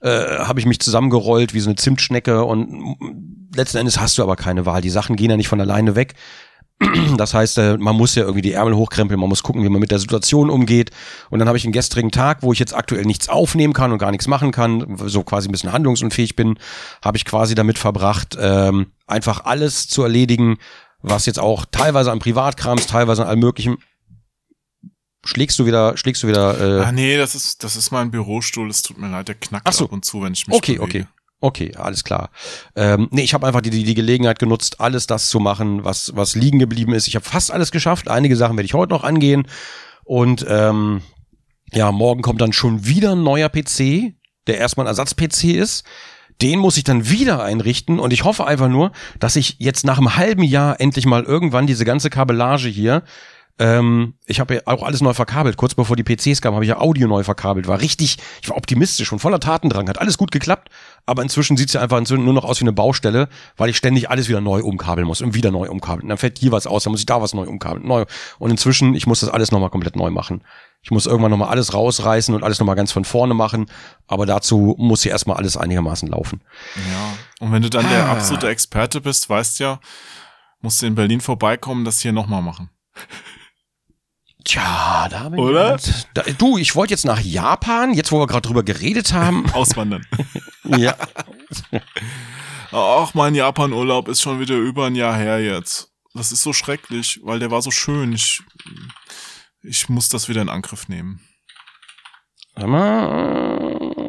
äh, 0.00 0.38
habe 0.38 0.58
ich 0.60 0.66
mich 0.66 0.80
zusammengerollt 0.80 1.52
wie 1.52 1.60
so 1.60 1.68
eine 1.68 1.76
Zimtschnecke 1.76 2.44
und 2.44 2.96
letzten 3.54 3.78
Endes 3.78 4.00
hast 4.00 4.16
du 4.16 4.22
aber 4.22 4.36
keine 4.36 4.64
Wahl. 4.64 4.80
Die 4.80 4.90
Sachen 4.90 5.16
gehen 5.16 5.30
ja 5.30 5.36
nicht 5.36 5.48
von 5.48 5.60
alleine 5.60 5.96
weg. 5.96 6.14
Das 7.16 7.34
heißt, 7.34 7.58
äh, 7.58 7.76
man 7.76 7.96
muss 7.96 8.14
ja 8.14 8.22
irgendwie 8.22 8.42
die 8.42 8.52
Ärmel 8.52 8.76
hochkrempeln, 8.76 9.18
man 9.18 9.28
muss 9.28 9.42
gucken, 9.42 9.64
wie 9.64 9.68
man 9.68 9.80
mit 9.80 9.90
der 9.90 9.98
Situation 9.98 10.48
umgeht. 10.48 10.90
Und 11.28 11.40
dann 11.40 11.48
habe 11.48 11.58
ich 11.58 11.64
einen 11.64 11.72
gestrigen 11.72 12.12
Tag, 12.12 12.42
wo 12.42 12.52
ich 12.52 12.60
jetzt 12.60 12.74
aktuell 12.74 13.04
nichts 13.04 13.28
aufnehmen 13.28 13.72
kann 13.72 13.90
und 13.90 13.98
gar 13.98 14.12
nichts 14.12 14.28
machen 14.28 14.52
kann, 14.52 14.96
so 15.06 15.24
quasi 15.24 15.48
ein 15.48 15.52
bisschen 15.52 15.72
handlungsunfähig 15.72 16.36
bin, 16.36 16.58
habe 17.02 17.16
ich 17.16 17.24
quasi 17.24 17.56
damit 17.56 17.78
verbracht, 17.78 18.36
ähm, 18.40 18.92
einfach 19.08 19.44
alles 19.44 19.88
zu 19.88 20.04
erledigen, 20.04 20.58
was 21.02 21.26
jetzt 21.26 21.40
auch 21.40 21.64
teilweise 21.70 22.12
an 22.12 22.20
Privatkrams, 22.20 22.86
teilweise 22.86 23.22
an 23.22 23.28
allem 23.28 23.40
möglichen. 23.40 23.78
Schlägst 25.24 25.58
du 25.58 25.66
wieder, 25.66 25.96
schlägst 25.96 26.22
du 26.22 26.28
wieder? 26.28 26.80
Äh 26.80 26.84
ah 26.84 26.92
nee, 26.92 27.16
das 27.16 27.34
ist 27.34 27.64
das 27.64 27.74
ist 27.74 27.90
mein 27.90 28.10
Bürostuhl. 28.12 28.70
Es 28.70 28.82
tut 28.82 28.98
mir 28.98 29.08
leid, 29.10 29.26
der 29.28 29.34
knackt 29.34 29.72
so. 29.74 29.86
ab 29.86 29.92
und 29.92 30.04
zu, 30.04 30.22
wenn 30.22 30.32
ich 30.32 30.46
mich 30.46 30.56
Okay, 30.56 30.76
bewege. 30.76 31.00
okay. 31.00 31.06
Okay, 31.40 31.72
alles 31.76 32.02
klar. 32.02 32.30
Ähm, 32.74 33.08
nee, 33.12 33.22
ich 33.22 33.32
habe 33.32 33.46
einfach 33.46 33.60
die, 33.60 33.70
die, 33.70 33.84
die 33.84 33.94
Gelegenheit 33.94 34.40
genutzt, 34.40 34.80
alles 34.80 35.06
das 35.06 35.28
zu 35.28 35.38
machen, 35.38 35.84
was, 35.84 36.12
was 36.16 36.34
liegen 36.34 36.58
geblieben 36.58 36.92
ist. 36.92 37.06
Ich 37.06 37.14
habe 37.14 37.24
fast 37.24 37.52
alles 37.52 37.70
geschafft. 37.70 38.08
Einige 38.08 38.34
Sachen 38.34 38.56
werde 38.56 38.66
ich 38.66 38.74
heute 38.74 38.92
noch 38.92 39.04
angehen. 39.04 39.46
Und 40.04 40.44
ähm, 40.48 41.02
ja, 41.72 41.92
morgen 41.92 42.22
kommt 42.22 42.40
dann 42.40 42.52
schon 42.52 42.86
wieder 42.86 43.12
ein 43.12 43.22
neuer 43.22 43.48
PC, 43.48 44.14
der 44.48 44.58
erstmal 44.58 44.86
ein 44.86 44.90
Ersatz-PC 44.90 45.44
ist. 45.54 45.84
Den 46.42 46.58
muss 46.58 46.76
ich 46.76 46.84
dann 46.84 47.08
wieder 47.08 47.42
einrichten 47.42 47.98
und 47.98 48.12
ich 48.12 48.24
hoffe 48.24 48.46
einfach 48.46 48.68
nur, 48.68 48.92
dass 49.18 49.34
ich 49.34 49.56
jetzt 49.58 49.84
nach 49.84 49.98
einem 49.98 50.16
halben 50.16 50.44
Jahr 50.44 50.80
endlich 50.80 51.04
mal 51.04 51.24
irgendwann 51.24 51.66
diese 51.66 51.84
ganze 51.84 52.10
Kabellage 52.10 52.68
hier 52.68 53.02
ähm, 53.58 54.14
ich 54.26 54.38
habe 54.38 54.54
ja 54.54 54.60
auch 54.66 54.82
alles 54.82 55.00
neu 55.00 55.14
verkabelt. 55.14 55.56
Kurz 55.56 55.74
bevor 55.74 55.96
die 55.96 56.04
PCs 56.04 56.40
kamen, 56.40 56.54
habe 56.54 56.64
ich 56.64 56.68
ja 56.68 56.78
Audio 56.78 57.08
neu 57.08 57.24
verkabelt. 57.24 57.66
War 57.66 57.80
richtig, 57.80 58.18
ich 58.40 58.48
war 58.48 58.56
optimistisch 58.56 59.12
und 59.12 59.18
voller 59.18 59.40
Tatendrang. 59.40 59.88
Hat 59.88 60.00
alles 60.00 60.16
gut 60.16 60.30
geklappt, 60.30 60.68
aber 61.06 61.22
inzwischen 61.22 61.56
sieht's 61.56 61.72
ja 61.72 61.80
einfach 61.80 62.00
nur 62.08 62.34
noch 62.34 62.44
aus 62.44 62.60
wie 62.60 62.64
eine 62.64 62.72
Baustelle, 62.72 63.28
weil 63.56 63.70
ich 63.70 63.76
ständig 63.76 64.10
alles 64.10 64.28
wieder 64.28 64.40
neu 64.40 64.62
umkabeln 64.62 65.06
muss 65.06 65.22
und 65.22 65.34
wieder 65.34 65.50
neu 65.50 65.68
umkabeln. 65.68 66.02
Und 66.04 66.08
dann 66.10 66.18
fällt 66.18 66.38
hier 66.38 66.52
was 66.52 66.66
aus, 66.66 66.84
dann 66.84 66.92
muss 66.92 67.00
ich 67.00 67.06
da 67.06 67.20
was 67.20 67.34
neu 67.34 67.46
umkabeln. 67.46 67.86
Neu. 67.86 68.04
Und 68.38 68.50
inzwischen, 68.50 68.94
ich 68.94 69.06
muss 69.06 69.20
das 69.20 69.28
alles 69.30 69.50
nochmal 69.50 69.70
komplett 69.70 69.96
neu 69.96 70.10
machen. 70.10 70.44
Ich 70.82 70.92
muss 70.92 71.06
irgendwann 71.06 71.32
nochmal 71.32 71.48
alles 71.48 71.74
rausreißen 71.74 72.34
und 72.34 72.44
alles 72.44 72.60
nochmal 72.60 72.76
ganz 72.76 72.92
von 72.92 73.04
vorne 73.04 73.34
machen. 73.34 73.66
Aber 74.06 74.24
dazu 74.24 74.76
muss 74.78 75.02
hier 75.02 75.10
erstmal 75.10 75.36
alles 75.36 75.56
einigermaßen 75.56 76.08
laufen. 76.08 76.42
Ja. 76.76 77.44
Und 77.44 77.52
wenn 77.52 77.62
du 77.62 77.70
dann 77.70 77.86
ah. 77.86 77.88
der 77.88 78.08
absolute 78.08 78.48
Experte 78.48 79.00
bist, 79.00 79.28
weißt 79.28 79.58
ja, 79.58 79.80
musst 80.60 80.80
du 80.80 80.86
in 80.86 80.94
Berlin 80.94 81.20
vorbeikommen, 81.20 81.84
das 81.84 82.00
hier 82.00 82.12
nochmal 82.12 82.42
machen. 82.42 82.70
Tja, 84.44 85.08
da 85.10 85.28
bin 85.28 85.40
Oder? 85.40 85.76
Ich 85.76 86.06
da, 86.14 86.22
du, 86.22 86.58
ich 86.58 86.74
wollte 86.74 86.94
jetzt 86.94 87.04
nach 87.04 87.20
Japan, 87.20 87.92
jetzt 87.92 88.12
wo 88.12 88.18
wir 88.18 88.26
gerade 88.26 88.46
drüber 88.46 88.62
geredet 88.62 89.12
haben. 89.12 89.50
Auswandern. 89.52 90.06
ja. 90.64 90.96
Ach, 92.70 93.14
mein 93.14 93.34
Japan-Urlaub 93.34 94.08
ist 94.08 94.22
schon 94.22 94.40
wieder 94.40 94.56
über 94.56 94.86
ein 94.86 94.94
Jahr 94.94 95.16
her 95.16 95.42
jetzt. 95.42 95.92
Das 96.14 96.32
ist 96.32 96.42
so 96.42 96.52
schrecklich, 96.52 97.20
weil 97.22 97.38
der 97.38 97.50
war 97.50 97.62
so 97.62 97.70
schön. 97.70 98.12
Ich, 98.12 98.42
ich 99.62 99.88
muss 99.88 100.08
das 100.08 100.28
wieder 100.28 100.42
in 100.42 100.48
Angriff 100.48 100.88
nehmen. 100.88 101.20
Warte 102.54 102.68
mal. 102.68 103.08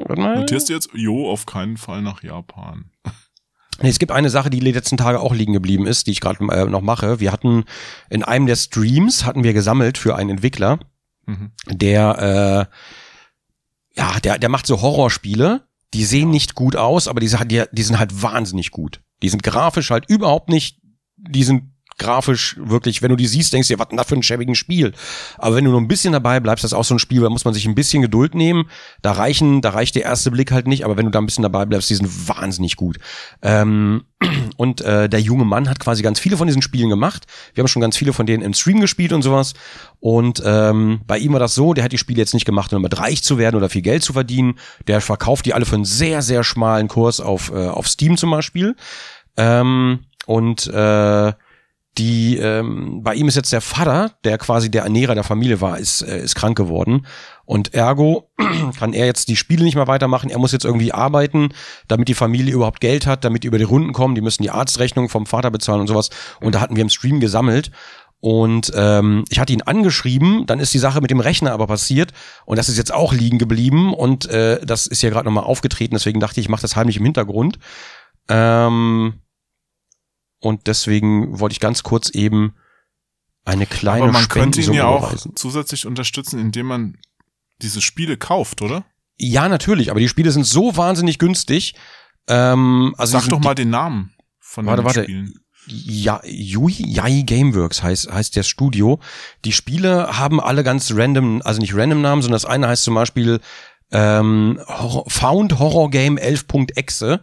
Warte 0.08 0.22
mal. 0.22 0.40
Notierst 0.40 0.70
du 0.70 0.74
jetzt? 0.74 0.90
Jo, 0.94 1.30
auf 1.30 1.46
keinen 1.46 1.78
Fall 1.78 2.02
nach 2.02 2.24
Japan. 2.24 2.92
Es 3.82 4.00
gibt 4.00 4.12
eine 4.12 4.30
Sache, 4.30 4.50
die 4.50 4.60
die 4.60 4.72
letzten 4.72 4.98
Tage 4.98 5.20
auch 5.20 5.34
liegen 5.34 5.54
geblieben 5.54 5.88
ist, 5.88 6.08
die 6.08 6.12
ich 6.12 6.22
gerade 6.22 6.44
äh, 6.52 6.66
noch 6.66 6.82
mache. 6.82 7.20
Wir 7.20 7.32
hatten 7.32 7.66
in 8.10 8.24
einem 8.24 8.46
der 8.46 8.56
Streams 8.56 9.26
hatten 9.26 9.44
wir 9.44 9.54
gesammelt 9.54 9.98
für 9.98 10.16
einen 10.16 10.32
Entwickler, 10.32 10.80
mhm. 11.26 11.52
der 11.68 12.70
äh, 13.98 14.00
ja, 14.00 14.20
der 14.20 14.38
der 14.38 14.50
macht 14.50 14.68
so 14.68 14.82
Horrorspiele. 14.82 15.62
Die 15.94 16.06
sehen 16.06 16.30
nicht 16.30 16.54
gut 16.54 16.76
aus, 16.76 17.08
aber 17.08 17.20
die, 17.20 17.36
die, 17.46 17.64
die 17.72 17.84
sind 17.84 17.98
halt 17.98 18.22
wahnsinnig 18.22 18.70
gut. 18.70 19.02
Die 19.24 19.30
sind 19.30 19.42
grafisch 19.42 19.90
halt 19.90 20.08
überhaupt 20.08 20.50
nicht, 20.50 20.80
die 21.18 21.44
sind 21.44 21.64
grafisch 22.00 22.56
wirklich, 22.60 23.02
wenn 23.02 23.10
du 23.10 23.16
die 23.16 23.28
siehst, 23.28 23.54
denkst 23.54 23.68
du 23.68 23.76
dir, 23.76 23.80
was 23.80 23.90
denn 23.90 23.98
das 23.98 24.08
für 24.08 24.16
ein 24.16 24.24
schäbigen 24.24 24.56
Spiel. 24.56 24.94
Aber 25.38 25.56
wenn 25.56 25.66
du 25.66 25.72
nur 25.72 25.80
ein 25.80 25.88
bisschen 25.88 26.14
dabei 26.14 26.40
bleibst, 26.40 26.64
das 26.64 26.72
ist 26.72 26.78
auch 26.78 26.84
so 26.84 26.96
ein 26.96 27.00
Spiel, 27.00 27.22
da 27.22 27.30
muss 27.30 27.46
man 27.46 27.54
sich 27.54 27.66
ein 27.68 27.76
bisschen 27.76 28.02
Geduld 28.02 28.36
nehmen. 28.36 28.70
Da 29.02 29.12
reichen, 29.12 29.62
da 29.62 29.72
reicht 29.72 29.96
der 29.96 30.04
erste 30.04 30.32
Blick 30.32 30.52
halt 30.52 30.68
nicht, 30.68 30.86
aber 30.86 30.98
wenn 30.98 31.06
du 31.06 31.12
da 31.12 31.20
ein 31.20 31.26
bisschen 31.26 31.44
dabei 31.44 31.66
bleibst, 31.66 31.90
die 31.90 31.96
sind 31.96 32.28
wahnsinnig 32.28 32.76
gut. 32.76 32.98
Ähm, 33.42 34.04
und 34.58 34.82
äh, 34.82 35.08
der 35.10 35.22
junge 35.22 35.46
Mann 35.46 35.70
hat 35.70 35.80
quasi 35.80 36.02
ganz 36.02 36.20
viele 36.20 36.38
von 36.38 36.48
diesen 36.48 36.62
Spielen 36.62 36.90
gemacht. 36.90 37.26
Wir 37.54 37.62
haben 37.62 37.68
schon 37.68 37.82
ganz 37.82 37.98
viele 37.98 38.14
von 38.14 38.26
denen 38.26 38.44
im 38.44 38.54
Stream 38.54 38.80
gespielt 38.80 39.14
und 39.14 39.22
sowas. 39.22 39.54
Und 40.00 40.42
ähm, 40.46 41.02
bei 41.06 41.18
ihm 41.18 41.34
war 41.34 41.40
das 41.40 41.56
so, 41.56 41.74
der 41.74 41.84
hat 41.84 41.92
die 41.92 41.98
Spiele 41.98 42.20
jetzt 42.20 42.34
nicht 42.34 42.46
gemacht, 42.46 42.72
um 42.74 42.82
damit 42.82 43.00
reich 43.00 43.24
zu 43.24 43.38
werden 43.38 43.56
oder 43.56 43.70
viel 43.70 43.82
Geld 43.82 44.04
zu 44.04 44.14
verdienen. 44.14 44.56
Der 44.88 45.02
verkauft 45.02 45.46
die 45.46 45.54
alle 45.54 45.66
für 45.66 45.76
einen 45.76 45.86
sehr, 45.86 46.22
sehr 46.22 46.44
schmalen 46.44 46.88
Kurs 46.88 47.20
auf, 47.20 47.52
äh, 47.52 47.68
auf 47.68 47.88
Steam 47.88 48.18
zum 48.18 48.32
Beispiel. 48.32 48.76
Ähm, 49.38 50.00
und 50.26 50.68
äh, 50.68 51.34
die 52.00 52.38
ähm, 52.38 53.04
bei 53.04 53.14
ihm 53.14 53.28
ist 53.28 53.36
jetzt 53.36 53.54
der 53.54 53.62
Vater, 53.62 54.12
der 54.24 54.38
quasi 54.38 54.72
der 54.72 54.84
Ernährer 54.84 55.14
der 55.14 55.24
Familie 55.24 55.62
war, 55.62 55.78
ist 55.78 56.02
äh, 56.02 56.24
ist 56.24 56.36
krank 56.36 56.58
geworden 56.58 57.06
und 57.46 57.74
ergo 57.74 58.30
kann 58.80 58.94
er 58.94 59.06
jetzt 59.06 59.28
die 59.28 59.36
Spiele 59.36 59.64
nicht 59.64 59.76
mehr 59.76 59.88
weitermachen. 59.88 60.30
Er 60.30 60.40
muss 60.40 60.52
jetzt 60.52 60.66
irgendwie 60.66 60.94
arbeiten, 60.94 61.50
damit 61.88 62.08
die 62.08 62.14
Familie 62.14 62.54
überhaupt 62.54 62.80
Geld 62.80 63.06
hat, 63.06 63.24
damit 63.26 63.44
die 63.44 63.48
über 63.48 63.58
die 63.58 63.64
Runden 63.64 63.94
kommen. 63.94 64.16
Die 64.16 64.22
müssen 64.22 64.44
die 64.44 64.52
Arztrechnung 64.52 65.10
vom 65.10 65.26
Vater 65.26 65.52
bezahlen 65.52 65.82
und 65.82 65.88
sowas. 65.88 66.10
Und 66.42 66.56
da 66.56 66.62
hatten 66.62 66.76
wir 66.76 66.84
im 66.84 66.90
Stream 66.90 67.20
gesammelt. 67.20 67.72
Und 68.22 68.72
ähm, 68.76 69.24
ich 69.30 69.40
hatte 69.40 69.54
ihn 69.54 69.62
angeschrieben, 69.62 70.46
dann 70.46 70.60
ist 70.60 70.74
die 70.74 70.80
Sache 70.80 71.02
mit 71.02 71.10
dem 71.10 71.22
Rechner 71.22 71.54
aber 71.54 71.68
passiert 71.68 72.12
und 72.46 72.58
das 72.58 72.68
ist 72.68 72.78
jetzt 72.78 72.94
auch 72.94 73.14
liegen 73.14 73.38
geblieben 73.38 73.94
und 73.94 74.30
äh, 74.30 74.60
das 74.66 74.88
ist 74.88 75.02
ja 75.02 75.10
gerade 75.10 75.24
nochmal 75.24 75.46
aufgetreten, 75.46 75.96
deswegen 75.96 76.20
dachte 76.20 76.42
ich, 76.42 76.48
ich 76.48 76.50
mache 76.50 76.62
das 76.62 76.76
heimlich 76.76 76.98
im 76.98 77.06
Hintergrund. 77.06 77.60
Ähm, 78.28 79.22
und 80.40 80.68
deswegen 80.68 81.40
wollte 81.40 81.54
ich 81.54 81.60
ganz 81.60 81.84
kurz 81.84 82.10
eben 82.10 82.54
eine 83.46 83.66
kleine 83.66 84.04
Aber 84.04 84.12
man 84.12 84.28
könnte 84.28 84.62
ihn 84.62 84.74
ja 84.74 84.86
auch 84.86 85.14
zusätzlich 85.36 85.86
unterstützen, 85.86 86.40
indem 86.40 86.68
man 86.68 86.98
diese 87.62 87.82
Spiele 87.82 88.18
kauft, 88.18 88.62
oder? 88.62 88.86
Ja, 89.18 89.50
natürlich, 89.50 89.92
aber 89.92 90.00
die 90.00 90.08
Spiele 90.08 90.32
sind 90.32 90.46
so 90.46 90.78
wahnsinnig 90.78 91.20
günstig. 91.20 91.76
Ähm, 92.28 92.94
also 92.98 93.20
Sag 93.20 93.30
doch 93.30 93.40
mal 93.40 93.56
den 93.56 93.70
Namen 93.70 94.14
von 94.40 94.66
warte, 94.66 94.82
den 94.82 94.86
warte. 94.86 95.04
Spielen. 95.04 95.34
Ja, 95.68 96.22
Yui, 96.24 96.74
Yai 96.78 97.24
Gameworks 97.24 97.84
heißt, 97.84 98.12
heißt 98.12 98.36
der 98.36 98.44
Studio. 98.44 99.00
Die 99.46 99.52
Spiele 99.52 100.18
haben 100.18 100.40
alle 100.40 100.64
ganz 100.64 100.92
random, 100.96 101.42
also 101.44 101.60
nicht 101.60 101.76
random 101.76 102.02
Namen, 102.02 102.22
sondern 102.22 102.36
das 102.36 102.46
eine 102.46 102.68
heißt 102.68 102.84
zum 102.84 102.96
Beispiel 102.96 103.40
ähm, 103.92 104.60
Horror, 104.68 105.06
Found 105.10 105.60
Horror 105.60 105.90
Game 105.90 106.18
11.exe 106.18 107.22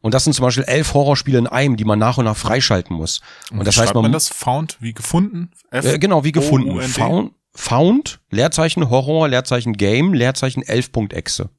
und 0.00 0.14
das 0.14 0.24
sind 0.24 0.32
zum 0.32 0.44
Beispiel 0.44 0.64
elf 0.64 0.94
Horrorspiele 0.94 1.38
in 1.38 1.46
einem, 1.46 1.76
die 1.76 1.84
man 1.84 1.98
nach 1.98 2.18
und 2.18 2.24
nach 2.24 2.36
freischalten 2.36 2.94
muss. 2.94 3.20
Und, 3.50 3.60
und 3.60 3.66
das 3.66 3.76
heißt, 3.78 3.94
man, 3.94 4.02
man 4.02 4.12
das 4.12 4.28
Found 4.28 4.76
wie 4.80 4.92
gefunden? 4.92 5.50
F 5.70 5.84
äh, 5.84 5.98
genau, 5.98 6.24
wie 6.24 6.32
gefunden. 6.32 6.80
Found, 6.80 7.32
Found, 7.54 8.20
Leerzeichen 8.30 8.90
Horror, 8.90 9.28
Leerzeichen 9.28 9.72
Game, 9.74 10.14
Leerzeichen 10.14 10.62
11.exe. 10.62 11.50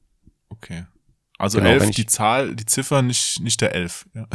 Okay. 0.50 0.86
Also 1.38 1.60
genau, 1.60 1.70
elf, 1.70 1.90
die 1.92 2.06
Zahl, 2.06 2.56
die 2.56 2.66
Ziffer, 2.66 3.02
nicht, 3.02 3.40
nicht 3.42 3.62
der 3.62 3.74
elf. 3.74 4.06
Ja. 4.14 4.28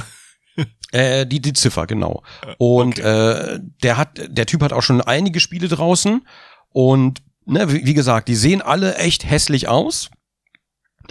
Äh, 0.93 1.27
die, 1.27 1.41
die 1.41 1.53
Ziffer, 1.55 1.89
genau. 1.89 2.23
Und 2.57 3.01
okay. 3.01 3.57
äh, 3.57 3.61
der 3.83 3.97
hat, 3.97 4.11
der 4.29 4.47
Typ 4.47 4.63
hat 4.63 4.73
auch 4.73 4.83
schon 4.83 5.01
einige 5.01 5.41
Spiele 5.41 5.67
draußen 5.67 6.25
und 6.69 7.21
ne, 7.47 7.73
wie, 7.73 7.85
wie 7.85 7.95
gesagt, 7.95 8.29
die 8.29 8.37
sehen 8.37 8.63
alle 8.63 8.95
echt 8.95 9.29
hässlich 9.29 9.67
aus. 9.67 10.09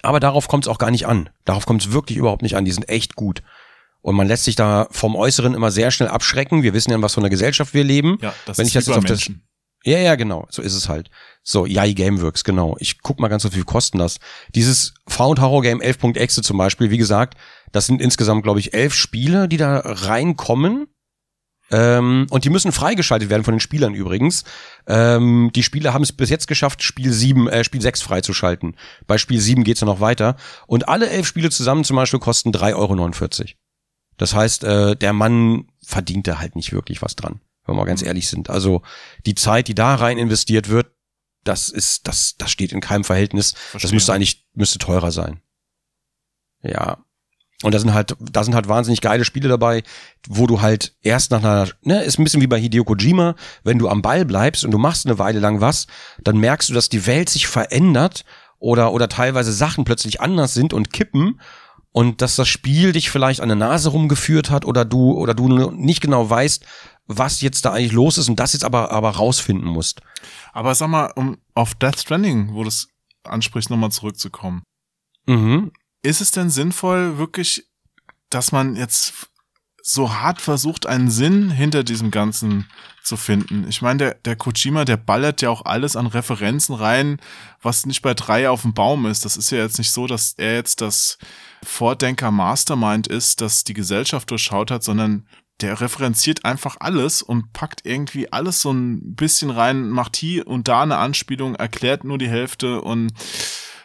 Aber 0.01 0.19
darauf 0.19 0.47
kommt 0.47 0.65
es 0.65 0.67
auch 0.67 0.77
gar 0.77 0.91
nicht 0.91 1.07
an. 1.07 1.29
Darauf 1.45 1.65
kommt 1.65 1.83
es 1.83 1.91
wirklich 1.91 2.17
überhaupt 2.17 2.41
nicht 2.41 2.55
an. 2.55 2.65
Die 2.65 2.71
sind 2.71 2.89
echt 2.89 3.15
gut. 3.15 3.43
Und 4.01 4.15
man 4.15 4.27
lässt 4.27 4.43
sich 4.43 4.55
da 4.55 4.87
vom 4.91 5.15
Äußeren 5.15 5.53
immer 5.53 5.71
sehr 5.71 5.91
schnell 5.91 6.09
abschrecken. 6.09 6.63
Wir 6.63 6.73
wissen 6.73 6.89
ja, 6.89 6.97
in 6.97 7.01
was 7.01 7.13
für 7.13 7.21
einer 7.21 7.29
Gesellschaft 7.29 7.73
wir 7.73 7.83
leben. 7.83 8.17
Ja, 8.21 8.33
das 8.45 8.57
Wenn 8.57 8.65
ist 8.65 8.69
ich 8.69 8.73
das 8.73 8.87
jetzt 8.87 8.97
auf 8.97 9.05
das, 9.05 9.29
ja, 9.85 9.99
ja, 9.99 10.15
genau. 10.15 10.47
So 10.49 10.61
ist 10.61 10.73
es 10.73 10.87
halt. 10.87 11.09
So, 11.43 11.65
Yai 11.65 11.93
Gameworks, 11.93 12.43
genau. 12.43 12.77
Ich 12.79 13.01
guck 13.01 13.19
mal 13.19 13.27
ganz 13.27 13.43
so 13.43 13.49
viel 13.49 13.65
kosten 13.65 13.97
das. 13.97 14.19
Dieses 14.55 14.93
Found 15.07 15.41
Horror 15.41 15.61
Game 15.61 15.81
11.exe 15.81 16.41
zum 16.41 16.57
Beispiel, 16.57 16.89
wie 16.89 16.97
gesagt, 16.97 17.37
das 17.73 17.85
sind 17.85 18.01
insgesamt, 18.01 18.43
glaube 18.43 18.59
ich, 18.59 18.73
elf 18.73 18.93
Spiele, 18.93 19.49
die 19.49 19.57
da 19.57 19.81
reinkommen. 19.83 20.87
Ähm, 21.71 22.27
und 22.29 22.45
die 22.45 22.49
müssen 22.49 22.71
freigeschaltet 22.71 23.29
werden 23.29 23.43
von 23.43 23.55
den 23.55 23.59
Spielern 23.59 23.93
übrigens. 23.93 24.43
Ähm, 24.85 25.51
die 25.55 25.63
Spieler 25.63 25.93
haben 25.93 26.03
es 26.03 26.11
bis 26.11 26.29
jetzt 26.29 26.47
geschafft, 26.47 26.83
Spiel 26.83 27.11
7, 27.11 27.47
äh, 27.47 27.63
Spiel 27.63 27.81
6 27.81 28.01
freizuschalten. 28.01 28.75
Bei 29.07 29.17
Spiel 29.17 29.39
7 29.39 29.63
geht's 29.63 29.81
ja 29.81 29.85
noch 29.85 29.99
weiter. 29.99 30.35
Und 30.67 30.87
alle 30.87 31.09
elf 31.09 31.25
Spiele 31.25 31.49
zusammen 31.49 31.83
zum 31.83 31.95
Beispiel 31.95 32.19
kosten 32.19 32.51
3,49 32.51 32.75
Euro. 32.75 33.47
Das 34.17 34.35
heißt, 34.35 34.63
äh, 34.63 34.95
der 34.95 35.13
Mann 35.13 35.67
verdient 35.81 36.27
da 36.27 36.39
halt 36.39 36.55
nicht 36.55 36.73
wirklich 36.73 37.01
was 37.01 37.15
dran, 37.15 37.41
wenn 37.65 37.75
wir 37.75 37.85
ganz 37.85 38.03
ehrlich 38.03 38.29
sind. 38.29 38.49
Also 38.49 38.81
die 39.25 39.35
Zeit, 39.35 39.67
die 39.67 39.75
da 39.75 39.95
rein 39.95 40.17
investiert 40.17 40.69
wird, 40.69 40.91
das 41.43 41.69
ist, 41.69 42.07
das, 42.07 42.35
das 42.37 42.51
steht 42.51 42.71
in 42.71 42.81
keinem 42.81 43.03
Verhältnis. 43.03 43.53
Das 43.53 43.61
Verstehe. 43.61 43.93
müsste 43.93 44.13
eigentlich, 44.13 44.47
müsste 44.53 44.79
teurer 44.79 45.11
sein. 45.11 45.41
Ja. 46.61 47.02
Und 47.63 47.73
da 47.73 47.79
sind 47.79 47.93
halt, 47.93 48.15
da 48.19 48.43
sind 48.43 48.53
halt 48.53 48.67
wahnsinnig 48.67 49.01
geile 49.01 49.25
Spiele 49.25 49.49
dabei, 49.49 49.83
wo 50.27 50.45
du 50.47 50.61
halt 50.61 50.95
erst 51.01 51.31
nach 51.31 51.39
einer, 51.39 51.69
ne, 51.81 52.03
ist 52.03 52.19
ein 52.19 52.23
bisschen 52.23 52.41
wie 52.41 52.47
bei 52.47 52.59
Hideo 52.59 52.83
Kojima, 52.83 53.35
wenn 53.63 53.79
du 53.79 53.89
am 53.89 54.01
Ball 54.01 54.25
bleibst 54.25 54.63
und 54.63 54.71
du 54.71 54.77
machst 54.77 55.05
eine 55.05 55.17
Weile 55.17 55.39
lang 55.39 55.61
was, 55.61 55.87
dann 56.23 56.37
merkst 56.37 56.69
du, 56.69 56.73
dass 56.73 56.89
die 56.89 57.05
Welt 57.07 57.29
sich 57.29 57.47
verändert 57.47 58.25
oder, 58.59 58.91
oder 58.91 59.09
teilweise 59.09 59.53
Sachen 59.53 59.85
plötzlich 59.85 60.21
anders 60.21 60.53
sind 60.53 60.73
und 60.73 60.93
kippen 60.93 61.39
und 61.91 62.21
dass 62.21 62.35
das 62.35 62.49
Spiel 62.49 62.91
dich 62.91 63.09
vielleicht 63.09 63.39
an 63.39 63.49
der 63.49 63.55
Nase 63.55 63.89
rumgeführt 63.89 64.49
hat 64.49 64.65
oder 64.65 64.83
du, 64.83 65.13
oder 65.13 65.33
du 65.33 65.71
nicht 65.71 66.01
genau 66.01 66.29
weißt, 66.29 66.65
was 67.07 67.41
jetzt 67.41 67.65
da 67.65 67.73
eigentlich 67.73 67.91
los 67.91 68.17
ist 68.17 68.29
und 68.29 68.39
das 68.39 68.53
jetzt 68.53 68.65
aber, 68.65 68.91
aber 68.91 69.11
rausfinden 69.11 69.67
musst. 69.67 70.01
Aber 70.51 70.75
sag 70.75 70.89
mal, 70.89 71.11
um 71.15 71.37
auf 71.53 71.75
Death 71.75 71.99
Stranding, 71.99 72.53
wo 72.53 72.63
du 72.63 72.69
es 72.69 72.87
ansprichst, 73.23 73.69
nochmal 73.69 73.91
zurückzukommen. 73.91 74.63
Mhm. 75.27 75.71
Ist 76.03 76.19
es 76.19 76.31
denn 76.31 76.49
sinnvoll, 76.49 77.17
wirklich, 77.17 77.65
dass 78.29 78.51
man 78.51 78.75
jetzt 78.75 79.29
so 79.81 80.13
hart 80.13 80.41
versucht, 80.41 80.85
einen 80.85 81.09
Sinn 81.09 81.49
hinter 81.49 81.83
diesem 81.83 82.11
Ganzen 82.11 82.69
zu 83.03 83.15
finden? 83.15 83.65
Ich 83.69 83.81
meine, 83.81 83.97
der, 83.97 84.13
der 84.15 84.35
Kojima, 84.35 84.83
der 84.83 84.97
ballert 84.97 85.41
ja 85.41 85.49
auch 85.49 85.65
alles 85.65 85.95
an 85.95 86.07
Referenzen 86.07 86.75
rein, 86.75 87.21
was 87.61 87.85
nicht 87.85 88.01
bei 88.01 88.13
drei 88.13 88.49
auf 88.49 88.63
dem 88.63 88.73
Baum 88.73 89.05
ist. 89.05 89.23
Das 89.23 89.37
ist 89.37 89.49
ja 89.49 89.59
jetzt 89.59 89.77
nicht 89.77 89.91
so, 89.91 90.05
dass 90.05 90.33
er 90.37 90.55
jetzt 90.55 90.81
das 90.81 91.17
Vordenker 91.63 92.31
Mastermind 92.31 93.07
ist, 93.07 93.39
das 93.39 93.63
die 93.63 93.73
Gesellschaft 93.73 94.29
durchschaut 94.29 94.71
hat, 94.71 94.83
sondern 94.83 95.25
der 95.61 95.79
referenziert 95.79 96.43
einfach 96.43 96.75
alles 96.81 97.21
und 97.21 97.53
packt 97.53 97.85
irgendwie 97.85 98.31
alles 98.33 98.59
so 98.59 98.71
ein 98.71 99.15
bisschen 99.15 99.51
rein, 99.51 99.89
macht 99.89 100.17
hier 100.17 100.47
und 100.47 100.67
da 100.67 100.81
eine 100.81 100.97
Anspielung, 100.97 101.55
erklärt 101.55 102.03
nur 102.03 102.17
die 102.17 102.29
Hälfte 102.29 102.81
und 102.81 103.13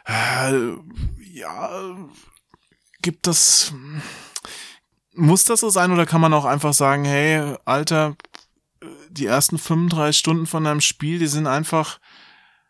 äh, 0.07 0.73
ja, 1.39 1.97
gibt 3.03 3.27
das, 3.27 3.73
muss 5.15 5.45
das 5.45 5.61
so 5.61 5.71
sein 5.71 5.93
oder 5.93 6.07
kann 6.07 6.21
man 6.21 6.35
auch 6.35 6.45
einfach 6.45 6.75
sagen, 6.75 7.05
hey, 7.05 7.57
Alter, 7.65 8.17
die 9.11 9.27
ersten 9.27 9.59
35 9.59 10.19
Stunden 10.19 10.47
von 10.47 10.67
einem 10.67 10.81
Spiel, 10.81 11.19
die 11.19 11.27
sind 11.27 11.47
einfach 11.47 12.01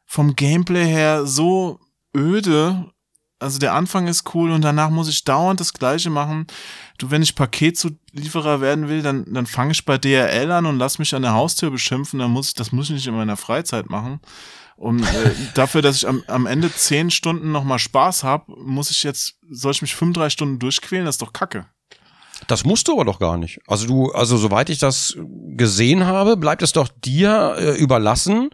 vom 0.07 0.37
Gameplay 0.37 0.87
her 0.87 1.27
so 1.27 1.81
öde. 2.17 2.91
Also 3.41 3.59
der 3.59 3.75
Anfang 3.75 4.09
ist 4.09 4.35
cool 4.35 4.51
und 4.51 4.63
danach 4.63 4.91
muss 4.91 5.09
ich 5.09 5.23
dauernd 5.23 5.61
das 5.61 5.73
Gleiche 5.73 6.11
machen. 6.11 6.49
Du, 6.99 7.11
wenn 7.11 7.23
ich 7.23 7.37
Paketzulieferer 7.37 8.61
werden 8.61 8.89
will, 8.89 9.03
dann, 9.03 9.33
dann 9.33 9.47
fange 9.47 9.73
ich 9.73 9.85
bei 9.85 9.97
DRL 9.97 10.51
an 10.51 10.67
und 10.67 10.79
lass 10.79 10.99
mich 10.99 11.15
an 11.15 11.23
der 11.23 11.35
Haustür 11.35 11.71
beschimpfen. 11.71 12.19
Dann 12.19 12.33
muss 12.33 12.49
ich, 12.49 12.55
das 12.55 12.73
muss 12.73 12.87
ich 12.87 12.97
nicht 12.97 13.07
in 13.07 13.15
meiner 13.15 13.37
Freizeit 13.37 13.89
machen. 13.89 14.21
Und 14.77 15.03
äh, 15.03 15.31
dafür, 15.55 15.83
dass 15.83 15.97
ich 15.97 16.09
am, 16.09 16.25
am 16.27 16.47
Ende 16.47 16.73
10 16.73 17.11
Stunden 17.11 17.53
nochmal 17.53 17.79
Spaß 17.79 18.25
habe, 18.25 18.53
muss 18.57 18.91
ich 18.91 19.05
jetzt, 19.05 19.37
soll 19.49 19.73
ich 19.73 19.83
mich 19.83 19.95
35 19.95 20.33
Stunden 20.33 20.59
durchquälen? 20.59 21.05
Das 21.05 21.15
ist 21.15 21.23
doch 21.23 21.33
Kacke. 21.33 21.67
Das 22.47 22.65
musst 22.65 22.89
du 22.89 22.93
aber 22.93 23.05
doch 23.05 23.19
gar 23.19 23.37
nicht. 23.37 23.61
Also 23.67 23.87
du, 23.87 24.13
also 24.13 24.37
soweit 24.37 24.71
ich 24.71 24.79
das 24.79 25.17
gesehen 25.57 26.07
habe, 26.07 26.37
bleibt 26.37 26.63
es 26.63 26.73
doch 26.73 26.89
dir 26.89 27.57
äh, 27.59 27.77
überlassen, 27.77 28.51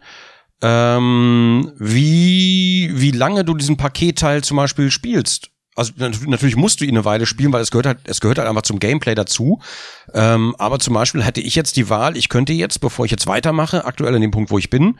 ähm, 0.61 1.71
wie, 1.77 2.91
wie 2.93 3.11
lange 3.11 3.43
du 3.43 3.53
diesen 3.53 3.77
Paketteil 3.77 4.43
zum 4.43 4.57
Beispiel 4.57 4.91
spielst. 4.91 5.49
Also 5.75 5.91
nat- 5.97 6.25
natürlich 6.25 6.55
musst 6.55 6.79
du 6.79 6.85
ihn 6.85 6.91
eine 6.91 7.03
Weile 7.03 7.25
spielen, 7.25 7.51
weil 7.51 7.61
es 7.61 7.71
gehört 7.71 7.85
halt, 7.85 7.99
es 8.05 8.21
gehört 8.21 8.37
halt 8.37 8.47
einfach 8.47 8.61
zum 8.61 8.79
Gameplay 8.79 9.13
dazu. 9.13 9.59
Ähm, 10.13 10.55
aber 10.57 10.79
zum 10.79 10.93
Beispiel 10.93 11.23
hätte 11.23 11.41
ich 11.41 11.55
jetzt 11.55 11.75
die 11.75 11.89
Wahl, 11.89 12.15
ich 12.15 12.29
könnte 12.29 12.53
jetzt, 12.53 12.79
bevor 12.79 13.05
ich 13.05 13.11
jetzt 13.11 13.27
weitermache, 13.27 13.85
aktuell 13.85 14.15
an 14.15 14.21
dem 14.21 14.31
Punkt, 14.31 14.51
wo 14.51 14.57
ich 14.57 14.69
bin, 14.69 14.97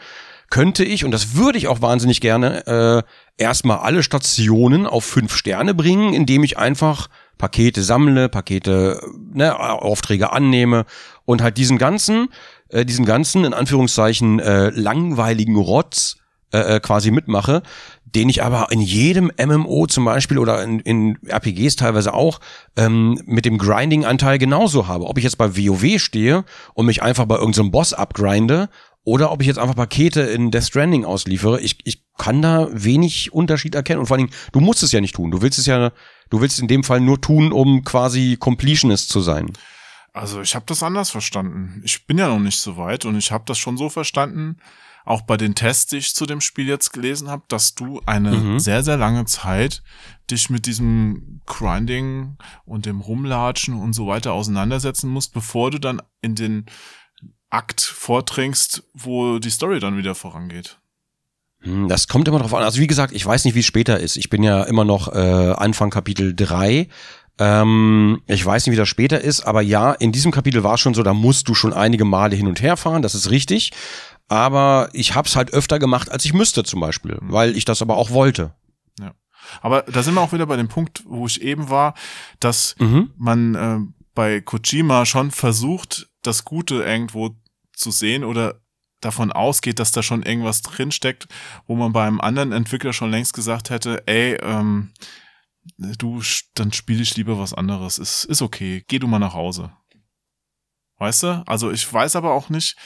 könnte 0.50 0.84
ich, 0.84 1.06
und 1.06 1.12
das 1.12 1.36
würde 1.36 1.58
ich 1.58 1.68
auch 1.68 1.82
wahnsinnig 1.82 2.22
gerne, 2.22 2.68
äh, 2.68 3.42
erstmal 3.42 3.80
alle 3.80 4.04
Stationen 4.04 4.86
auf 4.86 5.04
fünf 5.04 5.36
Sterne 5.36 5.74
bringen, 5.74 6.14
indem 6.14 6.44
ich 6.44 6.58
einfach 6.58 7.08
Pakete 7.38 7.82
sammle, 7.82 8.30
Pakete, 8.30 9.02
ne, 9.34 9.58
Aufträge 9.60 10.32
annehme 10.32 10.86
und 11.26 11.42
halt 11.42 11.58
diesen 11.58 11.78
ganzen, 11.78 12.30
äh, 12.70 12.86
diesen 12.86 13.06
ganzen, 13.06 13.46
in 13.46 13.54
Anführungszeichen, 13.54 14.40
äh, 14.40 14.70
langweiligen 14.70 15.56
Rotz 15.56 16.18
äh, 16.56 16.76
äh, 16.76 16.80
quasi 16.80 17.12
mitmache, 17.12 17.64
den 18.06 18.30
ich 18.30 18.44
aber 18.44 18.72
in 18.72 18.80
jedem 18.80 19.30
MMO 19.44 19.88
zum 19.88 20.06
Beispiel 20.06 20.38
oder 20.38 20.64
in, 20.64 20.80
in 20.80 21.18
RPGs 21.28 21.76
teilweise 21.76 22.14
auch 22.14 22.40
ähm, 22.78 23.20
mit 23.26 23.44
dem 23.46 23.58
Grinding-Anteil 23.58 24.38
genauso 24.38 24.88
habe. 24.88 25.06
Ob 25.06 25.18
ich 25.18 25.26
jetzt 25.26 25.38
bei 25.38 25.58
WoW 25.58 26.00
stehe 26.00 26.46
und 26.74 26.86
mich 26.86 27.04
einfach 27.04 27.26
bei 27.26 27.36
irgendeinem 27.36 27.72
Boss 27.72 27.94
abgrinde 27.94 28.70
oder 29.04 29.32
ob 29.32 29.42
ich 29.42 29.48
jetzt 29.48 29.60
einfach 29.60 29.76
Pakete 29.76 30.22
in 30.22 30.50
Death 30.50 30.64
Stranding 30.64 31.04
ausliefere, 31.04 31.60
ich, 31.60 31.78
ich 31.84 32.04
kann 32.18 32.42
da 32.42 32.70
wenig 32.72 33.34
Unterschied 33.34 33.76
erkennen. 33.76 34.00
Und 34.00 34.06
vor 34.08 34.16
allen 34.16 34.28
Dingen, 34.28 34.38
du 34.54 34.62
musst 34.62 34.82
es 34.82 34.92
ja 34.92 35.02
nicht 35.02 35.16
tun. 35.16 35.32
Du 35.32 35.42
willst 35.42 35.60
es 35.60 35.66
ja, 35.66 35.92
du 36.30 36.42
willst 36.42 36.56
es 36.56 36.62
in 36.62 36.68
dem 36.68 36.84
Fall 36.84 37.02
nur 37.02 37.20
tun, 37.20 37.52
um 37.52 37.84
quasi 37.84 38.38
Completionist 38.40 39.10
zu 39.10 39.20
sein. 39.20 39.52
Also 40.16 40.40
ich 40.42 40.56
habe 40.56 40.66
das 40.68 40.82
anders 40.82 41.10
verstanden. 41.10 41.82
Ich 41.84 42.08
bin 42.08 42.18
ja 42.18 42.30
noch 42.30 42.40
nicht 42.40 42.60
so 42.60 42.78
weit 42.78 43.04
und 43.06 43.18
ich 43.18 43.32
habe 43.32 43.44
das 43.48 43.58
schon 43.58 43.76
so 43.76 43.90
verstanden, 43.90 44.58
auch 45.04 45.22
bei 45.22 45.36
den 45.38 45.56
Tests, 45.56 45.88
die 45.88 45.98
ich 45.98 46.16
zu 46.16 46.26
dem 46.26 46.40
Spiel 46.42 46.68
jetzt 46.68 46.94
gelesen 46.94 47.30
habe, 47.30 47.44
dass 47.50 47.76
du 47.76 48.02
eine 48.06 48.32
Mhm. 48.32 48.60
sehr, 48.60 48.82
sehr 48.82 48.96
lange 48.98 49.26
Zeit 49.26 49.84
dich 50.32 50.50
mit 50.50 50.66
diesem 50.68 51.42
Grinding 51.46 52.38
und 52.64 52.86
dem 52.86 53.02
Rumlatschen 53.02 53.74
und 53.76 53.94
so 53.94 54.08
weiter 54.08 54.32
auseinandersetzen 54.34 55.10
musst, 55.10 55.34
bevor 55.34 55.70
du 55.70 55.80
dann 55.80 56.02
in 56.22 56.34
den 56.36 56.66
Akt 57.50 57.82
vordringst, 57.82 58.84
wo 58.94 59.38
die 59.40 59.50
Story 59.52 59.80
dann 59.80 59.98
wieder 59.98 60.16
vorangeht. 60.16 60.80
Hm, 61.60 61.88
Das 61.88 62.08
kommt 62.08 62.28
immer 62.28 62.40
drauf 62.40 62.54
an. 62.54 62.64
Also 62.64 62.80
wie 62.80 62.88
gesagt, 62.88 63.14
ich 63.14 63.26
weiß 63.26 63.46
nicht, 63.46 63.54
wie 63.56 63.60
es 63.60 63.66
später 63.66 64.00
ist. 64.00 64.18
Ich 64.18 64.30
bin 64.30 64.44
ja 64.44 64.64
immer 64.64 64.86
noch 64.86 65.14
äh, 65.14 65.52
Anfang 65.58 65.90
Kapitel 65.90 66.34
3. 66.36 66.88
Ähm, 67.38 68.22
ich 68.28 68.46
weiß 68.46 68.66
nicht, 68.66 68.74
wie 68.74 68.78
das 68.78 68.88
später 68.90 69.20
ist, 69.22 69.42
aber 69.42 69.62
ja, 69.62 69.92
in 69.94 70.12
diesem 70.12 70.32
Kapitel 70.32 70.64
war 70.64 70.76
es 70.76 70.80
schon 70.82 70.94
so, 70.94 71.04
da 71.04 71.14
musst 71.14 71.48
du 71.50 71.54
schon 71.54 71.74
einige 71.74 72.06
Male 72.06 72.36
hin 72.36 72.48
und 72.48 72.62
her 72.62 72.78
fahren, 72.78 73.02
das 73.02 73.16
ist 73.16 73.30
richtig. 73.30 73.72
Aber 74.28 74.90
ich 74.94 75.14
hab's 75.16 75.36
halt 75.36 75.54
öfter 75.54 75.78
gemacht, 75.78 76.10
als 76.12 76.26
ich 76.26 76.34
müsste 76.34 76.64
zum 76.64 76.80
Beispiel, 76.80 77.18
weil 77.22 77.56
ich 77.56 77.66
das 77.66 77.82
aber 77.82 77.98
auch 77.98 78.10
wollte. 78.12 78.54
Aber 79.62 79.84
da 79.84 80.02
sind 80.02 80.16
wir 80.16 80.22
auch 80.22 80.34
wieder 80.34 80.48
bei 80.48 80.56
dem 80.58 80.70
Punkt, 80.70 81.04
wo 81.06 81.28
ich 81.28 81.42
eben 81.44 81.70
war, 81.70 81.94
dass 82.40 82.76
Mhm. 82.80 83.12
man 83.16 83.54
äh, 83.56 83.78
bei 84.16 84.42
Kojima 84.42 85.06
schon 85.06 85.30
versucht, 85.30 86.08
das 86.24 86.46
Gute 86.46 86.82
irgendwo 86.82 87.36
zu 87.72 87.92
sehen 87.92 88.24
oder 88.24 88.62
davon 89.02 89.32
ausgeht, 89.32 89.78
dass 89.78 89.92
da 89.92 90.02
schon 90.02 90.24
irgendwas 90.24 90.64
drinsteckt, 90.64 91.28
wo 91.68 91.76
man 91.76 91.94
bei 91.94 92.08
einem 92.08 92.22
anderen 92.22 92.54
Entwickler 92.54 92.92
schon 92.92 93.12
längst 93.12 93.34
gesagt 93.36 93.70
hätte, 93.70 94.02
ey, 94.08 94.36
ähm, 94.42 94.92
du, 95.78 96.20
sch- 96.20 96.46
dann 96.54 96.72
spiele 96.72 97.02
ich 97.02 97.16
lieber 97.16 97.40
was 97.40 97.54
anderes. 97.54 97.98
Ist, 97.98 98.26
ist 98.26 98.42
okay. 98.42 98.84
Geh 98.88 99.00
du 99.00 99.08
mal 99.08 99.20
nach 99.20 99.34
Hause. 99.34 99.72
Weißt 100.98 101.24
du? 101.24 101.44
Also 101.46 101.72
ich 101.72 101.92
weiß 101.92 102.16
aber 102.16 102.34
auch 102.34 102.50
nicht, 102.50 102.78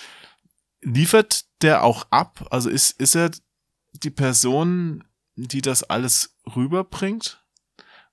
liefert 0.81 1.45
der 1.61 1.83
auch 1.83 2.07
ab? 2.09 2.47
Also 2.51 2.69
ist, 2.69 2.91
ist 2.99 3.15
er 3.15 3.31
die 3.93 4.09
Person, 4.09 5.03
die 5.35 5.61
das 5.61 5.83
alles 5.83 6.35
rüberbringt? 6.55 7.43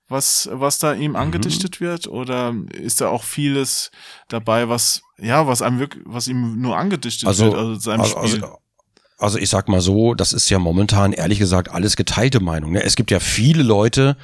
Was, 0.09 0.47
was 0.51 0.79
da 0.79 0.93
ihm 0.93 1.17
angedichtet 1.17 1.81
wird? 1.81 2.07
Oder 2.07 2.55
ist 2.71 3.01
da 3.01 3.09
auch 3.09 3.23
vieles 3.23 3.91
dabei, 4.29 4.69
was, 4.69 5.01
ja, 5.17 5.47
was 5.47 5.61
einem 5.61 5.79
wirklich, 5.79 6.03
was 6.07 6.29
ihm 6.29 6.61
nur 6.61 6.77
angedichtet 6.77 7.27
Also, 7.27 7.45
wird, 7.45 7.55
also 7.55 7.75
seinem 7.75 8.01
also, 8.01 8.11
Spiel? 8.11 8.43
also, 8.43 8.57
also 9.17 9.37
ich 9.39 9.49
sag 9.49 9.67
mal 9.67 9.81
so, 9.81 10.13
das 10.13 10.31
ist 10.31 10.49
ja 10.49 10.59
momentan 10.59 11.11
ehrlich 11.11 11.39
gesagt 11.39 11.69
alles 11.69 11.97
geteilte 11.97 12.39
Meinung. 12.39 12.71
Ne? 12.71 12.83
Es 12.83 12.95
gibt 12.95 13.11
ja 13.11 13.19
viele 13.19 13.63
Leute, 13.63 14.15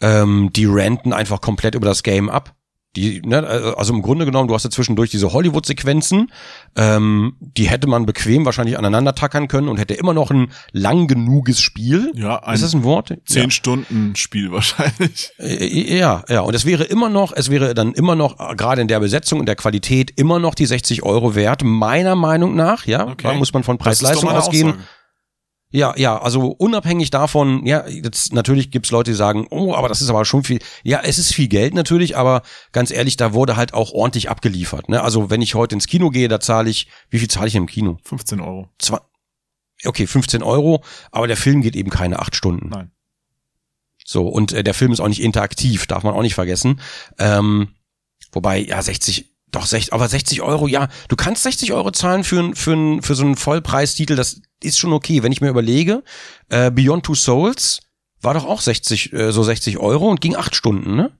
ähm, 0.00 0.50
die 0.54 0.66
ranten 0.66 1.12
einfach 1.12 1.40
komplett 1.40 1.74
über 1.74 1.86
das 1.86 2.02
Game 2.02 2.28
ab. 2.30 2.54
Die, 2.96 3.20
ne, 3.20 3.46
also 3.76 3.92
im 3.92 4.00
Grunde 4.00 4.24
genommen, 4.24 4.48
du 4.48 4.54
hast 4.54 4.64
ja 4.64 4.70
zwischendurch 4.70 5.10
diese 5.10 5.32
Hollywood-Sequenzen, 5.32 6.32
ähm, 6.74 7.36
die 7.38 7.68
hätte 7.68 7.86
man 7.86 8.06
bequem 8.06 8.46
wahrscheinlich 8.46 8.78
aneinander 8.78 9.14
tackern 9.14 9.46
können 9.46 9.68
und 9.68 9.76
hätte 9.76 9.92
immer 9.92 10.14
noch 10.14 10.30
ein 10.30 10.50
lang 10.72 11.06
genuges 11.06 11.60
Spiel. 11.60 12.10
Ja, 12.16 12.42
ein 12.42 12.54
Ist 12.54 12.64
das 12.64 12.74
ein 12.74 12.84
Wort? 12.84 13.14
zehn 13.26 13.50
Stunden 13.50 14.16
Spiel 14.16 14.50
wahrscheinlich. 14.52 15.30
Äh, 15.38 15.98
Ja, 15.98 16.24
ja, 16.28 16.40
und 16.40 16.54
es 16.54 16.64
wäre 16.64 16.84
immer 16.84 17.10
noch, 17.10 17.32
es 17.36 17.50
wäre 17.50 17.74
dann 17.74 17.92
immer 17.92 18.16
noch, 18.16 18.40
äh, 18.40 18.56
gerade 18.56 18.80
in 18.80 18.88
der 18.88 19.00
Besetzung 19.00 19.38
und 19.38 19.46
der 19.46 19.56
Qualität, 19.56 20.10
immer 20.16 20.38
noch 20.38 20.54
die 20.54 20.66
60 20.66 21.02
Euro 21.02 21.34
wert, 21.34 21.62
meiner 21.64 22.14
Meinung 22.16 22.56
nach, 22.56 22.86
ja, 22.86 23.06
Okay. 23.06 23.28
da 23.28 23.34
muss 23.34 23.52
man 23.52 23.64
von 23.64 23.76
Preis-Leistung 23.76 24.30
ausgehen. 24.30 24.68
Aussage. 24.70 24.84
Ja, 25.70 25.94
ja, 25.98 26.18
also 26.18 26.46
unabhängig 26.46 27.10
davon, 27.10 27.66
ja, 27.66 27.86
jetzt 27.86 28.32
natürlich 28.32 28.70
gibt's 28.70 28.90
Leute, 28.90 29.10
die 29.10 29.16
sagen, 29.16 29.46
oh, 29.50 29.74
aber 29.74 29.88
das 29.88 30.00
ist 30.00 30.08
aber 30.08 30.24
schon 30.24 30.42
viel. 30.42 30.60
Ja, 30.82 31.00
es 31.04 31.18
ist 31.18 31.34
viel 31.34 31.48
Geld 31.48 31.74
natürlich, 31.74 32.16
aber 32.16 32.42
ganz 32.72 32.90
ehrlich, 32.90 33.18
da 33.18 33.34
wurde 33.34 33.56
halt 33.56 33.74
auch 33.74 33.92
ordentlich 33.92 34.30
abgeliefert. 34.30 34.88
Ne? 34.88 35.02
Also 35.02 35.28
wenn 35.28 35.42
ich 35.42 35.54
heute 35.54 35.74
ins 35.74 35.86
Kino 35.86 36.08
gehe, 36.08 36.28
da 36.28 36.40
zahle 36.40 36.70
ich, 36.70 36.88
wie 37.10 37.18
viel 37.18 37.28
zahle 37.28 37.48
ich 37.48 37.54
im 37.54 37.66
Kino? 37.66 37.98
15 38.04 38.40
Euro. 38.40 38.70
Zwei, 38.78 38.98
okay, 39.84 40.06
15 40.06 40.42
Euro, 40.42 40.82
aber 41.10 41.26
der 41.26 41.36
Film 41.36 41.60
geht 41.60 41.76
eben 41.76 41.90
keine 41.90 42.18
acht 42.18 42.34
Stunden. 42.34 42.70
Nein. 42.70 42.90
So, 44.06 44.26
und 44.26 44.52
äh, 44.52 44.64
der 44.64 44.72
Film 44.72 44.92
ist 44.92 45.00
auch 45.00 45.08
nicht 45.08 45.22
interaktiv, 45.22 45.86
darf 45.86 46.02
man 46.02 46.14
auch 46.14 46.22
nicht 46.22 46.34
vergessen. 46.34 46.80
Ähm, 47.18 47.74
wobei, 48.32 48.60
ja, 48.60 48.80
60, 48.80 49.27
doch 49.50 49.66
60, 49.66 49.92
aber 49.92 50.08
60 50.08 50.42
Euro, 50.42 50.66
ja, 50.66 50.88
du 51.08 51.16
kannst 51.16 51.42
60 51.42 51.72
Euro 51.72 51.90
zahlen 51.90 52.24
für, 52.24 52.54
für, 52.54 53.02
für 53.02 53.14
so 53.14 53.24
einen 53.24 53.36
Vollpreistitel, 53.36 54.16
das 54.16 54.40
ist 54.62 54.78
schon 54.78 54.92
okay. 54.92 55.22
Wenn 55.22 55.32
ich 55.32 55.40
mir 55.40 55.48
überlege, 55.48 56.02
äh, 56.48 56.70
Beyond 56.70 57.04
Two 57.04 57.14
Souls 57.14 57.80
war 58.20 58.34
doch 58.34 58.44
auch 58.44 58.60
60, 58.60 59.12
äh, 59.12 59.32
so 59.32 59.42
60 59.42 59.78
Euro 59.78 60.08
und 60.08 60.20
ging 60.20 60.36
acht 60.36 60.54
Stunden, 60.54 60.96
ne? 60.96 61.12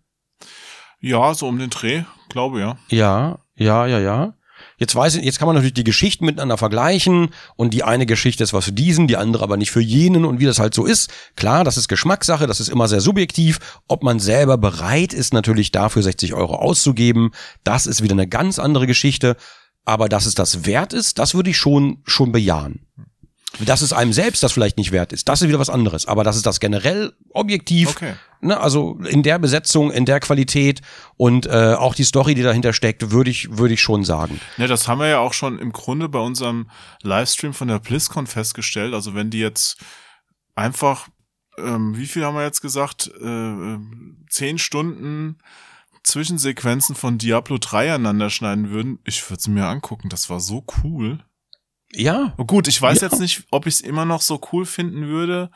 Ja, 1.01 1.33
so 1.35 1.47
um 1.47 1.59
den 1.59 1.71
Dreh, 1.71 2.03
glaube 2.29 2.61
ja. 2.61 2.77
Ja, 2.89 3.39
ja, 3.55 3.87
ja, 3.87 3.99
ja. 4.01 4.35
Jetzt 4.79 4.95
weiß 4.95 5.17
ich, 5.17 5.25
jetzt 5.25 5.39
kann 5.39 5.47
man 5.47 5.57
natürlich 5.57 5.75
die 5.75 5.85
Geschichten 5.85 6.25
miteinander 6.25 6.57
vergleichen 6.57 7.31
und 7.57 7.75
die 7.75 7.83
eine 7.83 8.07
Geschichte 8.07 8.45
ist 8.45 8.53
was 8.53 8.67
für 8.67 8.73
diesen, 8.73 9.09
die 9.09 9.17
andere 9.17 9.43
aber 9.43 9.57
nicht 9.57 9.73
für 9.73 9.81
jenen 9.81 10.25
und 10.25 10.39
wie 10.39 10.45
das 10.45 10.61
halt 10.61 10.73
so 10.73 10.87
ist. 10.87 11.11
Klar, 11.35 11.65
das 11.65 11.77
ist 11.77 11.89
Geschmackssache, 11.89 12.47
das 12.47 12.61
ist 12.61 12.69
immer 12.69 12.87
sehr 12.87 13.01
subjektiv. 13.01 13.59
Ob 13.89 14.05
man 14.05 14.21
selber 14.21 14.57
bereit 14.57 15.13
ist, 15.13 15.35
natürlich 15.35 15.73
dafür 15.73 16.03
60 16.03 16.33
Euro 16.35 16.55
auszugeben, 16.55 17.33
das 17.65 17.87
ist 17.87 18.03
wieder 18.03 18.13
eine 18.13 18.29
ganz 18.29 18.59
andere 18.61 18.87
Geschichte. 18.87 19.37
Aber 19.85 20.09
dass 20.09 20.27
es 20.27 20.35
das 20.35 20.65
wert 20.65 20.93
ist, 20.93 21.19
das 21.19 21.35
würde 21.35 21.51
ich 21.51 21.57
schon, 21.57 22.03
schon 22.05 22.31
bejahen. 22.31 22.87
Dass 23.61 23.81
es 23.81 23.93
einem 23.93 24.13
selbst 24.13 24.43
das 24.43 24.53
vielleicht 24.53 24.77
nicht 24.77 24.93
wert 24.93 25.13
ist, 25.13 25.29
das 25.29 25.41
ist 25.43 25.49
wieder 25.49 25.59
was 25.59 25.71
anderes. 25.71 26.07
Aber 26.07 26.23
dass 26.23 26.37
es 26.37 26.43
das 26.43 26.61
generell 26.61 27.15
objektiv, 27.31 27.89
Okay. 27.89 28.15
ne, 28.41 28.61
also 28.61 28.99
in 29.09 29.23
der 29.23 29.39
Besetzung, 29.39 29.91
in 29.91 30.05
der 30.05 30.21
Qualität 30.21 30.83
und 31.17 31.47
äh, 31.47 31.75
auch 31.75 31.95
die 31.95 32.05
Story, 32.05 32.35
die 32.35 32.43
dahinter 32.43 32.73
steckt, 32.73 33.11
würde 33.11 33.31
ich, 33.31 33.57
würde 33.57 33.75
ich 33.75 33.81
schon 33.81 34.05
sagen. 34.05 34.39
Ja, 34.59 34.67
das 34.67 34.87
haben 34.87 35.01
wir 35.01 35.09
ja 35.09 35.19
auch 35.21 35.33
schon 35.33 35.59
im 35.59 35.73
Grunde 35.73 36.09
bei 36.09 36.19
unserem 36.21 36.71
Livestream 37.03 37.55
von 37.55 37.69
der 37.69 37.79
BlizzCon 37.79 38.27
festgestellt. 38.27 38.93
Also 38.95 39.15
wenn 39.15 39.31
die 39.31 39.41
jetzt 39.41 39.79
einfach, 40.55 41.09
ähm, 41.57 41.97
wie 41.97 42.07
viel 42.07 42.25
haben 42.25 42.37
wir 42.37 42.45
jetzt 42.45 42.61
gesagt, 42.61 43.11
äh, 43.21 43.27
äh, 43.27 43.79
zehn 44.29 44.59
Stunden 44.59 45.39
Zwischensequenzen 46.05 46.95
von 46.95 47.19
Diablo 47.19 47.59
3 47.59 47.93
aneinander 47.95 48.31
schneiden 48.31 48.71
würden, 48.71 48.99
ich 49.05 49.29
würde 49.29 49.41
es 49.41 49.49
mir 49.49 49.67
angucken. 49.67 50.09
Das 50.09 50.31
war 50.31 50.41
so 50.41 50.65
cool. 50.85 51.19
Ja, 51.93 52.35
Oh, 52.37 52.45
Gut, 52.45 52.69
ich 52.69 52.81
weiß 52.81 53.01
Ja. 53.01 53.09
jetzt 53.09 53.21
nicht, 53.21 53.45
ob 53.51 53.67
ich 53.67 53.75
es 53.75 53.81
immer 53.81 54.05
noch 54.05 54.21
so 54.21 54.41
cool 54.53 54.67
finden 54.67 55.07
würde, 55.09 55.51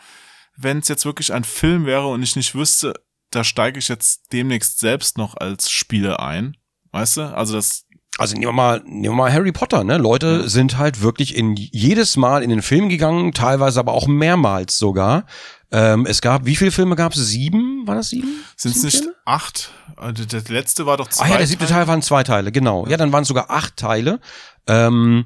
wenn 0.56 0.78
es 0.78 0.88
jetzt 0.88 1.04
wirklich 1.04 1.32
ein 1.32 1.44
Film 1.44 1.86
wäre 1.86 2.06
und 2.08 2.22
ich 2.22 2.36
nicht 2.36 2.54
wüsste, 2.54 2.94
da 3.30 3.44
steige 3.44 3.78
ich 3.78 3.88
jetzt 3.88 4.32
demnächst 4.32 4.78
selbst 4.78 5.18
noch 5.18 5.36
als 5.36 5.70
Spieler 5.70 6.20
ein. 6.20 6.56
Weißt 6.90 7.16
du? 7.18 7.22
Also 7.34 7.54
das, 7.54 7.84
also 8.18 8.34
nehmen 8.34 8.46
wir 8.48 8.52
mal, 8.52 8.82
nehmen 8.84 9.14
wir 9.14 9.24
mal 9.24 9.32
Harry 9.32 9.52
Potter, 9.52 9.84
ne? 9.84 9.96
Leute 9.96 10.48
sind 10.48 10.76
halt 10.76 11.00
wirklich 11.00 11.34
in 11.36 11.56
jedes 11.56 12.16
Mal 12.18 12.42
in 12.42 12.50
den 12.50 12.60
Film 12.62 12.88
gegangen, 12.90 13.32
teilweise 13.32 13.80
aber 13.80 13.92
auch 13.92 14.06
mehrmals 14.06 14.76
sogar. 14.78 15.24
Ähm, 15.70 16.04
es 16.04 16.20
gab, 16.20 16.44
wie 16.44 16.56
viele 16.56 16.70
Filme 16.70 16.96
gab 16.96 17.14
es? 17.14 17.26
Sieben? 17.28 17.86
War 17.86 17.94
das 17.94 18.10
sieben? 18.10 18.44
sind 18.56 18.76
es 18.76 18.82
nicht 18.82 18.98
Filme? 18.98 19.14
acht? 19.24 19.70
Also 19.96 20.26
der 20.26 20.42
letzte 20.48 20.84
war 20.84 20.98
doch 20.98 21.08
zwei. 21.08 21.24
Ah 21.24 21.28
ja, 21.30 21.38
der 21.38 21.46
siebte 21.46 21.66
Teil 21.66 21.86
waren 21.88 22.02
zwei 22.02 22.22
Teile, 22.24 22.52
genau. 22.52 22.86
Ja, 22.86 22.98
dann 22.98 23.12
waren 23.12 23.22
es 23.22 23.28
sogar 23.28 23.50
acht 23.50 23.78
Teile. 23.78 24.20
Ähm, 24.66 25.24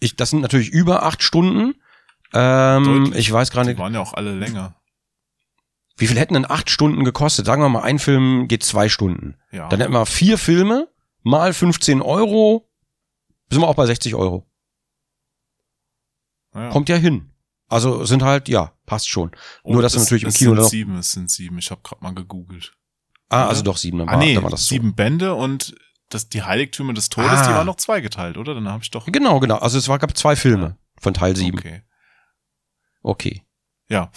ich, 0.00 0.16
das 0.16 0.30
sind 0.30 0.40
natürlich 0.40 0.70
über 0.70 1.04
acht 1.04 1.22
Stunden. 1.22 1.74
Ähm, 2.32 2.84
Deutlich. 3.04 3.18
ich 3.18 3.32
weiß 3.32 3.50
gerade 3.50 3.66
Die 3.66 3.70
nicht, 3.74 3.78
waren 3.80 3.94
ja 3.94 4.00
auch 4.00 4.14
alle 4.14 4.34
länger. 4.34 4.76
wie 5.96 6.06
viel 6.06 6.18
hätten 6.18 6.34
denn 6.34 6.50
acht 6.50 6.70
Stunden 6.70 7.04
gekostet? 7.04 7.46
Sagen 7.46 7.62
wir 7.62 7.68
mal, 7.68 7.82
ein 7.82 7.98
Film 7.98 8.48
geht 8.48 8.62
zwei 8.64 8.88
Stunden. 8.88 9.36
Ja. 9.52 9.68
Dann 9.68 9.80
hätten 9.80 9.92
wir 9.92 10.06
vier 10.06 10.38
Filme 10.38 10.88
mal 11.22 11.52
15 11.52 12.00
Euro, 12.02 12.68
sind 13.50 13.60
wir 13.60 13.68
auch 13.68 13.74
bei 13.74 13.86
60 13.86 14.14
Euro. 14.14 14.46
ja. 16.54 16.70
Kommt 16.70 16.88
ja 16.88 16.96
hin. 16.96 17.30
Also 17.68 18.04
sind 18.04 18.22
halt, 18.22 18.48
ja, 18.48 18.72
passt 18.86 19.08
schon. 19.08 19.30
Oh, 19.62 19.74
Nur, 19.74 19.82
dass 19.82 19.94
es- 19.94 20.02
natürlich 20.04 20.24
im 20.24 20.30
es 20.30 20.36
Kino 20.38 20.54
sind 20.56 20.70
sieben, 20.70 20.96
es 20.98 21.12
sind 21.12 21.30
sieben. 21.30 21.58
Ich 21.58 21.70
habe 21.70 21.80
gerade 21.84 22.02
mal 22.02 22.14
gegoogelt. 22.14 22.72
Ah, 23.28 23.46
also 23.46 23.62
doch 23.62 23.76
sieben, 23.76 23.98
dann 23.98 24.08
war, 24.08 24.14
ah 24.14 24.18
nee, 24.18 24.34
dann 24.34 24.42
war 24.42 24.50
das 24.50 24.62
so. 24.64 24.70
sieben 24.70 24.96
Bände 24.96 25.34
und 25.34 25.74
das, 26.10 26.28
die 26.28 26.42
Heiligtümer 26.42 26.92
des 26.92 27.08
Todes, 27.08 27.30
Ah. 27.30 27.46
die 27.48 27.54
waren 27.54 27.66
noch 27.66 27.76
zweigeteilt, 27.76 28.36
oder? 28.36 28.54
Dann 28.54 28.68
habe 28.68 28.82
ich 28.82 28.90
doch. 28.90 29.06
Genau, 29.06 29.40
genau. 29.40 29.56
Also 29.56 29.78
es 29.78 29.88
war, 29.88 29.98
gab 29.98 30.16
zwei 30.16 30.36
Filme 30.36 30.76
von 31.00 31.14
Teil 31.14 31.34
sieben. 31.36 31.58
Okay. 31.58 31.82
okay. 33.02 33.42
Ja. 33.88 34.10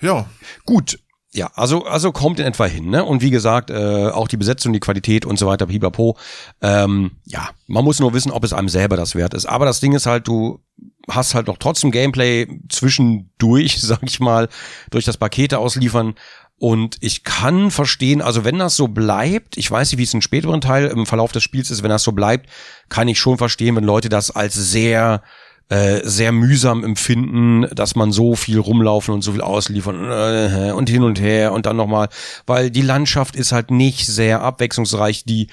Ja. 0.00 0.26
Gut. 0.64 0.98
Ja, 1.32 1.48
also, 1.54 1.84
also 1.84 2.10
kommt 2.10 2.40
in 2.40 2.46
etwa 2.46 2.66
hin, 2.66 2.90
ne? 2.90 3.04
Und 3.04 3.22
wie 3.22 3.30
gesagt, 3.30 3.70
äh, 3.70 4.08
auch 4.08 4.26
die 4.26 4.36
Besetzung, 4.36 4.72
die 4.72 4.80
Qualität 4.80 5.24
und 5.24 5.38
so 5.38 5.46
weiter, 5.46 5.66
pipapo. 5.66 6.16
Ähm, 6.60 7.12
ja, 7.24 7.50
man 7.68 7.84
muss 7.84 8.00
nur 8.00 8.12
wissen, 8.14 8.32
ob 8.32 8.42
es 8.42 8.52
einem 8.52 8.68
selber 8.68 8.96
das 8.96 9.14
wert 9.14 9.34
ist. 9.34 9.46
Aber 9.46 9.64
das 9.64 9.78
Ding 9.78 9.92
ist 9.92 10.06
halt, 10.06 10.26
du 10.26 10.60
hast 11.08 11.34
halt 11.36 11.46
noch 11.46 11.58
trotzdem 11.58 11.92
Gameplay 11.92 12.48
zwischendurch, 12.68 13.80
sag 13.80 14.00
ich 14.02 14.18
mal, 14.18 14.48
durch 14.90 15.04
das 15.04 15.18
Pakete 15.18 15.58
ausliefern. 15.58 16.14
Und 16.60 16.98
ich 17.00 17.24
kann 17.24 17.70
verstehen, 17.70 18.20
also 18.20 18.44
wenn 18.44 18.58
das 18.58 18.76
so 18.76 18.86
bleibt, 18.86 19.56
ich 19.56 19.70
weiß 19.70 19.90
nicht, 19.90 19.98
wie 19.98 20.02
es 20.02 20.12
im 20.12 20.20
späteren 20.20 20.60
Teil 20.60 20.88
im 20.88 21.06
Verlauf 21.06 21.32
des 21.32 21.42
Spiels 21.42 21.70
ist, 21.70 21.82
wenn 21.82 21.88
das 21.88 22.02
so 22.02 22.12
bleibt, 22.12 22.50
kann 22.90 23.08
ich 23.08 23.18
schon 23.18 23.38
verstehen, 23.38 23.76
wenn 23.76 23.84
Leute 23.84 24.10
das 24.10 24.30
als 24.30 24.56
sehr 24.56 25.22
äh, 25.70 26.02
sehr 26.04 26.32
mühsam 26.32 26.84
empfinden, 26.84 27.66
dass 27.74 27.96
man 27.96 28.12
so 28.12 28.34
viel 28.36 28.58
rumlaufen 28.58 29.14
und 29.14 29.22
so 29.22 29.32
viel 29.32 29.40
ausliefern 29.40 30.10
äh, 30.10 30.72
und 30.72 30.90
hin 30.90 31.02
und 31.02 31.18
her 31.18 31.54
und 31.54 31.64
dann 31.64 31.76
nochmal, 31.76 32.10
weil 32.44 32.70
die 32.70 32.82
Landschaft 32.82 33.36
ist 33.36 33.52
halt 33.52 33.70
nicht 33.70 34.06
sehr 34.06 34.42
abwechslungsreich. 34.42 35.24
Die, 35.24 35.46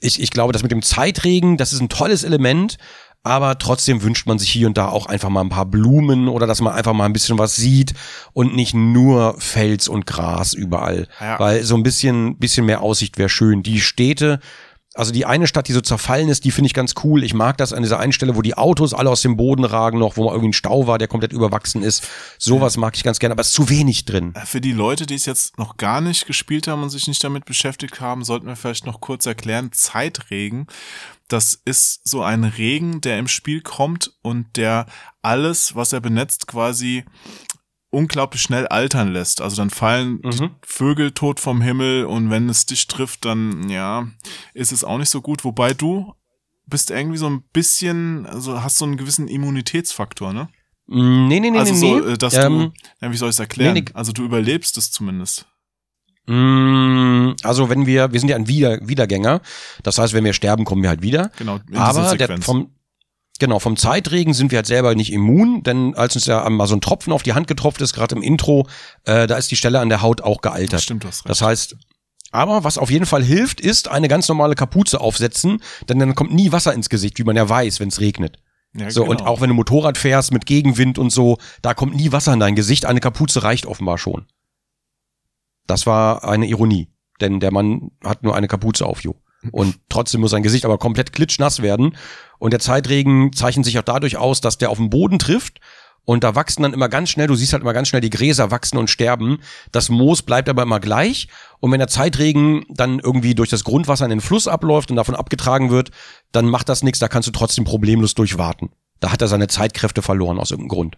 ich, 0.00 0.20
ich 0.20 0.30
glaube, 0.30 0.52
das 0.52 0.64
mit 0.64 0.72
dem 0.72 0.82
Zeitregen, 0.82 1.56
das 1.56 1.72
ist 1.72 1.80
ein 1.80 1.88
tolles 1.88 2.24
Element, 2.24 2.78
aber 3.22 3.58
trotzdem 3.58 4.02
wünscht 4.02 4.26
man 4.26 4.38
sich 4.38 4.50
hier 4.50 4.66
und 4.66 4.76
da 4.76 4.88
auch 4.88 5.06
einfach 5.06 5.28
mal 5.28 5.42
ein 5.42 5.48
paar 5.48 5.66
Blumen 5.66 6.28
oder 6.28 6.46
dass 6.46 6.60
man 6.60 6.74
einfach 6.74 6.92
mal 6.92 7.06
ein 7.06 7.12
bisschen 7.12 7.38
was 7.38 7.54
sieht 7.54 7.94
und 8.32 8.56
nicht 8.56 8.74
nur 8.74 9.36
Fels 9.38 9.88
und 9.88 10.06
Gras 10.06 10.54
überall. 10.54 11.06
Ja. 11.20 11.38
Weil 11.38 11.62
so 11.62 11.76
ein 11.76 11.82
bisschen, 11.82 12.36
bisschen 12.38 12.66
mehr 12.66 12.82
Aussicht 12.82 13.18
wäre 13.18 13.28
schön. 13.28 13.62
Die 13.62 13.80
Städte, 13.80 14.40
also 14.94 15.12
die 15.12 15.24
eine 15.24 15.46
Stadt, 15.46 15.68
die 15.68 15.72
so 15.72 15.80
zerfallen 15.80 16.28
ist, 16.28 16.44
die 16.44 16.50
finde 16.50 16.66
ich 16.66 16.74
ganz 16.74 16.94
cool. 17.02 17.22
Ich 17.24 17.32
mag 17.32 17.56
das 17.56 17.72
an 17.72 17.82
dieser 17.82 17.98
einen 17.98 18.12
Stelle, 18.12 18.36
wo 18.36 18.42
die 18.42 18.56
Autos 18.56 18.92
alle 18.92 19.08
aus 19.08 19.22
dem 19.22 19.36
Boden 19.36 19.64
ragen 19.64 19.98
noch, 19.98 20.16
wo 20.16 20.24
mal 20.24 20.32
irgendwie 20.32 20.50
ein 20.50 20.54
Stau 20.54 20.86
war, 20.86 20.98
der 20.98 21.08
komplett 21.08 21.32
überwachsen 21.32 21.82
ist. 21.82 22.06
Sowas 22.38 22.76
mag 22.76 22.96
ich 22.96 23.04
ganz 23.04 23.18
gerne, 23.18 23.32
aber 23.32 23.40
es 23.40 23.48
ist 23.48 23.54
zu 23.54 23.68
wenig 23.68 24.04
drin. 24.04 24.34
Für 24.44 24.60
die 24.60 24.72
Leute, 24.72 25.06
die 25.06 25.14
es 25.14 25.26
jetzt 25.26 25.58
noch 25.58 25.76
gar 25.76 26.00
nicht 26.00 26.26
gespielt 26.26 26.68
haben 26.68 26.82
und 26.82 26.90
sich 26.90 27.06
nicht 27.06 27.22
damit 27.24 27.44
beschäftigt 27.44 28.00
haben, 28.00 28.24
sollten 28.24 28.46
wir 28.46 28.56
vielleicht 28.56 28.84
noch 28.84 29.00
kurz 29.00 29.26
erklären, 29.26 29.70
Zeitregen. 29.72 30.66
Das 31.32 31.60
ist 31.64 32.00
so 32.08 32.22
ein 32.22 32.44
Regen, 32.44 33.00
der 33.00 33.18
im 33.18 33.28
Spiel 33.28 33.60
kommt 33.62 34.12
und 34.22 34.56
der 34.56 34.86
alles, 35.22 35.74
was 35.74 35.92
er 35.92 36.00
benetzt, 36.00 36.46
quasi 36.46 37.04
unglaublich 37.90 38.40
schnell 38.42 38.66
altern 38.68 39.12
lässt. 39.12 39.40
Also 39.40 39.56
dann 39.56 39.70
fallen 39.70 40.20
Mhm. 40.24 40.50
Vögel 40.62 41.10
tot 41.12 41.40
vom 41.40 41.60
Himmel 41.60 42.06
und 42.06 42.30
wenn 42.30 42.48
es 42.48 42.66
dich 42.66 42.86
trifft, 42.86 43.24
dann 43.24 43.68
ja, 43.68 44.08
ist 44.54 44.72
es 44.72 44.84
auch 44.84 44.98
nicht 44.98 45.10
so 45.10 45.20
gut. 45.20 45.44
Wobei 45.44 45.74
du 45.74 46.14
bist 46.66 46.90
irgendwie 46.90 47.18
so 47.18 47.28
ein 47.28 47.42
bisschen, 47.52 48.24
also 48.26 48.62
hast 48.62 48.78
so 48.78 48.84
einen 48.86 48.96
gewissen 48.96 49.28
Immunitätsfaktor, 49.28 50.32
ne? 50.32 50.48
Mm, 50.86 51.28
Nee, 51.28 51.40
nee, 51.40 51.50
nee, 51.50 51.58
also 51.58 51.72
nee, 51.74 51.78
so, 51.80 51.98
nee. 52.00 52.12
äh, 52.12 52.18
dass 52.18 52.34
Ähm, 52.34 52.72
du, 53.00 53.06
ja, 53.06 53.12
wie 53.12 53.16
soll 53.16 53.28
ich 53.28 53.34
es 53.36 53.40
erklären? 53.40 53.74
nee, 53.74 53.80
nee. 53.82 53.90
Also 53.94 54.12
du 54.12 54.24
überlebst 54.24 54.76
es 54.78 54.90
zumindest. 54.90 55.46
Mm, 56.26 57.34
Also 57.42 57.68
wenn 57.68 57.86
wir, 57.86 58.12
wir 58.12 58.20
sind 58.20 58.28
ja 58.28 58.36
ein 58.36 58.48
Wieder, 58.48 58.78
Wiedergänger. 58.86 59.40
Das 59.82 59.98
heißt, 59.98 60.12
wenn 60.12 60.24
wir 60.24 60.32
sterben, 60.32 60.64
kommen 60.64 60.82
wir 60.82 60.88
halt 60.90 61.02
wieder. 61.02 61.30
Genau, 61.38 61.58
Aber 61.74 62.16
der, 62.16 62.40
vom, 62.40 62.70
genau, 63.38 63.58
vom 63.58 63.76
Zeitregen 63.76 64.34
sind 64.34 64.50
wir 64.50 64.58
halt 64.58 64.66
selber 64.66 64.94
nicht 64.94 65.12
immun, 65.12 65.62
denn 65.62 65.94
als 65.94 66.14
uns 66.14 66.26
ja 66.26 66.48
mal 66.48 66.66
so 66.66 66.76
ein 66.76 66.80
Tropfen 66.80 67.12
auf 67.12 67.22
die 67.22 67.32
Hand 67.32 67.46
getropft 67.48 67.80
ist, 67.80 67.92
gerade 67.94 68.14
im 68.14 68.22
Intro, 68.22 68.68
äh, 69.04 69.26
da 69.26 69.36
ist 69.36 69.50
die 69.50 69.56
Stelle 69.56 69.80
an 69.80 69.88
der 69.88 70.02
Haut 70.02 70.20
auch 70.20 70.40
gealtert. 70.40 70.82
Stimmt, 70.82 71.04
du 71.04 71.08
hast 71.08 71.24
recht. 71.24 71.30
Das 71.30 71.42
heißt, 71.42 71.76
aber 72.30 72.64
was 72.64 72.78
auf 72.78 72.90
jeden 72.90 73.04
Fall 73.06 73.22
hilft, 73.22 73.60
ist 73.60 73.88
eine 73.88 74.08
ganz 74.08 74.28
normale 74.28 74.54
Kapuze 74.54 75.00
aufsetzen, 75.00 75.60
denn 75.88 75.98
dann 75.98 76.14
kommt 76.14 76.32
nie 76.32 76.50
Wasser 76.52 76.72
ins 76.72 76.88
Gesicht, 76.88 77.18
wie 77.18 77.24
man 77.24 77.36
ja 77.36 77.46
weiß, 77.48 77.78
wenn 77.80 77.88
es 77.88 78.00
regnet. 78.00 78.38
ja, 78.74 78.90
So, 78.90 79.02
genau. 79.02 79.10
und 79.10 79.26
auch 79.26 79.40
wenn 79.42 79.48
du 79.48 79.54
Motorrad 79.54 79.98
fährst 79.98 80.32
mit 80.32 80.46
Gegenwind 80.46 80.98
und 80.98 81.10
so, 81.10 81.36
da 81.60 81.74
kommt 81.74 81.94
nie 81.94 82.10
Wasser 82.12 82.32
in 82.32 82.40
dein 82.40 82.54
Gesicht. 82.54 82.86
Eine 82.86 83.00
Kapuze 83.00 83.42
reicht 83.42 83.66
offenbar 83.66 83.98
schon. 83.98 84.24
Das 85.66 85.86
war 85.86 86.24
eine 86.24 86.46
Ironie. 86.46 86.88
denn 87.20 87.38
der 87.38 87.52
Mann 87.52 87.92
hat 88.02 88.24
nur 88.24 88.34
eine 88.34 88.48
Kapuze 88.48 88.84
auf, 88.84 89.02
Jo. 89.02 89.14
Und 89.52 89.78
trotzdem 89.88 90.20
muss 90.20 90.32
sein 90.32 90.42
Gesicht 90.42 90.64
aber 90.64 90.78
komplett 90.78 91.12
klitschnass 91.12 91.62
werden. 91.62 91.96
Und 92.38 92.52
der 92.52 92.60
Zeitregen 92.60 93.32
zeichnet 93.32 93.64
sich 93.64 93.78
auch 93.78 93.84
dadurch 93.84 94.16
aus, 94.16 94.40
dass 94.40 94.58
der 94.58 94.70
auf 94.70 94.78
den 94.78 94.90
Boden 94.90 95.18
trifft 95.18 95.60
und 96.04 96.24
da 96.24 96.34
wachsen 96.34 96.62
dann 96.62 96.72
immer 96.72 96.88
ganz 96.88 97.10
schnell, 97.10 97.28
du 97.28 97.34
siehst 97.34 97.52
halt 97.52 97.62
immer 97.62 97.72
ganz 97.72 97.88
schnell 97.88 98.00
die 98.00 98.10
Gräser 98.10 98.50
wachsen 98.50 98.76
und 98.76 98.90
sterben. 98.90 99.38
Das 99.70 99.88
Moos 99.88 100.22
bleibt 100.22 100.48
aber 100.48 100.62
immer 100.62 100.80
gleich. 100.80 101.28
Und 101.60 101.70
wenn 101.70 101.78
der 101.78 101.88
Zeitregen 101.88 102.64
dann 102.68 102.98
irgendwie 102.98 103.34
durch 103.34 103.50
das 103.50 103.62
Grundwasser 103.62 104.04
in 104.04 104.10
den 104.10 104.20
Fluss 104.20 104.48
abläuft 104.48 104.90
und 104.90 104.96
davon 104.96 105.14
abgetragen 105.14 105.70
wird, 105.70 105.90
dann 106.32 106.46
macht 106.46 106.68
das 106.68 106.82
nichts, 106.82 106.98
da 106.98 107.08
kannst 107.08 107.28
du 107.28 107.32
trotzdem 107.32 107.64
problemlos 107.64 108.14
durchwarten. 108.14 108.70
Da 108.98 109.12
hat 109.12 109.22
er 109.22 109.28
seine 109.28 109.48
Zeitkräfte 109.48 110.02
verloren 110.02 110.38
aus 110.38 110.50
irgendeinem 110.50 110.76
Grund. 110.76 110.96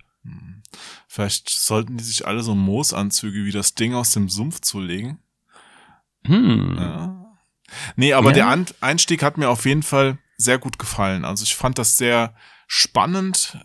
Vielleicht 1.09 1.49
sollten 1.51 1.97
die 1.97 2.05
sich 2.05 2.27
alle 2.27 2.43
so 2.43 2.55
Moosanzüge 2.55 3.45
wie 3.45 3.53
das 3.53 3.75
Ding 3.75 3.95
aus 3.95 4.13
dem 4.13 4.29
Sumpf 4.29 4.61
zulegen. 4.61 5.19
Hm. 6.27 6.77
Ja. 6.79 7.25
Nee, 7.97 8.13
aber 8.13 8.35
Ja. 8.37 8.55
der 8.57 8.67
Einstieg 8.81 9.23
hat 9.23 9.37
mir 9.39 9.49
auf 9.49 9.67
jeden 9.67 9.83
Fall 9.83 10.19
sehr 10.37 10.59
gut 10.59 10.79
gefallen. 10.79 11.25
Also 11.25 11.45
ich 11.45 11.55
fand 11.55 11.79
das 11.79 11.97
sehr 11.97 12.35
spannend, 12.67 13.59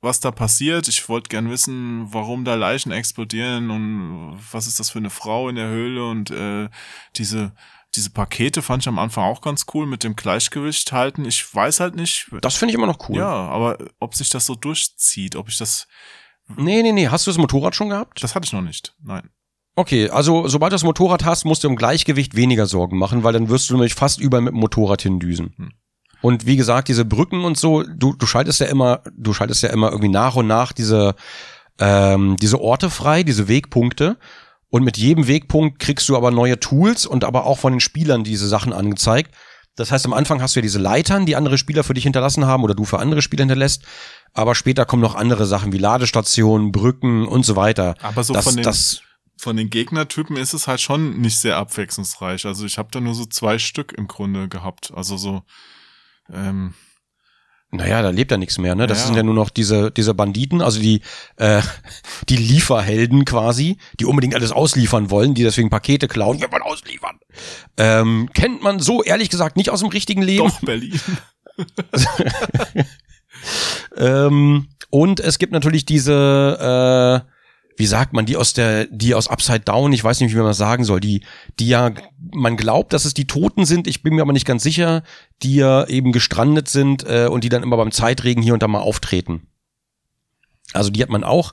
was 0.00 0.20
da 0.20 0.30
passiert. 0.30 0.88
Ich 0.88 1.08
wollte 1.08 1.28
gern 1.28 1.48
wissen, 1.50 2.12
warum 2.12 2.44
da 2.44 2.54
Leichen 2.54 2.92
explodieren 2.92 3.70
und 3.70 4.38
was 4.50 4.66
ist 4.66 4.80
das 4.80 4.90
für 4.90 4.98
eine 4.98 5.10
Frau 5.10 5.48
in 5.48 5.56
der 5.56 5.68
Höhle 5.68 6.04
und 6.08 6.30
äh, 6.30 6.68
diese 7.16 7.52
diese 7.94 8.08
Pakete 8.08 8.62
fand 8.62 8.82
ich 8.82 8.88
am 8.88 8.98
Anfang 8.98 9.24
auch 9.24 9.42
ganz 9.42 9.66
cool 9.74 9.86
mit 9.86 10.02
dem 10.02 10.16
Gleichgewicht 10.16 10.92
halten. 10.92 11.26
Ich 11.26 11.54
weiß 11.54 11.78
halt 11.80 11.94
nicht, 11.94 12.26
Das 12.40 12.56
finde 12.56 12.70
ich 12.72 12.76
immer 12.78 12.86
noch 12.86 13.06
cool. 13.10 13.18
ja, 13.18 13.28
aber 13.28 13.76
ob 14.00 14.14
sich 14.14 14.30
das 14.30 14.46
so 14.46 14.54
durchzieht, 14.54 15.36
ob 15.36 15.50
ich 15.50 15.58
das, 15.58 15.86
Nee, 16.56 16.82
nee, 16.82 16.92
nee. 16.92 17.08
Hast 17.08 17.26
du 17.26 17.30
das 17.30 17.38
Motorrad 17.38 17.74
schon 17.74 17.90
gehabt? 17.90 18.22
das 18.22 18.34
hatte 18.34 18.46
ich 18.46 18.52
noch 18.52 18.62
nicht. 18.62 18.94
Nein. 19.02 19.30
Okay, 19.74 20.10
also 20.10 20.48
sobald 20.48 20.72
du 20.72 20.74
das 20.74 20.84
Motorrad 20.84 21.24
hast, 21.24 21.44
musst 21.44 21.64
du 21.64 21.68
im 21.68 21.76
Gleichgewicht 21.76 22.36
weniger 22.36 22.66
Sorgen 22.66 22.98
machen, 22.98 23.24
weil 23.24 23.32
dann 23.32 23.48
wirst 23.48 23.70
du 23.70 23.74
nämlich 23.74 23.94
fast 23.94 24.20
überall 24.20 24.42
mit 24.42 24.52
dem 24.52 24.60
Motorrad 24.60 25.02
hindüsen. 25.02 25.54
Hm. 25.56 25.70
Und 26.20 26.46
wie 26.46 26.56
gesagt, 26.56 26.88
diese 26.88 27.04
Brücken 27.04 27.44
und 27.44 27.58
so, 27.58 27.82
du, 27.82 28.12
du 28.12 28.26
schaltest 28.26 28.60
ja 28.60 28.66
immer, 28.66 29.02
du 29.16 29.32
schaltest 29.32 29.62
ja 29.62 29.70
immer 29.70 29.90
irgendwie 29.90 30.10
nach 30.10 30.36
und 30.36 30.46
nach 30.46 30.72
diese, 30.72 31.14
ähm, 31.80 32.36
diese 32.36 32.60
Orte 32.60 32.90
frei, 32.90 33.22
diese 33.22 33.48
Wegpunkte. 33.48 34.18
Und 34.68 34.84
mit 34.84 34.96
jedem 34.98 35.26
Wegpunkt 35.26 35.80
kriegst 35.80 36.08
du 36.08 36.16
aber 36.16 36.30
neue 36.30 36.60
Tools 36.60 37.06
und 37.06 37.24
aber 37.24 37.44
auch 37.44 37.58
von 37.58 37.72
den 37.72 37.80
Spielern 37.80 38.24
diese 38.24 38.48
Sachen 38.48 38.72
angezeigt. 38.72 39.34
Das 39.76 39.90
heißt, 39.90 40.04
am 40.04 40.12
Anfang 40.12 40.42
hast 40.42 40.54
du 40.54 40.60
ja 40.60 40.62
diese 40.62 40.78
Leitern, 40.78 41.24
die 41.24 41.36
andere 41.36 41.56
Spieler 41.56 41.82
für 41.82 41.94
dich 41.94 42.04
hinterlassen 42.04 42.46
haben 42.46 42.62
oder 42.62 42.74
du 42.74 42.84
für 42.84 42.98
andere 42.98 43.22
Spieler 43.22 43.42
hinterlässt. 43.42 43.84
Aber 44.34 44.54
später 44.54 44.84
kommen 44.84 45.02
noch 45.02 45.14
andere 45.14 45.46
Sachen 45.46 45.72
wie 45.72 45.78
Ladestationen, 45.78 46.72
Brücken 46.72 47.26
und 47.26 47.44
so 47.44 47.56
weiter. 47.56 47.94
Aber 48.02 48.22
so 48.22 48.34
das, 48.34 48.44
von 48.44 48.56
den 48.56 48.64
das, 48.64 49.00
von 49.38 49.56
den 49.56 49.70
Gegnertypen 49.70 50.36
ist 50.36 50.52
es 50.52 50.68
halt 50.68 50.80
schon 50.80 51.20
nicht 51.20 51.38
sehr 51.38 51.56
abwechslungsreich. 51.56 52.46
Also 52.46 52.66
ich 52.66 52.78
habe 52.78 52.90
da 52.92 53.00
nur 53.00 53.14
so 53.14 53.24
zwei 53.24 53.58
Stück 53.58 53.92
im 53.92 54.08
Grunde 54.08 54.48
gehabt. 54.48 54.92
Also 54.94 55.16
so, 55.16 55.42
ähm, 56.30 56.74
Naja, 57.74 58.02
da 58.02 58.10
lebt 58.10 58.30
ja 58.30 58.36
nichts 58.36 58.58
mehr, 58.58 58.74
ne? 58.74 58.86
Das 58.86 59.00
Ja. 59.00 59.06
sind 59.06 59.16
ja 59.16 59.22
nur 59.22 59.34
noch 59.34 59.48
diese, 59.48 59.90
diese 59.90 60.12
Banditen, 60.12 60.60
also 60.60 60.78
die, 60.78 61.00
äh, 61.36 61.62
die 62.28 62.36
Lieferhelden 62.36 63.24
quasi, 63.24 63.78
die 63.98 64.04
unbedingt 64.04 64.34
alles 64.34 64.52
ausliefern 64.52 65.08
wollen, 65.10 65.32
die 65.34 65.42
deswegen 65.42 65.70
Pakete 65.70 66.06
klauen, 66.06 66.38
wir 66.38 66.52
wollen 66.52 66.62
ausliefern. 66.62 67.18
Ähm, 67.78 68.28
kennt 68.34 68.62
man 68.62 68.78
so 68.78 69.02
ehrlich 69.02 69.30
gesagt 69.30 69.56
nicht 69.56 69.70
aus 69.70 69.80
dem 69.80 69.88
richtigen 69.88 70.20
Leben. 70.22 70.48
doch 70.48 70.60
Berlin. 70.60 71.00
Ähm, 73.96 74.68
und 74.90 75.20
es 75.20 75.38
gibt 75.38 75.52
natürlich 75.52 75.84
diese, 75.84 77.22
äh, 77.26 77.32
wie 77.76 77.86
sagt 77.86 78.12
man, 78.12 78.26
die 78.26 78.36
aus 78.36 78.52
der, 78.52 78.86
die 78.86 79.14
aus 79.14 79.28
Upside 79.28 79.60
Down, 79.60 79.92
ich 79.92 80.04
weiß 80.04 80.20
nicht, 80.20 80.32
wie 80.32 80.38
man 80.38 80.46
das 80.46 80.58
sagen 80.58 80.84
soll, 80.84 81.00
die, 81.00 81.24
die 81.58 81.68
ja, 81.68 81.92
man 82.32 82.56
glaubt, 82.56 82.92
dass 82.92 83.04
es 83.04 83.14
die 83.14 83.26
Toten 83.26 83.64
sind, 83.64 83.86
ich 83.86 84.02
bin 84.02 84.14
mir 84.14 84.22
aber 84.22 84.32
nicht 84.32 84.46
ganz 84.46 84.62
sicher, 84.62 85.02
die 85.42 85.56
ja 85.56 85.86
eben 85.86 86.12
gestrandet 86.12 86.68
sind 86.68 87.04
äh, 87.04 87.28
und 87.30 87.44
die 87.44 87.48
dann 87.48 87.62
immer 87.62 87.76
beim 87.76 87.92
Zeitregen 87.92 88.42
hier 88.42 88.54
und 88.54 88.62
da 88.62 88.68
mal 88.68 88.80
auftreten. 88.80 89.48
Also 90.72 90.90
die 90.90 91.02
hat 91.02 91.10
man 91.10 91.24
auch. 91.24 91.52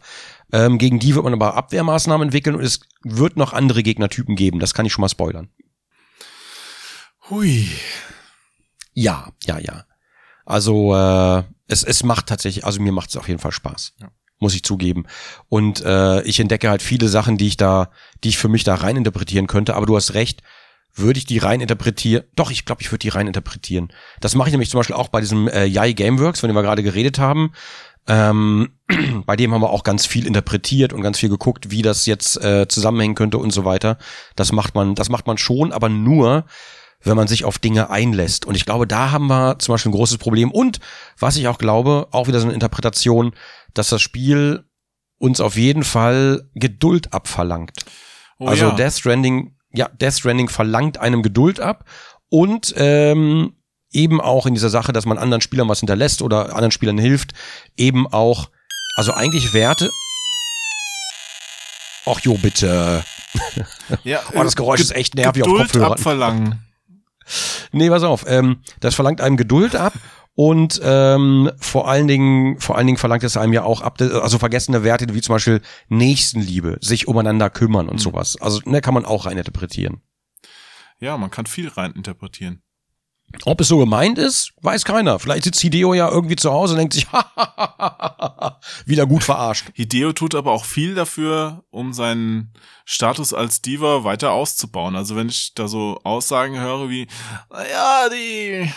Ähm, 0.51 0.77
gegen 0.77 0.99
die 0.99 1.13
wird 1.15 1.23
man 1.23 1.33
aber 1.33 1.55
Abwehrmaßnahmen 1.55 2.27
entwickeln 2.27 2.55
und 2.55 2.63
es 2.63 2.79
wird 3.03 3.37
noch 3.37 3.53
andere 3.53 3.83
Gegnertypen 3.83 4.35
geben. 4.35 4.59
Das 4.59 4.73
kann 4.73 4.85
ich 4.85 4.93
schon 4.93 5.01
mal 5.01 5.09
spoilern. 5.09 5.49
Hui. 7.29 7.67
Ja, 8.93 9.29
ja, 9.45 9.59
ja. 9.59 9.85
Also 10.45 10.95
äh, 10.95 11.43
es, 11.67 11.83
es 11.83 12.03
macht 12.03 12.27
tatsächlich, 12.27 12.65
also 12.65 12.81
mir 12.81 12.91
macht 12.91 13.09
es 13.09 13.17
auf 13.17 13.27
jeden 13.27 13.39
Fall 13.39 13.51
Spaß. 13.51 13.93
Ja. 14.01 14.09
Muss 14.39 14.55
ich 14.55 14.63
zugeben. 14.63 15.05
Und 15.49 15.83
äh, 15.83 16.21
ich 16.21 16.39
entdecke 16.39 16.69
halt 16.69 16.81
viele 16.81 17.09
Sachen, 17.09 17.37
die 17.37 17.47
ich 17.47 17.57
da, 17.57 17.91
die 18.23 18.29
ich 18.29 18.37
für 18.37 18.47
mich 18.47 18.63
da 18.63 18.75
rein 18.75 18.95
interpretieren 18.95 19.47
könnte. 19.47 19.75
Aber 19.75 19.85
du 19.85 19.95
hast 19.95 20.13
recht, 20.13 20.41
würde 20.95 21.17
ich 21.17 21.25
die 21.25 21.37
rein 21.37 21.61
interpretieren? 21.61 22.23
Doch, 22.35 22.51
ich 22.51 22.65
glaube, 22.65 22.81
ich 22.81 22.91
würde 22.91 22.99
die 22.99 23.09
rein 23.09 23.27
interpretieren. 23.27 23.91
Das 24.21 24.35
mache 24.35 24.49
ich 24.49 24.53
nämlich 24.53 24.69
zum 24.69 24.79
Beispiel 24.79 24.95
auch 24.95 25.09
bei 25.09 25.21
diesem 25.21 25.47
äh, 25.47 25.65
Yai 25.65 25.93
Gameworks, 25.93 26.39
von 26.39 26.49
dem 26.49 26.55
wir 26.55 26.63
gerade 26.63 26.83
geredet 26.83 27.19
haben. 27.19 27.51
Ähm, 28.07 28.71
bei 29.25 29.35
dem 29.35 29.53
haben 29.53 29.61
wir 29.61 29.69
auch 29.69 29.83
ganz 29.83 30.05
viel 30.05 30.25
interpretiert 30.25 30.93
und 30.93 31.01
ganz 31.01 31.19
viel 31.19 31.29
geguckt, 31.29 31.69
wie 31.69 31.81
das 31.81 32.05
jetzt 32.05 32.41
äh, 32.43 32.67
zusammenhängen 32.67 33.15
könnte 33.15 33.37
und 33.37 33.51
so 33.51 33.65
weiter. 33.65 33.97
Das 34.35 34.51
macht 34.51 34.73
man, 34.75 34.95
das 34.95 35.09
macht 35.09 35.27
man 35.27 35.37
schon, 35.37 35.71
aber 35.71 35.89
nur, 35.89 36.45
wenn 37.03 37.15
man 37.15 37.27
sich 37.27 37.45
auf 37.45 37.57
Dinge 37.59 37.89
einlässt. 37.89 38.45
Und 38.45 38.55
ich 38.55 38.65
glaube, 38.65 38.85
da 38.87 39.11
haben 39.11 39.27
wir 39.27 39.57
zum 39.59 39.73
Beispiel 39.73 39.89
ein 39.91 39.95
großes 39.95 40.17
Problem. 40.17 40.51
Und 40.51 40.79
was 41.17 41.37
ich 41.37 41.47
auch 41.47 41.57
glaube, 41.57 42.07
auch 42.11 42.27
wieder 42.27 42.39
so 42.39 42.45
eine 42.45 42.53
Interpretation, 42.53 43.33
dass 43.73 43.89
das 43.89 44.01
Spiel 44.01 44.65
uns 45.17 45.39
auf 45.41 45.55
jeden 45.57 45.83
Fall 45.83 46.49
Geduld 46.55 47.13
abverlangt. 47.13 47.71
Oh, 48.37 48.47
also 48.47 48.65
ja. 48.67 48.71
Death 48.71 48.93
Stranding, 48.93 49.55
ja, 49.73 49.87
Death 49.89 50.13
Stranding 50.19 50.49
verlangt 50.49 50.97
einem 50.97 51.23
Geduld 51.23 51.59
ab 51.59 51.85
und 52.29 52.73
ähm, 52.77 53.53
eben 53.91 54.21
auch 54.21 54.45
in 54.45 54.53
dieser 54.53 54.69
Sache, 54.69 54.93
dass 54.93 55.05
man 55.05 55.17
anderen 55.17 55.41
Spielern 55.41 55.67
was 55.67 55.79
hinterlässt 55.79 56.21
oder 56.21 56.49
anderen 56.49 56.71
Spielern 56.71 56.97
hilft, 56.97 57.31
eben 57.75 58.07
auch, 58.07 58.49
also 58.95 59.13
eigentlich 59.13 59.53
Werte. 59.53 59.89
Ach 62.05 62.19
jo, 62.21 62.35
bitte. 62.35 63.03
ja, 64.03 64.21
Oh, 64.33 64.43
das 64.43 64.55
Geräusch 64.55 64.77
Ge- 64.79 64.85
ist 64.85 64.95
echt 64.95 65.15
nervig 65.15 65.43
auf 65.43 65.47
Geduld 65.49 65.63
Kopfhörern. 65.67 65.91
abverlangen. 65.93 66.65
Nee, 67.71 67.89
pass 67.89 68.03
auf. 68.03 68.25
Ähm, 68.27 68.61
das 68.79 68.95
verlangt 68.95 69.21
einem 69.21 69.37
Geduld 69.37 69.75
ab 69.75 69.93
und 70.35 70.79
ähm, 70.83 71.51
vor 71.59 71.89
allen 71.89 72.07
Dingen, 72.07 72.59
vor 72.59 72.77
allen 72.77 72.87
Dingen 72.87 72.97
verlangt 72.97 73.23
es 73.23 73.35
einem 73.35 73.53
ja 73.53 73.63
auch 73.63 73.81
ab, 73.81 73.99
also 73.99 74.39
vergessene 74.39 74.83
Werte 74.83 75.13
wie 75.13 75.21
zum 75.21 75.35
Beispiel 75.35 75.61
Nächstenliebe, 75.89 76.77
sich 76.81 77.07
umeinander 77.07 77.49
kümmern 77.49 77.89
und 77.89 77.99
sowas. 77.99 78.37
Also 78.39 78.61
ne, 78.65 78.81
kann 78.81 78.93
man 78.93 79.05
auch 79.05 79.25
rein 79.25 79.37
interpretieren. 79.37 80.01
Ja, 80.99 81.17
man 81.17 81.29
kann 81.29 81.45
viel 81.45 81.67
rein 81.67 81.91
interpretieren. 81.91 82.61
Ob 83.45 83.61
es 83.61 83.67
so 83.67 83.77
gemeint 83.77 84.17
ist, 84.17 84.53
weiß 84.61 84.85
keiner. 84.85 85.19
Vielleicht 85.19 85.43
sitzt 85.43 85.61
Hideo 85.61 85.93
ja 85.93 86.09
irgendwie 86.09 86.35
zu 86.35 86.51
Hause 86.51 86.73
und 86.73 86.79
denkt 86.79 86.93
sich, 86.93 87.07
wieder 88.85 89.05
gut 89.05 89.23
verarscht. 89.23 89.67
Hideo 89.73 90.13
tut 90.13 90.35
aber 90.35 90.51
auch 90.51 90.65
viel 90.65 90.95
dafür, 90.95 91.63
um 91.69 91.93
seinen 91.93 92.53
Status 92.85 93.33
als 93.33 93.61
Diva 93.61 94.03
weiter 94.03 94.31
auszubauen. 94.31 94.95
Also 94.95 95.15
wenn 95.15 95.29
ich 95.29 95.53
da 95.53 95.67
so 95.67 95.99
Aussagen 96.03 96.59
höre 96.59 96.89
wie, 96.89 97.07
naja, 97.51 98.09
die, 98.09 98.71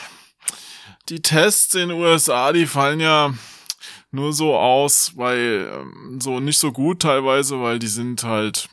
die 1.09 1.23
Tests 1.23 1.75
in 1.75 1.89
den 1.89 1.99
USA, 1.99 2.53
die 2.53 2.67
fallen 2.67 3.01
ja 3.01 3.33
nur 4.11 4.33
so 4.33 4.57
aus, 4.57 5.17
weil 5.17 5.71
ähm, 5.73 6.21
so 6.21 6.39
nicht 6.39 6.59
so 6.59 6.71
gut 6.71 7.01
teilweise, 7.03 7.61
weil 7.61 7.79
die 7.79 7.89
sind 7.89 8.23
halt 8.23 8.69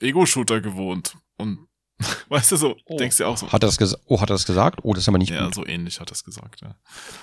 Ego-Shooter 0.00 0.60
gewohnt. 0.60 1.16
Und 1.36 1.69
weißt 2.28 2.52
du 2.52 2.56
so, 2.56 2.76
denkst 2.98 3.18
du 3.18 3.24
auch 3.26 3.36
so. 3.36 3.46
Hat 3.46 3.62
er 3.62 3.66
das 3.68 3.76
gesagt? 3.76 4.02
Oh, 4.06 4.20
hat 4.20 4.30
er 4.30 4.34
das 4.34 4.46
gesagt? 4.46 4.80
Oh, 4.82 4.94
das 4.94 5.04
ist 5.04 5.08
aber 5.08 5.18
nicht 5.18 5.30
Ja, 5.30 5.44
gut. 5.44 5.54
so 5.54 5.66
ähnlich 5.66 6.00
hat 6.00 6.10
er 6.10 6.14
es 6.14 6.24
gesagt, 6.24 6.60
ja. 6.62 6.74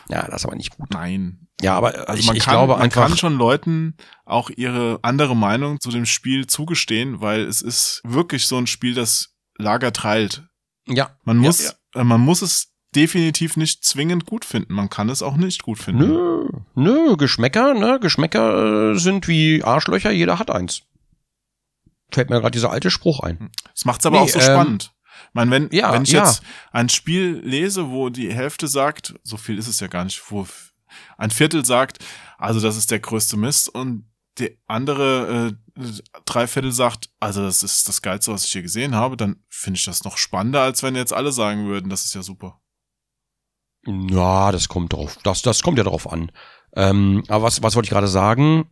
Ja, 0.10 0.28
das 0.28 0.42
ist 0.42 0.46
aber 0.46 0.56
nicht 0.56 0.78
gut. 0.78 0.92
Nein. 0.94 1.48
Ja, 1.62 1.76
aber 1.76 2.08
Also 2.10 2.20
ich, 2.20 2.28
man, 2.28 2.36
ich 2.36 2.44
kann, 2.44 2.54
glaube 2.54 2.74
man 2.74 2.82
einfach. 2.84 3.08
kann 3.08 3.18
schon 3.18 3.36
Leuten 3.38 3.96
auch 4.26 4.50
ihre 4.50 5.00
andere 5.02 5.36
Meinung 5.36 5.80
zu 5.80 5.90
dem 5.90 6.06
Spiel 6.06 6.46
zugestehen, 6.48 7.22
weil 7.22 7.42
es 7.42 7.62
ist 7.62 8.02
wirklich 8.04 8.46
so 8.48 8.58
ein 8.58 8.68
Spiel, 8.68 8.94
das 8.94 9.34
Lager 9.58 9.92
teilt. 9.94 10.44
ja, 10.88 11.10
Man 11.24 11.38
muss, 11.38 11.64
ja. 11.64 11.72
Äh, 12.02 12.04
man 12.04 12.22
muss 12.22 12.42
es 12.44 12.74
definitiv 12.96 13.58
nicht 13.58 13.84
zwingend 13.84 14.26
gut 14.26 14.46
finden. 14.46 14.74
Man 14.74 14.90
kann 14.90 15.10
es 15.10 15.22
auch 15.24 15.36
nicht 15.36 15.64
gut 15.64 15.80
finden. 15.80 16.08
Nö, 16.08 16.48
nö, 16.76 17.18
Geschmäcker, 17.18 17.74
ne? 17.74 18.00
Geschmäcker 18.00 18.92
äh, 18.94 18.98
sind 19.00 19.28
wie 19.28 19.64
Arschlöcher, 19.64 20.12
jeder 20.12 20.38
hat 20.40 20.52
eins. 20.52 20.84
Fällt 22.12 22.30
mir 22.30 22.40
gerade 22.40 22.52
dieser 22.52 22.72
alte 22.72 22.90
Spruch 22.90 23.20
ein. 23.22 23.52
Das 23.74 23.86
macht's 23.86 24.06
aber 24.06 24.20
Nee, 24.20 24.24
auch 24.24 24.30
so 24.30 24.40
ähm, 24.40 24.46
spannend. 24.46 24.94
Ich 25.30 25.34
meine, 25.34 25.52
wenn, 25.52 25.70
ja, 25.72 25.92
wenn 25.94 26.04
ich 26.04 26.12
ja. 26.12 26.26
jetzt 26.26 26.42
ein 26.72 26.90
Spiel 26.90 27.42
lese, 27.44 27.90
wo 27.90 28.10
die 28.10 28.34
Hälfte 28.34 28.68
sagt, 28.68 29.16
so 29.24 29.38
viel 29.38 29.58
ist 29.58 29.68
es 29.68 29.80
ja 29.80 29.88
gar 29.88 30.04
nicht, 30.04 30.22
wo 30.32 30.48
ein 31.18 31.32
Viertel 31.32 31.66
sagt, 31.66 32.00
also 32.38 32.60
das 32.60 32.78
ist 32.78 32.92
der 32.92 33.00
größte 33.00 33.36
Mist 33.38 33.70
und 33.70 34.06
die 34.38 34.58
andere 34.68 35.58
äh, 35.76 35.84
drei 36.26 36.48
Viertel 36.48 36.72
sagt, 36.72 37.10
also 37.20 37.42
das 37.44 37.64
ist 37.64 37.88
das 37.88 38.02
Geilste, 38.02 38.32
was 38.32 38.46
ich 38.46 38.52
hier 38.52 38.62
gesehen 38.62 38.96
habe, 38.96 39.18
dann 39.18 39.44
finde 39.50 39.78
ich 39.80 39.86
das 39.86 40.04
noch 40.04 40.18
spannender, 40.18 40.62
als 40.62 40.84
wenn 40.84 40.96
jetzt 40.96 41.14
alle 41.14 41.32
sagen 41.32 41.68
würden, 41.68 41.90
das 41.90 42.06
ist 42.06 42.14
ja 42.14 42.24
super. 42.24 42.62
Ja, 43.86 44.52
das 44.52 44.68
kommt 44.68 44.94
drauf. 44.94 45.18
Das, 45.24 45.42
das 45.42 45.64
kommt 45.64 45.78
ja 45.78 45.84
drauf 45.84 46.12
an. 46.12 46.32
Ähm, 46.76 47.24
aber 47.28 47.46
was, 47.46 47.64
was 47.64 47.76
wollte 47.76 47.88
ich 47.88 47.92
gerade 47.92 48.08
sagen? 48.08 48.70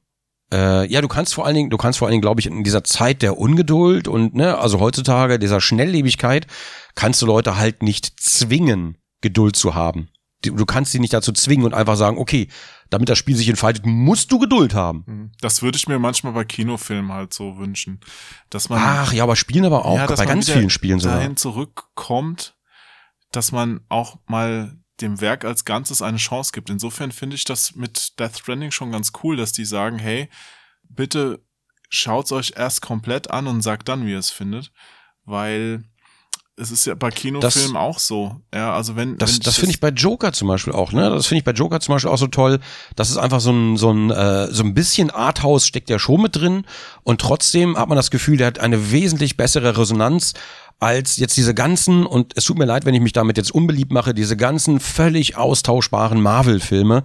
Äh, 0.53 0.87
ja, 0.91 1.01
du 1.01 1.07
kannst 1.07 1.33
vor 1.33 1.45
allen 1.45 1.55
Dingen, 1.55 1.69
du 1.69 1.77
kannst 1.77 1.99
vor 1.99 2.07
allen 2.07 2.13
Dingen, 2.13 2.21
glaube 2.21 2.39
ich, 2.39 2.45
in 2.47 2.63
dieser 2.63 2.83
Zeit 2.83 3.21
der 3.21 3.37
Ungeduld 3.37 4.07
und 4.07 4.35
ne, 4.35 4.57
also 4.57 4.79
heutzutage 4.79 5.39
dieser 5.39 5.59
Schnelllebigkeit, 5.61 6.45
kannst 6.93 7.21
du 7.21 7.25
Leute 7.25 7.57
halt 7.57 7.81
nicht 7.81 8.19
zwingen, 8.19 8.97
Geduld 9.21 9.55
zu 9.55 9.73
haben. 9.75 10.09
Du 10.41 10.65
kannst 10.65 10.91
sie 10.91 10.99
nicht 10.99 11.13
dazu 11.13 11.31
zwingen 11.31 11.65
und 11.65 11.73
einfach 11.73 11.95
sagen, 11.95 12.19
okay, 12.19 12.49
damit 12.91 13.09
das 13.09 13.17
Spiel 13.17 13.35
sich 13.35 13.49
entfaltet, 13.49 13.87
musst 13.87 14.31
du 14.31 14.37
Geduld 14.37 14.75
haben. 14.75 15.31
Das 15.41 15.63
würde 15.63 15.77
ich 15.77 15.87
mir 15.87 15.97
manchmal 15.97 16.33
bei 16.33 16.43
Kinofilmen 16.43 17.11
halt 17.11 17.33
so 17.33 17.57
wünschen, 17.57 17.99
dass 18.51 18.69
man 18.69 18.79
Ach 18.79 19.11
ja, 19.11 19.23
aber 19.23 19.35
spielen 19.35 19.65
aber 19.65 19.85
auch 19.85 19.97
Ja, 19.97 20.05
bei 20.05 20.15
man 20.15 20.27
ganz 20.27 20.49
vielen 20.49 20.69
Spielen 20.69 20.99
sogar. 20.99 21.17
dahin 21.17 21.35
zurückkommt, 21.37 22.55
dass 23.31 23.51
man 23.51 23.81
auch 23.89 24.19
mal 24.27 24.77
dem 25.01 25.21
Werk 25.21 25.45
als 25.45 25.65
Ganzes 25.65 26.01
eine 26.01 26.17
Chance 26.17 26.51
gibt. 26.53 26.69
Insofern 26.69 27.11
finde 27.11 27.35
ich 27.35 27.43
das 27.43 27.75
mit 27.75 28.19
Death 28.19 28.39
Stranding 28.39 28.71
schon 28.71 28.91
ganz 28.91 29.11
cool, 29.23 29.35
dass 29.37 29.51
die 29.51 29.65
sagen, 29.65 29.99
hey, 29.99 30.29
bitte 30.83 31.41
schaut's 31.89 32.31
euch 32.31 32.53
erst 32.55 32.81
komplett 32.81 33.29
an 33.29 33.47
und 33.47 33.61
sagt 33.61 33.89
dann, 33.89 34.05
wie 34.05 34.11
ihr 34.11 34.19
es 34.19 34.29
findet, 34.29 34.71
weil 35.25 35.83
es 36.57 36.71
ist 36.71 36.85
ja 36.85 36.95
bei 36.95 37.09
Kinofilmen 37.09 37.75
auch 37.75 37.99
so. 37.99 38.39
Ja, 38.53 38.73
also 38.73 38.95
wenn 38.95 39.17
Das, 39.17 39.33
wenn 39.33 39.39
das 39.41 39.55
finde 39.57 39.71
ich 39.71 39.81
bei 39.81 39.89
Joker 39.89 40.31
zum 40.31 40.47
Beispiel 40.47 40.71
auch, 40.71 40.93
ne? 40.93 41.09
Das 41.09 41.27
finde 41.27 41.39
ich 41.39 41.43
bei 41.43 41.51
Joker 41.51 41.81
zum 41.81 41.95
Beispiel 41.95 42.09
auch 42.09 42.17
so 42.17 42.27
toll. 42.27 42.59
Das 42.95 43.09
ist 43.09 43.17
einfach 43.17 43.41
so 43.41 43.51
ein, 43.51 43.75
so 43.75 43.91
ein, 43.91 44.09
äh, 44.09 44.47
so 44.51 44.63
ein 44.63 44.73
bisschen 44.73 45.09
Arthouse 45.11 45.67
steckt 45.67 45.89
ja 45.89 45.99
schon 45.99 46.21
mit 46.21 46.35
drin 46.35 46.65
und 47.03 47.19
trotzdem 47.19 47.77
hat 47.77 47.89
man 47.89 47.97
das 47.97 48.09
Gefühl, 48.09 48.37
der 48.37 48.47
hat 48.47 48.59
eine 48.59 48.91
wesentlich 48.91 49.35
bessere 49.35 49.77
Resonanz 49.77 50.33
als 50.79 51.17
jetzt 51.17 51.37
diese 51.37 51.53
ganzen, 51.53 52.05
und 52.05 52.33
es 52.35 52.45
tut 52.45 52.57
mir 52.57 52.65
leid, 52.65 52.85
wenn 52.85 52.93
ich 52.93 53.01
mich 53.01 53.13
damit 53.13 53.37
jetzt 53.37 53.51
unbeliebt 53.53 53.91
mache, 53.91 54.13
diese 54.13 54.37
ganzen 54.37 54.79
völlig 54.79 55.37
austauschbaren 55.37 56.21
Marvel-Filme, 56.21 57.03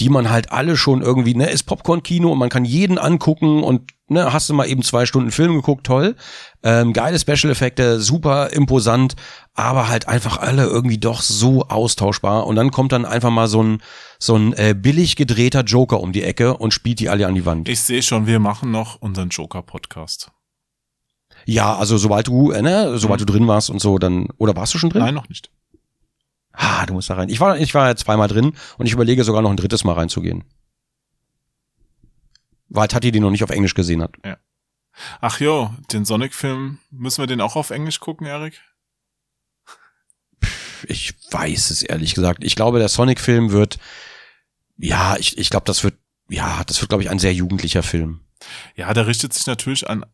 die 0.00 0.10
man 0.10 0.30
halt 0.30 0.52
alle 0.52 0.76
schon 0.76 1.02
irgendwie, 1.02 1.34
ne, 1.34 1.50
ist 1.50 1.64
Popcorn-Kino 1.64 2.30
und 2.30 2.38
man 2.38 2.50
kann 2.50 2.64
jeden 2.64 2.98
angucken 2.98 3.62
und 3.62 3.92
ne, 4.08 4.32
hast 4.32 4.48
du 4.48 4.54
mal 4.54 4.68
eben 4.68 4.82
zwei 4.82 5.06
Stunden 5.06 5.30
Film 5.30 5.54
geguckt, 5.54 5.86
toll. 5.86 6.16
Ähm, 6.62 6.92
geile 6.92 7.18
Special-Effekte, 7.18 8.00
super 8.00 8.52
imposant, 8.52 9.16
aber 9.54 9.88
halt 9.88 10.08
einfach 10.08 10.38
alle 10.38 10.64
irgendwie 10.64 10.98
doch 10.98 11.22
so 11.22 11.66
austauschbar. 11.68 12.46
Und 12.46 12.56
dann 12.56 12.70
kommt 12.70 12.92
dann 12.92 13.06
einfach 13.06 13.30
mal 13.30 13.48
so 13.48 13.62
ein, 13.62 13.82
so 14.18 14.36
ein 14.36 14.52
äh, 14.52 14.74
billig 14.76 15.16
gedrehter 15.16 15.62
Joker 15.62 16.00
um 16.00 16.12
die 16.12 16.22
Ecke 16.22 16.56
und 16.56 16.74
spielt 16.74 17.00
die 17.00 17.08
alle 17.08 17.26
an 17.26 17.34
die 17.34 17.46
Wand. 17.46 17.68
ich 17.68 17.80
sehe 17.80 18.02
schon, 18.02 18.26
wir 18.26 18.38
machen 18.38 18.70
noch 18.70 19.00
unseren 19.00 19.30
Joker-Podcast. 19.30 20.30
Ja, 21.46 21.76
also 21.76 21.96
sobald 21.96 22.26
du, 22.26 22.50
äh, 22.50 22.60
ne, 22.60 22.98
sobald 22.98 23.20
du 23.20 23.24
drin 23.24 23.46
warst 23.46 23.70
und 23.70 23.78
so, 23.78 23.98
dann, 23.98 24.28
oder 24.36 24.56
warst 24.56 24.74
du 24.74 24.78
schon 24.78 24.90
drin? 24.90 25.02
Nein, 25.02 25.14
noch 25.14 25.28
nicht. 25.28 25.50
Ah, 26.52 26.84
du 26.86 26.94
musst 26.94 27.08
da 27.08 27.14
rein. 27.14 27.28
Ich 27.28 27.38
war, 27.38 27.56
ich 27.56 27.72
war 27.72 27.94
zweimal 27.94 28.26
drin 28.26 28.52
und 28.78 28.86
ich 28.86 28.92
überlege 28.92 29.22
sogar 29.22 29.42
noch 29.42 29.50
ein 29.50 29.56
drittes 29.56 29.84
Mal 29.84 29.92
reinzugehen. 29.92 30.44
Weil 32.68 32.88
Tati 32.88 33.12
die 33.12 33.20
noch 33.20 33.30
nicht 33.30 33.44
auf 33.44 33.50
Englisch 33.50 33.74
gesehen 33.74 34.02
hat. 34.02 34.16
Ach 35.20 35.38
jo, 35.38 35.70
den 35.92 36.04
Sonic-Film, 36.04 36.78
müssen 36.90 37.22
wir 37.22 37.28
den 37.28 37.40
auch 37.40 37.54
auf 37.54 37.70
Englisch 37.70 38.00
gucken, 38.00 38.26
Erik? 38.26 38.60
Ich 40.88 41.14
weiß 41.30 41.70
es 41.70 41.82
ehrlich 41.82 42.14
gesagt. 42.14 42.42
Ich 42.42 42.56
glaube, 42.56 42.80
der 42.80 42.88
Sonic-Film 42.88 43.52
wird, 43.52 43.78
ja, 44.78 45.16
ich, 45.16 45.38
ich 45.38 45.50
glaube, 45.50 45.66
das 45.66 45.84
wird, 45.84 45.94
ja, 46.28 46.64
das 46.64 46.80
wird, 46.80 46.88
glaube 46.88 47.04
ich, 47.04 47.10
ein 47.10 47.20
sehr 47.20 47.32
jugendlicher 47.32 47.84
Film. 47.84 48.20
Ja, 48.74 48.92
der 48.94 49.06
richtet 49.06 49.32
sich 49.32 49.46
natürlich 49.46 49.88
an 49.88 50.04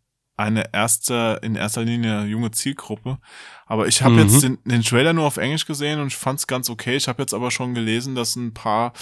eine 0.43 0.73
erste, 0.73 1.39
in 1.43 1.55
erster 1.57 1.83
Linie 1.85 2.25
junge 2.25 2.51
Zielgruppe. 2.51 3.19
Aber 3.67 3.87
ich 3.87 4.03
habe 4.03 4.15
Mhm. 4.15 4.21
jetzt 4.21 4.43
den, 4.43 4.59
den 4.65 4.83
Trailer 4.83 5.13
nur 5.13 5.25
auf 5.25 5.39
Englisch 5.39 5.65
gesehen 5.67 6.01
und 6.01 6.09
ich 6.09 6.17
fand 6.17 6.39
es 6.41 6.47
ganz 6.47 6.69
okay. 6.69 6.97
Ich 6.97 7.09
habe 7.09 7.23
jetzt 7.23 7.33
aber 7.33 7.51
schon 7.51 7.75
gelesen, 7.75 8.15
dass 8.15 8.37
ein 8.37 8.53
paar 8.53 8.93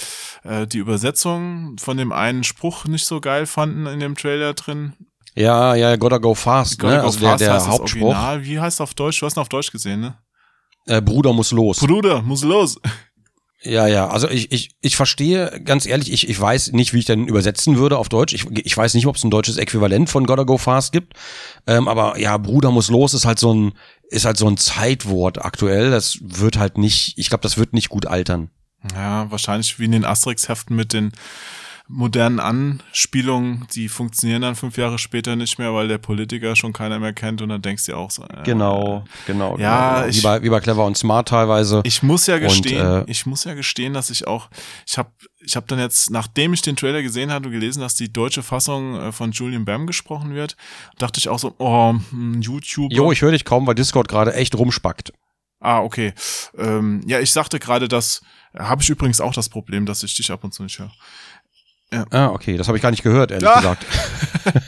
äh, 0.44 0.66
die 0.66 0.78
Übersetzung 0.78 1.76
von 1.78 1.96
dem 1.96 2.12
einen 2.12 2.44
Spruch 2.44 2.84
nicht 2.84 3.06
so 3.06 3.20
geil 3.20 3.46
fanden 3.46 3.86
in 3.86 3.98
dem 4.00 4.16
Trailer 4.16 4.54
drin. 4.54 4.92
Ja, 5.34 5.74
ja, 5.74 5.96
Gotta 5.96 6.18
Go 6.18 6.34
Fast, 6.34 6.78
Gotta 6.78 6.94
ne? 6.96 7.00
Go 7.00 7.06
Also 7.06 7.20
der, 7.20 7.28
Fast 7.30 7.40
der 7.40 7.52
das 7.54 7.68
Hauptspruch. 7.68 8.02
Original. 8.14 8.44
Wie 8.44 8.60
heißt 8.60 8.76
es 8.76 8.80
auf 8.80 8.94
Deutsch? 8.94 9.20
Du 9.20 9.26
hast 9.26 9.36
ihn 9.36 9.40
auf 9.40 9.48
Deutsch 9.48 9.70
gesehen, 9.72 10.00
ne? 10.00 10.18
Äh, 10.86 11.00
Bruder 11.02 11.32
muss 11.32 11.52
los. 11.52 11.78
Bruder, 11.80 12.22
muss 12.22 12.42
los. 12.42 12.80
Ja, 13.62 13.86
ja, 13.86 14.08
also 14.08 14.28
ich, 14.28 14.52
ich, 14.52 14.70
ich 14.80 14.96
verstehe, 14.96 15.60
ganz 15.62 15.84
ehrlich, 15.84 16.10
ich, 16.10 16.28
ich 16.28 16.40
weiß 16.40 16.72
nicht, 16.72 16.94
wie 16.94 17.00
ich 17.00 17.04
den 17.04 17.28
übersetzen 17.28 17.76
würde 17.76 17.98
auf 17.98 18.08
Deutsch. 18.08 18.32
Ich, 18.32 18.46
ich 18.50 18.74
weiß 18.74 18.94
nicht, 18.94 19.06
ob 19.06 19.16
es 19.16 19.24
ein 19.24 19.30
deutsches 19.30 19.58
Äquivalent 19.58 20.08
von 20.08 20.24
Gotta 20.24 20.44
Go 20.44 20.56
Fast 20.56 20.92
gibt. 20.92 21.12
Ähm, 21.66 21.86
aber 21.86 22.18
ja, 22.18 22.38
Bruder 22.38 22.70
muss 22.70 22.88
los 22.88 23.12
ist 23.12 23.26
halt 23.26 23.38
so 23.38 23.52
ein, 23.52 23.72
ist 24.08 24.24
halt 24.24 24.38
so 24.38 24.48
ein 24.48 24.56
Zeitwort 24.56 25.44
aktuell. 25.44 25.90
Das 25.90 26.18
wird 26.22 26.58
halt 26.58 26.78
nicht, 26.78 27.18
ich 27.18 27.28
glaube, 27.28 27.42
das 27.42 27.58
wird 27.58 27.74
nicht 27.74 27.90
gut 27.90 28.06
altern. 28.06 28.48
Ja, 28.94 29.30
wahrscheinlich 29.30 29.78
wie 29.78 29.84
in 29.84 29.92
den 29.92 30.06
Asterix-Heften 30.06 30.74
mit 30.74 30.94
den 30.94 31.12
modernen 31.92 32.38
Anspielungen, 32.38 33.66
die 33.74 33.88
funktionieren 33.88 34.42
dann 34.42 34.54
fünf 34.54 34.76
Jahre 34.76 34.98
später 34.98 35.34
nicht 35.34 35.58
mehr, 35.58 35.74
weil 35.74 35.88
der 35.88 35.98
Politiker 35.98 36.54
schon 36.54 36.72
keiner 36.72 36.98
mehr 37.00 37.12
kennt 37.12 37.42
und 37.42 37.48
dann 37.48 37.62
denkst 37.62 37.86
du 37.86 37.96
auch 37.96 38.10
so. 38.10 38.22
Äh, 38.24 38.42
Genau, 38.44 39.04
genau. 39.26 39.58
Ja, 39.58 40.02
genau. 40.02 40.06
Wie, 40.06 40.10
ich- 40.18 40.22
bei, 40.22 40.42
wie 40.42 40.48
bei 40.50 40.60
Clever 40.60 40.84
und 40.84 40.96
Smart 40.96 41.28
teilweise. 41.28 41.80
Ich 41.84 42.02
muss 42.02 42.26
ja 42.28 42.36
Und, 42.36 42.42
gestehen, 42.42 42.86
äh, 42.86 43.04
ich 43.08 43.26
muss 43.26 43.44
ja 43.44 43.54
gestehen, 43.54 43.92
dass 43.92 44.10
ich 44.10 44.26
auch, 44.26 44.48
ich 44.86 44.98
habe 44.98 45.10
ich 45.44 45.56
hab 45.56 45.66
dann 45.68 45.78
jetzt, 45.78 46.10
nachdem 46.10 46.52
ich 46.52 46.62
den 46.62 46.76
Trailer 46.76 47.02
gesehen 47.02 47.32
hatte, 47.32 47.50
gelesen, 47.50 47.80
dass 47.80 47.94
die 47.96 48.12
deutsche 48.12 48.42
Fassung 48.42 48.94
äh, 49.00 49.12
von 49.12 49.32
Julian 49.32 49.64
Bam 49.64 49.86
gesprochen 49.86 50.34
wird, 50.34 50.56
dachte 50.98 51.18
ich 51.18 51.28
auch 51.28 51.38
so, 51.38 51.54
oh, 51.58 51.94
hm, 52.10 52.40
YouTube. 52.40 52.92
Jo, 52.92 53.10
ich 53.10 53.20
höre 53.22 53.32
dich 53.32 53.44
kaum, 53.44 53.66
weil 53.66 53.74
Discord 53.74 54.06
gerade 54.08 54.34
echt 54.34 54.54
rumspackt. 54.54 55.12
Ah, 55.58 55.80
okay. 55.80 56.14
Ähm, 56.56 57.02
ja, 57.06 57.20
ich 57.20 57.32
sagte 57.32 57.58
gerade, 57.58 57.88
das 57.88 58.22
habe 58.58 58.82
ich 58.82 58.88
übrigens 58.90 59.20
auch 59.20 59.34
das 59.34 59.48
Problem, 59.48 59.86
dass 59.86 60.02
ich 60.02 60.14
dich 60.16 60.30
ab 60.30 60.42
und 60.44 60.54
zu 60.54 60.62
nicht 60.62 60.78
höre. 60.78 60.90
Ah, 62.10 62.28
okay, 62.28 62.56
das 62.56 62.68
habe 62.68 62.78
ich 62.78 62.82
gar 62.82 62.90
nicht 62.90 63.02
gehört, 63.02 63.30
ehrlich 63.30 63.48
Ja. 63.48 63.56
gesagt. 63.56 63.86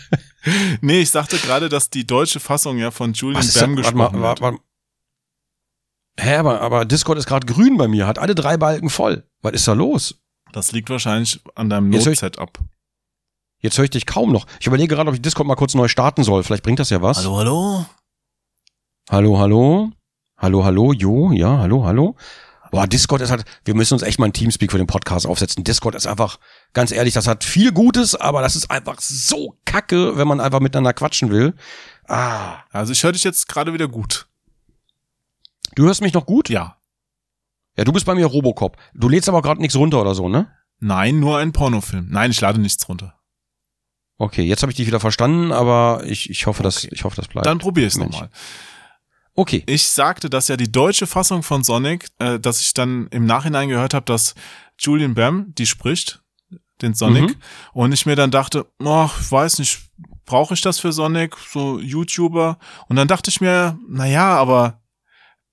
Nee, 0.81 1.03
ich 1.03 1.11
sagte 1.11 1.37
gerade, 1.39 1.69
dass 1.69 1.89
die 1.89 2.05
deutsche 2.05 2.41
Fassung 2.41 2.77
ja 2.77 2.91
von 2.91 3.13
Julian 3.13 3.41
Bam 3.47 3.55
warte 3.55 3.75
gesprochen 3.77 4.21
warte, 4.23 4.43
wird. 4.43 4.53
warte. 4.55 4.59
Hä, 6.19 6.35
aber, 6.35 6.61
aber 6.61 6.85
Discord 6.85 7.17
ist 7.17 7.27
gerade 7.27 7.47
grün 7.47 7.77
bei 7.77 7.87
mir, 7.87 8.09
hat 8.09 8.19
alle 8.19 8.35
drei 8.35 8.57
Balken 8.57 8.91
voll. 8.91 9.23
Was 9.41 9.53
ist 9.53 9.69
da 9.69 9.73
los? 9.75 10.17
Das 10.51 10.73
liegt 10.73 10.91
wahrscheinlich 10.91 11.41
an 11.55 11.71
deinem 11.71 11.91
Not-Setup. 11.91 12.59
Jetzt 13.61 13.79
höre 13.79 13.85
ich 13.85 13.91
dich 13.91 14.05
kaum 14.05 14.33
noch. 14.33 14.47
Ich 14.59 14.67
überlege 14.67 14.97
gerade, 14.97 15.09
ob 15.09 15.15
ich 15.15 15.23
Discord 15.23 15.47
mal 15.47 15.55
kurz 15.55 15.75
neu 15.75 15.87
starten 15.87 16.25
soll. 16.25 16.43
Vielleicht 16.43 16.65
bringt 16.65 16.81
das 16.81 16.91
ja 16.91 17.01
was. 17.01 17.19
hallo? 17.25 17.87
Hallo, 19.09 19.39
hallo? 19.39 19.93
Hallo, 20.39 20.65
hallo? 20.65 20.93
Jo, 20.93 21.31
ja, 21.31 21.59
hallo, 21.59 21.85
hallo? 21.85 22.17
Boah, 22.73 22.87
Discord 22.87 23.21
ist 23.21 23.31
halt, 23.31 23.45
wir 23.67 23.75
müssen 23.75 23.93
uns 23.93 24.03
echt 24.03 24.19
mal 24.19 24.25
ein 24.25 24.33
Teamspeak 24.33 24.73
für 24.73 24.79
den 24.79 24.87
Podcast 24.87 25.27
aufsetzen. 25.27 25.63
Discord 25.63 25.95
ist 25.95 26.07
einfach, 26.07 26.39
ganz 26.73 26.91
ehrlich, 26.91 27.13
das 27.13 27.27
hat 27.27 27.45
viel 27.45 27.71
Gutes, 27.71 28.15
aber 28.15 28.41
das 28.41 28.57
ist 28.57 28.71
einfach 28.71 28.99
so 28.99 29.59
kacke, 29.67 30.17
wenn 30.17 30.27
man 30.27 30.41
einfach 30.41 30.61
miteinander 30.61 30.95
quatschen 30.95 31.31
will. 31.31 31.55
Ah. 32.09 32.61
Also 32.71 32.93
ich 32.93 33.05
höre 33.05 33.13
dich 33.13 33.25
jetzt 33.25 33.47
gerade 33.47 33.75
wieder 33.75 33.89
gut. 33.89 34.27
Du 35.75 35.85
hörst 35.85 36.01
mich 36.01 36.15
noch 36.15 36.25
gut? 36.25 36.49
Ja. 36.49 36.79
Ja, 37.77 37.85
du 37.85 37.93
bist 37.93 38.07
bei 38.07 38.15
mir 38.15 38.25
Robocop. 38.25 38.79
Du 38.95 39.11
lädst 39.11 39.29
aber 39.29 39.43
gerade 39.43 39.61
nichts 39.61 39.77
runter 39.77 40.01
oder 40.01 40.15
so, 40.15 40.31
ne? 40.31 40.51
Nein, 40.79 41.21
nur 41.21 41.37
ein 41.37 41.53
Pornofilm. 41.53 42.09
Nein, 42.09 42.31
ich 42.31 42.41
lade 42.41 42.59
nichts 42.59 42.89
runter. 42.89 43.21
Okay, 44.17 44.45
jetzt 44.45 44.63
habe 44.63 44.73
ich 44.73 44.77
dich 44.77 44.87
wieder 44.87 45.01
verstanden, 45.01 45.53
aber 45.53 46.05
ich, 46.07 46.31
ich 46.31 46.47
hoffe, 46.47 46.63
dass 46.63 46.85
ich 46.85 47.05
hoffe, 47.05 47.17
das 47.17 47.29
bleibt. 47.29 47.45
Dann 47.45 47.59
probier 47.59 47.87
es 47.87 47.99
nochmal. 47.99 48.31
Okay. 49.35 49.63
Ich 49.67 49.89
sagte, 49.89 50.29
dass 50.31 50.49
ja 50.49 50.57
die 50.57 50.71
deutsche 50.71 51.07
Fassung 51.07 51.43
von 51.43 51.63
Sonic, 51.65 52.09
äh, 52.19 52.39
dass 52.39 52.61
ich 52.61 52.75
dann 52.75 53.07
im 53.09 53.25
Nachhinein 53.27 53.69
gehört 53.69 53.95
habe, 53.95 54.05
dass 54.07 54.35
Julian 54.79 55.15
Bam 55.15 55.55
die 55.57 55.67
spricht, 55.67 56.23
den 56.81 56.95
Sonic, 56.95 57.31
Mhm. 57.31 57.37
und 57.75 57.93
ich 57.93 58.07
mir 58.07 58.17
dann 58.17 58.31
dachte, 58.31 58.67
oh, 58.81 59.09
ich 59.21 59.31
weiß 59.31 59.59
nicht, 59.61 59.79
brauche 60.25 60.55
ich 60.55 60.61
das 60.61 60.81
für 60.81 60.93
Sonic, 60.93 61.37
so 61.53 61.79
YouTuber? 61.79 62.59
Und 62.89 62.97
dann 62.97 63.09
dachte 63.09 63.31
ich 63.31 63.41
mir, 63.41 63.79
na 63.89 64.07
ja, 64.07 64.35
aber 64.37 64.81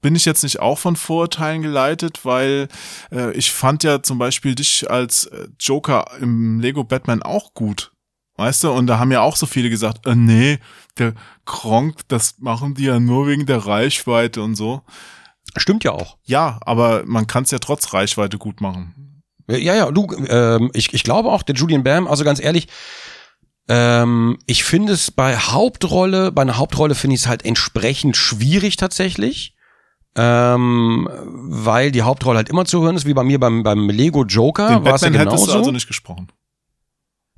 bin 0.02 0.16
ich 0.16 0.26
jetzt 0.26 0.44
nicht 0.44 0.60
auch 0.60 0.80
von 0.80 0.96
Vorurteilen 0.96 1.62
geleitet, 1.62 2.24
weil 2.24 2.70
äh, 3.12 3.32
ich 3.34 3.52
fand 3.52 3.84
ja 3.84 4.02
zum 4.02 4.18
Beispiel 4.18 4.56
dich 4.56 4.90
als 4.90 5.26
äh, 5.26 5.50
Joker 5.60 6.10
im 6.22 6.60
Lego 6.62 6.84
Batman 6.86 7.22
auch 7.22 7.54
gut. 7.54 7.92
Weißt 8.40 8.64
du, 8.64 8.72
und 8.72 8.88
da 8.88 9.00
haben 9.00 9.12
ja 9.12 9.20
auch 9.20 9.36
so 9.36 9.46
viele 9.46 9.70
gesagt, 9.70 10.08
äh, 10.08 10.16
nee, 10.16 10.60
der 10.98 11.14
Kronk, 11.46 12.08
das 12.08 12.40
machen 12.40 12.74
die 12.74 12.86
ja 12.86 12.98
nur 12.98 13.28
wegen 13.28 13.46
der 13.46 13.66
Reichweite 13.66 14.42
und 14.42 14.56
so. 14.56 14.82
Stimmt 15.58 15.84
ja 15.84 15.92
auch. 15.92 16.18
Ja, 16.24 16.58
aber 16.62 17.04
man 17.06 17.28
kann 17.28 17.44
es 17.44 17.52
ja 17.52 17.60
trotz 17.60 17.94
Reichweite 17.94 18.38
gut 18.38 18.62
machen. 18.62 19.24
Ja, 19.50 19.58
ja, 19.58 19.92
du, 19.92 20.08
ähm, 20.30 20.72
ich, 20.74 20.94
ich 20.94 21.04
glaube 21.04 21.30
auch, 21.30 21.44
der 21.44 21.56
Julian 21.56 21.84
Bam, 21.84 22.08
also 22.08 22.24
ganz 22.24 22.40
ehrlich, 22.40 22.70
ähm, 23.68 24.38
ich 24.46 24.64
finde 24.64 24.94
es 24.94 25.12
bei 25.12 25.36
Hauptrolle, 25.36 26.32
bei 26.32 26.44
einer 26.44 26.58
Hauptrolle 26.58 26.96
finde 26.96 27.16
ich 27.16 27.22
es 27.22 27.28
halt 27.28 27.44
entsprechend 27.44 28.16
schwierig 28.16 28.78
tatsächlich. 28.78 29.54
Ähm, 30.16 31.08
weil 31.12 31.92
die 31.92 32.02
Hauptrolle 32.02 32.38
halt 32.38 32.50
immer 32.50 32.66
zu 32.66 32.82
hören 32.82 32.96
ist, 32.96 33.06
wie 33.06 33.14
bei 33.14 33.24
mir 33.24 33.40
beim, 33.40 33.64
beim 33.64 33.90
Lego 33.90 34.24
Joker 34.24 34.68
Den 34.68 34.78
es 34.80 34.86
ja 34.86 34.92
Batman 34.92 35.14
hättest 35.14 35.36
genauso. 35.36 35.52
du 35.52 35.58
also 35.60 35.72
nicht 35.72 35.88
gesprochen. 35.88 36.32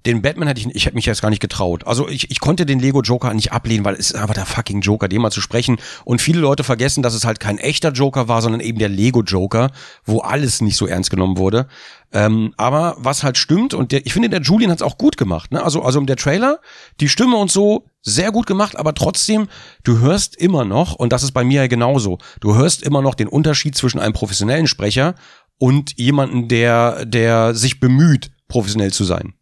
Den 0.06 0.22
Batman 0.22 0.48
hätte 0.48 0.62
ich, 0.62 0.68
ich 0.76 0.86
hätte 0.86 0.96
mich 0.96 1.06
jetzt 1.06 1.22
gar 1.22 1.30
nicht 1.30 1.42
getraut. 1.42 1.86
Also 1.86 2.10
ich, 2.10 2.32
ich 2.32 2.40
konnte 2.40 2.66
den 2.66 2.80
Lego 2.80 3.02
Joker 3.02 3.34
nicht 3.34 3.52
ablehnen, 3.52 3.86
weil 3.86 3.96
es 3.96 4.12
ist 4.12 4.16
einfach 4.16 4.34
der 4.34 4.46
fucking 4.46 4.82
Joker, 4.82 5.08
den 5.08 5.22
mal 5.22 5.32
zu 5.32 5.42
sprechen. 5.42 5.78
Und 6.06 6.22
viele 6.22 6.40
Leute 6.40 6.64
vergessen, 6.64 7.04
dass 7.04 7.14
es 7.14 7.26
halt 7.26 7.40
kein 7.40 7.58
echter 7.58 7.92
Joker 7.92 8.28
war, 8.28 8.42
sondern 8.42 8.62
eben 8.62 8.80
der 8.80 8.90
Lego 8.90 9.22
Joker, 9.22 9.72
wo 10.04 10.20
alles 10.20 10.62
nicht 10.62 10.78
so 10.78 10.88
ernst 10.88 11.12
genommen 11.12 11.38
wurde. 11.38 11.68
Ähm, 12.14 12.54
aber 12.58 12.96
was 12.98 13.24
halt 13.24 13.38
stimmt, 13.38 13.74
und 13.74 13.92
der, 13.92 14.06
ich 14.06 14.14
finde, 14.14 14.30
der 14.30 14.42
Julian 14.42 14.72
hat 14.72 14.80
es 14.80 14.84
auch 14.84 14.98
gut 14.98 15.18
gemacht. 15.18 15.52
Ne? 15.52 15.64
Also, 15.64 15.82
also 15.84 16.02
der 16.02 16.18
Trailer, 16.18 16.60
die 17.00 17.08
Stimme 17.08 17.38
und 17.38 17.52
so, 17.52 17.86
sehr 18.02 18.32
gut 18.32 18.48
gemacht, 18.48 18.76
aber 18.78 18.94
trotzdem, 18.94 19.48
du 19.84 20.00
hörst 20.00 20.36
immer 20.36 20.66
noch, 20.66 20.96
und 20.96 21.14
das 21.14 21.24
ist 21.24 21.32
bei 21.32 21.44
mir 21.44 21.62
ja 21.62 21.68
genauso, 21.68 22.18
du 22.40 22.56
hörst 22.56 22.82
immer 22.82 23.02
noch 23.02 23.16
den 23.16 23.28
Unterschied 23.28 23.76
zwischen 23.76 24.00
einem 24.00 24.14
professionellen 24.14 24.68
Sprecher 24.68 25.16
und 25.58 25.98
jemanden, 25.98 26.48
der, 26.48 27.06
der 27.06 27.54
sich 27.54 27.80
bemüht, 27.80 28.32
professionell 28.48 28.92
zu 28.92 29.04
sein. 29.04 29.36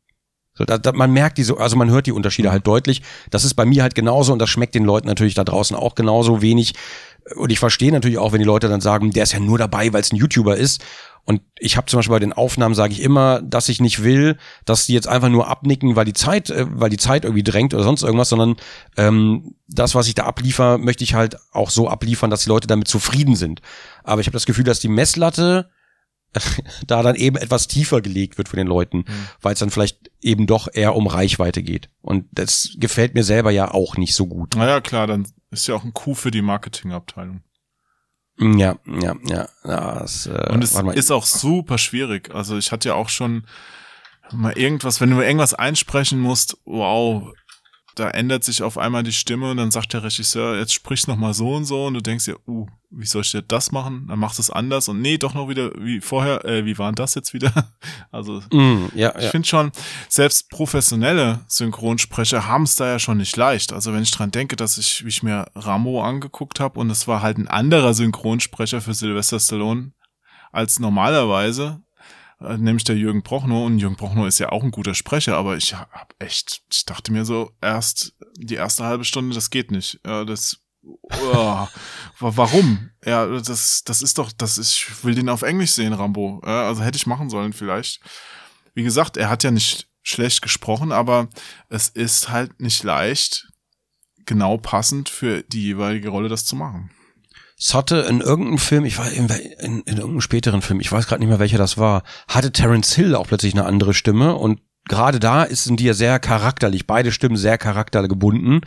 So, 0.60 0.66
da, 0.66 0.78
da, 0.78 0.92
man 0.92 1.12
merkt 1.12 1.38
diese, 1.38 1.58
also 1.58 1.78
man 1.78 1.90
hört 1.90 2.06
die 2.06 2.12
Unterschiede 2.12 2.52
halt 2.52 2.68
deutlich. 2.68 3.02
Das 3.32 3.46
ist 3.46 3.54
bei 3.54 3.66
mir 3.66 3.82
halt 3.82 3.96
genauso 3.96 4.34
und 4.34 4.40
das 4.40 4.50
schmeckt 4.50 4.76
den 4.76 4.84
Leuten 4.84 5.08
natürlich 5.08 5.34
da 5.34 5.46
draußen 5.46 5.76
auch 5.76 5.96
genauso 5.96 6.42
wenig. 6.42 6.74
Und 7.36 7.50
ich 7.52 7.60
verstehe 7.60 7.94
natürlich 7.94 8.18
auch, 8.18 8.34
wenn 8.34 8.40
die 8.40 8.46
Leute 8.46 8.68
dann 8.68 8.82
sagen, 8.82 9.12
der 9.12 9.24
ist 9.24 9.32
ja 9.32 9.40
nur 9.40 9.58
dabei, 9.58 9.94
weil 9.94 10.02
es 10.02 10.12
ein 10.12 10.18
YouTuber 10.18 10.58
ist. 10.58 10.84
Und 11.24 11.42
ich 11.60 11.78
habe 11.78 11.88
zum 11.88 12.00
Beispiel 12.00 12.16
bei 12.16 12.20
den 12.20 12.34
Aufnahmen 12.34 12.76
sage 12.76 12.92
ich 12.92 13.02
immer, 13.02 13.42
dass 13.42 13.70
ich 13.70 13.80
nicht 13.80 14.04
will, 14.04 14.36
dass 14.66 14.88
die 14.88 14.94
jetzt 14.94 15.08
einfach 15.08 15.30
nur 15.30 15.48
abnicken, 15.48 15.96
weil 15.96 16.06
die 16.06 16.14
Zeit, 16.14 16.50
äh, 16.50 16.66
weil 16.68 16.90
die 16.90 16.98
Zeit 16.98 17.24
irgendwie 17.24 17.44
drängt 17.44 17.74
oder 17.74 17.84
sonst 17.84 18.04
irgendwas, 18.04 18.30
sondern 18.30 18.58
ähm, 18.98 19.56
das, 19.70 19.96
was 19.96 20.08
ich 20.08 20.16
da 20.16 20.26
abliefer, 20.26 20.78
möchte 20.78 21.06
ich 21.06 21.14
halt 21.14 21.38
auch 21.54 21.70
so 21.70 21.88
abliefern, 21.88 22.30
dass 22.30 22.44
die 22.44 22.50
Leute 22.50 22.68
damit 22.68 22.90
zufrieden 22.90 23.38
sind. 23.38 23.62
Aber 24.04 24.20
ich 24.20 24.28
habe 24.28 24.36
das 24.36 24.46
Gefühl, 24.46 24.66
dass 24.66 24.82
die 24.82 24.90
Messlatte 24.90 25.70
da 26.88 27.02
dann 27.02 27.16
eben 27.16 27.38
etwas 27.38 27.68
tiefer 27.68 28.02
gelegt 28.02 28.38
wird 28.38 28.50
von 28.50 28.58
den 28.58 28.68
Leuten, 28.68 29.00
mhm. 29.00 29.28
weil 29.42 29.54
es 29.54 29.60
dann 29.60 29.70
vielleicht 29.70 30.12
eben 30.22 30.48
doch 30.48 30.68
eher 30.72 30.96
um 30.96 31.08
Reichweite 31.08 31.64
geht. 31.64 31.90
Und 32.02 32.26
das 32.32 32.76
gefällt 32.78 33.16
mir 33.16 33.24
selber 33.24 33.52
ja 33.52 33.72
auch 33.72 33.98
nicht 33.98 34.16
so 34.16 34.28
gut. 34.28 34.56
Naja, 34.56 34.82
klar, 34.82 35.08
dann 35.08 35.28
ist 35.52 35.68
ja 35.68 35.76
auch 35.76 35.84
ein 35.84 35.94
Coup 35.94 36.16
für 36.16 36.32
die 36.32 36.42
Marketingabteilung. 36.42 37.42
Ja, 38.40 38.78
ja, 38.86 39.16
ja. 39.26 39.50
Das, 39.64 40.28
äh, 40.28 40.52
Und 40.52 40.64
es 40.64 40.74
ist 40.74 41.12
auch 41.12 41.26
super 41.26 41.78
schwierig. 41.78 42.34
Also 42.34 42.58
ich 42.58 42.72
hatte 42.72 42.90
ja 42.90 42.96
auch 42.96 43.10
schon 43.10 43.46
mal 44.32 44.54
irgendwas, 44.58 45.02
wenn 45.02 45.10
du 45.10 45.22
irgendwas 45.22 45.54
einsprechen 45.54 46.20
musst, 46.20 46.58
wow, 46.66 47.34
da 48.00 48.10
ändert 48.10 48.44
sich 48.44 48.64
auf 48.64 48.78
einmal 48.78 49.04
die 49.04 49.12
Stimme 49.12 49.52
und 49.52 49.58
dann 49.58 49.72
sagt 49.72 49.94
der 49.94 50.04
Regisseur, 50.04 50.58
jetzt 50.58 50.74
sprichst 50.74 51.08
noch 51.08 51.18
mal 51.18 51.34
so 51.34 51.54
und 51.54 51.66
so 51.66 51.86
und 51.86 51.96
du 51.96 52.02
denkst 52.02 52.26
dir, 52.26 52.38
uh, 52.48 52.66
wie 52.90 53.06
soll 53.06 53.22
ich 53.22 53.34
jetzt 53.34 53.52
das 53.52 53.72
machen? 53.72 54.06
Dann 54.08 54.20
machst 54.20 54.40
du 54.40 54.42
es 54.42 54.50
anders 54.50 54.88
und 54.88 55.02
nee, 55.02 55.18
doch 55.18 55.34
noch 55.34 55.50
wieder 55.50 55.72
wie 55.78 56.00
vorher, 56.00 56.46
äh, 56.46 56.66
wie 56.66 56.78
war 56.78 56.90
denn 56.90 56.96
das 56.96 57.16
jetzt 57.16 57.34
wieder? 57.34 57.52
Also 58.12 58.42
mm, 58.52 58.90
ja, 58.96 59.14
ich 59.18 59.26
ja. 59.26 59.30
finde 59.30 59.48
schon, 59.48 59.72
selbst 60.08 60.50
professionelle 60.50 61.42
Synchronsprecher 61.48 62.48
haben 62.48 62.64
es 62.64 62.76
da 62.76 62.88
ja 62.88 63.00
schon 63.00 63.18
nicht 63.18 63.36
leicht. 63.38 63.72
Also 63.72 63.94
wenn 63.94 64.02
ich 64.02 64.12
dran 64.12 64.32
denke, 64.32 64.56
dass 64.56 64.78
ich, 64.78 65.06
wie 65.06 65.10
ich 65.10 65.22
mir 65.22 65.46
Rambo 65.56 66.04
angeguckt 66.04 66.60
habe 66.60 66.80
und 66.80 66.90
es 66.90 67.08
war 67.08 67.22
halt 67.22 67.38
ein 67.38 67.48
anderer 67.48 67.94
Synchronsprecher 67.94 68.82
für 68.82 68.94
Sylvester 68.94 69.40
Stallone 69.40 69.94
als 70.52 70.80
normalerweise, 70.80 71.82
nämlich 72.40 72.84
der 72.84 72.96
Jürgen 72.96 73.24
Prochnow. 73.24 73.66
Und 73.66 73.80
Jürgen 73.80 73.96
Prochnow 73.96 74.28
ist 74.28 74.40
ja 74.40 74.52
auch 74.52 74.64
ein 74.64 74.72
guter 74.72 74.96
Sprecher, 74.96 75.38
aber 75.38 75.58
ich 75.58 75.74
hab 75.74 76.14
echt, 76.20 76.62
ich 76.72 76.86
dachte 76.86 77.12
mir 77.12 77.26
so, 77.26 77.52
erst 77.62 78.16
die 78.38 78.56
erste 78.56 78.86
halbe 78.86 79.06
Stunde, 79.06 79.36
das 79.36 79.50
geht 79.50 79.72
nicht. 79.72 80.00
Ja, 80.06 80.26
das, 80.26 80.62
oh, 80.84 81.68
warum? 82.20 82.90
Ja, 83.06 83.26
das, 83.26 83.84
das 83.84 84.02
ist 84.02 84.18
doch, 84.18 84.32
das 84.32 84.58
ist, 84.58 84.74
ich 84.74 85.04
will 85.04 85.16
den 85.16 85.30
auf 85.30 85.42
Englisch 85.42 85.72
sehen, 85.72 85.94
Rambo. 85.94 86.42
Ja, 86.46 86.68
also 86.68 86.82
hätte 86.82 86.98
ich 86.98 87.08
machen 87.08 87.30
sollen 87.30 87.54
vielleicht. 87.54 88.02
Wie 88.74 88.84
gesagt, 88.84 89.18
er 89.18 89.30
hat 89.30 89.44
ja 89.44 89.52
nicht 89.52 89.90
schlecht 90.04 90.42
gesprochen, 90.42 90.92
aber 90.92 91.28
es 91.68 91.90
ist 91.90 92.30
halt 92.30 92.62
nicht 92.62 92.84
leicht, 92.84 93.48
genau 94.26 94.58
passend 94.58 95.10
für 95.10 95.44
die 95.44 95.64
jeweilige 95.64 96.10
Rolle 96.10 96.30
das 96.30 96.46
zu 96.46 96.56
machen. 96.56 96.92
Es 97.60 97.74
hatte 97.74 97.98
in 98.10 98.22
irgendeinem 98.22 98.58
Film, 98.58 98.86
ich 98.86 98.98
war 98.98 99.12
in, 99.12 99.28
in, 99.60 99.82
in 99.82 99.98
irgendeinem 99.98 100.22
späteren 100.22 100.62
Film, 100.62 100.80
ich 100.80 100.92
weiß 100.92 101.08
gerade 101.08 101.20
nicht 101.20 101.30
mehr 101.30 101.40
welcher 101.40 101.58
das 101.58 101.78
war, 101.78 102.04
hatte 102.28 102.52
Terence 102.52 102.96
Hill 102.96 103.16
auch 103.16 103.28
plötzlich 103.28 103.54
eine 103.54 103.66
andere 103.66 103.94
Stimme 103.94 104.36
und 104.36 104.62
gerade 104.88 105.20
da 105.20 105.46
sind 105.50 105.80
die 105.80 105.86
ja 105.86 105.94
sehr 105.94 106.20
charakterlich, 106.20 106.88
beide 106.88 107.12
Stimmen 107.12 107.36
sehr 107.36 107.58
charaktergebunden 107.58 108.62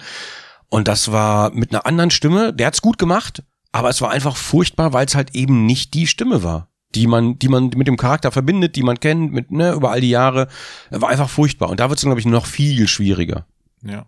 und 0.69 0.89
das 0.89 1.11
war 1.11 1.53
mit 1.55 1.73
einer 1.73 1.87
anderen 1.87 2.11
Stimme, 2.11 2.53
der 2.53 2.67
hat's 2.67 2.83
gut 2.83 2.99
gemacht, 2.99 3.43
aber 3.73 3.89
es 3.89 4.03
war 4.03 4.11
einfach 4.11 4.37
furchtbar, 4.37 4.93
weil 4.93 5.07
es 5.07 5.15
halt 5.15 5.35
eben 5.35 5.65
nicht 5.65 5.95
die 5.95 6.07
Stimme 6.07 6.43
war 6.43 6.69
die 6.95 7.07
man, 7.07 7.39
die 7.39 7.49
man 7.49 7.71
mit 7.75 7.87
dem 7.87 7.97
Charakter 7.97 8.31
verbindet, 8.33 8.77
die 8.77 8.83
man 8.83 9.01
kennt, 9.01 9.33
mit, 9.33 9.51
ne, 9.51 9.73
über 9.73 9.91
all 9.91 10.01
die 10.01 10.11
Jahre, 10.11 10.49
war 10.91 11.09
einfach 11.09 11.31
furchtbar. 11.31 11.71
Und 11.71 11.81
da 11.81 11.89
wird 11.89 11.99
es, 11.99 12.05
glaube 12.05 12.21
ich, 12.21 12.27
noch 12.27 12.47
viel 12.47 12.89
schwieriger. 12.89 13.47
Ja. 13.83 14.07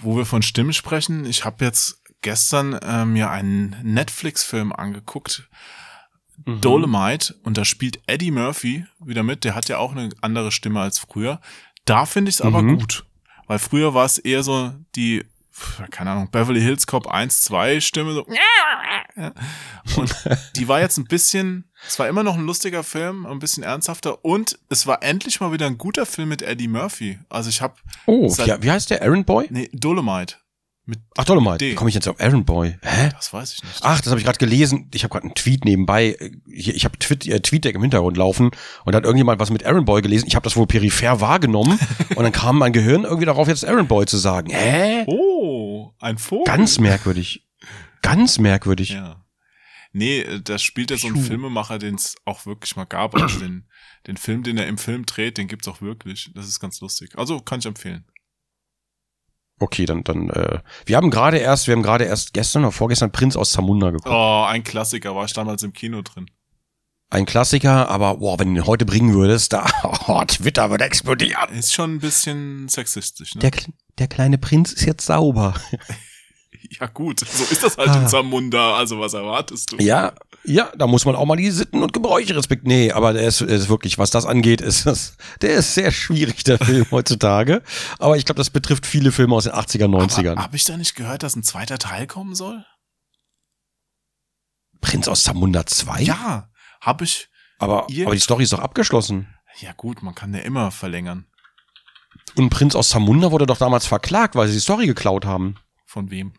Wo 0.00 0.16
wir 0.16 0.24
von 0.24 0.42
Stimmen 0.42 0.72
sprechen, 0.72 1.26
ich 1.26 1.44
habe 1.44 1.64
jetzt 1.64 2.01
gestern 2.22 2.72
äh, 2.74 3.04
mir 3.04 3.30
einen 3.30 3.76
Netflix-Film 3.82 4.72
angeguckt, 4.72 5.48
mhm. 6.46 6.60
Dolomite, 6.60 7.34
und 7.42 7.56
da 7.58 7.64
spielt 7.64 8.00
Eddie 8.06 8.30
Murphy 8.30 8.86
wieder 9.04 9.22
mit. 9.22 9.44
Der 9.44 9.54
hat 9.54 9.68
ja 9.68 9.78
auch 9.78 9.92
eine 9.92 10.08
andere 10.20 10.50
Stimme 10.52 10.80
als 10.80 10.98
früher. 10.98 11.40
Da 11.84 12.06
finde 12.06 12.28
ich 12.30 12.36
es 12.36 12.40
aber 12.40 12.62
Mhm. 12.62 12.78
gut, 12.78 13.04
weil 13.46 13.58
früher 13.58 13.92
war 13.94 14.04
es 14.06 14.18
eher 14.18 14.42
so 14.42 14.72
die, 14.94 15.24
keine 15.90 16.12
Ahnung, 16.12 16.30
Beverly 16.30 16.60
Hills 16.60 16.86
Cop 16.86 17.06
1, 17.08 17.42
2 17.42 17.80
Stimme. 17.80 18.14
So. 18.14 18.26
Und 19.96 20.14
die 20.56 20.68
war 20.68 20.80
jetzt 20.80 20.96
ein 20.98 21.04
bisschen, 21.04 21.64
es 21.86 21.98
war 21.98 22.08
immer 22.08 22.22
noch 22.22 22.36
ein 22.36 22.46
lustiger 22.46 22.82
Film, 22.82 23.26
ein 23.26 23.38
bisschen 23.40 23.62
ernsthafter 23.62 24.24
und 24.24 24.58
es 24.68 24.86
war 24.86 25.02
endlich 25.02 25.40
mal 25.40 25.52
wieder 25.52 25.66
ein 25.66 25.76
guter 25.78 26.06
Film 26.06 26.28
mit 26.30 26.40
Eddie 26.42 26.68
Murphy. 26.68 27.18
Also 27.28 27.50
ich 27.50 27.60
habe, 27.60 27.74
Oh, 28.06 28.32
ja, 28.46 28.62
wie 28.62 28.70
heißt 28.70 28.90
der? 28.90 29.02
Aaron 29.02 29.24
Boy? 29.24 29.48
nee, 29.50 29.68
Dolomite. 29.72 30.36
Mit, 30.84 30.98
Ach, 31.16 31.24
Dolomite. 31.24 31.58
D. 31.58 31.70
Wie 31.70 31.74
komme 31.76 31.90
ich 31.90 31.94
jetzt 31.94 32.08
auf 32.08 32.20
Aaron 32.20 32.44
Boy? 32.44 32.76
Hä? 32.82 33.10
das 33.10 33.32
weiß 33.32 33.52
ich 33.54 33.62
nicht. 33.62 33.78
Ach, 33.82 34.00
das 34.00 34.10
habe 34.10 34.18
ich 34.18 34.24
gerade 34.24 34.38
gelesen. 34.38 34.90
Ich 34.92 35.04
habe 35.04 35.12
gerade 35.12 35.26
einen 35.26 35.34
Tweet 35.34 35.64
nebenbei. 35.64 36.16
Ich, 36.46 36.84
habe 36.84 36.98
Tweet, 36.98 37.28
äh, 37.28 37.40
TweetDeck 37.40 37.76
im 37.76 37.82
Hintergrund 37.82 38.16
laufen 38.16 38.50
und 38.84 38.92
da 38.92 38.96
hat 38.96 39.04
irgendjemand 39.04 39.38
was 39.38 39.50
mit 39.50 39.64
Aaron 39.64 39.84
Boy 39.84 40.02
gelesen. 40.02 40.26
Ich 40.26 40.34
habe 40.34 40.42
das 40.42 40.56
wohl 40.56 40.66
peripher 40.66 41.20
wahrgenommen 41.20 41.78
und 42.16 42.22
dann 42.22 42.32
kam 42.32 42.58
mein 42.58 42.72
Gehirn 42.72 43.04
irgendwie 43.04 43.26
darauf, 43.26 43.46
jetzt 43.46 43.64
Aaron 43.64 43.86
Boy 43.86 44.06
zu 44.06 44.16
sagen. 44.16 44.50
Hä? 44.50 45.04
Oh, 45.06 45.92
ein 46.00 46.18
Vogel. 46.18 46.44
Ganz 46.44 46.80
merkwürdig. 46.80 47.46
Ganz 48.02 48.38
merkwürdig. 48.38 48.90
Ja. 48.90 49.24
Nee, 49.92 50.20
äh, 50.20 50.40
das 50.40 50.62
spielt 50.62 50.90
ja 50.90 50.96
so 50.96 51.08
ein. 51.08 51.16
Filmemacher, 51.16 51.78
den 51.78 51.94
es 51.94 52.16
auch 52.24 52.46
wirklich 52.46 52.76
mal 52.76 52.84
gab. 52.84 53.14
Also 53.14 53.38
den, 53.38 53.68
den 54.06 54.16
Film, 54.16 54.42
den 54.42 54.58
er 54.58 54.66
im 54.66 54.78
Film 54.78 55.06
dreht, 55.06 55.38
den 55.38 55.46
gibt's 55.46 55.68
auch 55.68 55.80
wirklich. 55.80 56.30
Das 56.34 56.48
ist 56.48 56.60
ganz 56.60 56.80
lustig. 56.80 57.16
Also 57.16 57.40
kann 57.40 57.60
ich 57.60 57.66
empfehlen. 57.66 58.04
Okay, 59.62 59.84
dann, 59.86 60.02
dann, 60.02 60.28
äh, 60.30 60.58
wir 60.86 60.96
haben 60.96 61.10
gerade 61.10 61.38
erst, 61.38 61.68
wir 61.68 61.74
haben 61.76 61.84
gerade 61.84 62.02
erst 62.04 62.32
gestern 62.34 62.64
oder 62.64 62.72
vorgestern 62.72 63.12
Prinz 63.12 63.36
aus 63.36 63.52
Zamunda 63.52 63.90
geguckt. 63.90 64.08
Oh, 64.12 64.44
ein 64.48 64.64
Klassiker, 64.64 65.14
war 65.14 65.24
ich 65.24 65.32
damals 65.34 65.62
im 65.62 65.72
Kino 65.72 66.02
drin. 66.02 66.26
Ein 67.10 67.26
Klassiker, 67.26 67.88
aber 67.88 68.16
boah, 68.16 68.40
wenn 68.40 68.54
du 68.54 68.60
ihn 68.62 68.66
heute 68.66 68.84
bringen 68.86 69.14
würdest, 69.14 69.52
da, 69.52 69.66
oh, 70.08 70.24
Twitter 70.26 70.70
würde 70.70 70.82
explodieren. 70.84 71.52
Ist 71.52 71.72
schon 71.74 71.94
ein 71.94 71.98
bisschen 72.00 72.68
sexistisch, 72.68 73.36
ne? 73.36 73.40
Der, 73.42 73.52
der 73.98 74.08
kleine 74.08 74.36
Prinz 74.38 74.72
ist 74.72 74.84
jetzt 74.84 75.06
sauber. 75.06 75.54
ja 76.80 76.86
gut, 76.88 77.20
so 77.20 77.44
ist 77.44 77.62
das 77.62 77.76
halt 77.78 77.90
Ah. 77.90 78.00
in 78.02 78.08
Zamunda. 78.08 78.74
Also 78.76 78.98
was 78.98 79.14
erwartest 79.14 79.70
du? 79.72 79.76
Ja, 79.76 80.12
ja, 80.44 80.72
da 80.76 80.86
muss 80.86 81.04
man 81.04 81.14
auch 81.14 81.24
mal 81.24 81.36
die 81.36 81.50
Sitten 81.50 81.82
und 81.82 81.92
Gebräuche 81.92 82.34
respektieren. 82.34 82.76
Nee, 82.76 82.92
aber 82.92 83.12
der 83.12 83.22
ist, 83.22 83.40
ist 83.40 83.68
wirklich, 83.68 83.98
was 83.98 84.10
das 84.10 84.26
angeht, 84.26 84.60
ist 84.60 84.86
das, 84.86 85.16
der 85.40 85.54
ist 85.54 85.74
sehr 85.74 85.92
schwierig, 85.92 86.44
der 86.44 86.58
Film 86.58 86.86
heutzutage. 86.90 87.62
Aber 87.98 88.16
ich 88.16 88.24
glaube, 88.24 88.38
das 88.38 88.50
betrifft 88.50 88.86
viele 88.86 89.12
Filme 89.12 89.34
aus 89.34 89.44
den 89.44 89.52
80er, 89.52 89.86
90ern. 89.86 90.36
Habe 90.36 90.56
ich 90.56 90.64
da 90.64 90.76
nicht 90.76 90.96
gehört, 90.96 91.22
dass 91.22 91.36
ein 91.36 91.44
zweiter 91.44 91.78
Teil 91.78 92.06
kommen 92.06 92.34
soll? 92.34 92.64
Prinz 94.80 95.06
aus 95.06 95.22
Zamunda 95.22 95.64
2? 95.64 96.02
Ja, 96.02 96.50
habe 96.80 97.04
ich. 97.04 97.28
Aber, 97.58 97.84
aber 97.84 98.14
die 98.14 98.20
Story 98.20 98.42
ist 98.42 98.52
doch 98.52 98.58
abgeschlossen. 98.58 99.28
Ja 99.60 99.72
gut, 99.72 100.02
man 100.02 100.14
kann 100.14 100.34
ja 100.34 100.40
immer 100.40 100.72
verlängern. 100.72 101.26
Und 102.34 102.50
Prinz 102.50 102.74
aus 102.74 102.88
Zamunda 102.88 103.30
wurde 103.30 103.46
doch 103.46 103.58
damals 103.58 103.86
verklagt, 103.86 104.34
weil 104.34 104.48
sie 104.48 104.54
die 104.54 104.60
Story 104.60 104.86
geklaut 104.86 105.24
haben. 105.24 105.56
Von 105.86 106.10
wem? 106.10 106.32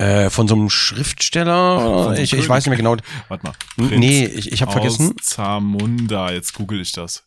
Äh, 0.00 0.30
von 0.30 0.48
so 0.48 0.54
einem 0.54 0.70
Schriftsteller? 0.70 2.14
Ich, 2.18 2.32
ich 2.32 2.48
weiß 2.48 2.64
nicht 2.64 2.70
mehr 2.70 2.76
genau. 2.78 2.96
Warte 3.28 3.44
mal. 3.44 3.52
N- 3.76 3.98
Nee, 4.00 4.24
ich, 4.24 4.50
ich 4.50 4.62
habe 4.62 4.72
vergessen. 4.72 5.14
Zamunda. 5.20 6.32
Jetzt 6.32 6.54
google 6.54 6.80
ich 6.80 6.92
das. 6.92 7.26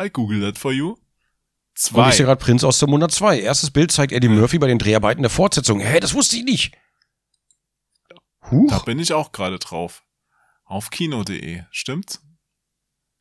I 0.00 0.08
google 0.10 0.40
that 0.40 0.58
for 0.58 0.72
you. 0.72 0.90
Und 0.92 0.98
Zwei. 1.74 2.08
ich 2.08 2.14
sehe 2.14 2.24
gerade 2.24 2.40
Prinz 2.42 2.64
aus 2.64 2.78
Zamunda 2.78 3.08
2. 3.10 3.40
Erstes 3.40 3.70
Bild 3.70 3.92
zeigt 3.92 4.12
Eddie 4.12 4.28
Murphy 4.28 4.58
bei 4.58 4.66
den 4.66 4.78
Dreharbeiten 4.78 5.22
der 5.22 5.30
Fortsetzung. 5.30 5.78
Hä, 5.80 6.00
das 6.00 6.14
wusste 6.14 6.36
ich 6.36 6.44
nicht. 6.44 6.72
Da 8.08 8.50
Huch. 8.50 8.84
bin 8.86 8.98
ich 8.98 9.12
auch 9.12 9.32
gerade 9.32 9.58
drauf. 9.58 10.02
Auf 10.64 10.88
kino.de. 10.90 11.64
Stimmt's? 11.70 12.22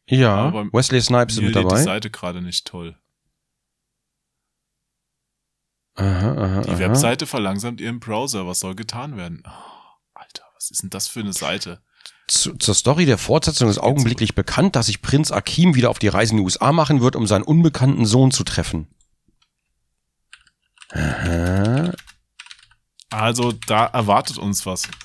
Ja, 0.08 0.36
Aber 0.36 0.66
Wesley 0.72 1.02
Snipes 1.02 1.36
ist 1.36 1.42
mit 1.42 1.54
lädt 1.54 1.66
die 1.66 1.68
dabei. 1.68 1.82
Seite 1.82 2.10
gerade 2.12 2.42
nicht 2.42 2.66
toll. 2.66 2.98
Aha, 5.96 6.32
aha, 6.36 6.62
Die 6.62 6.72
aha. 6.72 6.80
Webseite 6.80 7.26
verlangsamt 7.26 7.80
ihren 7.82 8.00
Browser. 8.00 8.46
Was 8.48 8.60
soll 8.60 8.76
getan 8.76 9.16
werden? 9.18 9.44
Oh, 9.48 9.52
Alter, 10.14 10.44
was 10.56 10.70
ist 10.72 10.84
denn 10.84 10.90
das 10.90 11.08
für 11.08 11.22
eine 11.22 11.34
Seite? 11.34 11.82
Zu, 12.28 12.56
zur 12.58 12.74
Story 12.74 13.06
der 13.06 13.18
Fortsetzung 13.18 13.70
ist 13.70 13.78
augenblicklich 13.78 14.34
bekannt, 14.36 14.76
dass 14.76 14.88
sich 14.88 15.02
Prinz 15.02 15.32
Akim 15.32 15.76
wieder 15.76 15.90
auf 15.92 16.00
die 16.00 16.08
Reise 16.08 16.32
in 16.32 16.38
die 16.38 16.44
USA 16.44 16.72
machen 16.72 17.02
wird, 17.02 17.16
um 17.16 17.28
seinen 17.28 17.44
unbekannten 17.44 18.06
Sohn 18.06 18.32
zu 18.32 18.44
treffen. 18.44 18.88
Aha. 20.90 21.92
Also 23.12 23.52
da 23.68 23.86
erwartet 23.86 24.38
uns 24.38 24.66
was. 24.66 24.88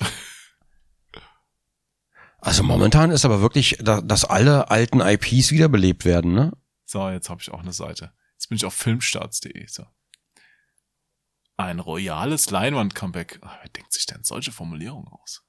Also 2.43 2.63
momentan 2.63 3.11
ist 3.11 3.23
aber 3.23 3.39
wirklich, 3.41 3.77
da- 3.81 4.01
dass 4.01 4.25
alle 4.25 4.71
alten 4.71 4.99
IPs 4.99 5.51
wiederbelebt 5.51 6.05
werden, 6.05 6.33
ne? 6.33 6.51
So, 6.85 7.07
jetzt 7.07 7.29
habe 7.29 7.39
ich 7.39 7.51
auch 7.51 7.59
eine 7.61 7.71
Seite. 7.71 8.13
Jetzt 8.33 8.49
bin 8.49 8.55
ich 8.55 8.65
auf 8.65 8.73
filmstarts.de. 8.73 9.67
So. 9.67 9.83
Ein 11.61 11.79
royales 11.79 12.49
Leinwand-Comeback. 12.49 13.39
Ah, 13.41 13.57
Wer 13.61 13.69
denkt 13.69 13.93
sich 13.93 14.05
denn 14.05 14.23
solche 14.23 14.51
Formulierungen 14.51 15.07
aus? 15.07 15.43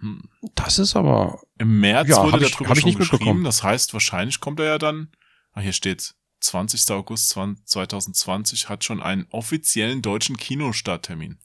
Hm. 0.00 0.22
Das 0.54 0.78
ist 0.78 0.96
aber, 0.96 1.40
Im 1.58 1.80
März 1.80 2.08
Ja, 2.08 2.22
wurde 2.22 2.44
ich- 2.44 2.52
darüber 2.52 2.72
ich 2.72 2.80
schon 2.80 2.88
nicht 2.88 2.98
geschrieben. 2.98 3.44
Das 3.44 3.62
heißt, 3.62 3.92
wahrscheinlich 3.92 4.40
kommt 4.40 4.60
er 4.60 4.66
ja 4.66 4.78
dann. 4.78 5.10
Ah, 5.52 5.60
hier 5.60 5.72
steht's. 5.72 6.14
20. 6.40 6.90
August 6.92 7.28
20 7.30 7.66
2020 7.66 8.68
hat 8.70 8.82
schon 8.84 9.02
einen 9.02 9.26
offiziellen 9.30 10.00
deutschen 10.00 10.38
Kinostarttermin. 10.38 11.38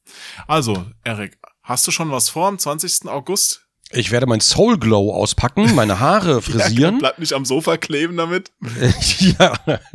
Also, 0.48 0.86
Erik, 1.04 1.38
hast 1.64 1.86
du 1.86 1.92
schon 1.92 2.12
was 2.12 2.30
vor 2.30 2.48
am 2.48 2.58
20. 2.58 3.08
August? 3.10 3.62
ich 3.92 4.10
werde 4.12 4.26
mein 4.26 4.40
Soul 4.42 4.80
Glow 4.80 5.14
auspacken, 5.14 5.76
meine 5.76 6.00
Haare 6.00 6.42
frisieren. 6.42 6.98
Bleib 7.00 7.20
nicht 7.20 7.34
am 7.34 7.46
Sofa 7.46 7.78
kleben 7.78 8.16
damit. 8.18 8.52
ja, 9.20 9.54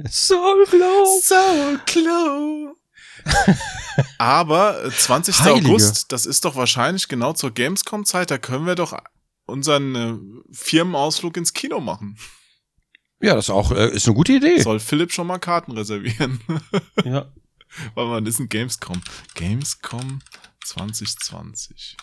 Soul 0.08 0.64
Glow. 0.70 1.20
So 1.22 1.78
close. 1.86 2.74
Aber 4.18 4.84
äh, 4.84 4.90
20. 4.90 5.40
Heilige. 5.40 5.68
August, 5.68 6.12
das 6.12 6.26
ist 6.26 6.44
doch 6.44 6.56
wahrscheinlich 6.56 7.08
genau 7.08 7.32
zur 7.32 7.52
Gamescom-Zeit, 7.52 8.30
da 8.30 8.38
können 8.38 8.66
wir 8.66 8.74
doch 8.74 8.96
unseren 9.46 9.94
äh, 9.94 10.14
Firmenausflug 10.52 11.36
ins 11.36 11.52
Kino 11.52 11.80
machen. 11.80 12.16
Ja, 13.20 13.34
das 13.34 13.46
ist 13.46 13.50
auch, 13.50 13.72
äh, 13.72 13.90
ist 13.90 14.06
eine 14.06 14.14
gute 14.14 14.32
Idee. 14.32 14.60
Soll 14.60 14.80
Philipp 14.80 15.12
schon 15.12 15.26
mal 15.26 15.38
Karten 15.38 15.72
reservieren? 15.72 16.40
Ja. 17.04 17.32
Weil 17.94 18.06
man 18.06 18.26
ist 18.26 18.40
ein 18.40 18.48
Gamescom. 18.48 19.00
Gamescom 19.34 20.20
2020. 20.64 21.96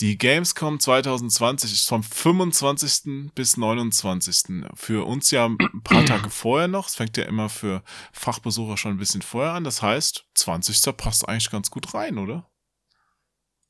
Die 0.00 0.18
Gamescom 0.18 0.78
2020 0.78 1.72
ist 1.72 1.88
vom 1.88 2.02
25. 2.02 3.32
bis 3.34 3.56
29. 3.56 4.66
Für 4.74 5.06
uns 5.06 5.30
ja 5.30 5.46
ein 5.46 5.56
paar 5.82 6.04
Tage 6.04 6.28
vorher 6.28 6.68
noch. 6.68 6.88
Es 6.88 6.96
fängt 6.96 7.16
ja 7.16 7.24
immer 7.24 7.48
für 7.48 7.82
Fachbesucher 8.12 8.76
schon 8.76 8.92
ein 8.92 8.98
bisschen 8.98 9.22
vorher 9.22 9.52
an. 9.54 9.64
Das 9.64 9.80
heißt, 9.80 10.26
20. 10.34 10.94
passt 10.96 11.26
eigentlich 11.28 11.50
ganz 11.50 11.70
gut 11.70 11.94
rein, 11.94 12.18
oder? 12.18 12.46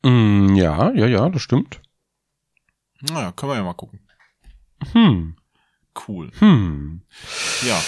Mm, 0.02 0.56
ja, 0.56 0.90
ja, 0.94 1.06
ja, 1.06 1.28
das 1.28 1.42
stimmt. 1.42 1.80
Naja, 3.02 3.30
können 3.30 3.52
wir 3.52 3.56
ja 3.56 3.62
mal 3.62 3.74
gucken. 3.74 4.00
Hm, 4.92 5.36
Cool. 6.08 6.30
hm. 6.38 7.02
Ja. 7.62 7.80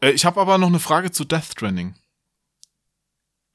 Äh, 0.00 0.12
Ich 0.12 0.24
habe 0.24 0.40
aber 0.40 0.56
noch 0.58 0.68
eine 0.68 0.80
Frage 0.80 1.10
zu 1.12 1.24
Death 1.24 1.44
Stranding. 1.52 1.94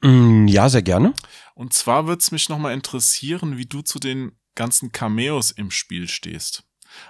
Mm, 0.02 0.48
ja, 0.48 0.70
sehr 0.70 0.82
gerne. 0.84 1.14
Und 1.60 1.74
zwar 1.74 2.08
wird's 2.08 2.32
mich 2.32 2.48
nochmal 2.48 2.74
interessieren, 2.74 3.58
wie 3.58 3.66
du 3.66 3.82
zu 3.82 4.00
den 4.00 4.32
ganzen 4.56 4.94
Cameos 4.94 5.52
im 5.52 5.72
Spiel 5.72 6.08
stehst. 6.08 6.64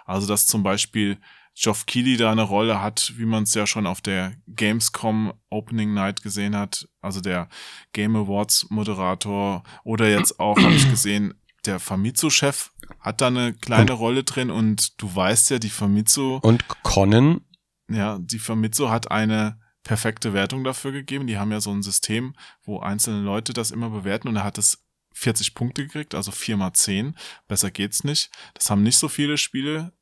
Also, 0.05 0.25
dass 0.25 0.47
zum 0.47 0.63
Beispiel 0.63 1.19
Geoff 1.53 1.85
Keighley 1.85 2.17
da 2.17 2.31
eine 2.31 2.41
Rolle 2.41 2.81
hat, 2.81 3.13
wie 3.17 3.27
man 3.27 3.43
es 3.43 3.53
ja 3.53 3.67
schon 3.67 3.85
auf 3.85 4.01
der 4.01 4.33
Gamescom 4.47 5.33
Opening 5.51 5.93
Night 5.93 6.23
gesehen 6.23 6.55
hat. 6.55 6.89
Also 6.99 7.21
der 7.21 7.47
Game 7.93 8.15
Awards 8.15 8.65
Moderator 8.71 9.61
oder 9.83 10.09
jetzt 10.09 10.39
auch, 10.39 10.59
habe 10.59 10.73
ich 10.73 10.89
gesehen, 10.89 11.35
der 11.65 11.79
Famitsu-Chef 11.79 12.71
hat 12.99 13.21
da 13.21 13.27
eine 13.27 13.53
kleine 13.53 13.91
Rolle 13.91 14.23
drin 14.23 14.49
und 14.49 14.99
du 14.99 15.15
weißt 15.15 15.51
ja, 15.51 15.59
die 15.59 15.69
Famitsu 15.69 16.39
Und 16.41 16.65
Conan, 16.81 17.41
ja, 17.87 18.17
die 18.19 18.39
Famitsu 18.39 18.89
hat 18.89 19.11
eine 19.11 19.59
perfekte 19.83 20.33
Wertung 20.33 20.63
dafür 20.63 20.91
gegeben. 20.91 21.27
Die 21.27 21.37
haben 21.37 21.51
ja 21.51 21.61
so 21.61 21.71
ein 21.71 21.83
System, 21.83 22.35
wo 22.63 22.79
einzelne 22.79 23.21
Leute 23.21 23.53
das 23.53 23.71
immer 23.71 23.89
bewerten 23.89 24.27
und 24.27 24.35
er 24.35 24.43
hat 24.43 24.57
es 24.57 24.83
40 25.13 25.55
Punkte 25.55 25.83
gekriegt, 25.85 26.15
also 26.15 26.31
4 26.31 26.57
mal 26.57 26.73
10. 26.73 27.15
Besser 27.47 27.71
geht's 27.71 28.03
nicht. 28.03 28.29
Das 28.53 28.69
haben 28.69 28.83
nicht 28.83 28.97
so 28.97 29.07
viele 29.09 29.37
Spiele. 29.37 29.93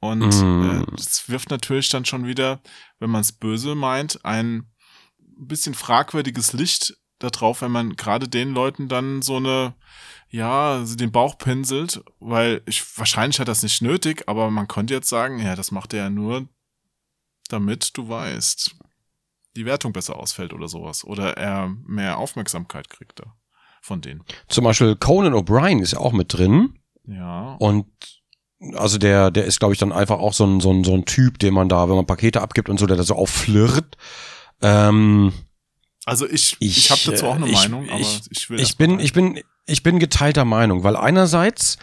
Und 0.00 0.20
Mm. 0.42 0.82
äh, 0.82 0.86
das 0.96 1.28
wirft 1.28 1.50
natürlich 1.50 1.88
dann 1.88 2.04
schon 2.04 2.26
wieder, 2.26 2.60
wenn 2.98 3.10
man 3.10 3.20
es 3.22 3.32
böse 3.32 3.74
meint, 3.74 4.24
ein 4.24 4.70
bisschen 5.18 5.74
fragwürdiges 5.74 6.52
Licht 6.52 6.96
da 7.18 7.30
drauf, 7.30 7.62
wenn 7.62 7.70
man 7.72 7.96
gerade 7.96 8.28
den 8.28 8.52
Leuten 8.52 8.88
dann 8.88 9.22
so 9.22 9.36
eine, 9.36 9.74
ja, 10.28 10.84
den 10.84 11.12
Bauch 11.12 11.38
pinselt, 11.38 12.02
weil 12.20 12.62
ich, 12.66 12.82
wahrscheinlich 12.98 13.40
hat 13.40 13.48
das 13.48 13.62
nicht 13.62 13.82
nötig, 13.82 14.24
aber 14.28 14.50
man 14.50 14.68
könnte 14.68 14.94
jetzt 14.94 15.08
sagen, 15.08 15.38
ja, 15.38 15.54
das 15.56 15.70
macht 15.70 15.92
er 15.94 16.04
ja 16.04 16.10
nur, 16.10 16.48
damit 17.48 17.96
du 17.96 18.08
weißt, 18.08 18.76
die 19.56 19.66
Wertung 19.66 19.92
besser 19.92 20.16
ausfällt 20.16 20.52
oder 20.52 20.68
sowas. 20.68 21.04
Oder 21.04 21.36
er 21.36 21.68
mehr 21.86 22.18
Aufmerksamkeit 22.18 22.88
kriegt 22.90 23.20
da 23.20 23.34
von 23.82 24.00
denen. 24.00 24.22
zum 24.48 24.64
Beispiel 24.64 24.96
Conan 24.96 25.34
O'Brien 25.34 25.80
ist 25.82 25.92
ja 25.92 25.98
auch 25.98 26.12
mit 26.12 26.32
drin. 26.32 26.78
Ja. 27.06 27.56
Und 27.58 27.86
also 28.76 28.96
der, 28.96 29.30
der 29.30 29.44
ist, 29.44 29.58
glaube 29.58 29.74
ich, 29.74 29.78
dann 29.80 29.92
einfach 29.92 30.18
auch 30.18 30.32
so 30.32 30.46
ein, 30.46 30.60
so 30.60 30.72
ein, 30.72 30.84
so 30.84 30.94
ein 30.94 31.04
Typ, 31.04 31.38
den 31.38 31.52
man 31.52 31.68
da, 31.68 31.86
wenn 31.88 31.96
man 31.96 32.06
Pakete 32.06 32.40
abgibt 32.40 32.70
und 32.70 32.78
so, 32.78 32.86
der 32.86 32.96
da 32.96 33.02
so 33.02 33.14
aufflirrt. 33.14 33.96
Ähm, 34.62 35.32
Also 36.06 36.26
ich, 36.28 36.56
ich, 36.60 36.78
Ich, 36.78 36.90
habe 36.90 37.00
dazu 37.04 37.26
auch 37.26 37.34
eine 37.34 37.46
äh, 37.46 37.50
ich- 37.50 37.54
Meinung, 37.54 37.88
aber 37.90 38.00
ich- 38.00 38.20
ich 38.30 38.48
will 38.50 38.60
ich 38.60 38.76
bin, 38.78 38.98
ich 39.00 39.12
bin, 39.12 39.40
ich 39.66 39.82
bin 39.82 39.98
geteilter 39.98 40.44
Meinung, 40.46 40.82
weil 40.82 40.96
einerseits, 40.96 41.76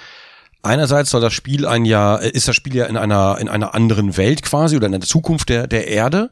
einerseits 0.64 1.12
soll 1.12 1.22
das 1.22 1.34
Spiel 1.34 1.68
ein 1.68 1.86
ja, 1.86 2.16
ist 2.16 2.48
das 2.48 2.56
Spiel 2.56 2.76
ja 2.76 2.86
in 2.86 2.98
einer, 2.98 3.38
in 3.40 3.48
einer 3.50 3.74
anderen 3.76 4.18
Welt 4.18 4.42
quasi 4.44 4.76
oder 4.76 4.88
in 4.88 4.92
der 4.94 5.02
Zukunft 5.02 5.50
der, 5.50 5.68
der 5.68 5.88
Erde. 5.88 6.32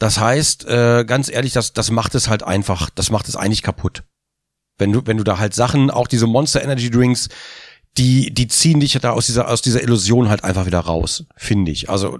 Das 0.00 0.18
heißt, 0.18 0.64
äh, 0.64 1.04
ganz 1.04 1.28
ehrlich, 1.28 1.52
das, 1.52 1.74
das 1.74 1.90
macht 1.90 2.14
es 2.14 2.28
halt 2.28 2.42
einfach, 2.42 2.88
das 2.88 3.10
macht 3.10 3.28
es 3.28 3.36
eigentlich 3.36 3.62
kaputt. 3.62 4.02
Wenn 4.78 4.92
du, 4.92 5.02
wenn 5.04 5.18
du 5.18 5.24
da 5.24 5.38
halt 5.38 5.54
Sachen, 5.54 5.90
auch 5.90 6.08
diese 6.08 6.26
Monster 6.26 6.62
Energy 6.62 6.90
Drinks, 6.90 7.28
die, 7.98 8.32
die 8.32 8.48
ziehen 8.48 8.80
dich 8.80 8.94
da 8.94 9.10
aus 9.10 9.26
dieser, 9.26 9.48
aus 9.48 9.60
dieser 9.60 9.82
Illusion 9.82 10.30
halt 10.30 10.42
einfach 10.42 10.64
wieder 10.64 10.80
raus, 10.80 11.26
finde 11.36 11.70
ich. 11.70 11.90
Also 11.90 12.18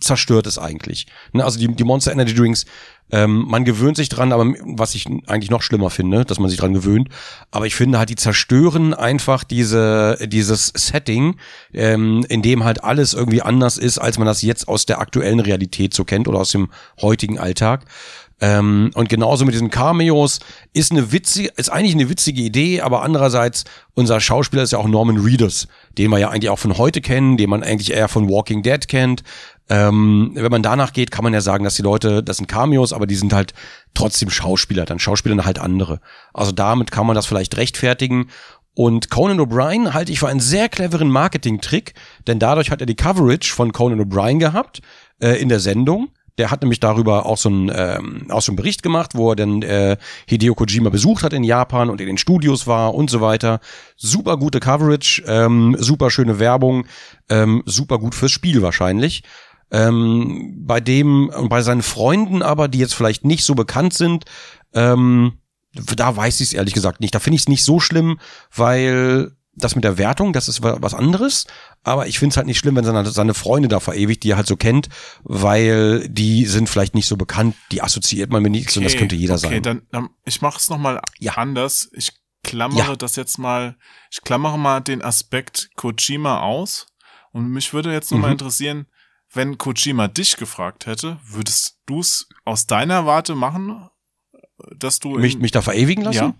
zerstört 0.00 0.46
es 0.46 0.58
eigentlich. 0.58 1.06
Ne, 1.32 1.44
also 1.44 1.58
die, 1.58 1.68
die 1.68 1.84
Monster 1.84 2.12
Energy 2.12 2.34
Drinks, 2.34 2.66
ähm, 3.10 3.44
man 3.48 3.64
gewöhnt 3.64 3.96
sich 3.96 4.08
dran, 4.08 4.32
aber 4.32 4.44
was 4.64 4.94
ich 4.94 5.06
eigentlich 5.26 5.50
noch 5.50 5.62
schlimmer 5.62 5.90
finde, 5.90 6.24
dass 6.24 6.40
man 6.40 6.50
sich 6.50 6.58
dran 6.58 6.74
gewöhnt. 6.74 7.08
Aber 7.50 7.66
ich 7.66 7.76
finde 7.76 7.98
halt, 7.98 8.10
die 8.10 8.16
zerstören 8.16 8.94
einfach 8.94 9.44
diese, 9.44 10.18
dieses 10.26 10.72
Setting, 10.74 11.36
ähm, 11.72 12.26
in 12.28 12.42
dem 12.42 12.64
halt 12.64 12.82
alles 12.82 13.14
irgendwie 13.14 13.42
anders 13.42 13.78
ist, 13.78 13.98
als 13.98 14.18
man 14.18 14.26
das 14.26 14.42
jetzt 14.42 14.66
aus 14.66 14.86
der 14.86 15.00
aktuellen 15.00 15.40
Realität 15.40 15.94
so 15.94 16.04
kennt 16.04 16.26
oder 16.26 16.40
aus 16.40 16.50
dem 16.50 16.68
heutigen 17.00 17.38
Alltag. 17.38 17.84
Ähm, 18.38 18.90
und 18.94 19.08
genauso 19.08 19.46
mit 19.46 19.54
diesen 19.54 19.70
Cameos 19.70 20.40
ist 20.74 20.92
eine 20.92 21.10
witzige, 21.10 21.48
ist 21.56 21.70
eigentlich 21.70 21.94
eine 21.94 22.10
witzige 22.10 22.42
Idee, 22.42 22.82
aber 22.82 23.02
andererseits, 23.02 23.64
unser 23.94 24.20
Schauspieler 24.20 24.62
ist 24.62 24.72
ja 24.72 24.78
auch 24.78 24.88
Norman 24.88 25.16
Reedus, 25.16 25.68
den 25.96 26.10
wir 26.10 26.18
ja 26.18 26.28
eigentlich 26.28 26.50
auch 26.50 26.58
von 26.58 26.76
heute 26.76 27.00
kennen, 27.00 27.38
den 27.38 27.48
man 27.48 27.62
eigentlich 27.62 27.92
eher 27.92 28.08
von 28.08 28.28
Walking 28.28 28.62
Dead 28.62 28.86
kennt. 28.88 29.22
Ähm, 29.68 30.32
wenn 30.34 30.50
man 30.50 30.62
danach 30.62 30.92
geht, 30.92 31.10
kann 31.10 31.24
man 31.24 31.34
ja 31.34 31.40
sagen, 31.40 31.64
dass 31.64 31.74
die 31.74 31.82
Leute, 31.82 32.22
das 32.22 32.36
sind 32.36 32.46
Cameos, 32.46 32.92
aber 32.92 33.06
die 33.06 33.16
sind 33.16 33.32
halt 33.32 33.52
trotzdem 33.94 34.30
Schauspieler, 34.30 34.84
dann 34.84 34.98
Schauspieler 34.98 35.44
halt 35.44 35.58
andere. 35.58 36.00
Also 36.32 36.52
damit 36.52 36.92
kann 36.92 37.06
man 37.06 37.16
das 37.16 37.26
vielleicht 37.26 37.56
rechtfertigen. 37.56 38.28
Und 38.74 39.10
Conan 39.10 39.40
O'Brien 39.40 39.94
halte 39.94 40.12
ich 40.12 40.20
für 40.20 40.28
einen 40.28 40.40
sehr 40.40 40.68
cleveren 40.68 41.08
Marketing-Trick, 41.08 41.94
denn 42.26 42.38
dadurch 42.38 42.70
hat 42.70 42.80
er 42.80 42.86
die 42.86 42.94
Coverage 42.94 43.52
von 43.52 43.72
Conan 43.72 44.00
O'Brien 44.00 44.38
gehabt 44.38 44.82
äh, 45.18 45.40
in 45.40 45.48
der 45.48 45.60
Sendung. 45.60 46.08
Der 46.38 46.50
hat 46.50 46.60
nämlich 46.60 46.80
darüber 46.80 47.24
auch 47.24 47.38
so 47.38 47.48
einen, 47.48 47.72
ähm, 47.74 48.26
auch 48.28 48.42
so 48.42 48.52
einen 48.52 48.56
Bericht 48.56 48.82
gemacht, 48.82 49.12
wo 49.14 49.30
er 49.30 49.36
dann 49.36 49.62
äh, 49.62 49.96
Hideo 50.26 50.54
Kojima 50.54 50.90
besucht 50.90 51.22
hat 51.22 51.32
in 51.32 51.44
Japan 51.44 51.88
und 51.88 52.00
in 52.02 52.06
den 52.06 52.18
Studios 52.18 52.66
war 52.66 52.94
und 52.94 53.08
so 53.08 53.22
weiter. 53.22 53.60
Super 53.96 54.36
gute 54.36 54.60
Coverage, 54.60 55.22
ähm, 55.26 55.74
super 55.78 56.10
schöne 56.10 56.38
Werbung, 56.38 56.86
ähm, 57.30 57.62
super 57.64 57.98
gut 57.98 58.14
fürs 58.14 58.32
Spiel 58.32 58.60
wahrscheinlich. 58.60 59.22
Ähm, 59.70 60.54
bei 60.66 60.80
dem 60.80 61.28
und 61.28 61.48
bei 61.48 61.62
seinen 61.62 61.82
Freunden 61.82 62.42
aber, 62.42 62.68
die 62.68 62.78
jetzt 62.78 62.94
vielleicht 62.94 63.24
nicht 63.24 63.44
so 63.44 63.54
bekannt 63.54 63.94
sind, 63.94 64.24
ähm, 64.74 65.38
da 65.96 66.16
weiß 66.16 66.40
ich 66.40 66.48
es 66.48 66.52
ehrlich 66.54 66.74
gesagt 66.74 67.00
nicht. 67.00 67.14
Da 67.14 67.18
finde 67.18 67.34
ich 67.36 67.42
es 67.42 67.48
nicht 67.48 67.64
so 67.64 67.80
schlimm, 67.80 68.18
weil 68.54 69.32
das 69.58 69.74
mit 69.74 69.84
der 69.84 69.98
Wertung, 69.98 70.32
das 70.32 70.48
ist 70.48 70.62
wa- 70.62 70.76
was 70.80 70.94
anderes. 70.94 71.46
Aber 71.82 72.06
ich 72.06 72.18
finde 72.18 72.32
es 72.32 72.36
halt 72.36 72.46
nicht 72.46 72.58
schlimm, 72.58 72.76
wenn 72.76 72.84
seine, 72.84 73.06
seine 73.10 73.34
Freunde 73.34 73.68
da 73.68 73.80
verewigt, 73.80 74.22
die 74.22 74.30
er 74.30 74.36
halt 74.36 74.46
so 74.46 74.56
kennt, 74.56 74.88
weil 75.24 76.08
die 76.08 76.44
sind 76.46 76.68
vielleicht 76.68 76.94
nicht 76.94 77.06
so 77.06 77.16
bekannt, 77.16 77.56
die 77.72 77.82
assoziiert 77.82 78.30
man 78.30 78.42
mit 78.42 78.52
nichts 78.52 78.76
und 78.76 78.84
das 78.84 78.96
könnte 78.96 79.16
jeder 79.16 79.34
okay, 79.34 79.48
sein. 79.54 79.62
dann, 79.62 79.82
dann 79.90 80.08
ich 80.24 80.42
mache 80.42 80.58
es 80.58 80.68
nochmal 80.70 81.00
Ja. 81.18 81.32
anders. 81.34 81.88
Ich 81.92 82.12
klammere 82.44 82.90
Ja. 82.90 82.96
das 82.96 83.16
jetzt 83.16 83.38
mal, 83.38 83.76
ich 84.10 84.22
klammere 84.22 84.58
mal 84.58 84.80
den 84.80 85.02
Aspekt 85.02 85.70
Kojima 85.76 86.40
aus. 86.40 86.86
Und 87.32 87.50
mich 87.50 87.72
würde 87.74 87.92
jetzt 87.92 88.10
nochmal 88.12 88.30
Mhm. 88.30 88.34
interessieren, 88.34 88.86
wenn 89.36 89.58
Kojima 89.58 90.08
dich 90.08 90.36
gefragt 90.36 90.86
hätte, 90.86 91.18
würdest 91.24 91.78
du 91.86 92.00
es 92.00 92.28
aus 92.44 92.66
deiner 92.66 93.06
Warte 93.06 93.34
machen, 93.34 93.88
dass 94.76 94.98
du 94.98 95.18
mich, 95.18 95.38
mich 95.38 95.52
da 95.52 95.62
verewigen 95.62 96.02
lassen? 96.04 96.34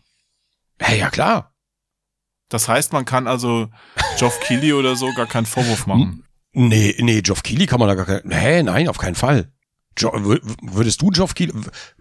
Ja. 0.80 0.88
Ja, 0.88 0.94
ja 0.94 1.10
klar. 1.10 1.54
Das 2.48 2.68
heißt, 2.68 2.92
man 2.92 3.04
kann 3.04 3.26
also 3.26 3.68
Geoff 4.18 4.38
Keighley 4.46 4.72
oder 4.72 4.96
so 4.96 5.12
gar 5.14 5.26
keinen 5.26 5.46
Vorwurf 5.46 5.86
machen. 5.86 6.24
Nee, 6.52 6.94
nee, 7.00 7.20
Geoff 7.22 7.42
Keighley 7.42 7.66
kann 7.66 7.80
man 7.80 7.88
da 7.88 7.94
gar 7.94 8.06
kein, 8.06 8.30
hä, 8.30 8.62
nein, 8.62 8.88
auf 8.88 8.98
keinen 8.98 9.14
Fall. 9.14 9.52
Jo, 9.98 10.10
wür- 10.12 10.40
würdest 10.62 11.00
du 11.02 11.08
Geoff 11.08 11.34
Keighley, 11.34 11.54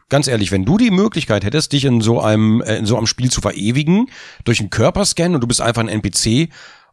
ganz 0.10 0.28
ehrlich, 0.28 0.52
wenn 0.52 0.66
du 0.66 0.78
die 0.78 0.92
Möglichkeit 0.92 1.44
hättest, 1.44 1.72
dich 1.74 1.86
in 1.86 2.02
so 2.02 2.22
einem, 2.22 2.62
äh, 2.62 2.78
in 2.78 2.86
so 2.86 2.98
einem 2.98 3.08
Spiel 3.08 3.32
zu 3.32 3.42
verewigen, 3.42 4.10
durch 4.44 4.60
einen 4.60 4.70
Körperscan 4.70 5.34
und 5.36 5.42
du 5.42 5.48
bist 5.48 5.62
einfach 5.62 5.82
ein 5.82 5.90
NPC 5.90 6.50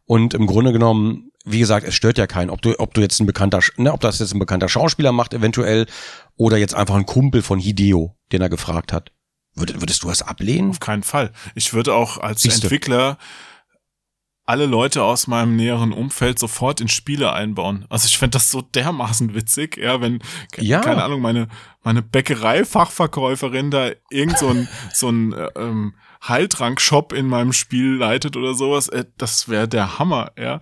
und 0.07 0.35
im 0.35 0.47
Grunde 0.47 0.73
genommen, 0.73 1.32
wie 1.45 1.59
gesagt, 1.59 1.87
es 1.87 1.95
stört 1.95 2.19
ja 2.19 2.27
keinen, 2.27 2.51
ob 2.51 2.63
du, 2.63 2.79
ob 2.79 2.95
du 2.95 3.01
jetzt 3.01 3.21
ein 3.21 3.27
bekannter, 3.27 3.61
ne, 3.77 3.93
ob 3.93 4.01
das 4.01 4.19
jetzt 4.19 4.33
ein 4.33 4.39
bekannter 4.39 4.69
Schauspieler 4.69 5.13
macht 5.13 5.35
eventuell 5.35 5.87
oder 6.37 6.57
jetzt 6.57 6.75
einfach 6.75 6.95
ein 6.95 7.07
Kumpel 7.07 7.43
von 7.43 7.59
Hideo, 7.59 8.17
den 8.31 8.43
er 8.43 8.49
gefragt 8.49 8.93
hat. 8.93 9.13
Würdest, 9.55 9.81
würdest 9.81 10.03
du 10.03 10.09
das 10.09 10.23
ablehnen? 10.23 10.71
Auf 10.71 10.81
keinen 10.81 11.03
Fall. 11.03 11.33
Ich 11.55 11.75
würde 11.75 11.95
auch 11.95 12.19
als 12.19 12.43
Siehste. 12.43 12.67
Entwickler 12.67 13.19
alle 14.45 14.67
Leute 14.67 15.05
aus 15.05 15.29
meinem 15.29 15.57
näheren 15.57 15.93
Umfeld 15.93 16.39
sofort 16.39 16.81
in 16.81 16.89
Spiele 16.89 17.33
einbauen. 17.33 17.87
Also 17.89 18.07
ich 18.07 18.19
fände 18.19 18.33
das 18.37 18.51
so 18.51 18.61
dermaßen 18.61 19.35
witzig, 19.35 19.77
ja, 19.77 20.01
wenn, 20.01 20.19
Ja. 20.57 20.81
keine 20.81 21.05
Ahnung, 21.05 21.21
meine, 21.21 21.49
meine 21.83 22.03
Bäckerei-Fachverkäuferin 22.03 23.71
da 23.71 23.91
irgend 24.11 24.39
so 24.39 24.49
ein, 24.49 24.69
so 24.93 25.09
ein 25.11 25.33
äh, 25.33 25.49
ähm, 25.57 25.95
Heiltrank-Shop 26.27 27.13
in 27.13 27.27
meinem 27.27 27.53
Spiel 27.53 27.97
leitet 27.97 28.37
oder 28.37 28.55
sowas, 28.55 28.89
äh, 28.89 29.05
das 29.19 29.49
wäre 29.49 29.69
der 29.69 29.99
Hammer, 29.99 30.33
ja. 30.39 30.61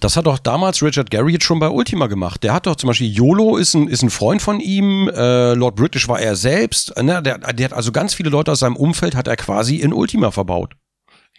Das 0.00 0.16
hat 0.16 0.26
doch 0.26 0.38
damals 0.38 0.82
Richard 0.82 1.10
Garriott 1.10 1.42
schon 1.42 1.58
bei 1.58 1.68
Ultima 1.68 2.06
gemacht. 2.06 2.42
Der 2.42 2.52
hat 2.54 2.66
doch 2.66 2.76
zum 2.76 2.88
Beispiel 2.88 3.10
YOLO 3.10 3.56
ist 3.56 3.74
ein, 3.74 3.88
ist 3.88 4.02
ein 4.02 4.10
Freund 4.10 4.40
von 4.40 4.60
ihm, 4.60 5.08
äh, 5.08 5.54
Lord 5.54 5.76
British 5.76 6.08
war 6.08 6.20
er 6.20 6.36
selbst. 6.36 6.96
Ne? 7.00 7.22
Der, 7.22 7.38
der 7.38 7.64
hat 7.64 7.72
also 7.72 7.92
ganz 7.92 8.14
viele 8.14 8.30
Leute 8.30 8.52
aus 8.52 8.60
seinem 8.60 8.76
Umfeld 8.76 9.14
hat 9.14 9.28
er 9.28 9.36
quasi 9.36 9.76
in 9.76 9.92
Ultima 9.92 10.30
verbaut. 10.30 10.74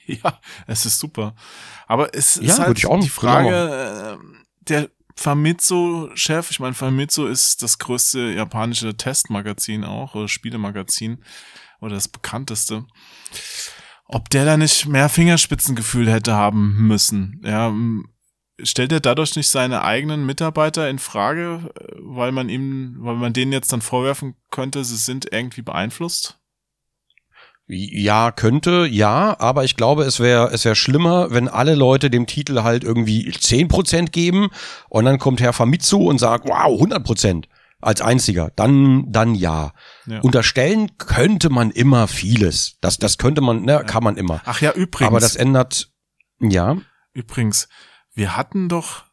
Ja, 0.05 0.37
es 0.67 0.85
ist 0.85 0.99
super. 0.99 1.33
Aber 1.87 2.13
es 2.13 2.35
Ja, 2.35 2.41
ist 2.41 2.59
halt 2.59 2.77
die 2.77 3.07
Frage, 3.07 4.17
äh, 4.19 4.25
der 4.67 4.89
Famitsu-Chef, 5.15 6.51
ich 6.51 6.59
meine, 6.59 6.73
Famitsu 6.73 7.25
ist 7.25 7.61
das 7.61 7.79
größte 7.79 8.33
japanische 8.33 8.97
Testmagazin 8.97 9.85
auch, 9.85 10.13
oder 10.15 10.27
Spielemagazin, 10.27 11.23
oder 11.79 11.95
das 11.95 12.07
bekannteste. 12.07 12.85
Ob 14.05 14.29
der 14.29 14.45
da 14.45 14.57
nicht 14.57 14.85
mehr 14.85 15.09
Fingerspitzengefühl 15.09 16.11
hätte 16.11 16.33
haben 16.33 16.87
müssen, 16.87 17.41
ja, 17.43 17.73
stellt 18.61 18.91
er 18.91 18.99
dadurch 18.99 19.35
nicht 19.35 19.49
seine 19.49 19.83
eigenen 19.83 20.25
Mitarbeiter 20.25 20.89
in 20.89 20.99
Frage, 20.99 21.71
weil 21.99 22.31
man 22.31 22.49
ihm, 22.49 22.95
weil 22.99 23.15
man 23.15 23.33
denen 23.33 23.51
jetzt 23.51 23.73
dann 23.73 23.81
vorwerfen 23.81 24.35
könnte, 24.51 24.83
sie 24.83 24.97
sind 24.97 25.31
irgendwie 25.31 25.61
beeinflusst? 25.61 26.39
Ja, 27.65 28.31
könnte, 28.31 28.85
ja, 28.91 29.39
aber 29.39 29.63
ich 29.63 29.77
glaube, 29.77 30.03
es 30.03 30.19
wäre 30.19 30.49
es 30.51 30.65
wäre 30.65 30.75
schlimmer, 30.75 31.31
wenn 31.31 31.47
alle 31.47 31.75
Leute 31.75 32.09
dem 32.09 32.27
Titel 32.27 32.61
halt 32.61 32.83
irgendwie 32.83 33.31
10% 33.31 34.11
geben 34.11 34.49
und 34.89 35.05
dann 35.05 35.17
kommt 35.17 35.39
Herr 35.39 35.53
Famitsu 35.53 36.09
und 36.09 36.19
sagt, 36.19 36.45
wow, 36.45 36.79
100% 36.79 37.45
als 37.85 38.01
einziger. 38.01 38.51
Dann 38.55 39.11
dann 39.11 39.35
ja. 39.35 39.73
Ja. 40.05 40.19
Unterstellen 40.21 40.97
könnte 40.97 41.49
man 41.49 41.71
immer 41.71 42.07
vieles. 42.07 42.77
Das 42.81 42.97
das 42.97 43.17
könnte 43.17 43.41
man, 43.41 43.63
ne, 43.63 43.83
kann 43.85 44.03
man 44.03 44.17
immer. 44.17 44.41
Ach 44.45 44.61
ja, 44.61 44.71
übrigens. 44.71 45.07
Aber 45.07 45.19
das 45.19 45.35
ändert 45.35 45.91
ja. 46.39 46.77
Übrigens, 47.13 47.67
wir 48.15 48.35
hatten 48.35 48.69
doch 48.69 49.03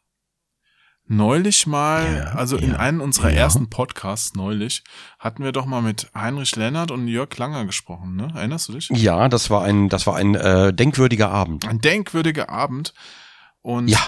neulich 1.05 1.67
mal, 1.67 2.15
Ja, 2.15 2.23
also 2.35 2.55
in 2.57 2.71
ja, 2.71 2.77
einem 2.77 3.01
unserer 3.01 3.31
ersten 3.33 3.69
Podcasts 3.69 4.33
neulich, 4.35 4.83
hatten 5.19 5.43
wir 5.43 5.51
doch 5.51 5.65
mal 5.65 5.81
mit 5.81 6.09
Heinrich 6.15 6.55
Lennart 6.55 6.89
und 6.91 7.07
Jörg 7.07 7.35
Langer 7.37 7.65
gesprochen, 7.65 8.15
ne? 8.15 8.31
Erinnerst 8.33 8.69
du 8.69 8.73
dich? 8.73 8.89
Ja, 8.89 9.27
das 9.27 9.49
war 9.49 9.63
ein, 9.63 9.89
das 9.89 10.07
war 10.07 10.15
ein 10.15 10.35
äh, 10.35 10.73
denkwürdiger 10.73 11.29
Abend. 11.29 11.67
Ein 11.67 11.81
denkwürdiger 11.81 12.49
Abend. 12.49 12.93
Und 13.61 13.89
Ja. 13.89 13.99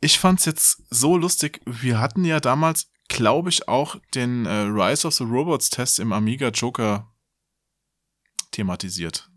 ich 0.00 0.18
fand's 0.18 0.44
jetzt 0.46 0.82
so 0.90 1.16
lustig. 1.16 1.60
Wir 1.64 2.00
hatten 2.00 2.24
ja 2.24 2.40
damals, 2.40 2.88
glaube 3.08 3.50
ich, 3.50 3.68
auch 3.68 3.96
den 4.14 4.46
äh, 4.46 4.50
Rise 4.50 5.06
of 5.06 5.14
the 5.14 5.24
Robots 5.24 5.70
Test 5.70 5.98
im 5.98 6.12
Amiga 6.12 6.48
Joker 6.48 7.12
thematisiert. 8.50 9.30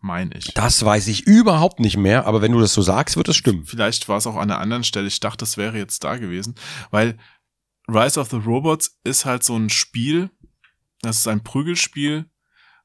Meine 0.00 0.36
ich. 0.36 0.54
Das 0.54 0.84
weiß 0.84 1.08
ich 1.08 1.26
überhaupt 1.26 1.80
nicht 1.80 1.96
mehr, 1.96 2.26
aber 2.26 2.42
wenn 2.42 2.52
du 2.52 2.60
das 2.60 2.74
so 2.74 2.82
sagst, 2.82 3.16
wird 3.16 3.28
es 3.28 3.36
stimmen. 3.36 3.64
Vielleicht 3.64 4.08
war 4.08 4.18
es 4.18 4.26
auch 4.26 4.36
an 4.36 4.50
einer 4.50 4.60
anderen 4.60 4.84
Stelle. 4.84 5.08
Ich 5.08 5.20
dachte, 5.20 5.38
das 5.38 5.56
wäre 5.56 5.78
jetzt 5.78 6.04
da 6.04 6.16
gewesen, 6.16 6.54
weil 6.90 7.18
Rise 7.88 8.20
of 8.20 8.30
the 8.30 8.36
Robots 8.36 8.98
ist 9.04 9.24
halt 9.24 9.42
so 9.42 9.56
ein 9.56 9.70
Spiel. 9.70 10.30
Das 11.02 11.18
ist 11.18 11.28
ein 11.28 11.42
Prügelspiel 11.42 12.26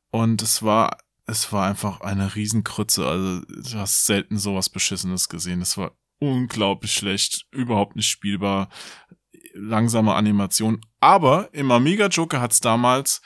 und 0.09 0.41
es 0.41 0.63
war 0.63 0.97
es 1.25 1.51
war 1.51 1.67
einfach 1.67 2.01
eine 2.01 2.35
Riesenkrütze. 2.35 3.05
Also 3.07 3.41
du 3.45 3.77
hast 3.77 4.05
selten 4.05 4.37
sowas 4.37 4.69
Beschissenes 4.69 5.29
gesehen. 5.29 5.61
Es 5.61 5.77
war 5.77 5.97
unglaublich 6.19 6.93
schlecht, 6.93 7.45
überhaupt 7.51 7.95
nicht 7.95 8.09
spielbar, 8.09 8.69
langsame 9.53 10.13
Animation. 10.13 10.81
Aber 10.99 11.49
im 11.53 11.71
Amiga 11.71 12.07
Joker 12.07 12.41
hat's 12.41 12.59
damals 12.59 13.21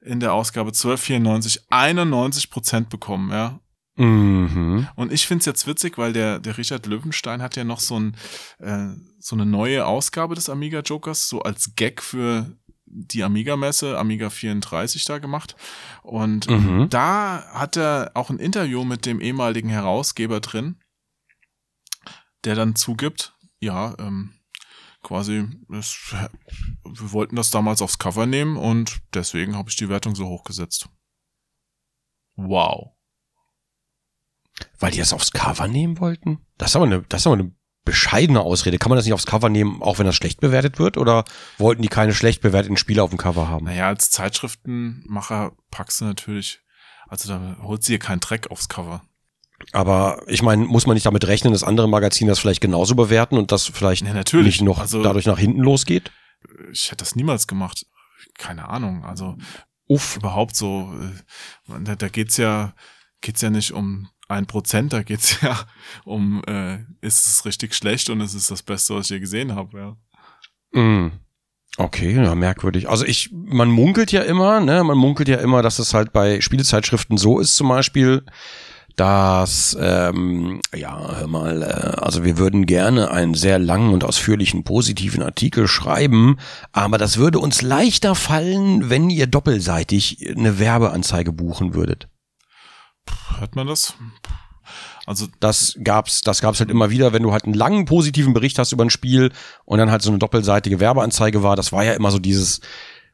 in 0.00 0.20
der 0.20 0.32
Ausgabe 0.34 0.68
1294 0.70 1.66
91 1.70 2.50
Prozent 2.50 2.88
bekommen, 2.88 3.30
ja. 3.30 3.60
Mhm. 3.96 4.88
Und 4.96 5.12
ich 5.12 5.26
find's 5.26 5.44
jetzt 5.46 5.66
witzig, 5.66 5.98
weil 5.98 6.12
der, 6.12 6.38
der 6.38 6.56
Richard 6.56 6.86
Löwenstein 6.86 7.42
hat 7.42 7.56
ja 7.56 7.64
noch 7.64 7.78
so, 7.80 7.98
ein, 8.00 8.16
äh, 8.58 8.88
so 9.18 9.36
eine 9.36 9.44
neue 9.46 9.86
Ausgabe 9.86 10.34
des 10.34 10.48
Amiga 10.48 10.80
Jokers, 10.80 11.28
so 11.28 11.42
als 11.42 11.74
Gag 11.76 12.02
für 12.02 12.56
die 12.86 13.22
Amiga-Messe, 13.22 13.98
Amiga 13.98 14.28
34 14.30 15.04
da 15.04 15.18
gemacht. 15.18 15.56
Und 16.02 16.48
Mhm. 16.50 16.88
da 16.90 17.44
hat 17.52 17.76
er 17.76 18.10
auch 18.14 18.30
ein 18.30 18.38
Interview 18.38 18.84
mit 18.84 19.06
dem 19.06 19.20
ehemaligen 19.20 19.68
Herausgeber 19.68 20.40
drin, 20.40 20.76
der 22.44 22.54
dann 22.54 22.74
zugibt, 22.74 23.34
ja, 23.60 23.94
ähm, 23.98 24.34
quasi, 25.02 25.48
es, 25.72 26.14
wir 26.84 27.12
wollten 27.12 27.36
das 27.36 27.50
damals 27.50 27.82
aufs 27.82 27.98
Cover 27.98 28.26
nehmen 28.26 28.56
und 28.56 29.00
deswegen 29.14 29.56
habe 29.56 29.68
ich 29.68 29.76
die 29.76 29.88
Wertung 29.88 30.14
so 30.14 30.26
hochgesetzt. 30.26 30.88
Wow. 32.36 32.92
Weil 34.78 34.92
die 34.92 34.98
das 34.98 35.12
aufs 35.12 35.32
Cover 35.32 35.68
nehmen 35.68 35.98
wollten? 35.98 36.46
Das 36.58 36.70
ist 36.70 36.76
aber 36.76 36.86
eine, 36.86 37.02
das 37.02 37.22
ist 37.22 37.26
aber 37.26 37.36
eine 37.36 37.52
bescheidene 37.84 38.40
Ausrede. 38.40 38.78
Kann 38.78 38.90
man 38.90 38.96
das 38.96 39.04
nicht 39.04 39.14
aufs 39.14 39.26
Cover 39.26 39.48
nehmen, 39.48 39.82
auch 39.82 39.98
wenn 39.98 40.06
das 40.06 40.14
schlecht 40.14 40.40
bewertet 40.40 40.78
wird? 40.78 40.96
Oder 40.96 41.24
wollten 41.58 41.82
die 41.82 41.88
keine 41.88 42.14
schlecht 42.14 42.40
bewerteten 42.40 42.76
Spiele 42.76 43.02
auf 43.02 43.10
dem 43.10 43.18
Cover 43.18 43.48
haben? 43.48 43.66
Naja, 43.66 43.88
als 43.88 44.10
Zeitschriftenmacher 44.10 45.52
packst 45.70 46.00
du 46.00 46.04
natürlich, 46.04 46.60
also 47.08 47.28
da 47.28 47.56
holt 47.62 47.82
sie 47.82 47.94
dir 47.94 47.98
keinen 47.98 48.20
Dreck 48.20 48.50
aufs 48.50 48.68
Cover. 48.68 49.02
Aber 49.72 50.22
ich 50.26 50.42
meine, 50.42 50.64
muss 50.64 50.86
man 50.86 50.94
nicht 50.94 51.06
damit 51.06 51.26
rechnen, 51.26 51.52
dass 51.52 51.62
andere 51.62 51.88
Magazine 51.88 52.30
das 52.30 52.38
vielleicht 52.38 52.60
genauso 52.60 52.94
bewerten 52.94 53.36
und 53.38 53.52
das 53.52 53.66
vielleicht 53.66 54.04
Ja, 54.04 54.12
natürlich. 54.12 54.46
nicht 54.46 54.62
noch 54.62 54.78
Also- 54.78 55.02
dadurch 55.02 55.26
nach 55.26 55.38
hinten 55.38 55.60
losgeht? 55.60 56.10
Ich 56.72 56.86
hätte 56.90 56.96
das 57.04 57.14
niemals 57.16 57.46
gemacht. 57.46 57.86
Keine 58.38 58.68
Ahnung. 58.68 59.04
Also 59.04 59.36
Uff. 59.86 60.16
überhaupt 60.16 60.56
so, 60.56 60.92
äh, 61.68 61.80
da, 61.84 61.94
da 61.96 62.08
geht's 62.08 62.36
ja, 62.36 62.74
geht's 63.20 63.40
ja 63.42 63.50
nicht 63.50 63.72
um 63.72 64.08
ein 64.28 64.46
Prozent, 64.46 64.92
da 64.92 65.02
geht's 65.02 65.40
ja 65.42 65.58
um, 66.04 66.42
äh, 66.46 66.78
ist 67.00 67.26
es 67.26 67.44
richtig 67.44 67.74
schlecht 67.74 68.10
und 68.10 68.20
es 68.20 68.34
ist 68.34 68.50
das 68.50 68.62
Beste, 68.62 68.94
was 68.94 69.06
ich 69.06 69.10
je 69.10 69.20
gesehen 69.20 69.54
habe, 69.54 69.96
ja. 70.72 70.80
Mm. 70.80 71.12
Okay, 71.78 72.14
ja, 72.14 72.34
merkwürdig. 72.34 72.88
Also 72.90 73.06
ich, 73.06 73.30
man 73.32 73.70
munkelt 73.70 74.12
ja 74.12 74.22
immer, 74.22 74.60
ne, 74.60 74.84
man 74.84 74.98
munkelt 74.98 75.28
ja 75.28 75.38
immer, 75.38 75.62
dass 75.62 75.78
es 75.78 75.94
halt 75.94 76.12
bei 76.12 76.40
Spielezeitschriften 76.40 77.16
so 77.16 77.38
ist, 77.38 77.56
zum 77.56 77.68
Beispiel, 77.68 78.24
dass, 78.96 79.76
ähm, 79.80 80.60
ja, 80.74 81.16
hör 81.16 81.26
mal, 81.26 81.62
äh, 81.62 82.00
also 82.00 82.24
wir 82.24 82.38
würden 82.38 82.66
gerne 82.66 83.10
einen 83.10 83.34
sehr 83.34 83.58
langen 83.58 83.92
und 83.92 84.04
ausführlichen 84.04 84.64
positiven 84.64 85.22
Artikel 85.22 85.68
schreiben, 85.68 86.38
aber 86.72 86.98
das 86.98 87.16
würde 87.16 87.38
uns 87.38 87.62
leichter 87.62 88.14
fallen, 88.14 88.90
wenn 88.90 89.10
ihr 89.10 89.26
doppelseitig 89.26 90.30
eine 90.36 90.58
Werbeanzeige 90.58 91.32
buchen 91.32 91.74
würdet. 91.74 92.08
Hört 93.38 93.56
man 93.56 93.66
das? 93.66 93.94
Also 95.06 95.26
Das 95.40 95.76
gab's, 95.82 96.22
das 96.22 96.40
gab's 96.40 96.60
halt 96.60 96.70
immer 96.70 96.90
wieder, 96.90 97.12
wenn 97.12 97.22
du 97.22 97.32
halt 97.32 97.44
einen 97.44 97.54
langen 97.54 97.86
positiven 97.86 98.34
Bericht 98.34 98.58
hast 98.58 98.72
über 98.72 98.84
ein 98.84 98.90
Spiel 98.90 99.32
und 99.64 99.78
dann 99.78 99.90
halt 99.90 100.02
so 100.02 100.10
eine 100.10 100.18
doppelseitige 100.18 100.78
Werbeanzeige 100.78 101.42
war. 101.42 101.56
Das 101.56 101.72
war 101.72 101.84
ja 101.84 101.94
immer 101.94 102.10
so 102.10 102.18
dieses, 102.18 102.60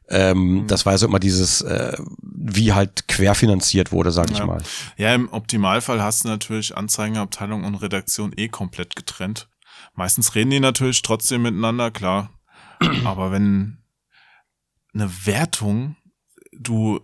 ähm, 0.09 0.65
das 0.67 0.85
war 0.85 0.93
ja 0.93 0.97
so 0.97 1.07
immer 1.07 1.19
dieses, 1.19 1.61
äh, 1.61 1.97
wie 2.21 2.73
halt 2.73 3.07
querfinanziert 3.07 3.91
wurde, 3.91 4.11
sag 4.11 4.31
ich 4.31 4.39
Ja. 4.39 4.45
mal. 4.45 4.61
Ja, 4.97 5.13
im 5.15 5.29
Optimalfall 5.31 6.01
hast 6.01 6.23
du 6.23 6.27
natürlich 6.29 6.75
Anzeigenabteilung 6.75 7.63
und 7.63 7.75
Redaktion 7.75 8.33
eh 8.35 8.49
komplett 8.49 8.95
getrennt. 8.95 9.47
Meistens 9.93 10.35
reden 10.35 10.49
die 10.51 10.59
natürlich 10.59 11.01
trotzdem 11.01 11.43
miteinander, 11.43 11.91
klar. 11.91 12.29
Aber 13.05 13.31
wenn 13.31 13.77
eine 14.93 15.11
Wertung 15.25 15.95
du 16.51 16.99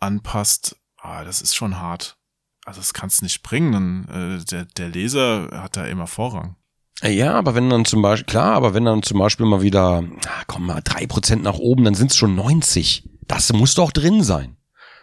anpasst, 0.00 0.76
ah, 0.98 1.24
das 1.24 1.40
ist 1.40 1.54
schon 1.54 1.78
hart. 1.78 2.16
Also 2.64 2.80
das 2.80 2.92
kannst 2.92 3.20
du 3.20 3.24
nicht 3.24 3.42
bringen. 3.42 3.72
Dann, 3.72 4.38
äh, 4.40 4.44
der, 4.44 4.64
der 4.66 4.88
Leser 4.88 5.48
hat 5.52 5.76
da 5.76 5.86
immer 5.86 6.06
Vorrang. 6.06 6.56
Ja, 7.02 7.34
aber 7.34 7.54
wenn 7.54 7.70
dann 7.70 7.84
zum 7.84 8.02
Beispiel, 8.02 8.26
klar, 8.26 8.54
aber 8.54 8.74
wenn 8.74 8.84
dann 8.84 9.02
zum 9.02 9.18
Beispiel 9.18 9.46
mal 9.46 9.62
wieder, 9.62 10.02
ah, 10.26 10.42
komm 10.46 10.66
mal, 10.66 10.80
drei 10.82 11.06
Prozent 11.06 11.42
nach 11.44 11.58
oben, 11.58 11.84
dann 11.84 11.94
sind's 11.94 12.16
schon 12.16 12.34
90. 12.34 13.08
Das 13.28 13.52
muss 13.52 13.74
doch 13.74 13.92
drin 13.92 14.22
sein. 14.24 14.56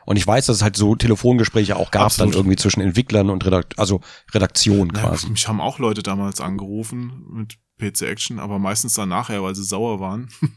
Und 0.06 0.18
ich 0.18 0.28
weiß, 0.28 0.46
dass 0.46 0.58
es 0.58 0.62
halt 0.62 0.76
so 0.76 0.96
Telefongespräche 0.96 1.76
auch 1.78 1.90
gab, 1.92 2.04
Absolut. 2.04 2.34
dann 2.34 2.40
irgendwie 2.40 2.58
zwischen 2.58 2.82
Entwicklern 2.82 3.30
und 3.30 3.44
Redakt 3.46 3.80
also 3.80 4.02
Redaktion 4.34 4.92
Ja, 4.94 5.02
quasi. 5.02 5.30
mich 5.30 5.48
haben 5.48 5.62
auch 5.62 5.80
Leute 5.80 6.04
damals 6.04 6.42
angerufen 6.42 7.26
mit 7.32 7.58
PC 7.80 8.04
Action, 8.04 8.40
aber 8.40 8.60
meistens 8.60 8.94
dann 8.94 9.10
nachher, 9.10 9.42
weil 9.42 9.56
sie 9.56 9.64
sauer 9.64 10.00
waren. 10.00 10.30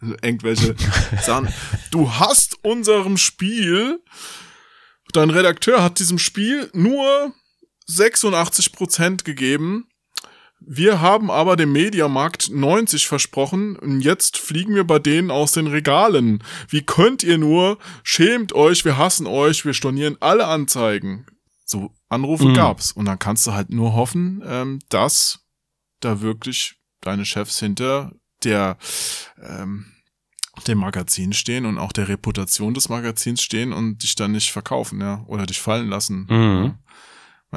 Also 0.00 0.14
Irgendwelche 0.22 0.76
sagen, 1.22 1.48
du 1.90 2.12
hast 2.12 2.64
unserem 2.64 3.16
Spiel, 3.16 4.00
dein 5.12 5.28
Redakteur 5.28 5.82
hat 5.82 5.98
diesem 5.98 6.20
Spiel 6.20 6.70
nur 6.72 7.32
86 7.86 8.70
Prozent 8.70 9.24
gegeben. 9.24 9.88
Wir 10.60 11.00
haben 11.00 11.30
aber 11.30 11.56
dem 11.56 11.72
Mediamarkt 11.72 12.50
90 12.50 13.06
versprochen 13.06 13.76
und 13.76 14.00
jetzt 14.02 14.36
fliegen 14.36 14.74
wir 14.74 14.84
bei 14.84 14.98
denen 14.98 15.30
aus 15.30 15.52
den 15.52 15.66
Regalen. 15.66 16.42
Wie 16.68 16.82
könnt 16.82 17.22
ihr 17.22 17.38
nur? 17.38 17.78
Schämt 18.02 18.52
euch, 18.52 18.84
wir 18.84 18.98
hassen 18.98 19.26
euch, 19.26 19.64
wir 19.64 19.72
stornieren 19.74 20.16
alle 20.20 20.46
Anzeigen. 20.46 21.26
So 21.64 21.92
Anrufe 22.08 22.46
Mhm. 22.48 22.54
gab's 22.54 22.92
und 22.92 23.04
dann 23.06 23.18
kannst 23.18 23.46
du 23.46 23.52
halt 23.52 23.70
nur 23.70 23.94
hoffen, 23.94 24.42
ähm, 24.44 24.78
dass 24.90 25.40
da 26.00 26.20
wirklich 26.20 26.76
deine 27.00 27.24
Chefs 27.24 27.58
hinter 27.60 28.12
der 28.44 28.76
ähm, 29.42 29.86
dem 30.66 30.78
Magazin 30.78 31.32
stehen 31.32 31.64
und 31.64 31.78
auch 31.78 31.92
der 31.92 32.08
Reputation 32.08 32.74
des 32.74 32.88
Magazins 32.88 33.40
stehen 33.40 33.72
und 33.72 34.02
dich 34.02 34.14
dann 34.14 34.32
nicht 34.32 34.50
verkaufen, 34.50 35.00
ja, 35.00 35.24
oder 35.26 35.46
dich 35.46 35.60
fallen 35.60 35.88
lassen. 35.88 36.26
Mhm. 36.28 36.74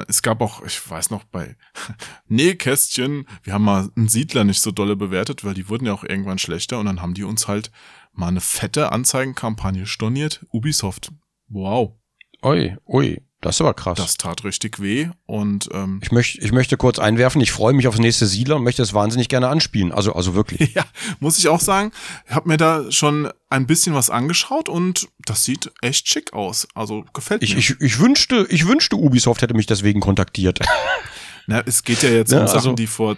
Es 0.08 0.22
gab 0.22 0.42
auch, 0.42 0.64
ich 0.64 0.90
weiß 0.90 1.10
noch, 1.12 1.24
bei 1.24 1.56
Nähkästchen, 2.28 3.28
wir 3.44 3.54
haben 3.54 3.64
mal 3.64 3.90
einen 3.96 4.08
Siedler 4.08 4.44
nicht 4.44 4.62
so 4.62 4.72
dolle 4.72 4.96
bewertet, 4.96 5.44
weil 5.44 5.54
die 5.54 5.70
wurden 5.70 5.86
ja 5.86 5.94
auch 5.94 6.04
irgendwann 6.04 6.40
schlechter 6.40 6.80
und 6.80 6.88
dann 6.88 7.02
haben 7.02 7.14
die 7.14 7.24
uns 7.24 7.48
halt 7.48 7.72
mal 8.12 8.28
eine 8.28 8.42
fette 8.42 8.92
Anzeigenkampagne 8.92 9.86
storniert. 9.86 10.46
Ubisoft. 10.52 11.12
Wow, 11.48 11.96
Ui, 12.44 12.76
ui, 12.86 13.22
das 13.44 13.58
ist 13.58 13.62
aber 13.62 13.74
krass. 13.76 13.98
das 13.98 14.18
tat 14.18 14.44
richtig 14.44 14.80
weh 14.82 15.10
und 15.28 15.70
ähm, 15.74 16.00
ich, 16.02 16.12
möchte, 16.12 16.42
ich 16.42 16.52
möchte 16.52 16.78
kurz 16.78 16.98
einwerfen, 16.98 17.40
ich 17.42 17.52
freue 17.52 17.74
mich 17.74 17.88
aufs 17.88 18.00
nächste 18.00 18.26
Siedler 18.26 18.56
und 18.56 18.64
möchte 18.64 18.82
es 18.82 18.94
wahnsinnig 18.94 19.30
gerne 19.30 19.48
anspielen. 19.50 19.92
Also, 19.92 20.14
also 20.14 20.34
wirklich. 20.34 20.74
Ja, 20.76 20.86
muss 21.20 21.38
ich 21.38 21.48
auch 21.50 21.60
sagen, 21.60 21.92
ich 22.28 22.34
habe 22.34 22.48
mir 22.50 22.58
da 22.58 22.92
schon 22.92 23.30
ein 23.50 23.68
bisschen 23.68 23.94
was 23.94 24.10
angeschaut 24.10 24.68
und 24.70 25.08
das 25.20 25.44
sieht 25.44 25.72
echt 25.82 26.08
schick 26.10 26.34
aus. 26.34 26.68
Also 26.74 27.06
gefällt 27.14 27.44
Ich, 27.44 27.54
mir. 27.54 27.60
ich, 27.60 27.80
ich, 27.80 28.00
wünschte, 28.00 28.48
ich 28.50 28.68
wünschte, 28.68 28.96
Ubisoft 28.96 29.42
hätte 29.44 29.54
mich 29.54 29.68
deswegen 29.68 30.00
kontaktiert. 30.00 30.60
Na, 31.48 31.62
es 31.66 31.84
geht 31.84 32.02
ja 32.04 32.10
jetzt 32.10 32.32
Ja, 32.32 32.40
um 32.42 32.48
Sachen, 32.48 32.58
also- 32.58 32.74
die 32.74 32.88
vor, 32.88 33.18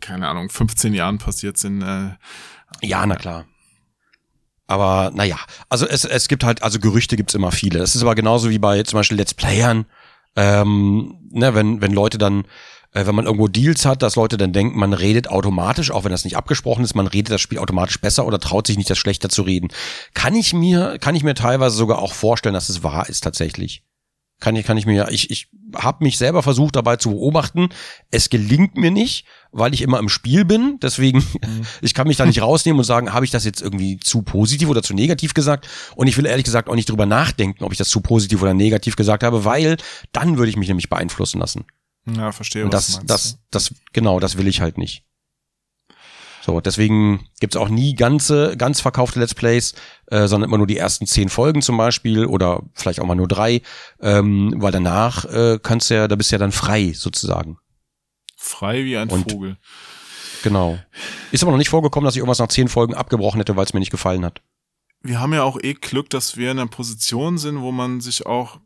keine 0.00 0.26
Ahnung, 0.28 0.48
15 0.50 0.94
Jahren 0.94 1.18
passiert 1.18 1.58
sind. 1.58 1.82
Äh, 1.82 2.10
Ja, 2.82 3.04
na 3.06 3.14
klar. 3.16 3.44
Aber 4.70 5.10
naja, 5.12 5.36
also 5.68 5.84
es, 5.84 6.04
es 6.04 6.28
gibt 6.28 6.44
halt, 6.44 6.62
also 6.62 6.78
Gerüchte 6.78 7.16
gibt's 7.16 7.34
immer 7.34 7.50
viele. 7.50 7.80
Das 7.80 7.96
ist 7.96 8.02
aber 8.02 8.14
genauso 8.14 8.50
wie 8.50 8.60
bei 8.60 8.80
zum 8.84 8.98
Beispiel 8.98 9.18
Let's 9.18 9.34
Playern. 9.34 9.84
Ähm, 10.36 11.16
ne, 11.28 11.56
wenn, 11.56 11.80
wenn 11.80 11.92
Leute 11.92 12.18
dann, 12.18 12.44
äh, 12.92 13.04
wenn 13.04 13.16
man 13.16 13.24
irgendwo 13.24 13.48
Deals 13.48 13.84
hat, 13.84 14.00
dass 14.00 14.14
Leute 14.14 14.36
dann 14.36 14.52
denken, 14.52 14.78
man 14.78 14.92
redet 14.92 15.28
automatisch, 15.28 15.90
auch 15.90 16.04
wenn 16.04 16.12
das 16.12 16.22
nicht 16.22 16.36
abgesprochen 16.36 16.84
ist, 16.84 16.94
man 16.94 17.08
redet 17.08 17.32
das 17.32 17.40
Spiel 17.40 17.58
automatisch 17.58 18.00
besser 18.00 18.24
oder 18.24 18.38
traut 18.38 18.68
sich 18.68 18.76
nicht, 18.76 18.88
das 18.88 18.98
schlechter 18.98 19.28
zu 19.28 19.42
reden. 19.42 19.70
Kann 20.14 20.36
ich 20.36 20.54
mir, 20.54 20.98
kann 21.00 21.16
ich 21.16 21.24
mir 21.24 21.34
teilweise 21.34 21.74
sogar 21.74 21.98
auch 21.98 22.12
vorstellen, 22.12 22.54
dass 22.54 22.68
es 22.68 22.84
wahr 22.84 23.08
ist 23.08 23.24
tatsächlich. 23.24 23.82
Kann 24.38 24.54
ich, 24.54 24.64
kann 24.64 24.76
ich 24.76 24.86
mir, 24.86 25.08
ich, 25.10 25.32
ich 25.32 25.48
habe 25.76 26.04
mich 26.04 26.18
selber 26.18 26.42
versucht 26.42 26.76
dabei 26.76 26.96
zu 26.96 27.10
beobachten. 27.10 27.68
Es 28.10 28.30
gelingt 28.30 28.76
mir 28.76 28.90
nicht, 28.90 29.26
weil 29.52 29.74
ich 29.74 29.82
immer 29.82 29.98
im 29.98 30.08
Spiel 30.08 30.44
bin. 30.44 30.78
Deswegen, 30.82 31.24
ich 31.82 31.94
kann 31.94 32.08
mich 32.08 32.16
da 32.16 32.26
nicht 32.26 32.42
rausnehmen 32.42 32.78
und 32.78 32.84
sagen, 32.84 33.12
habe 33.12 33.24
ich 33.24 33.30
das 33.30 33.44
jetzt 33.44 33.62
irgendwie 33.62 33.98
zu 33.98 34.22
positiv 34.22 34.68
oder 34.68 34.82
zu 34.82 34.94
negativ 34.94 35.34
gesagt? 35.34 35.68
Und 35.96 36.06
ich 36.06 36.16
will 36.16 36.26
ehrlich 36.26 36.44
gesagt 36.44 36.68
auch 36.68 36.74
nicht 36.74 36.88
drüber 36.88 37.06
nachdenken, 37.06 37.64
ob 37.64 37.72
ich 37.72 37.78
das 37.78 37.88
zu 37.88 38.00
positiv 38.00 38.42
oder 38.42 38.54
negativ 38.54 38.96
gesagt 38.96 39.22
habe, 39.22 39.44
weil 39.44 39.76
dann 40.12 40.38
würde 40.38 40.50
ich 40.50 40.56
mich 40.56 40.68
nämlich 40.68 40.88
beeinflussen 40.88 41.40
lassen. 41.40 41.64
ja, 42.06 42.32
verstehe, 42.32 42.64
Und 42.64 42.72
was 42.72 42.86
das, 42.86 42.92
du 42.92 42.98
meinst. 42.98 43.10
das, 43.10 43.38
das, 43.50 43.74
genau, 43.92 44.20
das 44.20 44.36
will 44.38 44.48
ich 44.48 44.60
halt 44.60 44.78
nicht. 44.78 45.04
So, 46.42 46.60
deswegen 46.60 47.28
gibt's 47.38 47.56
auch 47.56 47.68
nie 47.68 47.94
ganze, 47.94 48.56
ganz 48.56 48.80
verkaufte 48.80 49.20
Let's 49.20 49.34
Plays, 49.34 49.74
äh, 50.10 50.26
sondern 50.28 50.48
immer 50.50 50.58
nur 50.58 50.66
die 50.66 50.76
ersten 50.76 51.06
zehn 51.06 51.28
Folgen 51.28 51.62
zum 51.62 51.76
Beispiel 51.76 52.26
oder 52.26 52.62
vielleicht 52.74 53.00
auch 53.00 53.06
mal 53.06 53.14
nur 53.14 53.28
drei, 53.28 53.62
ähm, 54.00 54.54
weil 54.56 54.72
danach 54.72 55.24
äh, 55.24 55.58
kannst 55.62 55.90
du 55.90 55.94
ja, 55.94 56.08
da 56.08 56.16
bist 56.16 56.30
du 56.30 56.34
ja 56.34 56.38
dann 56.38 56.52
frei 56.52 56.92
sozusagen. 56.94 57.58
Frei 58.36 58.84
wie 58.84 58.96
ein 58.96 59.08
Und- 59.08 59.30
Vogel. 59.30 59.56
Genau. 60.42 60.78
Ist 61.32 61.42
aber 61.42 61.52
noch 61.52 61.58
nicht 61.58 61.68
vorgekommen, 61.68 62.06
dass 62.06 62.14
ich 62.14 62.18
irgendwas 62.18 62.38
nach 62.38 62.48
zehn 62.48 62.68
Folgen 62.68 62.94
abgebrochen 62.94 63.40
hätte, 63.40 63.56
weil 63.56 63.64
es 63.66 63.74
mir 63.74 63.80
nicht 63.80 63.90
gefallen 63.90 64.24
hat. 64.24 64.40
Wir 65.02 65.20
haben 65.20 65.32
ja 65.34 65.42
auch 65.42 65.58
eh 65.62 65.74
Glück, 65.74 66.08
dass 66.10 66.36
wir 66.38 66.50
in 66.50 66.58
einer 66.58 66.68
Position 66.68 67.36
sind, 67.38 67.60
wo 67.60 67.72
man 67.72 68.00
sich 68.00 68.24
auch 68.26 68.58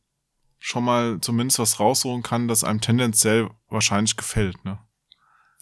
schon 0.61 0.85
mal 0.85 1.19
zumindest 1.21 1.59
was 1.59 1.81
rausholen 1.81 2.23
kann, 2.23 2.49
das 2.49 2.65
einem 2.65 2.81
tendenziell 2.81 3.51
wahrscheinlich 3.69 4.17
gefällt. 4.17 4.65
Ne? 4.65 4.79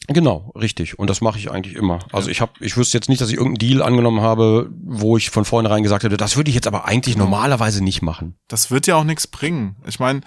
Genau, 0.08 0.52
richtig. 0.56 0.98
Und 0.98 1.08
das 1.08 1.20
mache 1.20 1.38
ich 1.38 1.50
eigentlich 1.50 1.76
immer. 1.76 2.00
Also 2.12 2.28
ich 2.30 2.40
habe, 2.40 2.52
ich 2.60 2.76
wüsste 2.76 2.96
jetzt 2.98 3.08
nicht, 3.08 3.20
dass 3.20 3.28
ich 3.28 3.36
irgendeinen 3.36 3.68
Deal 3.68 3.82
angenommen 3.82 4.20
habe, 4.20 4.70
wo 4.82 5.16
ich 5.16 5.30
von 5.30 5.44
vornherein 5.44 5.82
gesagt 5.82 6.04
hätte, 6.04 6.16
das 6.16 6.36
würde 6.36 6.48
ich 6.50 6.54
jetzt 6.54 6.66
aber 6.66 6.84
eigentlich 6.86 7.16
normalerweise 7.16 7.82
nicht 7.84 8.02
machen. 8.02 8.36
Das 8.48 8.70
wird 8.70 8.86
ja 8.86 8.96
auch 8.96 9.04
nichts 9.04 9.26
bringen. 9.26 9.76
Ich 9.86 10.00
meine, 10.00 10.22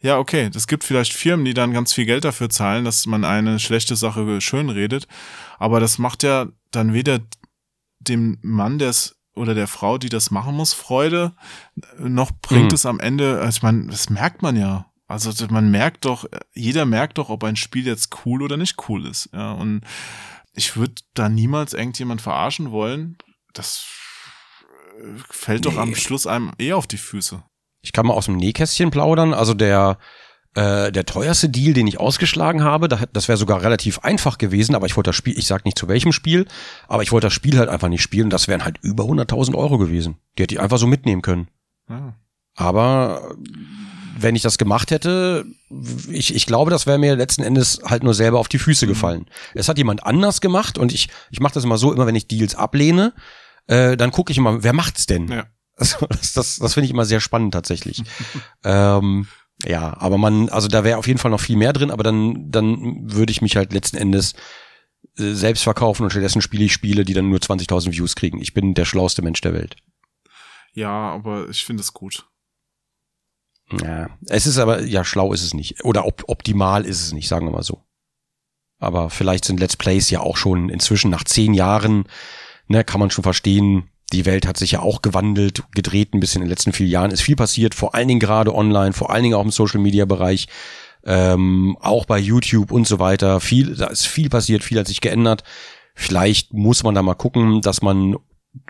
ja, 0.00 0.18
okay, 0.18 0.50
es 0.52 0.66
gibt 0.66 0.82
vielleicht 0.82 1.12
Firmen, 1.12 1.44
die 1.44 1.54
dann 1.54 1.72
ganz 1.72 1.92
viel 1.92 2.06
Geld 2.06 2.24
dafür 2.24 2.50
zahlen, 2.50 2.84
dass 2.84 3.06
man 3.06 3.24
eine 3.24 3.60
schlechte 3.60 3.94
Sache 3.94 4.40
schön 4.40 4.68
redet, 4.68 5.06
aber 5.58 5.78
das 5.78 5.98
macht 5.98 6.24
ja 6.24 6.46
dann 6.72 6.92
weder 6.92 7.20
dem 8.00 8.38
Mann, 8.42 8.78
der 8.78 8.88
es 8.90 9.16
oder 9.34 9.54
der 9.54 9.68
Frau, 9.68 9.96
die 9.98 10.08
das 10.08 10.30
machen 10.30 10.54
muss, 10.56 10.74
Freude, 10.74 11.32
noch 11.98 12.32
bringt 12.42 12.72
Mhm. 12.72 12.74
es 12.74 12.84
am 12.84 13.00
Ende, 13.00 13.40
also 13.40 13.56
ich 13.58 13.62
meine, 13.62 13.86
das 13.86 14.10
merkt 14.10 14.42
man 14.42 14.56
ja. 14.56 14.86
Also 15.12 15.46
man 15.50 15.70
merkt 15.70 16.06
doch, 16.06 16.24
jeder 16.54 16.86
merkt 16.86 17.18
doch, 17.18 17.28
ob 17.28 17.44
ein 17.44 17.56
Spiel 17.56 17.86
jetzt 17.86 18.24
cool 18.24 18.42
oder 18.42 18.56
nicht 18.56 18.88
cool 18.88 19.04
ist. 19.04 19.28
Ja, 19.34 19.52
und 19.52 19.82
ich 20.54 20.74
würde 20.74 20.94
da 21.12 21.28
niemals 21.28 21.74
irgendjemand 21.74 22.22
verarschen 22.22 22.70
wollen. 22.70 23.18
Das 23.52 23.84
äh, 24.98 25.18
fällt 25.28 25.66
doch 25.66 25.76
am 25.76 25.90
Nee. 25.90 25.96
Schluss 25.96 26.26
einem 26.26 26.52
eh 26.58 26.72
auf 26.72 26.86
die 26.86 26.96
Füße. 26.96 27.42
Ich 27.82 27.92
kann 27.92 28.06
mal 28.06 28.14
aus 28.14 28.24
dem 28.24 28.38
Nähkästchen 28.38 28.90
plaudern. 28.90 29.34
Also 29.34 29.52
der, 29.52 29.98
äh, 30.54 30.90
der 30.90 31.04
teuerste 31.04 31.50
Deal, 31.50 31.74
den 31.74 31.86
ich 31.88 32.00
ausgeschlagen 32.00 32.64
habe, 32.64 32.88
da, 32.88 33.04
das 33.12 33.28
wäre 33.28 33.36
sogar 33.36 33.60
relativ 33.60 33.98
einfach 33.98 34.38
gewesen, 34.38 34.74
aber 34.74 34.86
ich 34.86 34.96
wollte 34.96 35.08
das 35.08 35.16
Spiel, 35.16 35.38
ich 35.38 35.46
sag 35.46 35.66
nicht 35.66 35.78
zu 35.78 35.88
welchem 35.88 36.12
Spiel, 36.12 36.46
aber 36.88 37.02
ich 37.02 37.12
wollte 37.12 37.26
das 37.26 37.34
Spiel 37.34 37.58
halt 37.58 37.68
einfach 37.68 37.88
nicht 37.88 38.02
spielen. 38.02 38.30
Das 38.30 38.48
wären 38.48 38.64
halt 38.64 38.78
über 38.80 39.04
100.000 39.04 39.54
Euro 39.56 39.76
gewesen. 39.76 40.16
Die 40.38 40.42
hätte 40.44 40.54
ich 40.54 40.60
einfach 40.60 40.78
so 40.78 40.86
mitnehmen 40.86 41.20
können. 41.20 41.48
Ja. 41.90 42.14
Aber 42.54 43.34
wenn 44.18 44.36
ich 44.36 44.42
das 44.42 44.58
gemacht 44.58 44.90
hätte, 44.90 45.44
ich, 46.10 46.34
ich 46.34 46.46
glaube, 46.46 46.70
das 46.70 46.86
wäre 46.86 46.98
mir 46.98 47.16
letzten 47.16 47.42
Endes 47.42 47.80
halt 47.84 48.02
nur 48.02 48.14
selber 48.14 48.38
auf 48.38 48.48
die 48.48 48.58
Füße 48.58 48.86
gefallen. 48.86 49.26
Es 49.54 49.68
hat 49.68 49.78
jemand 49.78 50.04
anders 50.04 50.40
gemacht 50.40 50.78
und 50.78 50.92
ich, 50.92 51.08
ich 51.30 51.40
mache 51.40 51.54
das 51.54 51.64
immer 51.64 51.78
so, 51.78 51.92
immer 51.92 52.06
wenn 52.06 52.14
ich 52.14 52.28
Deals 52.28 52.54
ablehne, 52.54 53.14
äh, 53.66 53.96
dann 53.96 54.10
gucke 54.10 54.32
ich 54.32 54.38
immer, 54.38 54.62
wer 54.62 54.72
macht's 54.72 55.06
denn? 55.06 55.28
Ja. 55.28 55.46
Also, 55.76 56.06
das 56.08 56.32
das, 56.32 56.56
das 56.56 56.74
finde 56.74 56.86
ich 56.86 56.92
immer 56.92 57.04
sehr 57.04 57.20
spannend 57.20 57.54
tatsächlich. 57.54 58.02
ähm, 58.64 59.26
ja, 59.64 59.96
aber 59.98 60.18
man, 60.18 60.48
also 60.48 60.68
da 60.68 60.84
wäre 60.84 60.98
auf 60.98 61.06
jeden 61.06 61.18
Fall 61.18 61.30
noch 61.30 61.40
viel 61.40 61.56
mehr 61.56 61.72
drin, 61.72 61.90
aber 61.90 62.02
dann, 62.02 62.50
dann 62.50 63.12
würde 63.12 63.30
ich 63.30 63.42
mich 63.42 63.56
halt 63.56 63.72
letzten 63.72 63.96
Endes 63.96 64.34
äh, 65.16 65.32
selbst 65.32 65.62
verkaufen 65.62 66.04
und 66.04 66.10
stattdessen 66.10 66.42
spiele 66.42 66.64
ich 66.64 66.72
Spiele, 66.72 67.04
die 67.04 67.14
dann 67.14 67.28
nur 67.28 67.38
20.000 67.38 67.92
Views 67.92 68.16
kriegen. 68.16 68.40
Ich 68.40 68.54
bin 68.54 68.74
der 68.74 68.84
schlauste 68.84 69.22
Mensch 69.22 69.40
der 69.40 69.54
Welt. 69.54 69.76
Ja, 70.74 70.90
aber 70.90 71.48
ich 71.48 71.64
finde 71.64 71.82
es 71.82 71.92
gut. 71.92 72.26
Ja, 73.82 74.10
es 74.28 74.46
ist 74.46 74.58
aber, 74.58 74.82
ja, 74.82 75.04
schlau 75.04 75.32
ist 75.32 75.42
es 75.42 75.54
nicht. 75.54 75.84
Oder 75.84 76.04
op 76.04 76.24
optimal 76.26 76.84
ist 76.84 77.00
es 77.00 77.12
nicht, 77.12 77.28
sagen 77.28 77.46
wir 77.46 77.52
mal 77.52 77.62
so. 77.62 77.82
Aber 78.78 79.10
vielleicht 79.10 79.44
sind 79.44 79.60
Let's 79.60 79.76
Plays 79.76 80.10
ja 80.10 80.20
auch 80.20 80.36
schon 80.36 80.68
inzwischen 80.68 81.10
nach 81.10 81.24
zehn 81.24 81.54
Jahren, 81.54 82.04
ne, 82.66 82.84
kann 82.84 83.00
man 83.00 83.10
schon 83.10 83.22
verstehen, 83.22 83.88
die 84.12 84.26
Welt 84.26 84.46
hat 84.46 84.56
sich 84.56 84.72
ja 84.72 84.80
auch 84.80 85.02
gewandelt, 85.02 85.62
gedreht 85.74 86.14
ein 86.14 86.20
bisschen 86.20 86.42
in 86.42 86.46
den 86.46 86.50
letzten 86.50 86.72
vier 86.72 86.86
Jahren, 86.86 87.10
ist 87.10 87.22
viel 87.22 87.36
passiert, 87.36 87.74
vor 87.74 87.94
allen 87.94 88.08
Dingen 88.08 88.20
gerade 88.20 88.54
online, 88.54 88.92
vor 88.92 89.10
allen 89.10 89.22
Dingen 89.22 89.34
auch 89.34 89.44
im 89.44 89.50
Social 89.50 89.80
Media 89.80 90.04
Bereich, 90.04 90.48
ähm, 91.04 91.76
auch 91.80 92.04
bei 92.04 92.18
YouTube 92.18 92.70
und 92.70 92.86
so 92.86 92.98
weiter. 92.98 93.40
Viel, 93.40 93.74
da 93.74 93.86
ist 93.86 94.06
viel 94.06 94.28
passiert, 94.28 94.62
viel 94.62 94.78
hat 94.78 94.86
sich 94.86 95.00
geändert. 95.00 95.42
Vielleicht 95.94 96.52
muss 96.52 96.82
man 96.82 96.94
da 96.94 97.02
mal 97.02 97.14
gucken, 97.14 97.60
dass 97.60 97.82
man, 97.82 98.16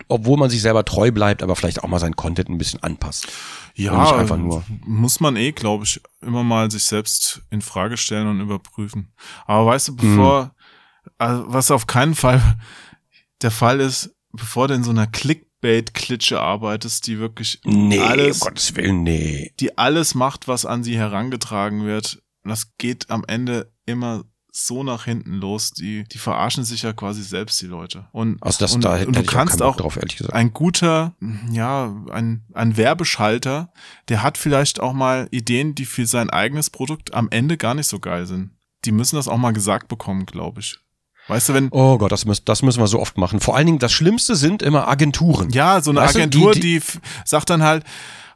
obwohl 0.07 0.37
man 0.37 0.49
sich 0.49 0.61
selber 0.61 0.85
treu 0.85 1.11
bleibt, 1.11 1.43
aber 1.43 1.55
vielleicht 1.55 1.83
auch 1.83 1.87
mal 1.87 1.99
sein 1.99 2.15
Content 2.15 2.49
ein 2.49 2.57
bisschen 2.57 2.81
anpasst. 2.83 3.27
Ja, 3.75 4.15
einfach 4.15 4.37
nur. 4.37 4.63
muss 4.85 5.19
man 5.19 5.35
eh, 5.35 5.51
glaube 5.51 5.85
ich, 5.85 5.99
immer 6.21 6.43
mal 6.43 6.69
sich 6.69 6.83
selbst 6.83 7.41
in 7.49 7.61
Frage 7.61 7.97
stellen 7.97 8.27
und 8.27 8.39
überprüfen. 8.39 9.13
Aber 9.45 9.65
weißt 9.67 9.89
du, 9.89 9.95
bevor, 9.95 10.55
also 11.17 11.45
was 11.47 11.71
auf 11.71 11.87
keinen 11.87 12.15
Fall 12.15 12.41
der 13.41 13.51
Fall 13.51 13.79
ist, 13.79 14.15
bevor 14.31 14.67
du 14.67 14.75
in 14.75 14.83
so 14.83 14.91
einer 14.91 15.07
Clickbait-Klitsche 15.07 16.39
arbeitest, 16.39 17.07
die 17.07 17.19
wirklich 17.19 17.61
Nee, 17.63 17.99
alles, 17.99 18.41
um 18.41 18.49
Gottes 18.49 18.75
Willen, 18.75 19.03
nee. 19.03 19.53
die 19.59 19.77
alles 19.77 20.13
macht, 20.15 20.47
was 20.47 20.65
an 20.65 20.83
sie 20.83 20.97
herangetragen 20.97 21.85
wird, 21.85 22.21
das 22.43 22.75
geht 22.77 23.09
am 23.09 23.23
Ende 23.27 23.71
immer 23.85 24.23
so 24.55 24.83
nach 24.83 25.05
hinten 25.05 25.33
los. 25.33 25.71
Die, 25.71 26.03
die 26.03 26.19
verarschen 26.19 26.63
sich 26.63 26.83
ja 26.83 26.93
quasi 26.93 27.23
selbst, 27.23 27.59
die 27.59 27.65
Leute. 27.65 28.05
Und, 28.11 28.37
Also 28.43 28.59
das, 28.59 28.75
und, 28.75 28.85
da 28.85 28.97
und 28.97 29.15
du 29.15 29.23
kannst 29.23 29.63
auch 29.63 29.75
drauf, 29.77 29.97
ehrlich 29.97 30.17
gesagt. 30.17 30.33
ein 30.35 30.53
guter, 30.53 31.13
ja, 31.51 31.91
ein, 32.11 32.43
ein 32.53 32.77
Werbeschalter, 32.77 33.73
der 34.09 34.21
hat 34.21 34.37
vielleicht 34.37 34.79
auch 34.79 34.93
mal 34.93 35.27
Ideen, 35.31 35.73
die 35.73 35.85
für 35.85 36.05
sein 36.05 36.29
eigenes 36.29 36.69
Produkt 36.69 37.13
am 37.15 37.27
Ende 37.31 37.57
gar 37.57 37.73
nicht 37.73 37.87
so 37.87 37.99
geil 37.99 38.25
sind. 38.27 38.51
Die 38.85 38.91
müssen 38.91 39.15
das 39.15 39.27
auch 39.27 39.37
mal 39.37 39.53
gesagt 39.53 39.87
bekommen, 39.87 40.25
glaube 40.27 40.59
ich. 40.61 40.77
Weißt 41.29 41.49
du, 41.49 41.53
wenn, 41.53 41.69
Oh 41.71 41.97
Gott, 41.97 42.11
das, 42.11 42.25
müssen- 42.25 42.43
das 42.45 42.61
müssen 42.61 42.79
wir 42.81 42.87
so 42.87 42.99
oft 42.99 43.17
machen. 43.17 43.39
Vor 43.39 43.55
allen 43.55 43.65
Dingen, 43.65 43.79
das 43.79 43.93
Schlimmste 43.93 44.35
sind 44.35 44.61
immer 44.61 44.87
Agenturen. 44.87 45.49
ja, 45.51 45.81
so 45.81 45.89
eine 45.91 46.01
Weißt 46.01 46.15
du, 46.15 46.19
die- 46.19 46.23
Agentur, 46.23 46.51
die- 46.53 46.59
die, 46.59 46.81
sagt 47.25 47.49
dann 47.49 47.63
halt, 47.63 47.85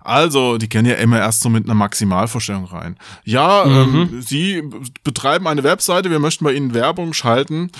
also, 0.07 0.57
die 0.57 0.69
gehen 0.69 0.85
ja 0.85 0.95
immer 0.95 1.19
erst 1.19 1.41
so 1.41 1.49
mit 1.49 1.65
einer 1.65 1.73
Maximalvorstellung 1.75 2.65
rein. 2.65 2.97
Ja, 3.25 3.65
Mhm. 3.65 4.09
ähm, 4.13 4.21
Sie 4.21 4.63
betreiben 5.03 5.47
eine 5.47 5.63
Webseite, 5.63 6.09
wir 6.09 6.19
möchten 6.19 6.43
bei 6.45 6.53
Ihnen 6.53 6.73
Werbung 6.73 7.13
schalten 7.13 7.71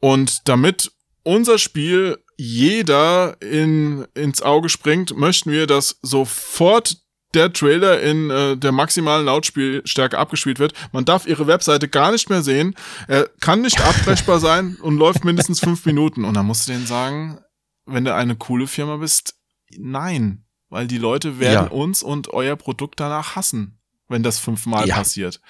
und 0.00 0.48
damit 0.48 0.92
unser 1.22 1.58
Spiel 1.58 2.18
jeder 2.36 3.40
in, 3.42 4.06
ins 4.14 4.40
Auge 4.42 4.68
springt, 4.70 5.16
möchten 5.16 5.50
wir, 5.52 5.66
dass 5.66 5.98
sofort 6.02 6.96
der 7.34 7.52
Trailer 7.52 8.00
in 8.00 8.30
äh, 8.30 8.56
der 8.56 8.72
maximalen 8.72 9.26
Lautstärke 9.26 10.18
abgespielt 10.18 10.58
wird. 10.58 10.72
Man 10.92 11.04
darf 11.04 11.26
ihre 11.26 11.46
Webseite 11.46 11.86
gar 11.88 12.10
nicht 12.10 12.28
mehr 12.28 12.42
sehen. 12.42 12.74
Er 13.06 13.28
kann 13.40 13.60
nicht 13.62 13.80
abbrechbar 13.86 14.40
sein 14.40 14.76
und 14.82 14.96
läuft 14.96 15.24
mindestens 15.24 15.60
fünf 15.60 15.84
Minuten. 15.86 16.24
Und 16.24 16.34
dann 16.34 16.46
musst 16.46 16.66
du 16.66 16.72
denen 16.72 16.86
sagen, 16.86 17.38
wenn 17.86 18.04
du 18.04 18.12
eine 18.14 18.34
coole 18.34 18.66
Firma 18.66 18.96
bist, 18.96 19.34
nein. 19.78 20.44
Weil 20.70 20.86
die 20.86 20.98
Leute 20.98 21.38
werden 21.38 21.66
Ja. 21.66 21.70
uns 21.72 22.02
und 22.02 22.28
euer 22.28 22.56
Produkt 22.56 22.98
danach 23.00 23.36
hassen, 23.36 23.78
wenn 24.08 24.22
das 24.22 24.38
fünfmal 24.38 24.86
Ja. 24.88 24.96
passiert. 24.96 25.40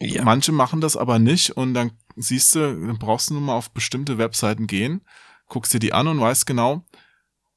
Ja. 0.00 0.24
Manche 0.24 0.52
machen 0.52 0.80
das 0.80 0.96
aber 0.96 1.18
nicht 1.18 1.50
und 1.50 1.74
dann 1.74 1.92
siehst 2.16 2.54
du, 2.54 2.60
dann 2.60 2.98
brauchst 2.98 3.30
du 3.30 3.34
nur 3.34 3.42
mal 3.42 3.54
auf 3.54 3.70
bestimmte 3.72 4.18
Webseiten 4.18 4.66
gehen, 4.66 5.02
guckst 5.48 5.74
dir 5.74 5.78
die 5.78 5.92
an 5.92 6.06
und 6.08 6.18
weißt 6.20 6.46
genau, 6.46 6.84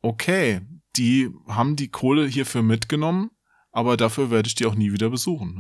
okay, 0.02 0.62
die 0.98 1.30
haben 1.48 1.76
die 1.76 1.90
Kohle 1.90 2.28
hierfür 2.28 2.62
mitgenommen, 2.62 3.32
aber 3.72 3.98
dafür 3.98 4.30
werde 4.32 4.48
ich 4.48 4.56
die 4.56 4.66
auch 4.66 4.76
nie 4.76 4.92
wieder 4.92 5.10
besuchen. 5.10 5.56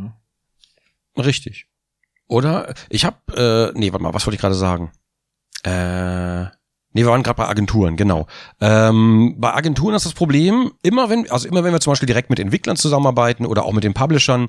Ne? 1.16 1.24
Richtig. 1.24 1.68
Oder? 2.28 2.74
Ich 2.90 3.06
hab, 3.06 3.30
äh, 3.36 3.72
nee, 3.74 3.92
warte 3.92 4.04
mal, 4.04 4.14
was 4.14 4.26
wollte 4.26 4.36
ich 4.36 4.42
gerade 4.42 4.56
sagen? 4.56 4.92
Äh, 5.64 6.46
nee, 6.96 7.04
wir 7.04 7.12
waren 7.12 7.22
gerade 7.22 7.38
bei 7.38 7.48
Agenturen, 7.48 7.98
genau. 7.98 8.26
Ähm, 8.62 9.36
bei 9.38 9.54
Agenturen 9.54 9.94
ist 9.94 10.06
das 10.06 10.14
Problem, 10.14 10.72
immer 10.82 11.10
wenn, 11.10 11.30
also 11.30 11.48
immer 11.48 11.64
wenn 11.64 11.74
wir 11.74 11.82
zum 11.82 11.92
Beispiel 11.92 12.08
direkt 12.08 12.30
mit 12.30 12.40
Entwicklern 12.40 12.78
zusammenarbeiten 12.78 13.46
oder 13.46 13.66
auch 13.66 13.74
mit 13.74 13.84
den 13.84 13.94
Publishern, 13.94 14.48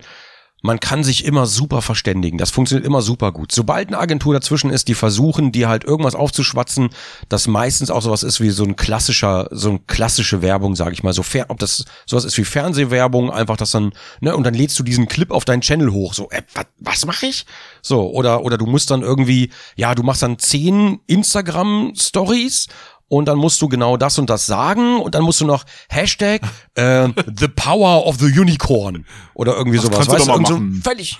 man 0.66 0.80
kann 0.80 1.04
sich 1.04 1.24
immer 1.24 1.46
super 1.46 1.80
verständigen. 1.80 2.36
Das 2.36 2.50
funktioniert 2.50 2.86
immer 2.86 3.00
super 3.00 3.32
gut. 3.32 3.52
Sobald 3.52 3.88
eine 3.88 3.98
Agentur 3.98 4.34
dazwischen 4.34 4.70
ist, 4.70 4.88
die 4.88 4.94
versuchen, 4.94 5.52
dir 5.52 5.68
halt 5.68 5.84
irgendwas 5.84 6.14
aufzuschwatzen, 6.14 6.90
das 7.28 7.46
meistens 7.46 7.90
auch 7.90 8.02
sowas 8.02 8.22
ist 8.22 8.40
wie 8.40 8.50
so 8.50 8.64
ein 8.64 8.76
klassischer, 8.76 9.48
so 9.52 9.70
ein 9.70 9.86
klassische 9.86 10.42
Werbung, 10.42 10.76
sage 10.76 10.92
ich 10.92 11.02
mal. 11.02 11.12
So 11.12 11.22
fer 11.22 11.46
ob 11.48 11.58
das 11.58 11.84
sowas 12.04 12.24
ist 12.24 12.36
wie 12.36 12.44
Fernsehwerbung, 12.44 13.30
einfach 13.30 13.56
das 13.56 13.70
dann, 13.70 13.92
ne, 14.20 14.36
und 14.36 14.44
dann 14.44 14.54
lädst 14.54 14.78
du 14.78 14.82
diesen 14.82 15.08
Clip 15.08 15.30
auf 15.30 15.44
deinen 15.44 15.62
Channel 15.62 15.92
hoch. 15.92 16.12
So, 16.12 16.28
äh, 16.30 16.42
was, 16.54 16.66
was 16.80 17.06
mache 17.06 17.26
ich? 17.26 17.46
So, 17.80 18.10
oder, 18.10 18.42
oder 18.42 18.58
du 18.58 18.66
musst 18.66 18.90
dann 18.90 19.02
irgendwie, 19.02 19.50
ja, 19.76 19.94
du 19.94 20.02
machst 20.02 20.22
dann 20.22 20.38
zehn 20.38 21.00
Instagram-Stories 21.06 22.66
und 23.08 23.26
dann 23.26 23.38
musst 23.38 23.60
du 23.62 23.68
genau 23.68 23.96
das 23.96 24.18
und 24.18 24.28
das 24.30 24.46
sagen 24.46 25.00
und 25.00 25.14
dann 25.14 25.22
musst 25.22 25.40
du 25.40 25.46
noch 25.46 25.64
Hashtag 25.88 26.42
äh, 26.74 27.08
The 27.38 27.48
Power 27.48 28.06
of 28.06 28.16
the 28.18 28.26
Unicorn 28.38 29.06
oder 29.34 29.56
irgendwie 29.56 29.76
Das 29.76 29.86
sowas. 29.86 30.08
kannst 30.08 30.26
du 30.28 30.32
Irgend 30.32 30.48
so 30.48 30.60
völlig 30.90 31.18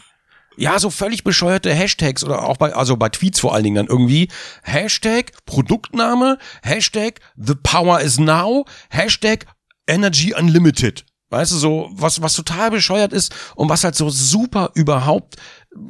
ja, 0.58 0.78
so 0.78 0.88
völlig 0.88 1.22
bescheuerte 1.22 1.72
Hashtags 1.72 2.24
oder 2.24 2.42
auch 2.48 2.56
bei, 2.56 2.72
also 2.74 2.96
bei 2.96 3.10
Tweets 3.10 3.40
vor 3.40 3.54
allen 3.54 3.64
Dingen 3.64 3.76
dann 3.76 3.86
irgendwie. 3.88 4.28
Hashtag 4.62 5.32
Produktname, 5.44 6.38
Hashtag 6.62 7.20
The 7.36 7.54
Power 7.62 8.00
is 8.00 8.18
Now, 8.18 8.64
Hashtag 8.88 9.44
Energy 9.86 10.34
Unlimited. 10.34 11.04
Weißt 11.28 11.52
du, 11.52 11.56
so, 11.56 11.90
was, 11.92 12.22
was 12.22 12.34
total 12.34 12.70
bescheuert 12.70 13.12
ist 13.12 13.34
und 13.56 13.68
was 13.68 13.84
halt 13.84 13.96
so 13.96 14.08
super 14.08 14.70
überhaupt, 14.74 15.36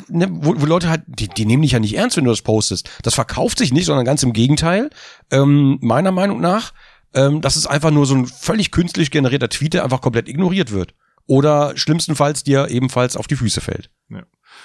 ne, 0.08 0.28
wo, 0.30 0.60
wo 0.60 0.66
Leute 0.66 0.88
halt, 0.88 1.02
die, 1.06 1.28
die 1.28 1.44
nehmen 1.44 1.62
dich 1.62 1.72
ja 1.72 1.78
nicht 1.80 1.96
ernst, 1.96 2.16
wenn 2.16 2.24
du 2.24 2.30
das 2.30 2.42
postest. 2.42 2.88
Das 3.02 3.14
verkauft 3.14 3.58
sich 3.58 3.72
nicht, 3.72 3.86
sondern 3.86 4.04
ganz 4.04 4.22
im 4.22 4.32
Gegenteil. 4.32 4.90
Ähm, 5.30 5.78
meiner 5.80 6.12
Meinung 6.12 6.40
nach, 6.40 6.72
ähm, 7.14 7.40
das 7.40 7.56
ist 7.56 7.66
einfach 7.66 7.90
nur 7.90 8.06
so 8.06 8.14
ein 8.14 8.26
völlig 8.26 8.70
künstlich 8.70 9.10
generierter 9.10 9.48
Tweet, 9.48 9.74
der 9.74 9.84
einfach 9.84 10.00
komplett 10.00 10.28
ignoriert 10.28 10.70
wird. 10.70 10.94
Oder 11.26 11.76
schlimmstenfalls 11.76 12.44
dir 12.44 12.68
ebenfalls 12.68 13.16
auf 13.16 13.26
die 13.26 13.36
Füße 13.36 13.60
fällt. 13.60 13.90
Ja. 14.08 14.22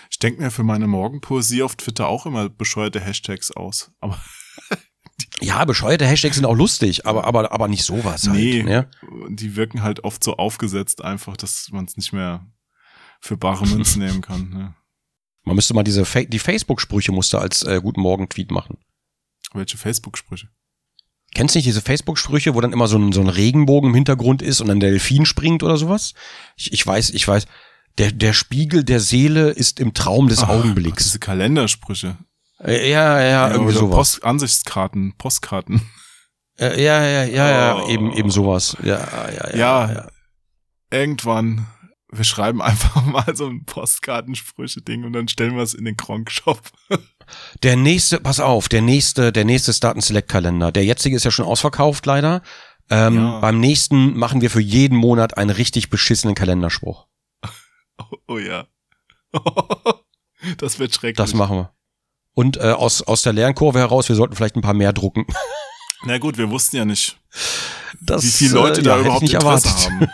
Ich 0.09 0.19
denke 0.19 0.41
mir 0.41 0.51
für 0.51 0.63
meine 0.63 0.87
Morgenpoesie 0.87 1.63
auf 1.63 1.75
Twitter 1.75 2.07
auch 2.07 2.25
immer 2.25 2.49
bescheuerte 2.49 2.99
Hashtags 2.99 3.51
aus. 3.51 3.91
Aber 3.99 4.19
Ja, 5.39 5.65
bescheuerte 5.65 6.05
Hashtags 6.05 6.35
sind 6.35 6.45
auch 6.45 6.55
lustig, 6.55 7.05
aber, 7.05 7.25
aber, 7.25 7.51
aber 7.51 7.67
nicht 7.67 7.83
sowas 7.83 8.27
halt. 8.27 8.37
nee, 8.37 8.63
Ne? 8.63 8.89
die 9.29 9.55
wirken 9.55 9.81
halt 9.81 10.03
oft 10.03 10.23
so 10.23 10.37
aufgesetzt 10.37 11.03
einfach, 11.03 11.35
dass 11.37 11.69
man 11.71 11.85
es 11.85 11.97
nicht 11.97 12.13
mehr 12.13 12.45
für 13.19 13.37
bare 13.37 13.65
Münze 13.67 13.99
nehmen 13.99 14.21
kann. 14.21 14.49
Ne? 14.49 14.73
Man 15.43 15.55
müsste 15.55 15.73
mal 15.73 15.83
diese 15.83 16.05
Fa 16.05 16.21
die 16.23 16.39
Facebook-Sprüche 16.39 17.11
musste 17.11 17.39
als 17.39 17.63
äh, 17.63 17.79
Guten 17.81 18.01
Morgen-Tweet 18.01 18.51
machen. 18.51 18.77
Welche 19.53 19.77
Facebook-Sprüche? 19.77 20.49
Kennst 21.33 21.55
du 21.55 21.59
nicht 21.59 21.65
diese 21.67 21.81
Facebook-Sprüche, 21.81 22.55
wo 22.55 22.61
dann 22.61 22.73
immer 22.73 22.87
so 22.87 22.97
ein, 22.97 23.11
so 23.11 23.21
ein 23.21 23.29
Regenbogen 23.29 23.89
im 23.89 23.95
Hintergrund 23.95 24.41
ist 24.41 24.61
und 24.61 24.67
dann 24.67 24.79
der 24.79 24.91
Delfin 24.91 25.25
springt 25.25 25.63
oder 25.63 25.77
sowas? 25.77 26.13
Ich, 26.57 26.73
ich 26.73 26.85
weiß, 26.85 27.11
ich 27.11 27.27
weiß. 27.27 27.45
Der, 27.97 28.11
der 28.11 28.33
Spiegel 28.33 28.83
der 28.83 28.99
Seele 28.99 29.49
ist 29.49 29.79
im 29.79 29.93
Traum 29.93 30.27
des 30.27 30.43
Ach, 30.43 30.49
Augenblicks. 30.49 31.03
Diese 31.03 31.19
Kalendersprüche. 31.19 32.17
Äh, 32.63 32.89
ja, 32.91 33.21
ja, 33.21 33.47
irgendwie 33.49 33.71
oder 33.71 33.79
sowas. 33.79 33.95
Post 33.95 34.23
Ansichtskarten, 34.23 35.13
Postkarten. 35.17 35.81
Äh, 36.59 36.83
ja, 36.83 37.03
ja, 37.03 37.23
ja, 37.23 37.49
ja, 37.49 37.81
Oh. 37.81 37.89
eben, 37.89 38.13
eben 38.13 38.29
sowas. 38.29 38.77
Ja, 38.83 38.99
ja, 38.99 39.49
ja. 39.49 39.55
Ja, 39.55 39.93
ja. 39.93 40.07
irgendwann, 40.91 41.65
wir 42.11 42.23
schreiben 42.23 42.61
einfach 42.61 43.03
mal 43.05 43.35
so 43.35 43.47
ein 43.47 43.65
Postkartensprüche-Ding 43.65 45.03
und 45.05 45.13
dann 45.13 45.27
stellen 45.27 45.55
wir 45.55 45.63
es 45.63 45.73
in 45.73 45.85
den 45.85 45.97
Kronk-Shop. 45.97 46.61
Der 47.63 47.77
nächste, 47.77 48.19
pass 48.19 48.41
auf, 48.41 48.67
der 48.67 48.81
nächste, 48.81 49.31
der 49.31 49.45
nächste 49.45 49.71
Start 49.71 50.01
Select 50.03 50.27
Kalender. 50.27 50.73
Der 50.73 50.83
jetzige 50.83 51.15
ist 51.15 51.23
ja 51.23 51.31
schon 51.31 51.45
ausverkauft, 51.45 52.05
leider. 52.05 52.41
Ähm, 52.89 53.15
Ja. 53.15 53.39
Beim 53.39 53.59
nächsten 53.61 54.17
machen 54.17 54.41
wir 54.41 54.49
für 54.49 54.59
jeden 54.59 54.97
Monat 54.97 55.37
einen 55.37 55.49
richtig 55.51 55.89
beschissenen 55.89 56.35
Kalenderspruch. 56.35 57.07
Oh, 57.97 58.17
oh 58.33 58.37
ja. 58.39 58.65
das 60.57 60.79
wird 60.79 60.93
schrecklich. 60.93 61.17
Das 61.17 61.33
machen 61.35 61.55
wir. 61.57 61.73
Und 62.33 62.57
äh, 62.57 62.71
aus, 62.71 63.01
aus 63.03 63.21
der 63.21 63.31
Lernkurve 63.33 63.79
heraus, 63.79 64.09
wir 64.09 64.15
sollten 64.15 64.35
vielleicht 64.35 64.55
ein 64.55 64.61
paar 64.61 64.73
mehr 64.73 64.91
drucken. 64.91 65.25
Na 66.05 66.17
gut, 66.17 66.37
wir 66.37 66.49
wussten 66.49 66.77
ja 66.77 66.85
nicht, 66.85 67.19
Das, 68.01 68.23
wie 68.23 68.29
viele 68.31 68.55
Leute 68.55 68.81
äh, 68.81 68.83
da 68.83 68.89
ja, 68.89 68.95
hätte 68.97 69.05
überhaupt 69.05 69.23
Interesse 69.23 69.67
erwartet. 69.67 69.91
haben. 69.91 70.07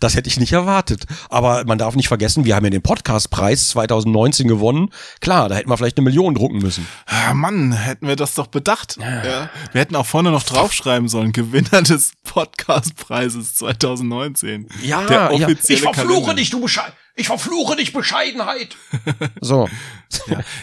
Das 0.00 0.14
hätte 0.16 0.28
ich 0.28 0.38
nicht 0.38 0.52
erwartet. 0.52 1.04
Aber 1.28 1.64
man 1.66 1.78
darf 1.78 1.94
nicht 1.96 2.08
vergessen, 2.08 2.44
wir 2.44 2.54
haben 2.56 2.64
ja 2.64 2.70
den 2.70 2.82
Podcastpreis 2.82 3.70
2019 3.70 4.48
gewonnen. 4.48 4.90
Klar, 5.20 5.48
da 5.48 5.54
hätten 5.56 5.70
wir 5.70 5.76
vielleicht 5.76 5.98
eine 5.98 6.04
Million 6.04 6.34
drucken 6.34 6.58
müssen. 6.58 6.86
Ah, 7.06 7.34
Mann, 7.34 7.72
hätten 7.72 8.06
wir 8.06 8.16
das 8.16 8.34
doch 8.34 8.46
bedacht. 8.48 8.96
Ja. 9.00 9.50
Wir 9.72 9.80
hätten 9.80 9.96
auch 9.96 10.06
vorne 10.06 10.30
noch 10.30 10.42
draufschreiben 10.42 11.08
sollen, 11.08 11.32
Gewinner 11.32 11.82
des 11.82 12.12
Podcastpreises 12.24 13.54
2019. 13.54 14.68
Ja, 14.82 15.02
Der 15.06 15.16
ja. 15.16 15.30
offizielle 15.30 15.78
Ich 15.78 15.82
verfluche 15.82 16.06
Kalender. 16.20 16.34
dich, 16.34 16.50
du 16.50 16.60
Bescheid. 16.60 16.92
Ich 17.18 17.26
verfluche 17.26 17.76
dich, 17.76 17.92
Bescheidenheit. 17.92 18.76
So. 19.40 19.68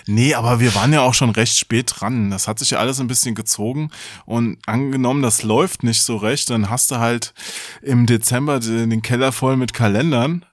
Nee, 0.08 0.34
aber 0.34 0.60
wir 0.60 0.74
waren 0.76 0.92
ja 0.94 1.02
auch 1.02 1.14
schon 1.14 1.30
recht 1.30 1.58
spät 1.58 1.94
dran. 1.96 2.32
Das 2.32 2.48
hat 2.48 2.60
sich 2.60 2.72
ja 2.72 2.80
alles 2.80 3.00
ein 3.00 3.08
bisschen 3.08 3.36
gezogen. 3.36 3.92
Und 4.26 4.58
angenommen, 4.66 5.22
das 5.22 5.44
läuft 5.44 5.84
nicht 5.84 6.02
so 6.02 6.18
recht, 6.18 6.50
dann 6.50 6.70
hast 6.70 6.92
du 6.92 6.98
halt 6.98 7.34
im 7.82 8.06
Dezember 8.06 8.60
den 8.60 9.02
Keller 9.02 9.32
voll 9.32 9.58
mit 9.58 9.74
Kalendern. 9.74 10.46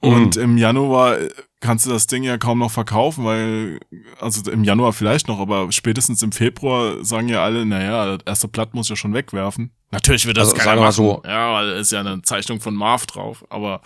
Und 0.00 0.36
im 0.36 0.58
Januar 0.58 1.16
kannst 1.64 1.86
du 1.86 1.90
das 1.90 2.06
Ding 2.06 2.22
ja 2.22 2.36
kaum 2.38 2.58
noch 2.58 2.70
verkaufen, 2.70 3.24
weil, 3.24 3.80
also 4.20 4.48
im 4.50 4.62
Januar 4.64 4.92
vielleicht 4.92 5.26
noch, 5.28 5.40
aber 5.40 5.72
spätestens 5.72 6.22
im 6.22 6.30
Februar 6.30 7.02
sagen 7.04 7.28
ja 7.28 7.42
alle, 7.42 7.64
naja, 7.66 8.16
das 8.16 8.26
erste 8.26 8.48
Blatt 8.48 8.74
muss 8.74 8.88
ja 8.90 8.96
schon 8.96 9.14
wegwerfen. 9.14 9.72
Natürlich 9.90 10.26
wird 10.26 10.36
das 10.36 10.50
Also, 10.52 10.56
keiner 10.56 10.82
sagen 10.82 10.82
wir 10.82 10.92
so- 10.92 11.22
Ja, 11.24 11.52
weil 11.54 11.70
da 11.70 11.76
ist 11.76 11.90
ja 11.92 12.00
eine 12.00 12.20
Zeichnung 12.22 12.60
von 12.60 12.74
Marv 12.74 13.06
drauf, 13.06 13.44
aber 13.48 13.80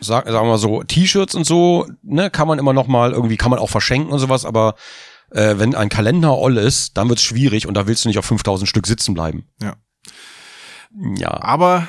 Sag, 0.00 0.24
sagen 0.26 0.46
wir 0.46 0.50
mal 0.52 0.58
so, 0.58 0.82
T-Shirts 0.82 1.34
und 1.34 1.44
so, 1.44 1.86
ne, 2.02 2.30
kann 2.30 2.48
man 2.48 2.58
immer 2.58 2.72
noch 2.72 2.86
mal 2.86 3.12
irgendwie, 3.12 3.36
kann 3.36 3.50
man 3.50 3.58
auch 3.58 3.70
verschenken 3.70 4.10
und 4.12 4.18
sowas, 4.20 4.44
aber 4.44 4.74
äh, 5.30 5.54
wenn 5.58 5.74
ein 5.74 5.90
Kalender 5.90 6.30
all 6.40 6.56
ist, 6.56 6.96
dann 6.96 7.08
wird's 7.10 7.22
schwierig 7.22 7.66
und 7.66 7.74
da 7.74 7.86
willst 7.86 8.04
du 8.04 8.08
nicht 8.08 8.18
auf 8.18 8.24
5000 8.24 8.68
Stück 8.68 8.86
sitzen 8.86 9.12
bleiben. 9.14 9.46
Ja. 9.62 9.74
Ja. 11.16 11.42
Aber 11.42 11.86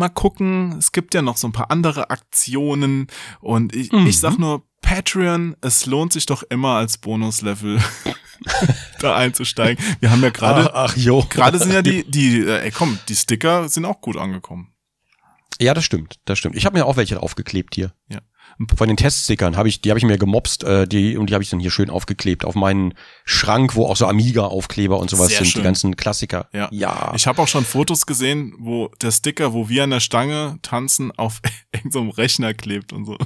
mal 0.00 0.08
gucken, 0.08 0.74
es 0.78 0.90
gibt 0.90 1.14
ja 1.14 1.22
noch 1.22 1.36
so 1.36 1.46
ein 1.46 1.52
paar 1.52 1.70
andere 1.70 2.10
Aktionen 2.10 3.06
und 3.40 3.74
ich, 3.76 3.92
Mhm. 3.92 4.06
ich 4.08 4.18
sag 4.18 4.38
nur 4.38 4.64
Patreon, 4.82 5.54
es 5.60 5.86
lohnt 5.86 6.12
sich 6.12 6.26
doch 6.26 6.42
immer 6.42 6.74
als 6.76 6.98
Bonuslevel 6.98 7.78
da 9.00 9.14
einzusteigen. 9.16 9.82
Wir 10.00 10.10
haben 10.10 10.22
ja 10.22 10.30
gerade 10.30 10.74
ach, 10.74 10.90
ach 10.92 10.96
jo. 10.96 11.24
gerade 11.30 11.58
sind 11.58 11.72
ja 11.72 11.82
die 11.90 12.02
die 12.10 12.40
äh, 12.40 12.64
ey 12.64 12.70
komm, 12.72 12.98
die 13.08 13.14
Sticker 13.14 13.68
sind 13.68 13.84
auch 13.84 14.00
gut 14.00 14.16
angekommen. 14.16 14.72
Ja, 15.60 15.74
das 15.74 15.84
stimmt, 15.84 16.18
das 16.24 16.38
stimmt. 16.38 16.56
Ich 16.56 16.64
habe 16.64 16.78
mir 16.78 16.86
auch 16.86 16.96
welche 16.96 17.22
aufgeklebt 17.22 17.74
hier. 17.74 17.92
Von 18.76 18.88
den 18.88 18.96
Teststickern 18.96 19.56
habe 19.56 19.68
ich, 19.68 19.80
die 19.80 19.90
habe 19.90 19.98
ich 19.98 20.04
mir 20.04 20.18
gemobst, 20.18 20.64
äh, 20.64 20.86
die 20.86 21.16
und 21.16 21.30
die 21.30 21.34
habe 21.34 21.42
ich 21.42 21.50
dann 21.50 21.60
hier 21.60 21.70
schön 21.70 21.90
aufgeklebt 21.90 22.44
auf 22.44 22.54
meinen 22.54 22.94
Schrank, 23.24 23.76
wo 23.76 23.86
auch 23.86 23.96
so 23.96 24.06
Amiga-Aufkleber 24.06 24.98
und 24.98 25.10
sowas 25.10 25.28
Sehr 25.28 25.38
sind, 25.38 25.46
schön. 25.46 25.62
die 25.62 25.64
ganzen 25.64 25.96
Klassiker. 25.96 26.48
Ja. 26.52 26.68
ja. 26.70 27.12
Ich 27.16 27.26
habe 27.26 27.40
auch 27.40 27.48
schon 27.48 27.64
Fotos 27.64 28.06
gesehen, 28.06 28.54
wo 28.58 28.88
der 29.00 29.12
Sticker, 29.12 29.52
wo 29.52 29.68
wir 29.68 29.84
an 29.84 29.90
der 29.90 30.00
Stange 30.00 30.58
tanzen, 30.62 31.12
auf 31.12 31.40
irgendeinem 31.72 32.10
Rechner 32.10 32.54
klebt 32.54 32.92
und 32.92 33.04
so. 33.04 33.16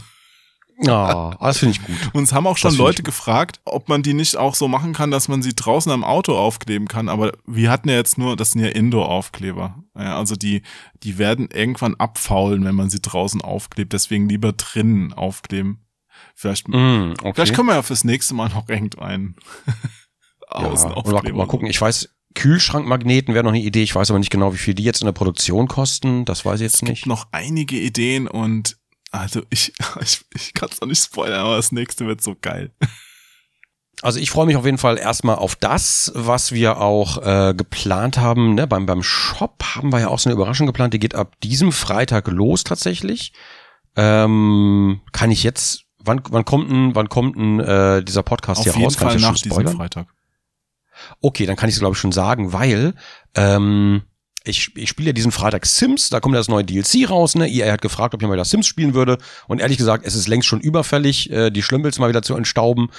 Ja, 0.81 1.31
das 1.41 1.59
finde 1.59 1.73
ich 1.79 1.85
gut. 1.87 2.15
Uns 2.15 2.33
haben 2.33 2.47
auch 2.47 2.57
schon 2.57 2.75
Leute 2.77 3.03
gefragt, 3.03 3.61
ob 3.65 3.89
man 3.89 4.03
die 4.03 4.15
nicht 4.15 4.37
auch 4.37 4.55
so 4.55 4.67
machen 4.69 4.93
kann, 4.93 5.11
dass 5.11 5.29
man 5.29 5.43
sie 5.43 5.55
draußen 5.55 5.91
am 5.93 6.05
Auto 6.05 6.37
aufkleben 6.37 6.89
kann. 6.89 7.09
Aber 7.09 7.33
wir 7.47 7.71
hatten 7.71 7.89
ja 7.89 7.95
jetzt 7.97 8.19
nur, 8.19 8.37
das 8.37 8.53
sind 8.53 8.63
ja 8.63 8.69
Indoor-Aufkleber. 8.69 9.77
Ja, 9.97 10.19
also 10.19 10.35
die, 10.37 10.63
die 11.03 11.19
werden 11.19 11.49
irgendwann 11.53 11.95
abfaulen, 11.97 12.65
wenn 12.65 12.75
man 12.75 12.91
sie 12.91 13.01
draußen 13.01 13.41
aufklebt. 13.43 13.93
Deswegen 13.93 14.29
lieber 14.29 14.53
drinnen 14.53 15.13
aufkleben. 15.13 15.81
Vielleicht, 16.35 16.69
Mm, 16.69 17.13
okay. 17.23 17.33
vielleicht 17.35 17.55
können 17.55 17.69
wir 17.69 17.75
ja 17.75 17.83
fürs 17.83 18.05
nächste 18.05 18.35
Mal 18.35 18.49
noch 18.49 18.69
irgendeinen 18.69 19.37
ja, 20.53 20.67
und 20.69 21.35
mal, 21.35 21.47
gucken, 21.47 21.69
ich 21.69 21.81
weiß, 21.81 22.09
Kühlschrankmagneten 22.35 23.33
wäre 23.35 23.45
noch 23.45 23.53
eine 23.53 23.63
Idee. 23.63 23.83
Ich 23.83 23.95
weiß 23.95 24.11
aber 24.11 24.19
nicht 24.19 24.31
genau, 24.31 24.53
wie 24.53 24.59
viel 24.59 24.75
die 24.75 24.83
jetzt 24.83 25.01
in 25.01 25.07
der 25.07 25.13
Produktion 25.13 25.69
kosten. 25.69 26.25
Das 26.25 26.45
weiß 26.45 26.61
ich 26.61 26.65
jetzt 26.65 26.75
Es 26.77 26.83
nicht. 26.83 26.95
gibt 27.03 27.07
noch 27.07 27.29
einige 27.33 27.77
Ideen 27.77 28.27
und 28.29 28.77
also 29.15 29.43
ich, 29.51 29.73
ich, 30.01 30.25
ich 30.35 30.55
kann 30.55 30.69
es 30.71 30.81
noch 30.81 30.89
nicht 30.89 31.03
spoilern, 31.03 31.41
aber 31.41 31.57
das 31.57 31.73
nächste 31.73 32.07
wird 32.07 32.23
so 32.23 32.35
geil. 32.41 32.73
Also 34.03 34.19
ich 34.19 34.31
freue 34.31 34.47
mich 34.47 34.57
auf 34.57 34.65
jeden 34.65 34.79
Fall 34.79 34.99
erstmal 34.99 35.37
auf 35.37 35.55
das, 35.57 36.13
was 36.15 36.53
wir 36.53 36.81
auch 36.81 37.23
äh, 37.23 37.55
geplant 37.55 38.19
haben. 38.19 38.55
Ne? 38.55 38.67
Beim, 38.67 38.87
beim 38.87 39.03
Shop 39.03 39.63
haben 39.75 39.93
wir 39.93 40.01
ja 40.01 40.09
auch 40.09 40.19
so 40.19 40.29
eine 40.29 40.35
Überraschung 40.35 40.67
geplant. 40.67 40.93
Die 40.95 40.99
geht 40.99 41.15
ab 41.15 41.41
diesem 41.43 41.73
Freitag 41.73 42.27
los 42.29 42.65
tatsächlich. 42.65 43.33
Ähm, 43.97 45.01
kann 45.13 45.31
ich 45.31 45.45
jetzt, 45.45 45.85
wann, 45.99 46.21
wann 46.29 46.45
kommt 46.45 46.71
denn, 46.71 46.95
wann 46.95 47.09
kommt 47.09 47.37
denn 47.37 47.61
äh, 47.61 48.03
dieser 48.03 48.25
Podcast 48.25 48.59
Auf 48.59 48.65
hier 48.65 48.73
jeden 48.73 48.85
raus? 48.85 48.97
Kann 48.99 49.09
Fall 49.09 49.17
ich 49.17 49.23
das 49.23 49.31
nach 49.31 49.39
schon 49.39 49.43
diesem 49.49 49.53
spoilern? 49.53 49.77
Freitag. 49.77 50.09
Okay, 51.21 51.47
dann 51.47 51.57
kann 51.57 51.69
ich 51.69 51.77
es 51.77 51.81
glaube 51.81 51.95
ich 51.95 52.01
schon 52.01 52.13
sagen, 52.13 52.53
weil 52.53 52.95
ähm, 53.37 54.03
ich, 54.47 54.77
ich 54.77 54.91
spiele 54.91 55.09
ja 55.09 55.13
diesen 55.15 55.33
Freitag 55.33 55.65
Sims, 55.65 56.11
da 56.11 56.21
kommt 56.21 56.35
ja 56.35 56.41
das 56.41 56.49
neue 56.49 56.65
DLC 56.65 57.09
raus, 57.09 57.35
ne? 57.35 57.49
EA 57.49 57.73
hat 57.73 57.81
gefragt, 57.81 58.15
ob 58.15 58.21
ich 58.21 58.29
mal 58.29 58.35
wieder 58.35 58.45
Sims 58.45 58.67
spielen 58.67 58.93
würde. 58.93 59.17
Und 59.49 59.61
ehrlich 59.61 59.79
gesagt, 59.79 60.05
es 60.07 60.15
ist 60.15 60.29
längst 60.29 60.47
schon 60.47 60.61
überfällig, 60.61 61.31
äh, 61.31 61.51
die 61.51 61.63
Schlümpels 61.63 61.99
mal 61.99 62.11
wieder 62.11 62.23
zu 62.23 62.37
entstauben. 62.37 62.91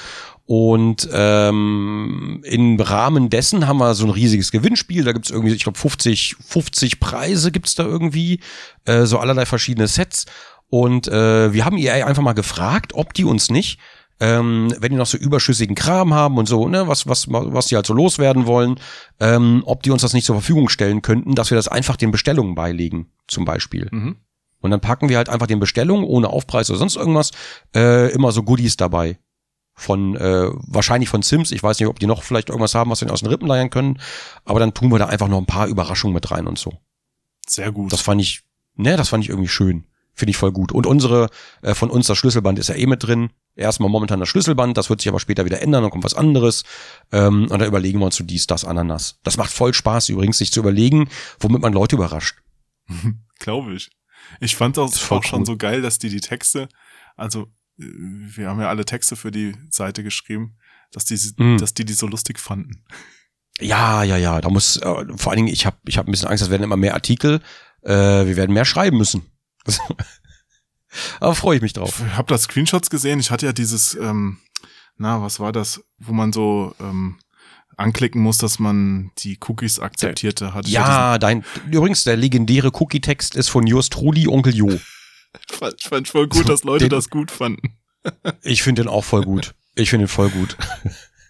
Und 0.48 1.08
ähm, 1.12 2.42
im 2.44 2.80
Rahmen 2.80 3.30
dessen 3.30 3.68
haben 3.68 3.78
wir 3.78 3.94
so 3.94 4.06
ein 4.06 4.12
riesiges 4.12 4.52
Gewinnspiel. 4.52 5.04
Da 5.04 5.12
gibt's 5.12 5.30
irgendwie, 5.30 5.54
ich 5.54 5.64
glaube, 5.64 5.78
50, 5.78 6.36
50 6.48 7.00
Preise 7.00 7.52
gibt's 7.52 7.76
da 7.76 7.84
irgendwie, 7.84 8.40
äh, 8.86 9.06
so 9.06 9.20
allerlei 9.20 9.46
verschiedene 9.46 9.88
Sets. 9.88 10.26
Und 10.70 11.08
äh, 11.08 11.54
wir 11.54 11.64
haben 11.64 11.78
EA 11.78 12.06
einfach 12.08 12.24
mal 12.24 12.34
gefragt, 12.34 12.94
ob 12.96 13.14
die 13.14 13.24
uns 13.24 13.52
nicht 13.52 13.80
ähm, 14.20 14.74
wenn 14.80 14.92
die 14.92 14.98
noch 14.98 15.06
so 15.06 15.18
überschüssigen 15.18 15.76
Kram 15.76 16.14
haben 16.14 16.38
und 16.38 16.48
so, 16.48 16.68
ne, 16.68 16.88
was, 16.88 17.08
was, 17.08 17.28
was 17.30 17.68
die 17.68 17.76
halt 17.76 17.86
so 17.86 17.94
loswerden 17.94 18.46
wollen, 18.46 18.80
ähm, 19.20 19.64
ob 19.66 19.84
die 19.84 19.92
uns 19.92 20.02
das 20.02 20.14
nicht 20.14 20.26
zur 20.26 20.36
Verfügung 20.36 20.70
stellen 20.70 21.02
könnten, 21.02 21.36
dass 21.36 21.52
wir 21.52 21.56
das 21.56 21.68
einfach 21.68 21.98
den 21.98 22.12
Bestellungen 22.12 22.56
beilegen, 22.56 23.12
zum 23.28 23.46
Beispiel. 23.46 23.90
Mhm. 23.92 24.18
Und 24.62 24.72
dann 24.72 24.82
packen 24.82 25.10
wir 25.10 25.18
halt 25.18 25.30
einfach 25.30 25.48
den 25.48 25.60
Bestellungen 25.60 26.06
ohne 26.06 26.30
Aufpreis 26.30 26.70
oder 26.70 26.80
sonst 26.80 26.96
irgendwas 26.96 27.32
äh, 27.76 28.12
immer 28.14 28.32
so 28.32 28.44
Goodies 28.44 28.78
dabei. 28.78 29.20
Von, 29.78 30.16
äh, 30.16 30.50
wahrscheinlich 30.54 31.10
von 31.10 31.22
Sims. 31.22 31.52
Ich 31.52 31.62
weiß 31.62 31.80
nicht, 31.80 31.90
ob 31.90 32.00
die 32.00 32.08
noch 32.08 32.24
vielleicht 32.24 32.48
irgendwas 32.48 32.76
haben, 32.76 32.90
was 32.90 33.02
wir 33.02 33.12
aus 33.12 33.20
den 33.20 33.28
Rippen 33.28 33.48
leiern 33.48 33.70
können. 33.70 34.00
Aber 34.46 34.62
dann 34.62 34.74
tun 34.74 34.90
wir 34.90 34.98
da 34.98 35.08
einfach 35.08 35.28
noch 35.28 35.38
ein 35.38 35.46
paar 35.46 35.68
Überraschungen 35.68 36.14
mit 36.14 36.32
rein 36.32 36.48
und 36.48 36.58
so. 36.58 36.74
Sehr 37.46 37.74
gut. 37.74 37.92
Das 37.92 38.00
fand 38.00 38.22
ich, 38.22 38.44
ne, 38.76 38.96
das 38.96 39.10
fand 39.10 39.24
ich 39.24 39.30
irgendwie 39.30 39.50
schön. 39.50 39.86
Finde 40.16 40.32
ich 40.32 40.38
voll 40.38 40.52
gut. 40.52 40.72
Und 40.72 40.88
unsere, 40.88 41.30
äh, 41.62 41.74
von 41.76 41.90
uns 41.90 42.08
das 42.08 42.18
Schlüsselband 42.18 42.58
ist 42.58 42.70
ja 42.70 42.76
eh 42.76 42.86
mit 42.88 43.04
drin. 43.04 43.30
Erstmal 43.56 43.90
momentan 43.90 44.20
das 44.20 44.30
Schlüsselband, 44.30 44.78
das 44.78 44.90
wird 44.90 45.02
sich 45.02 45.10
aber 45.10 45.20
später 45.20 45.46
wieder 45.46 45.62
ändern, 45.62 45.84
dann 45.84 45.92
kommt 45.92 46.04
was 46.06 46.14
anderes. 46.14 46.64
Ähm, 47.12 47.48
und 47.50 47.60
da 47.60 47.66
überlegen 47.66 48.00
wir 48.00 48.06
uns 48.06 48.16
so 48.16 48.24
dies, 48.24 48.48
das, 48.48 48.66
Ananas. 48.66 49.20
Das 49.24 49.38
macht 49.38 49.52
voll 49.52 49.74
Spaß 49.74 50.10
übrigens, 50.10 50.38
sich 50.38 50.52
zu 50.52 50.60
überlegen, 50.62 51.10
womit 51.40 51.62
man 51.62 51.74
Leute 51.74 51.96
überrascht. 51.96 52.38
Glaube 53.40 53.74
ich. 53.74 53.90
Ich 54.40 54.56
fand 54.56 54.78
das 54.78 54.98
voll 54.98 55.20
auch 55.20 55.24
schon 55.24 55.42
cool. 55.42 55.46
so 55.46 55.58
geil, 55.58 55.82
dass 55.82 56.00
die 56.00 56.10
die 56.10 56.22
Texte, 56.22 56.68
also 57.16 57.44
äh, 57.80 57.84
wir 57.86 58.50
haben 58.50 58.60
ja 58.60 58.70
alle 58.70 58.86
Texte 58.86 59.16
für 59.16 59.32
die 59.32 59.54
Seite 59.70 60.04
geschrieben, 60.04 60.58
dass 60.92 61.06
die, 61.06 61.18
Mhm. 61.38 61.58
dass 61.58 61.74
die 61.74 61.86
die 61.86 61.94
so 61.94 62.08
lustig 62.08 62.40
fanden. 62.40 62.86
Ja, 63.60 64.04
ja, 64.04 64.18
ja. 64.18 64.42
Da 64.42 64.50
muss, 64.50 64.78
äh, 64.78 64.82
vor 65.16 65.32
allen 65.32 65.38
Dingen, 65.38 65.48
ich 65.54 65.66
habe 65.66 65.78
ich 65.88 65.98
hab 65.98 66.08
ein 66.08 66.12
bisschen 66.12 66.28
Angst, 66.30 66.44
es 66.44 66.50
werden 66.50 66.64
immer 66.64 66.78
mehr 66.78 66.94
Artikel. 66.94 67.42
Äh, 67.84 67.92
wir 68.26 68.36
werden 68.36 68.54
mehr 68.54 68.66
schreiben 68.66 68.98
müssen. 68.98 69.24
Aber 71.20 71.36
freue 71.36 71.58
ich 71.58 71.62
mich 71.62 71.74
drauf. 71.74 72.02
Ich 72.06 72.14
habe 72.16 72.28
da 72.28 72.38
Screenshots 72.38 72.90
gesehen. 72.90 73.20
Ich 73.20 73.32
hatte 73.32 73.46
ja 73.46 73.54
dieses, 73.54 73.96
ähm, 73.96 74.40
na, 74.98 75.22
was 75.22 75.40
war 75.40 75.52
das, 75.52 75.84
wo 75.98 76.14
man 76.14 76.32
so 76.32 76.74
ähm, 76.80 77.18
anklicken 77.78 78.22
muss, 78.22 78.38
dass 78.38 78.60
man 78.60 79.12
die 79.18 79.38
Cookies 79.48 79.80
akzeptierte. 79.80 80.54
Hatte 80.54 80.68
ich 80.68 80.74
Ja, 80.74 81.18
dein, 81.18 81.44
übrigens, 81.70 82.04
der 82.04 82.16
legendäre 82.18 82.72
Cookie-Text 82.74 83.36
ist 83.36 83.50
von 83.50 83.68
Just 83.68 83.98
Rudi, 83.98 84.28
Onkel 84.28 84.56
Jo. 84.56 84.80
fand, 85.52 85.76
ich 85.80 85.88
fand 85.90 86.08
voll 86.08 86.28
gut, 86.28 86.48
dass 86.48 86.64
Leute 86.64 86.86
Den- 86.86 86.90
das 86.92 87.10
gut 87.10 87.32
fanden. 87.32 87.78
Ich 88.44 88.62
finde 88.62 88.84
den 88.84 88.88
auch 88.90 89.04
voll 89.04 89.24
gut. 89.24 89.56
Ich 89.74 89.90
finde 89.90 90.06
ihn 90.06 90.10
voll 90.10 90.30
gut. 90.30 90.56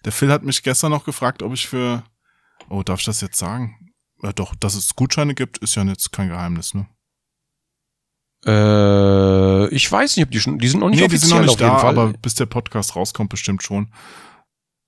Der 0.04 0.12
Phil 0.12 0.30
hat 0.30 0.44
mich 0.44 0.62
gestern 0.62 0.92
noch 0.92 1.06
gefragt, 1.06 1.42
ob 1.42 1.54
ich 1.54 1.68
für, 1.70 2.04
oh, 2.68 2.84
darf 2.84 3.00
ich 3.00 3.06
das 3.06 3.22
jetzt 3.22 3.38
sagen? 3.40 3.94
Äh, 4.22 4.34
doch, 4.34 4.56
dass 4.56 4.76
es 4.76 4.94
Gutscheine 4.94 5.36
gibt, 5.36 5.58
ist 5.60 5.76
ja 5.76 5.84
jetzt 5.86 6.12
kein 6.12 6.28
Geheimnis, 6.28 6.74
ne? 6.74 6.86
Äh, 8.46 9.68
ich 9.70 9.92
weiß 9.92 10.16
nicht, 10.16 10.26
ob 10.26 10.32
die 10.32 10.40
schon, 10.40 10.60
die 10.60 10.68
sind 10.68 10.80
noch 10.80 10.90
nicht 10.90 11.00
nee, 11.00 11.08
die 11.08 11.16
offiziell 11.16 11.30
sind 11.30 11.38
noch 11.38 11.44
nicht 11.44 11.54
auf 11.56 11.60
jeden 11.60 11.72
da, 11.74 11.80
Fall. 11.80 11.98
aber 11.98 12.14
bis 12.14 12.36
der 12.36 12.46
Podcast 12.46 12.96
rauskommt, 12.96 13.30
bestimmt 13.30 13.64
schon. 13.64 13.92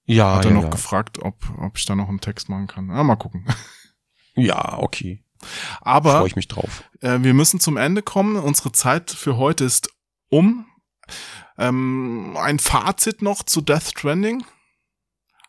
ja, 0.05 0.35
Hat 0.35 0.45
er 0.45 0.51
ja, 0.51 0.57
noch 0.57 0.63
ja. 0.63 0.69
gefragt, 0.69 1.19
ob, 1.19 1.35
ob 1.59 1.77
ich 1.77 1.85
da 1.85 1.95
noch 1.95 2.09
einen 2.09 2.21
Text 2.21 2.49
machen 2.49 2.67
kann. 2.67 2.91
Ah, 2.91 3.03
mal 3.03 3.15
gucken. 3.15 3.45
ja, 4.35 4.77
okay. 4.77 5.23
Aber 5.81 6.19
Freue 6.19 6.27
ich 6.27 6.35
mich 6.35 6.47
drauf. 6.47 6.83
äh, 7.01 7.19
wir 7.21 7.33
müssen 7.33 7.59
zum 7.59 7.77
Ende 7.77 8.01
kommen. 8.01 8.37
Unsere 8.37 8.71
Zeit 8.71 9.11
für 9.11 9.37
heute 9.37 9.65
ist 9.65 9.89
um. 10.29 10.65
Ähm, 11.57 12.35
ein 12.39 12.59
Fazit 12.59 13.21
noch 13.21 13.43
zu 13.43 13.61
Death 13.61 13.89
Stranding. 13.89 14.43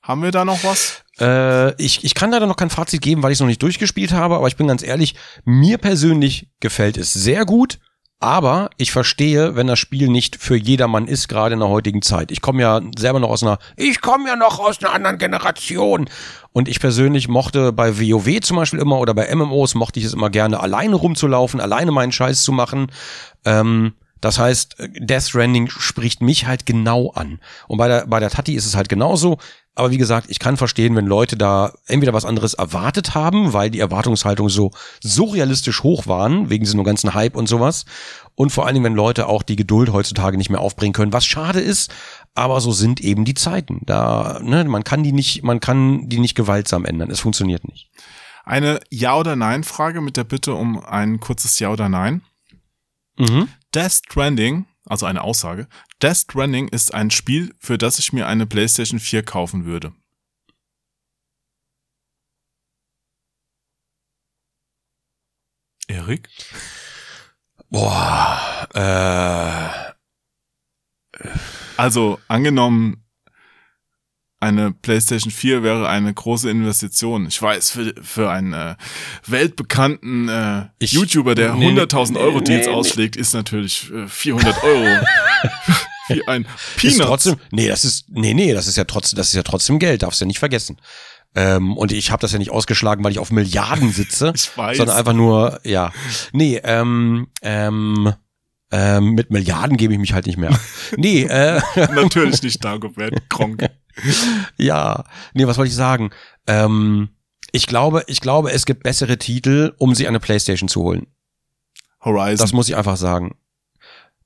Haben 0.03 0.23
wir 0.23 0.31
da 0.31 0.45
noch 0.47 0.65
was? 0.65 1.05
Äh, 1.21 1.75
ich, 1.83 2.05
ich 2.05 2.15
kann 2.15 2.31
leider 2.31 2.47
noch 2.47 2.57
kein 2.57 2.71
Fazit 2.71 3.03
geben, 3.03 3.23
weil 3.23 3.33
ich 3.33 3.37
es 3.37 3.41
noch 3.41 3.47
nicht 3.47 3.63
durchgespielt 3.63 4.13
habe, 4.13 4.37
aber 4.37 4.47
ich 4.47 4.57
bin 4.57 4.69
ganz 4.69 4.83
ehrlich, 4.83 5.15
mir 5.45 5.77
persönlich 5.77 6.49
gefällt 6.61 6.97
es 6.97 7.13
sehr 7.13 7.45
gut. 7.45 7.79
Aber 8.21 8.71
ich 8.79 8.91
verstehe, 8.91 9.55
wenn 9.55 9.69
das 9.69 9.79
Spiel 9.79 10.09
nicht 10.09 10.37
für 10.37 10.57
jedermann 10.57 11.07
ist, 11.07 11.29
gerade 11.29 11.53
in 11.55 11.61
der 11.61 11.69
heutigen 11.69 12.03
Zeit. 12.03 12.33
Ich 12.33 12.41
komme 12.41 12.63
ja 12.63 12.81
selber 12.99 13.21
noch 13.21 13.31
aus 13.31 13.45
einer, 13.45 13.59
ich 13.77 14.01
komme 14.01 14.29
ja 14.29 14.35
noch 14.35 14.59
aus 14.59 14.83
einer 14.83 14.93
anderen 14.93 15.19
Generation. 15.19 16.11
Und 16.53 16.67
ich 16.69 16.81
persönlich 16.81 17.29
mochte 17.29 17.73
bei 17.73 17.97
WoW 18.01 18.41
zum 18.41 18.57
Beispiel 18.57 18.81
immer 18.81 18.99
oder 18.99 19.15
bei 19.15 19.33
MMOs 19.33 19.77
mochte 19.77 20.01
ich 20.01 20.07
es 20.07 20.15
immer 20.15 20.31
gerne, 20.31 20.59
alleine 20.59 20.97
rumzulaufen, 20.97 21.61
alleine 21.61 21.93
meinen 21.93 22.11
Scheiß 22.11 22.43
zu 22.43 22.51
machen. 22.51 22.91
Ähm, 23.45 23.93
das 24.21 24.41
heißt, 24.41 24.77
Death 24.99 25.23
Stranding 25.23 25.71
spricht 25.71 26.21
mich 26.21 26.47
halt 26.47 26.67
genau 26.67 27.11
an. 27.11 27.39
Und 27.69 27.79
bei 27.79 27.87
der, 27.87 28.07
bei 28.09 28.19
der 28.19 28.31
Tati 28.31 28.55
ist 28.55 28.67
es 28.67 28.75
halt 28.75 28.89
genauso. 28.89 29.39
Aber 29.79 29.93
wie 29.93 29.99
gesagt, 29.99 30.27
ich 30.29 30.41
kann 30.41 30.57
verstehen, 30.57 30.97
wenn 30.97 31.07
Leute 31.07 31.37
da 31.37 31.73
entweder 31.87 32.13
was 32.13 32.25
anderes 32.25 32.55
erwartet 32.55 33.15
haben, 33.15 33.53
weil 33.53 33.71
die 33.71 33.79
Erwartungshaltung 33.79 34.49
so, 34.49 34.73
so 35.01 35.27
realistisch 35.27 35.85
hoch 35.85 36.09
waren, 36.09 36.51
wegen 36.51 36.65
diesem 36.65 36.83
ganzen 36.83 37.15
Hype 37.15 37.37
und 37.37 37.49
sowas. 37.49 37.85
Und 38.35 38.51
vor 38.51 38.67
allen 38.67 38.75
Dingen, 38.75 38.85
wenn 38.85 38.97
Leute 38.97 39.29
auch 39.29 39.45
die 39.45 39.55
Geduld 39.55 39.93
heutzutage 39.93 40.37
nicht 40.37 40.51
mehr 40.51 40.61
aufbringen 40.61 40.95
können, 40.95 41.13
was 41.13 41.25
schade 41.25 41.61
ist. 41.61 41.95
Aber 42.35 42.61
so 42.61 42.73
sind 42.73 43.01
eben 43.01 43.25
die 43.25 43.35
Zeiten. 43.35 43.83
Da, 43.87 44.41
ne, 44.43 44.65
man 44.65 44.83
kann 44.83 45.05
die 45.05 45.13
nicht, 45.13 45.45
man 45.45 45.61
kann 45.61 46.09
die 46.09 46.19
nicht 46.19 46.35
gewaltsam 46.35 46.85
ändern. 46.85 47.13
Es 47.13 47.21
funktioniert 47.21 47.63
nicht. 47.69 47.89
Eine 48.45 48.81
Ja- 48.91 49.17
oder 49.17 49.37
Nein-Frage 49.37 50.01
mit 50.01 50.17
der 50.17 50.25
Bitte 50.25 50.55
um 50.55 50.85
ein 50.85 51.21
kurzes 51.21 51.57
Ja 51.61 51.71
oder 51.71 51.89
Nein. 51.89 52.23
Mhm. 53.17 53.47
Death 53.73 53.93
Stranding, 53.93 54.67
also 54.87 55.07
eine 55.07 55.23
Aussage, 55.23 55.69
Death 56.01 56.17
Stranding 56.19 56.69
ist 56.69 56.95
ein 56.95 57.11
Spiel, 57.11 57.55
für 57.59 57.77
das 57.79 57.99
ich 57.99 58.13
mir 58.13 58.27
eine 58.27 58.47
PlayStation 58.47 59.01
4 59.01 59.23
kaufen 59.25 59.65
würde. 59.65 59.93
Erik? 65.89 66.29
Boah, 67.71 68.69
äh, 68.75 69.69
Also 71.77 72.19
angenommen, 72.29 73.05
eine 74.41 74.71
PlayStation 74.73 75.33
4 75.33 75.63
wäre 75.63 75.89
eine 75.89 76.15
große 76.15 76.49
Investition. 76.49 77.27
Ich 77.27 77.41
weiß, 77.43 77.71
für, 77.71 77.95
für 78.03 78.31
einen 78.31 78.53
äh, 78.53 78.77
weltbekannten 79.27 80.29
äh, 80.29 80.67
Ich- 80.79 80.93
YouTuber, 80.93 81.35
der 81.35 81.55
nee, 81.55 81.71
100.000 81.71 82.13
nee, 82.13 82.19
Euro 82.19 82.41
Deals 82.41 82.67
nee, 82.67 82.73
nee. 82.73 82.79
ausschlägt, 82.79 83.17
ist 83.17 83.35
natürlich 83.35 83.91
äh, 83.93 84.07
400 84.07 84.63
Euro. 84.63 85.05
Wie 86.09 86.27
ein 86.29 86.43
ist 86.45 86.77
Peanuts. 86.77 86.99
trotzdem, 87.07 87.37
nee, 87.53 87.69
das 87.69 87.85
ist, 87.85 88.07
nee, 88.09 88.35
nee, 88.35 88.53
das 88.53 88.67
ist 88.67 88.77
ja 88.77 88.85
trotzdem, 88.85 89.17
das 89.17 89.29
ist 89.29 89.35
ja 89.35 89.43
trotzdem 89.43 89.79
Geld, 89.79 90.03
darfst 90.03 90.21
du 90.21 90.25
ja 90.25 90.27
nicht 90.27 90.39
vergessen. 90.39 90.79
Ähm, 91.35 91.77
und 91.77 91.93
ich 91.93 92.11
habe 92.11 92.21
das 92.21 92.33
ja 92.33 92.39
nicht 92.39 92.51
ausgeschlagen, 92.51 93.05
weil 93.05 93.13
ich 93.13 93.19
auf 93.19 93.31
Milliarden 93.31 93.93
sitze, 93.93 94.33
Ich 94.35 94.57
weiß. 94.57 94.79
sondern 94.79 94.97
einfach 94.97 95.13
nur, 95.13 95.61
ja. 95.65 95.93
Nee, 96.33 96.61
ähm, 96.65 97.29
ähm, 97.43 98.13
Ähm, 98.71 99.13
mit 99.15 99.31
Milliarden 99.31 99.77
gebe 99.79 99.95
ich 99.95 99.99
mich 99.99 100.13
halt 100.13 100.27
nicht 100.27 100.37
mehr. 100.39 100.51
Nee, 100.97 101.23
äh, 101.23 101.61
Natürlich 101.95 102.43
nicht 102.43 102.63
Dagobert 102.65 103.15
Kronk. 103.31 103.67
ja, 104.57 105.05
nee, 105.35 105.47
was 105.47 105.57
wollte 105.59 105.71
ich 105.71 105.75
sagen? 105.75 106.11
Ähm, 106.47 107.09
ich 107.53 107.67
glaube, 107.67 108.05
ich 108.09 108.21
glaube, 108.21 108.53
es 108.53 108.67
gibt 108.67 108.83
bessere 108.83 109.17
Titel, 109.19 109.75
um 109.79 109.95
sich 109.95 110.07
eine 110.07 110.21
Playstation 110.21 110.69
zu 110.69 110.83
holen. 110.83 111.07
Horizon. 112.05 112.37
Das 112.45 112.53
muss 112.53 112.69
ich 112.69 112.77
einfach 112.77 112.97
sagen. 112.97 113.37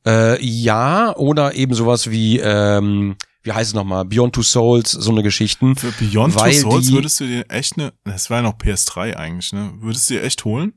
Äh, 0.07 0.45
ja, 0.45 1.15
oder 1.17 1.55
eben 1.55 1.75
sowas 1.75 2.11
wie, 2.11 2.39
ähm, 2.39 3.17
wie 3.43 3.53
heißt 3.53 3.71
es 3.71 3.75
nochmal, 3.75 4.05
Beyond 4.05 4.35
Two 4.35 4.43
Souls, 4.43 4.91
so 4.93 5.11
eine 5.11 5.23
Geschichten. 5.23 5.77
Für 5.77 5.93
Beyond 5.93 6.35
Two 6.35 6.51
Souls 6.53 6.87
die- 6.87 6.93
würdest 6.93 7.21
du 7.21 7.27
dir 7.27 7.45
echt 7.51 7.77
ne, 7.77 7.93
das 8.05 8.31
war 8.31 8.39
ja 8.39 8.43
noch 8.43 8.55
PS3 8.59 9.15
eigentlich, 9.17 9.53
ne? 9.53 9.73
Würdest 9.81 10.11
du 10.11 10.15
dir 10.15 10.23
echt 10.25 10.45
holen? 10.45 10.75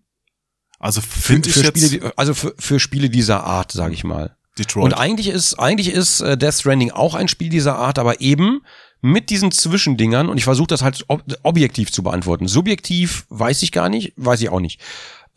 Also 0.80 1.02
Für, 1.02 1.08
finde 1.22 1.50
ich 1.50 1.56
für 1.56 1.64
jetzt 1.64 1.80
Spiele, 1.88 2.14
also 2.18 2.34
für, 2.34 2.54
für 2.60 2.80
Spiele 2.80 3.10
dieser 3.10 3.44
Art, 3.44 3.72
sage 3.72 3.94
ich 3.94 4.04
mal. 4.04 4.36
Detroit. 4.58 4.84
Und 4.86 4.94
eigentlich 4.94 5.28
ist, 5.28 5.56
eigentlich 5.56 5.90
ist 5.92 6.22
äh, 6.22 6.38
Death 6.38 6.54
Stranding 6.56 6.92
auch 6.92 7.14
ein 7.16 7.28
Spiel 7.28 7.50
dieser 7.50 7.78
Art, 7.78 7.98
aber 8.00 8.22
eben 8.22 8.62
mit 9.02 9.30
diesen 9.30 9.52
Zwischendingern 9.52 10.30
und 10.30 10.38
ich 10.38 10.44
versuche 10.46 10.68
das 10.68 10.82
halt 10.82 11.04
ob 11.08 11.24
objektiv 11.44 11.92
zu 11.92 12.04
beantworten. 12.04 12.48
Subjektiv 12.48 13.26
weiß 13.30 13.62
ich 13.64 13.72
gar 13.72 13.90
nicht, 13.90 14.14
weiß 14.16 14.42
ich 14.42 14.50
auch 14.50 14.60
nicht. 14.62 14.80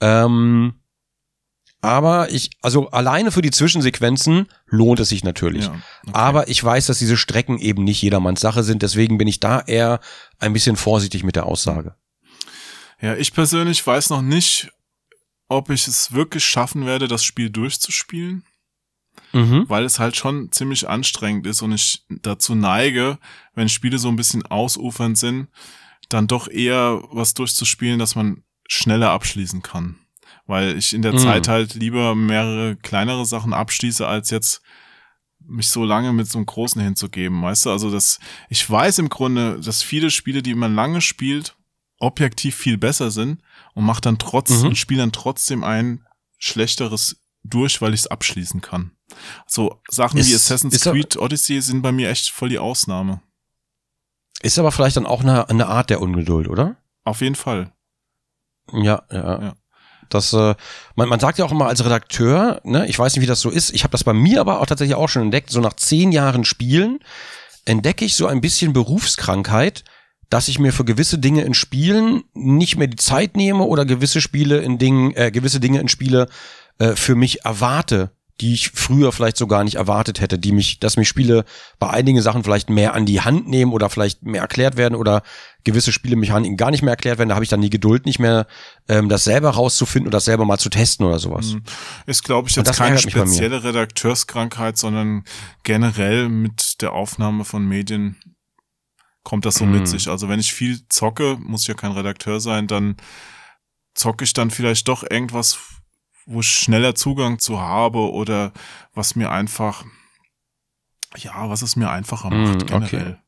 Ähm, 0.01 0.74
aber 1.80 2.30
ich, 2.30 2.50
also 2.60 2.90
alleine 2.90 3.30
für 3.30 3.42
die 3.42 3.50
Zwischensequenzen 3.50 4.46
lohnt 4.66 5.00
es 5.00 5.10
sich 5.10 5.22
natürlich. 5.22 5.66
Ja, 5.66 5.70
okay. 6.02 6.10
Aber 6.12 6.48
ich 6.48 6.62
weiß, 6.62 6.86
dass 6.86 6.98
diese 6.98 7.16
Strecken 7.16 7.59
eben 7.59 7.84
nicht 7.84 8.02
jedermanns 8.02 8.40
Sache 8.40 8.64
sind, 8.64 8.82
deswegen 8.82 9.16
bin 9.18 9.28
ich 9.28 9.38
da 9.40 9.60
eher 9.60 10.00
ein 10.38 10.52
bisschen 10.52 10.76
vorsichtig 10.76 11.22
mit 11.22 11.36
der 11.36 11.46
Aussage. 11.46 11.94
Ja, 13.00 13.14
ich 13.14 13.32
persönlich 13.32 13.86
weiß 13.86 14.10
noch 14.10 14.22
nicht, 14.22 14.70
ob 15.48 15.70
ich 15.70 15.86
es 15.86 16.12
wirklich 16.12 16.44
schaffen 16.44 16.84
werde, 16.84 17.06
das 17.09 17.24
Spiel 17.24 17.48
durchzuspielen, 17.50 18.44
Mhm. 19.32 19.64
weil 19.68 19.84
es 19.84 19.98
halt 19.98 20.16
schon 20.16 20.50
ziemlich 20.52 20.88
anstrengend 20.88 21.46
ist 21.46 21.60
und 21.62 21.72
ich 21.72 22.05
dazu 22.09 22.55
neige, 22.55 23.18
wenn 23.55 23.68
Spiele 23.68 23.98
so 23.98 24.09
ein 24.09 24.16
bisschen 24.16 24.44
ausufernd 24.46 25.18
sind, 25.18 25.48
dann 26.09 26.26
doch 26.26 26.48
eher 26.48 27.02
was 27.10 27.34
durchzuspielen, 27.34 27.98
dass 27.98 28.14
man 28.14 28.42
schneller 28.68 29.10
abschließen 29.10 29.62
kann. 29.62 29.98
Weil 30.48 30.76
ich 30.76 30.92
in 30.94 31.02
der 31.02 31.12
Mhm. 31.12 31.18
Zeit 31.18 31.46
halt 31.46 31.74
lieber 31.74 32.14
mehrere 32.16 32.74
kleinere 32.74 33.24
Sachen 33.26 33.52
abschließe, 33.52 34.04
als 34.06 34.30
jetzt 34.30 34.60
mich 35.46 35.68
so 35.68 35.84
lange 35.84 36.12
mit 36.12 36.28
so 36.28 36.38
einem 36.38 36.46
großen 36.46 36.82
hinzugeben, 36.82 37.40
weißt 37.42 37.66
du? 37.66 37.70
Also 37.70 37.90
das, 37.90 38.18
ich 38.48 38.68
weiß 38.68 38.98
im 38.98 39.08
Grunde, 39.08 39.60
dass 39.60 39.82
viele 39.82 40.10
Spiele, 40.10 40.42
die 40.42 40.54
man 40.54 40.74
lange 40.74 41.00
spielt, 41.00 41.54
objektiv 42.00 42.56
viel 42.56 42.76
besser 42.78 43.10
sind 43.10 43.40
und 43.74 43.84
macht 43.84 44.04
dann 44.06 44.18
trotz 44.18 44.50
Mhm. 44.50 44.68
und 44.68 44.76
spiele 44.78 45.00
dann 45.02 45.12
trotzdem 45.12 45.62
ein 45.64 46.04
schlechteres 46.38 47.20
durch, 47.44 47.80
weil 47.80 47.94
ich 47.94 48.00
es 48.00 48.06
abschließen 48.06 48.60
kann. 48.60 48.92
So 49.46 49.80
Sachen 49.88 50.16
wie 50.18 50.20
Ist- 50.32 50.34
Assassin's 50.34 50.74
ist 50.74 50.86
er- 50.86 50.92
Creed 50.92 51.16
Odyssey 51.16 51.60
sind 51.62 51.82
bei 51.82 51.92
mir 51.92 52.08
echt 52.10 52.30
voll 52.30 52.48
die 52.48 52.58
Ausnahme. 52.58 53.20
Ist 54.42 54.58
aber 54.58 54.70
vielleicht 54.72 54.96
dann 54.96 55.06
auch 55.06 55.22
eine, 55.22 55.48
eine 55.48 55.66
Art 55.66 55.90
der 55.90 56.00
Ungeduld, 56.00 56.48
oder? 56.48 56.76
Auf 57.04 57.20
jeden 57.22 57.34
Fall. 57.34 57.72
Ja, 58.72 59.02
ja. 59.10 59.42
Ja. 59.42 59.56
Das, 60.09 60.32
äh, 60.32 60.55
man, 60.97 61.09
man 61.09 61.20
sagt 61.20 61.39
ja 61.39 61.44
auch 61.44 61.52
immer 61.52 61.68
als 61.68 61.85
Redakteur, 61.85 62.60
ne, 62.64 62.86
ich 62.86 62.98
weiß 62.98 63.14
nicht, 63.14 63.22
wie 63.22 63.28
das 63.28 63.40
so 63.40 63.51
ist, 63.51 63.74
ich 63.74 63.85
habe 63.85 63.93
das 63.93 64.05
bei 64.05 64.12
mir 64.12 64.40
aber 64.40 64.60
auch 64.60 64.66
tatsächlich 64.66 64.97
auch 64.97 65.09
schon 65.09 65.22
entdeckt, 65.22 65.51
so 65.51 65.60
nach 65.60 65.74
zehn 65.74 66.12
Jahren 66.12 66.44
Spielen 66.44 67.01
entdecke 67.64 68.05
ich 68.05 68.16
so 68.16 68.26
ein 68.26 68.40
bisschen 68.40 68.72
Berufskrankheit, 68.72 69.85
dass 70.30 70.48
ich 70.48 70.59
mir 70.59 70.72
für 70.72 70.85
gewisse 70.85 71.18
Dinge 71.18 71.43
in 71.43 71.55
Spielen 71.55 72.24
nicht 72.35 72.76
mehr 72.76 72.86
die 72.86 72.97
Zeit 72.97 73.36
nehme 73.36 73.64
oder 73.64 73.85
gewisse 73.85 74.20
Spiele 74.20 74.59
in 74.59 74.78
Dingen, 74.78 75.14
äh, 75.14 75.30
gewisse 75.30 75.60
Dinge 75.60 75.80
in 75.80 75.89
Spiele 75.89 76.28
äh, 76.78 76.94
für 76.94 77.14
mich 77.14 77.44
erwarte, 77.44 78.10
die 78.40 78.55
ich 78.55 78.70
früher 78.70 79.10
vielleicht 79.10 79.36
so 79.36 79.47
gar 79.47 79.65
nicht 79.65 79.74
erwartet 79.74 80.20
hätte, 80.20 80.39
die 80.39 80.52
mich, 80.52 80.78
dass 80.78 80.97
mich 80.97 81.09
Spiele 81.09 81.44
bei 81.78 81.90
einigen 81.90 82.23
Sachen 82.23 82.44
vielleicht 82.44 82.70
mehr 82.70 82.94
an 82.94 83.05
die 83.05 83.20
Hand 83.20 83.48
nehmen 83.48 83.73
oder 83.73 83.90
vielleicht 83.90 84.23
mehr 84.23 84.43
erklärt 84.43 84.77
werden 84.77 84.94
oder 84.94 85.23
gewisse 85.65 85.90
Spielemechaniken 85.93 86.56
gar 86.56 86.70
nicht 86.70 86.82
mehr 86.82 86.93
erklärt 86.93 87.19
werden, 87.19 87.31
da 87.31 87.35
habe 87.35 87.44
ich 87.44 87.51
dann 87.51 87.60
die 87.60 87.70
Geduld 87.70 88.06
nicht 88.06 88.20
mehr, 88.20 88.47
ähm, 88.89 89.09
das 89.09 89.24
selber 89.24 89.51
rauszufinden 89.51 90.06
oder 90.09 90.16
das 90.16 90.24
selber 90.24 90.44
mal 90.44 90.59
zu 90.59 90.70
testen 90.70 91.05
oder 91.05 91.19
sowas. 91.19 91.55
Mhm. 91.55 91.62
Ist, 92.06 92.23
glaube 92.23 92.48
ich, 92.48 92.56
jetzt 92.56 92.69
das 92.69 92.77
keine 92.77 92.98
spezielle 92.98 93.65
Redakteurskrankheit, 93.65 94.78
sondern 94.78 95.24
generell 95.65 96.28
mit 96.28 96.81
der 96.81 96.93
Aufnahme 96.93 97.44
von 97.44 97.66
Medien 97.66 98.16
kommt 99.24 99.44
das 99.44 99.56
so 99.56 99.66
Mhm. 99.66 99.73
mit 99.73 99.89
sich. 99.89 100.09
Also 100.09 100.28
wenn 100.28 100.40
ich 100.40 100.55
viel 100.55 100.86
zocke, 100.89 101.36
muss 101.40 101.62
ich 101.62 101.69
ja 101.69 101.74
kein 101.74 101.93
Redakteur 101.93 102.40
sein, 102.40 102.66
dann 102.66 102.97
zocke 103.94 104.24
ich 104.24 104.32
dann 104.32 104.51
vielleicht 104.51 104.89
doch 104.89 105.02
irgendwas, 105.02 105.59
wo 106.28 106.40
ich 106.40 106.48
schneller 106.48 106.94
Zugang 106.94 107.38
zu 107.38 107.60
habe 107.60 108.10
oder 108.12 108.52
was 108.94 109.16
mir 109.16 109.30
einfach, 109.30 109.84
ja, 111.16 111.48
was 111.48 111.62
es 111.62 111.74
mir 111.74 111.90
einfacher 111.90 112.30
Mhm, 112.30 112.42
macht, 112.42 112.62
okay. 112.64 112.66
generell. 112.66 113.18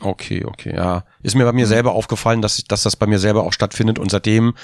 Okay, 0.00 0.44
okay, 0.44 0.74
ja. 0.74 1.04
Ist 1.22 1.34
mir 1.36 1.44
bei 1.44 1.52
mir 1.52 1.66
selber 1.66 1.92
aufgefallen, 1.92 2.42
dass, 2.42 2.58
ich, 2.58 2.64
dass 2.66 2.82
das 2.82 2.96
bei 2.96 3.06
mir 3.06 3.18
selber 3.18 3.44
auch 3.44 3.52
stattfindet 3.52 3.98
und 3.98 4.10
seitdem 4.10 4.54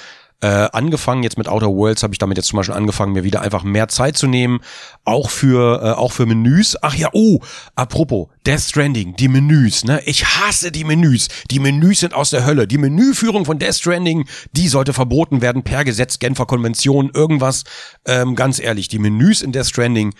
äh, 0.41 0.67
angefangen, 0.71 1.23
jetzt 1.23 1.37
mit 1.37 1.47
Outer 1.47 1.67
Worlds 1.67 2.03
habe 2.03 2.13
ich 2.13 2.17
damit 2.17 2.37
jetzt 2.37 2.47
zum 2.47 2.57
Beispiel 2.57 2.75
angefangen, 2.75 3.13
mir 3.13 3.23
wieder 3.23 3.41
einfach 3.41 3.63
mehr 3.63 3.87
Zeit 3.87 4.17
zu 4.17 4.27
nehmen, 4.27 4.61
auch 5.05 5.29
für, 5.29 5.81
äh, 5.83 5.91
auch 5.91 6.11
für 6.11 6.25
Menüs. 6.25 6.75
Ach 6.81 6.95
ja, 6.95 7.09
oh, 7.13 7.39
apropos, 7.75 8.27
Death 8.45 8.61
Stranding, 8.61 9.15
die 9.15 9.27
Menüs, 9.27 9.83
ne? 9.83 10.01
Ich 10.05 10.25
hasse 10.25 10.71
die 10.71 10.83
Menüs. 10.83 11.27
Die 11.51 11.59
Menüs 11.59 11.99
sind 11.99 12.13
aus 12.13 12.31
der 12.31 12.45
Hölle. 12.45 12.67
Die 12.67 12.79
Menüführung 12.79 13.45
von 13.45 13.59
Death 13.59 13.75
Stranding, 13.75 14.27
die 14.51 14.67
sollte 14.67 14.93
verboten 14.93 15.41
werden 15.41 15.63
per 15.63 15.85
Gesetz, 15.85 16.19
Genfer 16.19 16.47
Konvention, 16.47 17.11
irgendwas. 17.13 17.63
Ähm, 18.05 18.35
ganz 18.35 18.59
ehrlich, 18.59 18.87
die 18.87 18.99
Menüs 18.99 19.41
in 19.41 19.51
Death 19.51 19.67
Stranding 19.67 20.13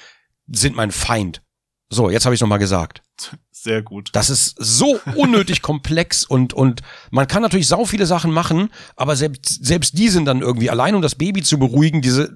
sind 0.48 0.76
mein 0.76 0.92
Feind. 0.92 1.42
So, 1.90 2.10
jetzt 2.10 2.26
habe 2.26 2.36
ich 2.36 2.42
noch 2.42 2.48
mal 2.48 2.58
gesagt. 2.58 3.02
Sehr 3.64 3.84
gut. 3.84 4.10
Das 4.14 4.32
ist 4.32 4.56
so 4.58 5.00
unnötig 5.16 5.62
komplex 5.62 6.24
und, 6.24 6.52
und 6.52 6.82
man 7.12 7.28
kann 7.28 7.44
natürlich 7.44 7.68
sau 7.68 7.86
viele 7.86 8.08
Sachen 8.08 8.32
machen, 8.32 8.72
aber 8.96 9.16
selbst, 9.16 9.64
selbst 9.64 10.00
die 10.00 10.10
sind 10.10 10.26
dann 10.26 10.42
irgendwie 10.42 10.72
allein, 10.72 10.96
um 10.96 11.04
das 11.04 11.14
Baby 11.14 11.44
zu 11.44 11.60
beruhigen, 11.60 12.02
diese 12.02 12.34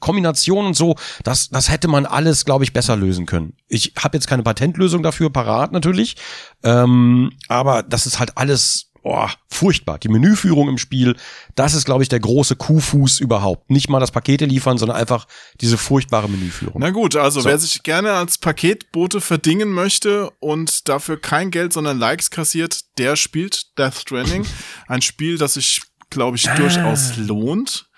Kombination 0.00 0.66
und 0.66 0.74
so, 0.76 0.96
das, 1.24 1.48
das 1.48 1.70
hätte 1.70 1.88
man 1.88 2.04
alles, 2.04 2.44
glaube 2.44 2.62
ich, 2.62 2.74
besser 2.74 2.94
lösen 2.94 3.24
können. 3.24 3.54
Ich 3.68 3.94
habe 3.98 4.18
jetzt 4.18 4.26
keine 4.26 4.42
Patentlösung 4.42 5.02
dafür 5.02 5.30
parat 5.30 5.72
natürlich, 5.72 6.16
ähm, 6.62 7.32
aber 7.48 7.82
das 7.82 8.04
ist 8.04 8.18
halt 8.18 8.36
alles 8.36 8.90
oh, 9.06 9.28
furchtbar. 9.48 9.98
Die 9.98 10.08
Menüführung 10.08 10.68
im 10.68 10.78
Spiel, 10.78 11.16
das 11.54 11.74
ist, 11.74 11.84
glaube 11.84 12.02
ich, 12.02 12.08
der 12.08 12.20
große 12.20 12.56
Kuhfuß 12.56 13.20
überhaupt. 13.20 13.70
Nicht 13.70 13.88
mal 13.88 14.00
das 14.00 14.10
Pakete 14.10 14.44
liefern, 14.44 14.78
sondern 14.78 14.96
einfach 14.98 15.26
diese 15.60 15.78
furchtbare 15.78 16.28
Menüführung. 16.28 16.80
Na 16.80 16.90
gut, 16.90 17.16
also 17.16 17.40
So. 17.40 17.48
wer 17.48 17.58
sich 17.58 17.82
gerne 17.82 18.12
als 18.12 18.38
Paketbote 18.38 19.20
verdingen 19.20 19.70
möchte 19.70 20.30
und 20.40 20.88
dafür 20.88 21.20
kein 21.20 21.50
Geld, 21.50 21.72
sondern 21.72 21.98
Likes 21.98 22.30
kassiert, 22.30 22.80
der 22.98 23.16
spielt 23.16 23.78
Death 23.78 23.94
Stranding. 23.94 24.44
Ein 24.88 25.02
Spiel, 25.02 25.38
das 25.38 25.54
sich, 25.54 25.82
glaube 26.10 26.36
ich, 26.36 26.44
durchaus 26.56 27.16
lohnt. 27.16 27.88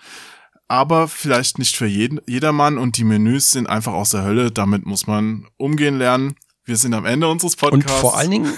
Aber 0.67 1.07
vielleicht 1.07 1.57
nicht 1.57 1.75
für 1.75 1.87
jeden, 1.87 2.19
jedermann 2.27 2.77
und 2.77 2.97
die 2.97 3.03
Menüs 3.03 3.49
sind 3.49 3.67
einfach 3.67 3.93
aus 3.93 4.11
der 4.11 4.23
Hölle. 4.23 4.51
Damit 4.51 4.85
muss 4.85 5.07
man 5.07 5.47
umgehen 5.57 5.97
lernen. 5.97 6.35
Wir 6.63 6.77
sind 6.77 6.93
am 6.93 7.05
Ende 7.05 7.27
unseres 7.27 7.55
Und 7.55 7.59
Podcasts. 7.71 7.99
vor 8.01 8.15
allen 8.15 8.29
Dingen, 8.29 8.53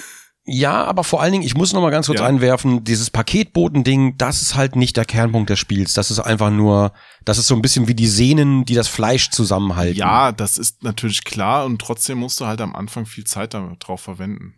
ja, 0.52 0.84
aber 0.84 1.03
vor 1.03 1.22
allen 1.22 1.32
Dingen, 1.32 1.44
ich 1.44 1.56
muss 1.56 1.73
noch 1.73 1.82
mal 1.82 1.90
ganz 1.91 2.07
kurz 2.07 2.19
Ja. 2.19 2.26
einwerfen, 2.26 2.84
dieses 2.84 3.10
Paketboten-Ding, 3.10 4.18
das 4.18 4.41
ist 4.41 4.56
halt 4.56 4.76
nicht 4.76 4.98
der 4.98 5.06
Kernpunkt 5.06 5.49
des 5.49 5.60
Spiels. 5.60 5.94
Das 5.94 6.11
ist 6.11 6.19
einfach 6.19 6.52
nur, 6.52 6.94
das 7.26 7.38
ist 7.38 7.48
so 7.48 7.56
ein 7.56 7.61
bisschen 7.61 7.88
wie 7.88 7.95
die 7.95 8.07
Sehnen, 8.07 8.65
die 8.65 8.76
das 8.76 8.88
Fleisch 8.88 9.30
zusammenhalten. 9.32 9.98
ja, 9.98 10.32
das 10.32 10.57
ist 10.57 10.84
natürlich 10.84 11.23
klar 11.23 11.65
und 11.65 11.80
trotzdem 11.80 12.18
musst 12.19 12.40
du 12.40 12.45
halt 12.45 12.61
am 12.61 12.76
Anfang 12.76 13.06
viel 13.06 13.23
Zeit 13.23 13.53
darauf 13.53 14.02
verwenden. 14.02 14.56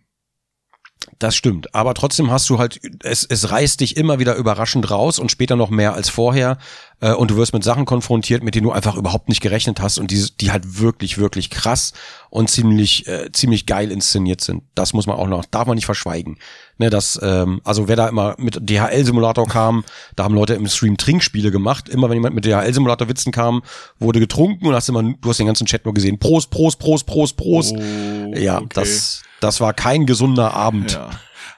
Das 1.19 1.35
stimmt. 1.35 1.75
Aber 1.75 1.93
trotzdem 1.95 2.31
hast 2.31 2.49
du 2.49 2.59
halt, 2.59 2.79
es, 3.03 3.25
es 3.25 3.51
reißt 3.51 3.81
dich 3.81 3.97
immer 3.97 4.19
wieder 4.19 4.35
überraschend 4.35 4.89
raus 4.89 5.19
und 5.19 5.31
später 5.31 5.57
noch 5.57 5.69
mehr 5.69 5.93
als 5.95 6.07
vorher. 6.07 6.57
Äh, 7.01 7.11
und 7.11 7.29
du 7.29 7.35
wirst 7.35 7.51
mit 7.53 7.61
Sachen 7.63 7.83
konfrontiert, 7.83 8.41
mit 8.41 8.55
denen 8.55 8.63
du 8.67 8.71
einfach 8.71 8.95
überhaupt 8.95 9.27
nicht 9.27 9.41
gerechnet 9.41 9.81
hast 9.81 9.97
und 9.97 10.11
die, 10.11 10.25
die 10.39 10.51
halt 10.51 10.79
wirklich, 10.79 11.17
wirklich 11.17 11.49
krass 11.49 11.91
und 12.33 12.49
ziemlich, 12.49 13.07
äh, 13.07 13.31
ziemlich 13.31 13.67
geil 13.67 13.91
inszeniert 13.91 14.41
sind. 14.41 14.63
Das 14.73 14.93
muss 14.93 15.05
man 15.05 15.17
auch 15.17 15.27
noch, 15.27 15.45
darf 15.45 15.67
man 15.67 15.75
nicht 15.75 15.85
verschweigen. 15.85 16.39
Ne, 16.79 16.89
das, 16.89 17.19
ähm, 17.21 17.61
also 17.63 17.87
wer 17.87 17.95
da 17.95 18.07
immer 18.07 18.33
mit 18.39 18.57
DHL-Simulator 18.59 19.47
kam, 19.47 19.83
da 20.15 20.23
haben 20.23 20.33
Leute 20.33 20.55
im 20.55 20.67
Stream 20.67 20.97
Trinkspiele 20.97 21.51
gemacht. 21.51 21.89
Immer 21.89 22.09
wenn 22.09 22.15
jemand 22.15 22.33
mit 22.33 22.43
DHL-Simulator-Witzen 22.43 23.31
kam, 23.31 23.61
wurde 23.99 24.19
getrunken 24.19 24.65
und 24.65 24.73
hast 24.73 24.89
immer, 24.89 25.03
du 25.03 25.29
hast 25.29 25.37
den 25.37 25.45
ganzen 25.45 25.67
Chat 25.67 25.85
nur 25.85 25.93
gesehen. 25.93 26.17
Prost, 26.17 26.49
Prost, 26.49 26.79
Prost, 26.79 27.05
Prost, 27.05 27.37
Prost. 27.37 27.75
Oh, 27.77 28.33
ja, 28.35 28.57
okay. 28.57 28.69
das, 28.73 29.21
das 29.39 29.61
war 29.61 29.75
kein 29.75 30.07
gesunder 30.07 30.55
Abend. 30.55 30.93
Ja. 30.93 31.11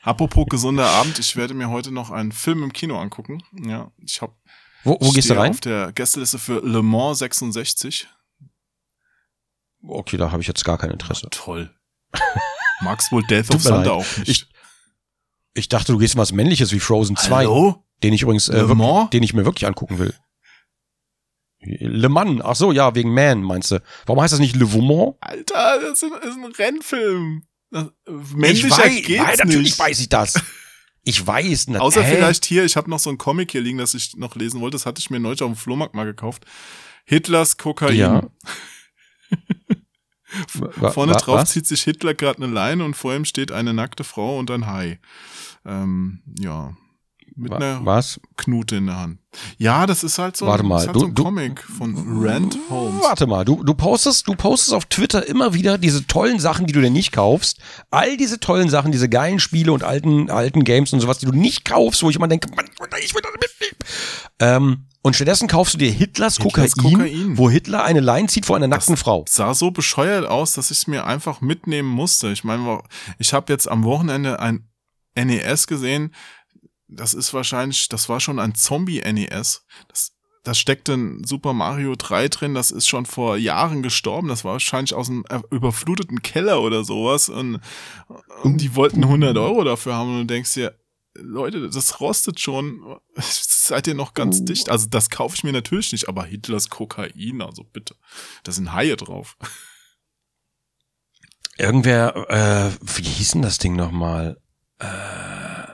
Apropos 0.03 0.45
gesunder 0.49 0.87
Abend, 0.87 1.17
ich 1.19 1.37
werde 1.37 1.53
mir 1.53 1.69
heute 1.69 1.93
noch 1.93 2.11
einen 2.11 2.33
Film 2.33 2.63
im 2.63 2.73
Kino 2.73 2.99
angucken. 2.99 3.41
Ja, 3.65 3.91
ich 4.05 4.21
habe 4.21 4.33
Wo, 4.83 4.97
wo 4.99 5.11
gehst 5.11 5.29
du 5.29 5.35
rein? 5.35 5.51
auf 5.51 5.61
der 5.61 5.93
Gästeliste 5.93 6.37
für 6.37 6.59
Le 6.59 6.83
Mans 6.83 7.19
66. 7.19 8.09
Okay, 9.87 10.17
da 10.17 10.31
habe 10.31 10.41
ich 10.41 10.47
jetzt 10.47 10.63
gar 10.65 10.77
kein 10.77 10.91
Interesse. 10.91 11.27
Toll. 11.31 11.73
Magst 12.81 13.11
wohl 13.11 13.23
Death 13.23 13.53
of 13.53 13.63
Thunder 13.63 13.93
auch 13.93 14.17
nicht. 14.17 14.27
Ich- 14.29 14.47
Ich 15.57 15.69
dachte, 15.69 15.93
du 15.93 15.97
gehst 15.97 16.15
in 16.15 16.19
was 16.19 16.31
Männliches 16.33 16.71
wie 16.73 16.79
Frozen 16.81 17.15
2, 17.15 17.29
Hallo? 17.45 17.85
den 18.03 18.11
ich 18.13 18.23
übrigens, 18.23 18.49
äh, 18.49 18.67
wirklich, 18.67 19.09
den 19.11 19.23
ich 19.23 19.33
mir 19.33 19.45
wirklich 19.45 19.65
angucken 19.67 19.99
will. 19.99 20.13
Le 21.61 22.09
Mans, 22.09 22.41
ach 22.43 22.55
so, 22.55 22.71
ja, 22.71 22.93
wegen 22.93 23.13
Man, 23.13 23.41
meinst 23.41 23.71
du. 23.71 23.81
Warum 24.05 24.21
heißt 24.21 24.33
das 24.33 24.39
nicht 24.39 24.55
Le 24.55 24.65
Mans? 24.65 25.15
Alter, 25.21 25.79
das 25.81 26.03
ist 26.03 26.11
ein, 26.23 26.51
Rennfilm. 26.51 27.43
Männlicher 28.05 28.69
weiß, 28.77 28.95
geht's 29.03 29.23
nein, 29.23 29.35
natürlich 29.37 29.63
nicht. 29.71 29.79
weiß 29.79 29.99
ich 29.99 30.09
das. 30.09 30.33
Ich 31.03 31.25
weiß, 31.25 31.67
na, 31.69 31.79
Außer 31.79 32.03
hä? 32.03 32.15
vielleicht 32.15 32.45
hier, 32.45 32.65
ich 32.65 32.75
habe 32.75 32.89
noch 32.89 32.99
so 32.99 33.09
ein 33.09 33.17
Comic 33.17 33.51
hier 33.51 33.61
liegen, 33.61 33.77
das 33.77 33.93
ich 33.93 34.15
noch 34.15 34.35
lesen 34.35 34.59
wollte. 34.61 34.75
Das 34.75 34.85
hatte 34.85 34.99
ich 34.99 35.09
mir 35.09 35.19
neulich 35.19 35.41
auf 35.41 35.51
dem 35.51 35.55
Flohmarkt 35.55 35.93
mal 35.95 36.05
gekauft. 36.05 36.45
Hitlers 37.05 37.57
Kokain. 37.57 37.95
Ja. 37.95 38.23
Vorne 40.93 41.13
wa- 41.13 41.17
drauf 41.19 41.35
was? 41.41 41.51
zieht 41.51 41.67
sich 41.67 41.83
Hitler 41.83 42.13
gerade 42.13 42.43
eine 42.43 42.51
Leine 42.53 42.83
und 42.83 42.95
vor 42.95 43.15
ihm 43.15 43.25
steht 43.25 43.51
eine 43.51 43.73
nackte 43.73 44.03
Frau 44.03 44.37
und 44.39 44.49
ein 44.51 44.67
Hai. 44.67 44.99
Ähm, 45.65 46.19
ja. 46.39 46.73
Mit 47.37 47.51
Wa- 47.51 47.57
einer 47.57 47.85
Was? 47.85 48.17
Knute 48.37 48.77
in 48.77 48.85
der 48.85 48.97
Hand. 48.97 49.19
Ja, 49.57 49.85
das 49.85 50.05
ist 50.05 50.19
halt 50.19 50.37
so, 50.37 50.47
Warte 50.47 50.63
mal, 50.63 50.79
halt 50.85 50.95
du- 50.95 50.99
so 51.01 51.05
ein 51.07 51.15
du- 51.15 51.23
Comic 51.23 51.61
von 51.63 51.93
Rand 52.25 52.57
Holmes. 52.69 53.03
Warte 53.03 53.27
mal, 53.27 53.43
du, 53.43 53.61
du 53.61 53.73
postest, 53.73 54.25
du 54.29 54.35
postest 54.35 54.73
auf 54.73 54.85
Twitter 54.85 55.27
immer 55.27 55.53
wieder 55.53 55.77
diese 55.77 56.07
tollen 56.07 56.39
Sachen, 56.39 56.65
die 56.65 56.71
du 56.71 56.79
dir 56.79 56.89
nicht 56.89 57.11
kaufst. 57.11 57.59
All 57.91 58.15
diese 58.15 58.39
tollen 58.39 58.69
Sachen, 58.69 58.93
diese 58.93 59.09
geilen 59.09 59.39
Spiele 59.39 59.73
und 59.73 59.83
alten, 59.83 60.29
alten 60.29 60.63
Games 60.63 60.93
und 60.93 61.01
sowas, 61.01 61.17
die 61.17 61.25
du 61.25 61.33
nicht 61.33 61.65
kaufst, 61.65 62.03
wo 62.03 62.09
ich 62.09 62.15
immer 62.15 62.29
denke, 62.29 62.47
Mann, 62.55 62.67
ich 63.03 63.13
will 63.13 63.21
das 63.21 63.33
mitnehmen. 63.33 63.77
Ähm, 64.39 64.85
und 65.05 65.15
stattdessen 65.15 65.47
kaufst 65.47 65.75
du 65.75 65.77
dir 65.77 65.91
Hitlers, 65.91 66.37
Hitlers 66.37 66.75
Kokain, 66.75 66.97
Kokain. 66.97 67.37
wo 67.37 67.47
Hitler 67.47 67.83
eine 67.83 67.99
Line 67.99 68.27
zieht 68.27 68.47
vor 68.47 68.55
einer 68.55 68.67
nackten 68.67 68.97
Frau. 68.97 69.23
sah 69.29 69.53
so 69.53 69.69
bescheuert 69.69 70.25
aus, 70.25 70.53
dass 70.53 70.71
ich 70.71 70.79
es 70.79 70.87
mir 70.87 71.05
einfach 71.05 71.41
mitnehmen 71.41 71.87
musste. 71.87 72.31
Ich 72.31 72.43
meine, 72.43 72.81
ich 73.19 73.31
habe 73.31 73.53
jetzt 73.53 73.69
am 73.69 73.83
Wochenende 73.83 74.39
ein 74.39 74.67
NES 75.15 75.67
gesehen. 75.67 76.11
Das 76.87 77.13
ist 77.13 77.35
wahrscheinlich, 77.35 77.87
das 77.87 78.09
war 78.09 78.19
schon 78.19 78.39
ein 78.39 78.55
Zombie-NES. 78.55 79.67
Das, 79.89 80.13
da 80.41 80.55
steckte 80.55 80.95
ein 80.95 81.23
Super 81.23 81.53
Mario 81.53 81.93
3 81.95 82.27
drin, 82.29 82.55
das 82.55 82.71
ist 82.71 82.87
schon 82.87 83.05
vor 83.05 83.37
Jahren 83.37 83.83
gestorben. 83.83 84.27
Das 84.27 84.43
war 84.43 84.53
wahrscheinlich 84.53 84.95
aus 84.95 85.09
einem 85.09 85.23
überfluteten 85.51 86.23
Keller 86.23 86.63
oder 86.63 86.83
sowas. 86.83 87.29
Und, 87.29 87.59
und 88.41 88.57
die 88.57 88.73
wollten 88.73 89.03
100 89.03 89.37
Euro 89.37 89.63
dafür 89.65 89.93
haben 89.93 90.15
und 90.15 90.21
du 90.21 90.33
denkst 90.33 90.55
dir, 90.55 90.75
Leute, 91.17 91.69
das 91.69 91.99
rostet 92.01 92.39
schon. 92.39 92.97
Seid 93.17 93.87
ihr 93.87 93.95
noch 93.95 94.13
ganz 94.13 94.39
Oh. 94.41 94.45
dicht? 94.45 94.69
Also 94.69 94.87
das 94.87 95.09
kaufe 95.09 95.35
ich 95.35 95.43
mir 95.43 95.51
natürlich 95.53 95.91
nicht, 95.91 96.07
aber 96.09 96.25
Hitlers 96.25 96.69
Kokain, 96.69 97.41
also 97.41 97.63
bitte. 97.63 97.95
Da 98.43 98.51
sind 98.51 98.73
Haie 98.73 98.95
drauf. 98.95 99.37
Irgendwer, 101.57 102.15
äh, 102.29 102.71
wie 102.97 103.03
hieß 103.03 103.31
denn 103.31 103.41
das 103.41 103.57
Ding 103.59 103.75
nochmal? 103.75 104.37
Äh, 104.79 105.73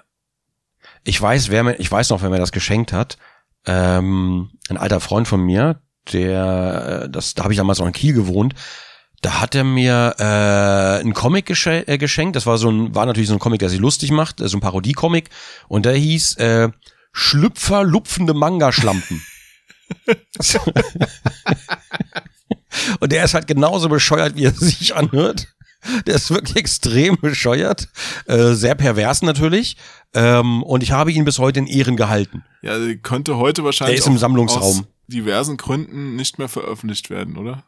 ich 1.03 1.19
weiß, 1.19 1.49
wer 1.49 1.63
mir, 1.63 1.79
ich 1.79 1.91
weiß 1.91 2.11
noch, 2.11 2.21
wer 2.21 2.29
mir 2.29 2.37
das 2.37 2.51
geschenkt 2.51 2.93
hat. 2.93 3.17
Ähm, 3.65 4.51
ein 4.69 4.77
alter 4.77 4.99
Freund 4.99 5.27
von 5.27 5.41
mir, 5.41 5.81
der, 6.13 7.03
äh, 7.05 7.09
das, 7.09 7.33
da 7.33 7.43
habe 7.43 7.53
ich 7.53 7.57
damals 7.57 7.79
noch 7.79 7.87
in 7.87 7.93
Kiel 7.93 8.13
gewohnt. 8.13 8.53
Da 9.21 9.39
hat 9.39 9.53
er 9.53 9.63
mir 9.63 10.15
äh, 10.17 10.99
einen 11.01 11.13
Comic 11.13 11.45
gesche 11.45 11.87
äh, 11.87 11.97
geschenkt. 11.97 12.35
Das 12.35 12.47
war 12.47 12.57
so 12.57 12.69
ein, 12.69 12.95
war 12.95 13.05
natürlich 13.05 13.29
so 13.29 13.35
ein 13.35 13.39
Comic, 13.39 13.59
der 13.59 13.69
sich 13.69 13.79
lustig 13.79 14.11
macht, 14.11 14.41
äh, 14.41 14.47
so 14.47 14.57
ein 14.57 14.61
Parodie-Comic. 14.61 15.29
Und 15.67 15.85
der 15.85 15.93
hieß 15.93 16.37
äh, 16.37 16.69
Schlüpfer 17.13 17.83
lupfende 17.83 18.33
Manga-Schlampen. 18.33 19.21
Und 22.99 23.11
der 23.11 23.25
ist 23.25 23.33
halt 23.33 23.47
genauso 23.47 23.89
bescheuert, 23.89 24.35
wie 24.35 24.45
er 24.45 24.53
sich 24.53 24.95
anhört. 24.95 25.47
Der 26.05 26.15
ist 26.15 26.29
wirklich 26.29 26.57
extrem 26.57 27.17
bescheuert, 27.19 27.89
äh, 28.27 28.53
sehr 28.53 28.75
pervers 28.75 29.23
natürlich. 29.23 29.77
Ähm, 30.13 30.61
und 30.61 30.83
ich 30.83 30.91
habe 30.91 31.11
ihn 31.11 31.25
bis 31.25 31.39
heute 31.39 31.59
in 31.59 31.67
Ehren 31.67 31.97
gehalten. 31.97 32.43
Ja, 32.61 32.77
könnte 33.01 33.37
heute 33.37 33.63
wahrscheinlich 33.63 33.97
Der 33.97 34.05
ist 34.05 34.07
im 34.07 34.19
Sammlungsraum. 34.19 34.61
aus 34.61 34.83
diversen 35.07 35.57
Gründen 35.57 36.15
nicht 36.15 36.37
mehr 36.37 36.49
veröffentlicht 36.49 37.09
werden, 37.09 37.35
oder? 37.35 37.63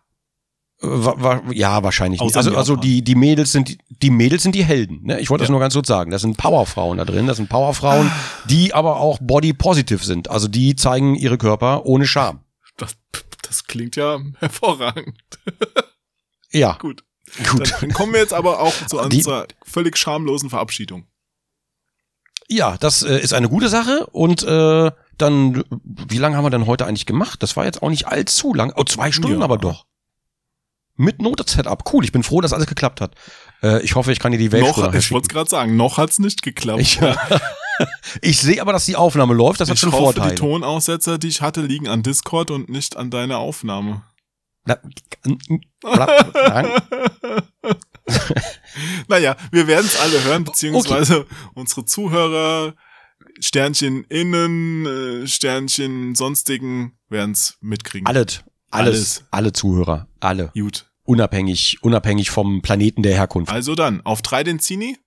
Äh, 0.83 0.87
Wa 0.87 1.15
wa 1.17 1.41
ja, 1.51 1.81
wahrscheinlich 1.83 2.19
nicht. 2.21 2.35
Also, 2.37 2.55
also 2.55 2.75
die, 2.75 3.01
die 3.03 3.15
Mädels 3.15 3.51
sind 3.51 3.77
die 3.89 4.09
Mädels 4.09 4.43
sind 4.43 4.53
die 4.55 4.63
Helden. 4.65 4.99
Ne? 5.03 5.19
Ich 5.21 5.29
wollte 5.29 5.43
das 5.43 5.47
Ja. 5.49 5.51
nur 5.53 5.59
ganz 5.61 5.73
kurz 5.73 5.87
sagen. 5.87 6.11
Das 6.11 6.21
sind 6.21 6.35
Powerfrauen 6.37 6.97
da 6.97 7.05
drin. 7.05 7.25
Das 7.27 7.37
sind 7.37 7.47
Powerfrauen, 7.49 8.11
die 8.49 8.73
aber 8.73 8.97
auch 8.99 9.17
body 9.21 9.53
positive 9.53 10.03
sind. 10.03 10.29
Also 10.29 10.47
die 10.47 10.75
zeigen 10.75 11.15
ihre 11.15 11.37
Körper 11.37 11.85
ohne 11.85 12.05
Scham. 12.05 12.41
Das, 12.77 12.95
das 13.43 13.65
klingt 13.65 13.95
ja 13.95 14.19
hervorragend. 14.39 15.17
Ja, 16.55 16.73
Gut. 16.79 17.03
gut. 17.51 17.73
Dann, 17.81 17.91
kommen 17.93 18.13
wir 18.13 18.19
jetzt 18.19 18.33
aber 18.33 18.59
auch 18.59 18.73
zu 18.85 18.97
Die- 19.09 19.17
unserer 19.17 19.47
völlig 19.63 19.97
schamlosen 19.97 20.51
Verabschiedung. 20.51 21.07
Ja, 22.47 22.77
das 22.77 23.01
äh, 23.01 23.17
ist 23.19 23.33
eine 23.33 23.49
gute 23.49 23.69
Sache. 23.69 24.05
Und 24.11 24.43
äh, 24.43 24.91
dann, 25.17 25.63
wie 25.83 26.17
lange 26.19 26.37
haben 26.37 26.43
wir 26.45 26.49
denn 26.51 26.67
heute 26.67 26.85
eigentlich 26.85 27.07
gemacht? 27.07 27.41
Das 27.41 27.55
war 27.57 27.65
jetzt 27.65 27.81
auch 27.81 27.89
nicht 27.89 28.05
allzu 28.07 28.53
lang. 28.53 28.71
Oh, 28.75 28.83
zwei 28.83 29.11
Stunden 29.11 29.39
Ja. 29.39 29.43
aber 29.43 29.57
doch. 29.57 29.85
Mit 30.95 31.21
Note-Setup. 31.21 31.83
Cool, 31.91 32.05
ich 32.05 32.11
bin 32.11 32.23
froh, 32.23 32.41
dass 32.41 32.53
alles 32.53 32.67
geklappt 32.67 33.01
hat. 33.01 33.15
Äh, 33.63 33.81
ich 33.83 33.95
hoffe, 33.95 34.11
ich 34.11 34.19
kann 34.19 34.31
dir 34.31 34.37
die 34.37 34.51
Welt 34.51 34.63
Noch, 34.63 34.93
ich 34.93 35.11
wollte 35.11 35.25
es 35.25 35.29
gerade 35.29 35.49
sagen, 35.49 35.75
noch 35.75 35.97
hat's 35.97 36.19
nicht 36.19 36.43
geklappt. 36.43 36.81
Ich, 36.81 36.99
ich 38.21 38.39
sehe 38.39 38.61
aber, 38.61 38.73
dass 38.73 38.85
die 38.85 38.95
Aufnahme 38.95 39.33
läuft. 39.33 39.59
Das 39.59 39.69
hat 39.69 39.75
ich 39.75 39.81
schon 39.81 39.91
hoffe, 39.91 40.03
Vorteile. 40.03 40.29
die 40.31 40.35
Tonaussetzer, 40.35 41.17
die 41.17 41.29
ich 41.29 41.41
hatte, 41.41 41.61
liegen 41.61 41.87
an 41.87 42.03
Discord 42.03 42.51
und 42.51 42.69
nicht 42.69 42.95
an 42.95 43.09
deiner 43.09 43.39
Aufnahme. 43.39 44.03
Na. 44.65 44.77
Naja, 49.07 49.35
wir 49.51 49.67
werden 49.67 49.85
es 49.85 49.99
alle 49.99 50.23
hören, 50.23 50.43
beziehungsweise 50.43 51.25
unsere 51.53 51.85
Zuhörer, 51.85 52.73
Sternchen 53.39 54.03
innen, 54.05 54.85
äh, 54.85 55.27
Sternchen 55.27 56.15
sonstigen, 56.15 56.97
werden 57.09 57.31
es 57.31 57.57
mitkriegen. 57.61 58.07
Alles, 58.07 58.43
alles, 58.73 58.95
Alles. 58.97 59.23
alle 59.31 59.53
Zuhörer, 59.53 60.07
alle. 60.19 60.51
Gut. 60.53 60.85
Unabhängig, 61.05 61.77
unabhängig 61.81 62.29
vom 62.29 62.61
Planeten 62.61 63.03
der 63.03 63.13
Herkunft. 63.13 63.51
Also 63.51 63.75
dann, 63.75 64.01
auf 64.05 64.21
drei 64.21 64.43
den 64.43 64.59
Zini. 64.59 64.97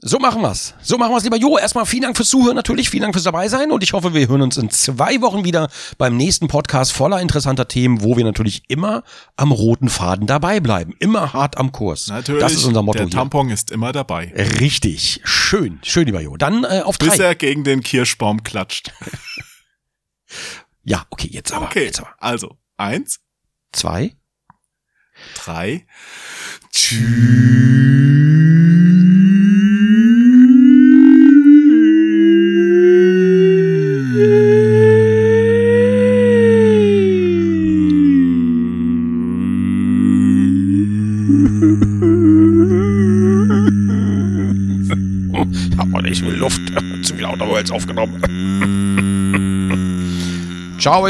So 0.00 0.20
machen 0.20 0.42
wir's. 0.42 0.74
So 0.80 0.96
machen 0.96 1.12
wir's, 1.12 1.24
lieber 1.24 1.36
Jo. 1.36 1.58
Erstmal 1.58 1.84
vielen 1.84 2.02
Dank 2.02 2.16
fürs 2.16 2.28
Zuhören 2.28 2.54
natürlich, 2.54 2.88
vielen 2.88 3.02
Dank 3.02 3.14
fürs 3.16 3.24
dabei 3.24 3.48
sein 3.48 3.72
und 3.72 3.82
ich 3.82 3.92
hoffe, 3.94 4.14
wir 4.14 4.28
hören 4.28 4.42
uns 4.42 4.56
in 4.56 4.70
zwei 4.70 5.20
Wochen 5.22 5.44
wieder 5.44 5.68
beim 5.96 6.16
nächsten 6.16 6.46
Podcast 6.46 6.92
voller 6.92 7.20
interessanter 7.20 7.66
Themen, 7.66 8.02
wo 8.04 8.16
wir 8.16 8.24
natürlich 8.24 8.62
immer 8.68 9.02
am 9.34 9.50
roten 9.50 9.88
Faden 9.88 10.28
dabei 10.28 10.60
bleiben. 10.60 10.94
Immer 11.00 11.32
hart 11.32 11.56
am 11.58 11.72
Kurs. 11.72 12.06
Natürlich, 12.06 12.40
Das 12.40 12.52
ist 12.52 12.64
unser 12.64 12.82
Motto 12.82 12.98
der 12.98 13.06
hier. 13.08 13.14
Tampon 13.16 13.50
ist 13.50 13.72
immer 13.72 13.90
dabei. 13.90 14.32
Richtig. 14.60 15.20
Schön. 15.24 15.80
Schön, 15.82 16.06
lieber 16.06 16.20
Jo. 16.20 16.36
Dann 16.36 16.62
äh, 16.62 16.82
auf 16.84 16.96
Bis 16.98 17.16
drei. 17.16 17.24
er 17.24 17.34
gegen 17.34 17.64
den 17.64 17.82
Kirschbaum 17.82 18.44
klatscht. 18.44 18.92
Ja, 20.84 21.04
okay, 21.10 21.28
jetzt 21.30 21.52
aber. 21.52 21.66
Okay, 21.66 21.84
Jetzt 21.84 22.00
aber. 22.00 22.14
also, 22.18 22.56
eins, 22.78 23.20
Zwei. 23.72 24.16
drei. 25.34 25.84
Aber 45.76 46.04
ich 46.04 46.22
will 46.22 46.34
Luft. 46.34 46.60
Zu 47.02 47.14
viel 47.14 47.24
Autoholz 47.24 47.70
aufgenommen. 47.70 48.18
Ciao. 50.80 51.06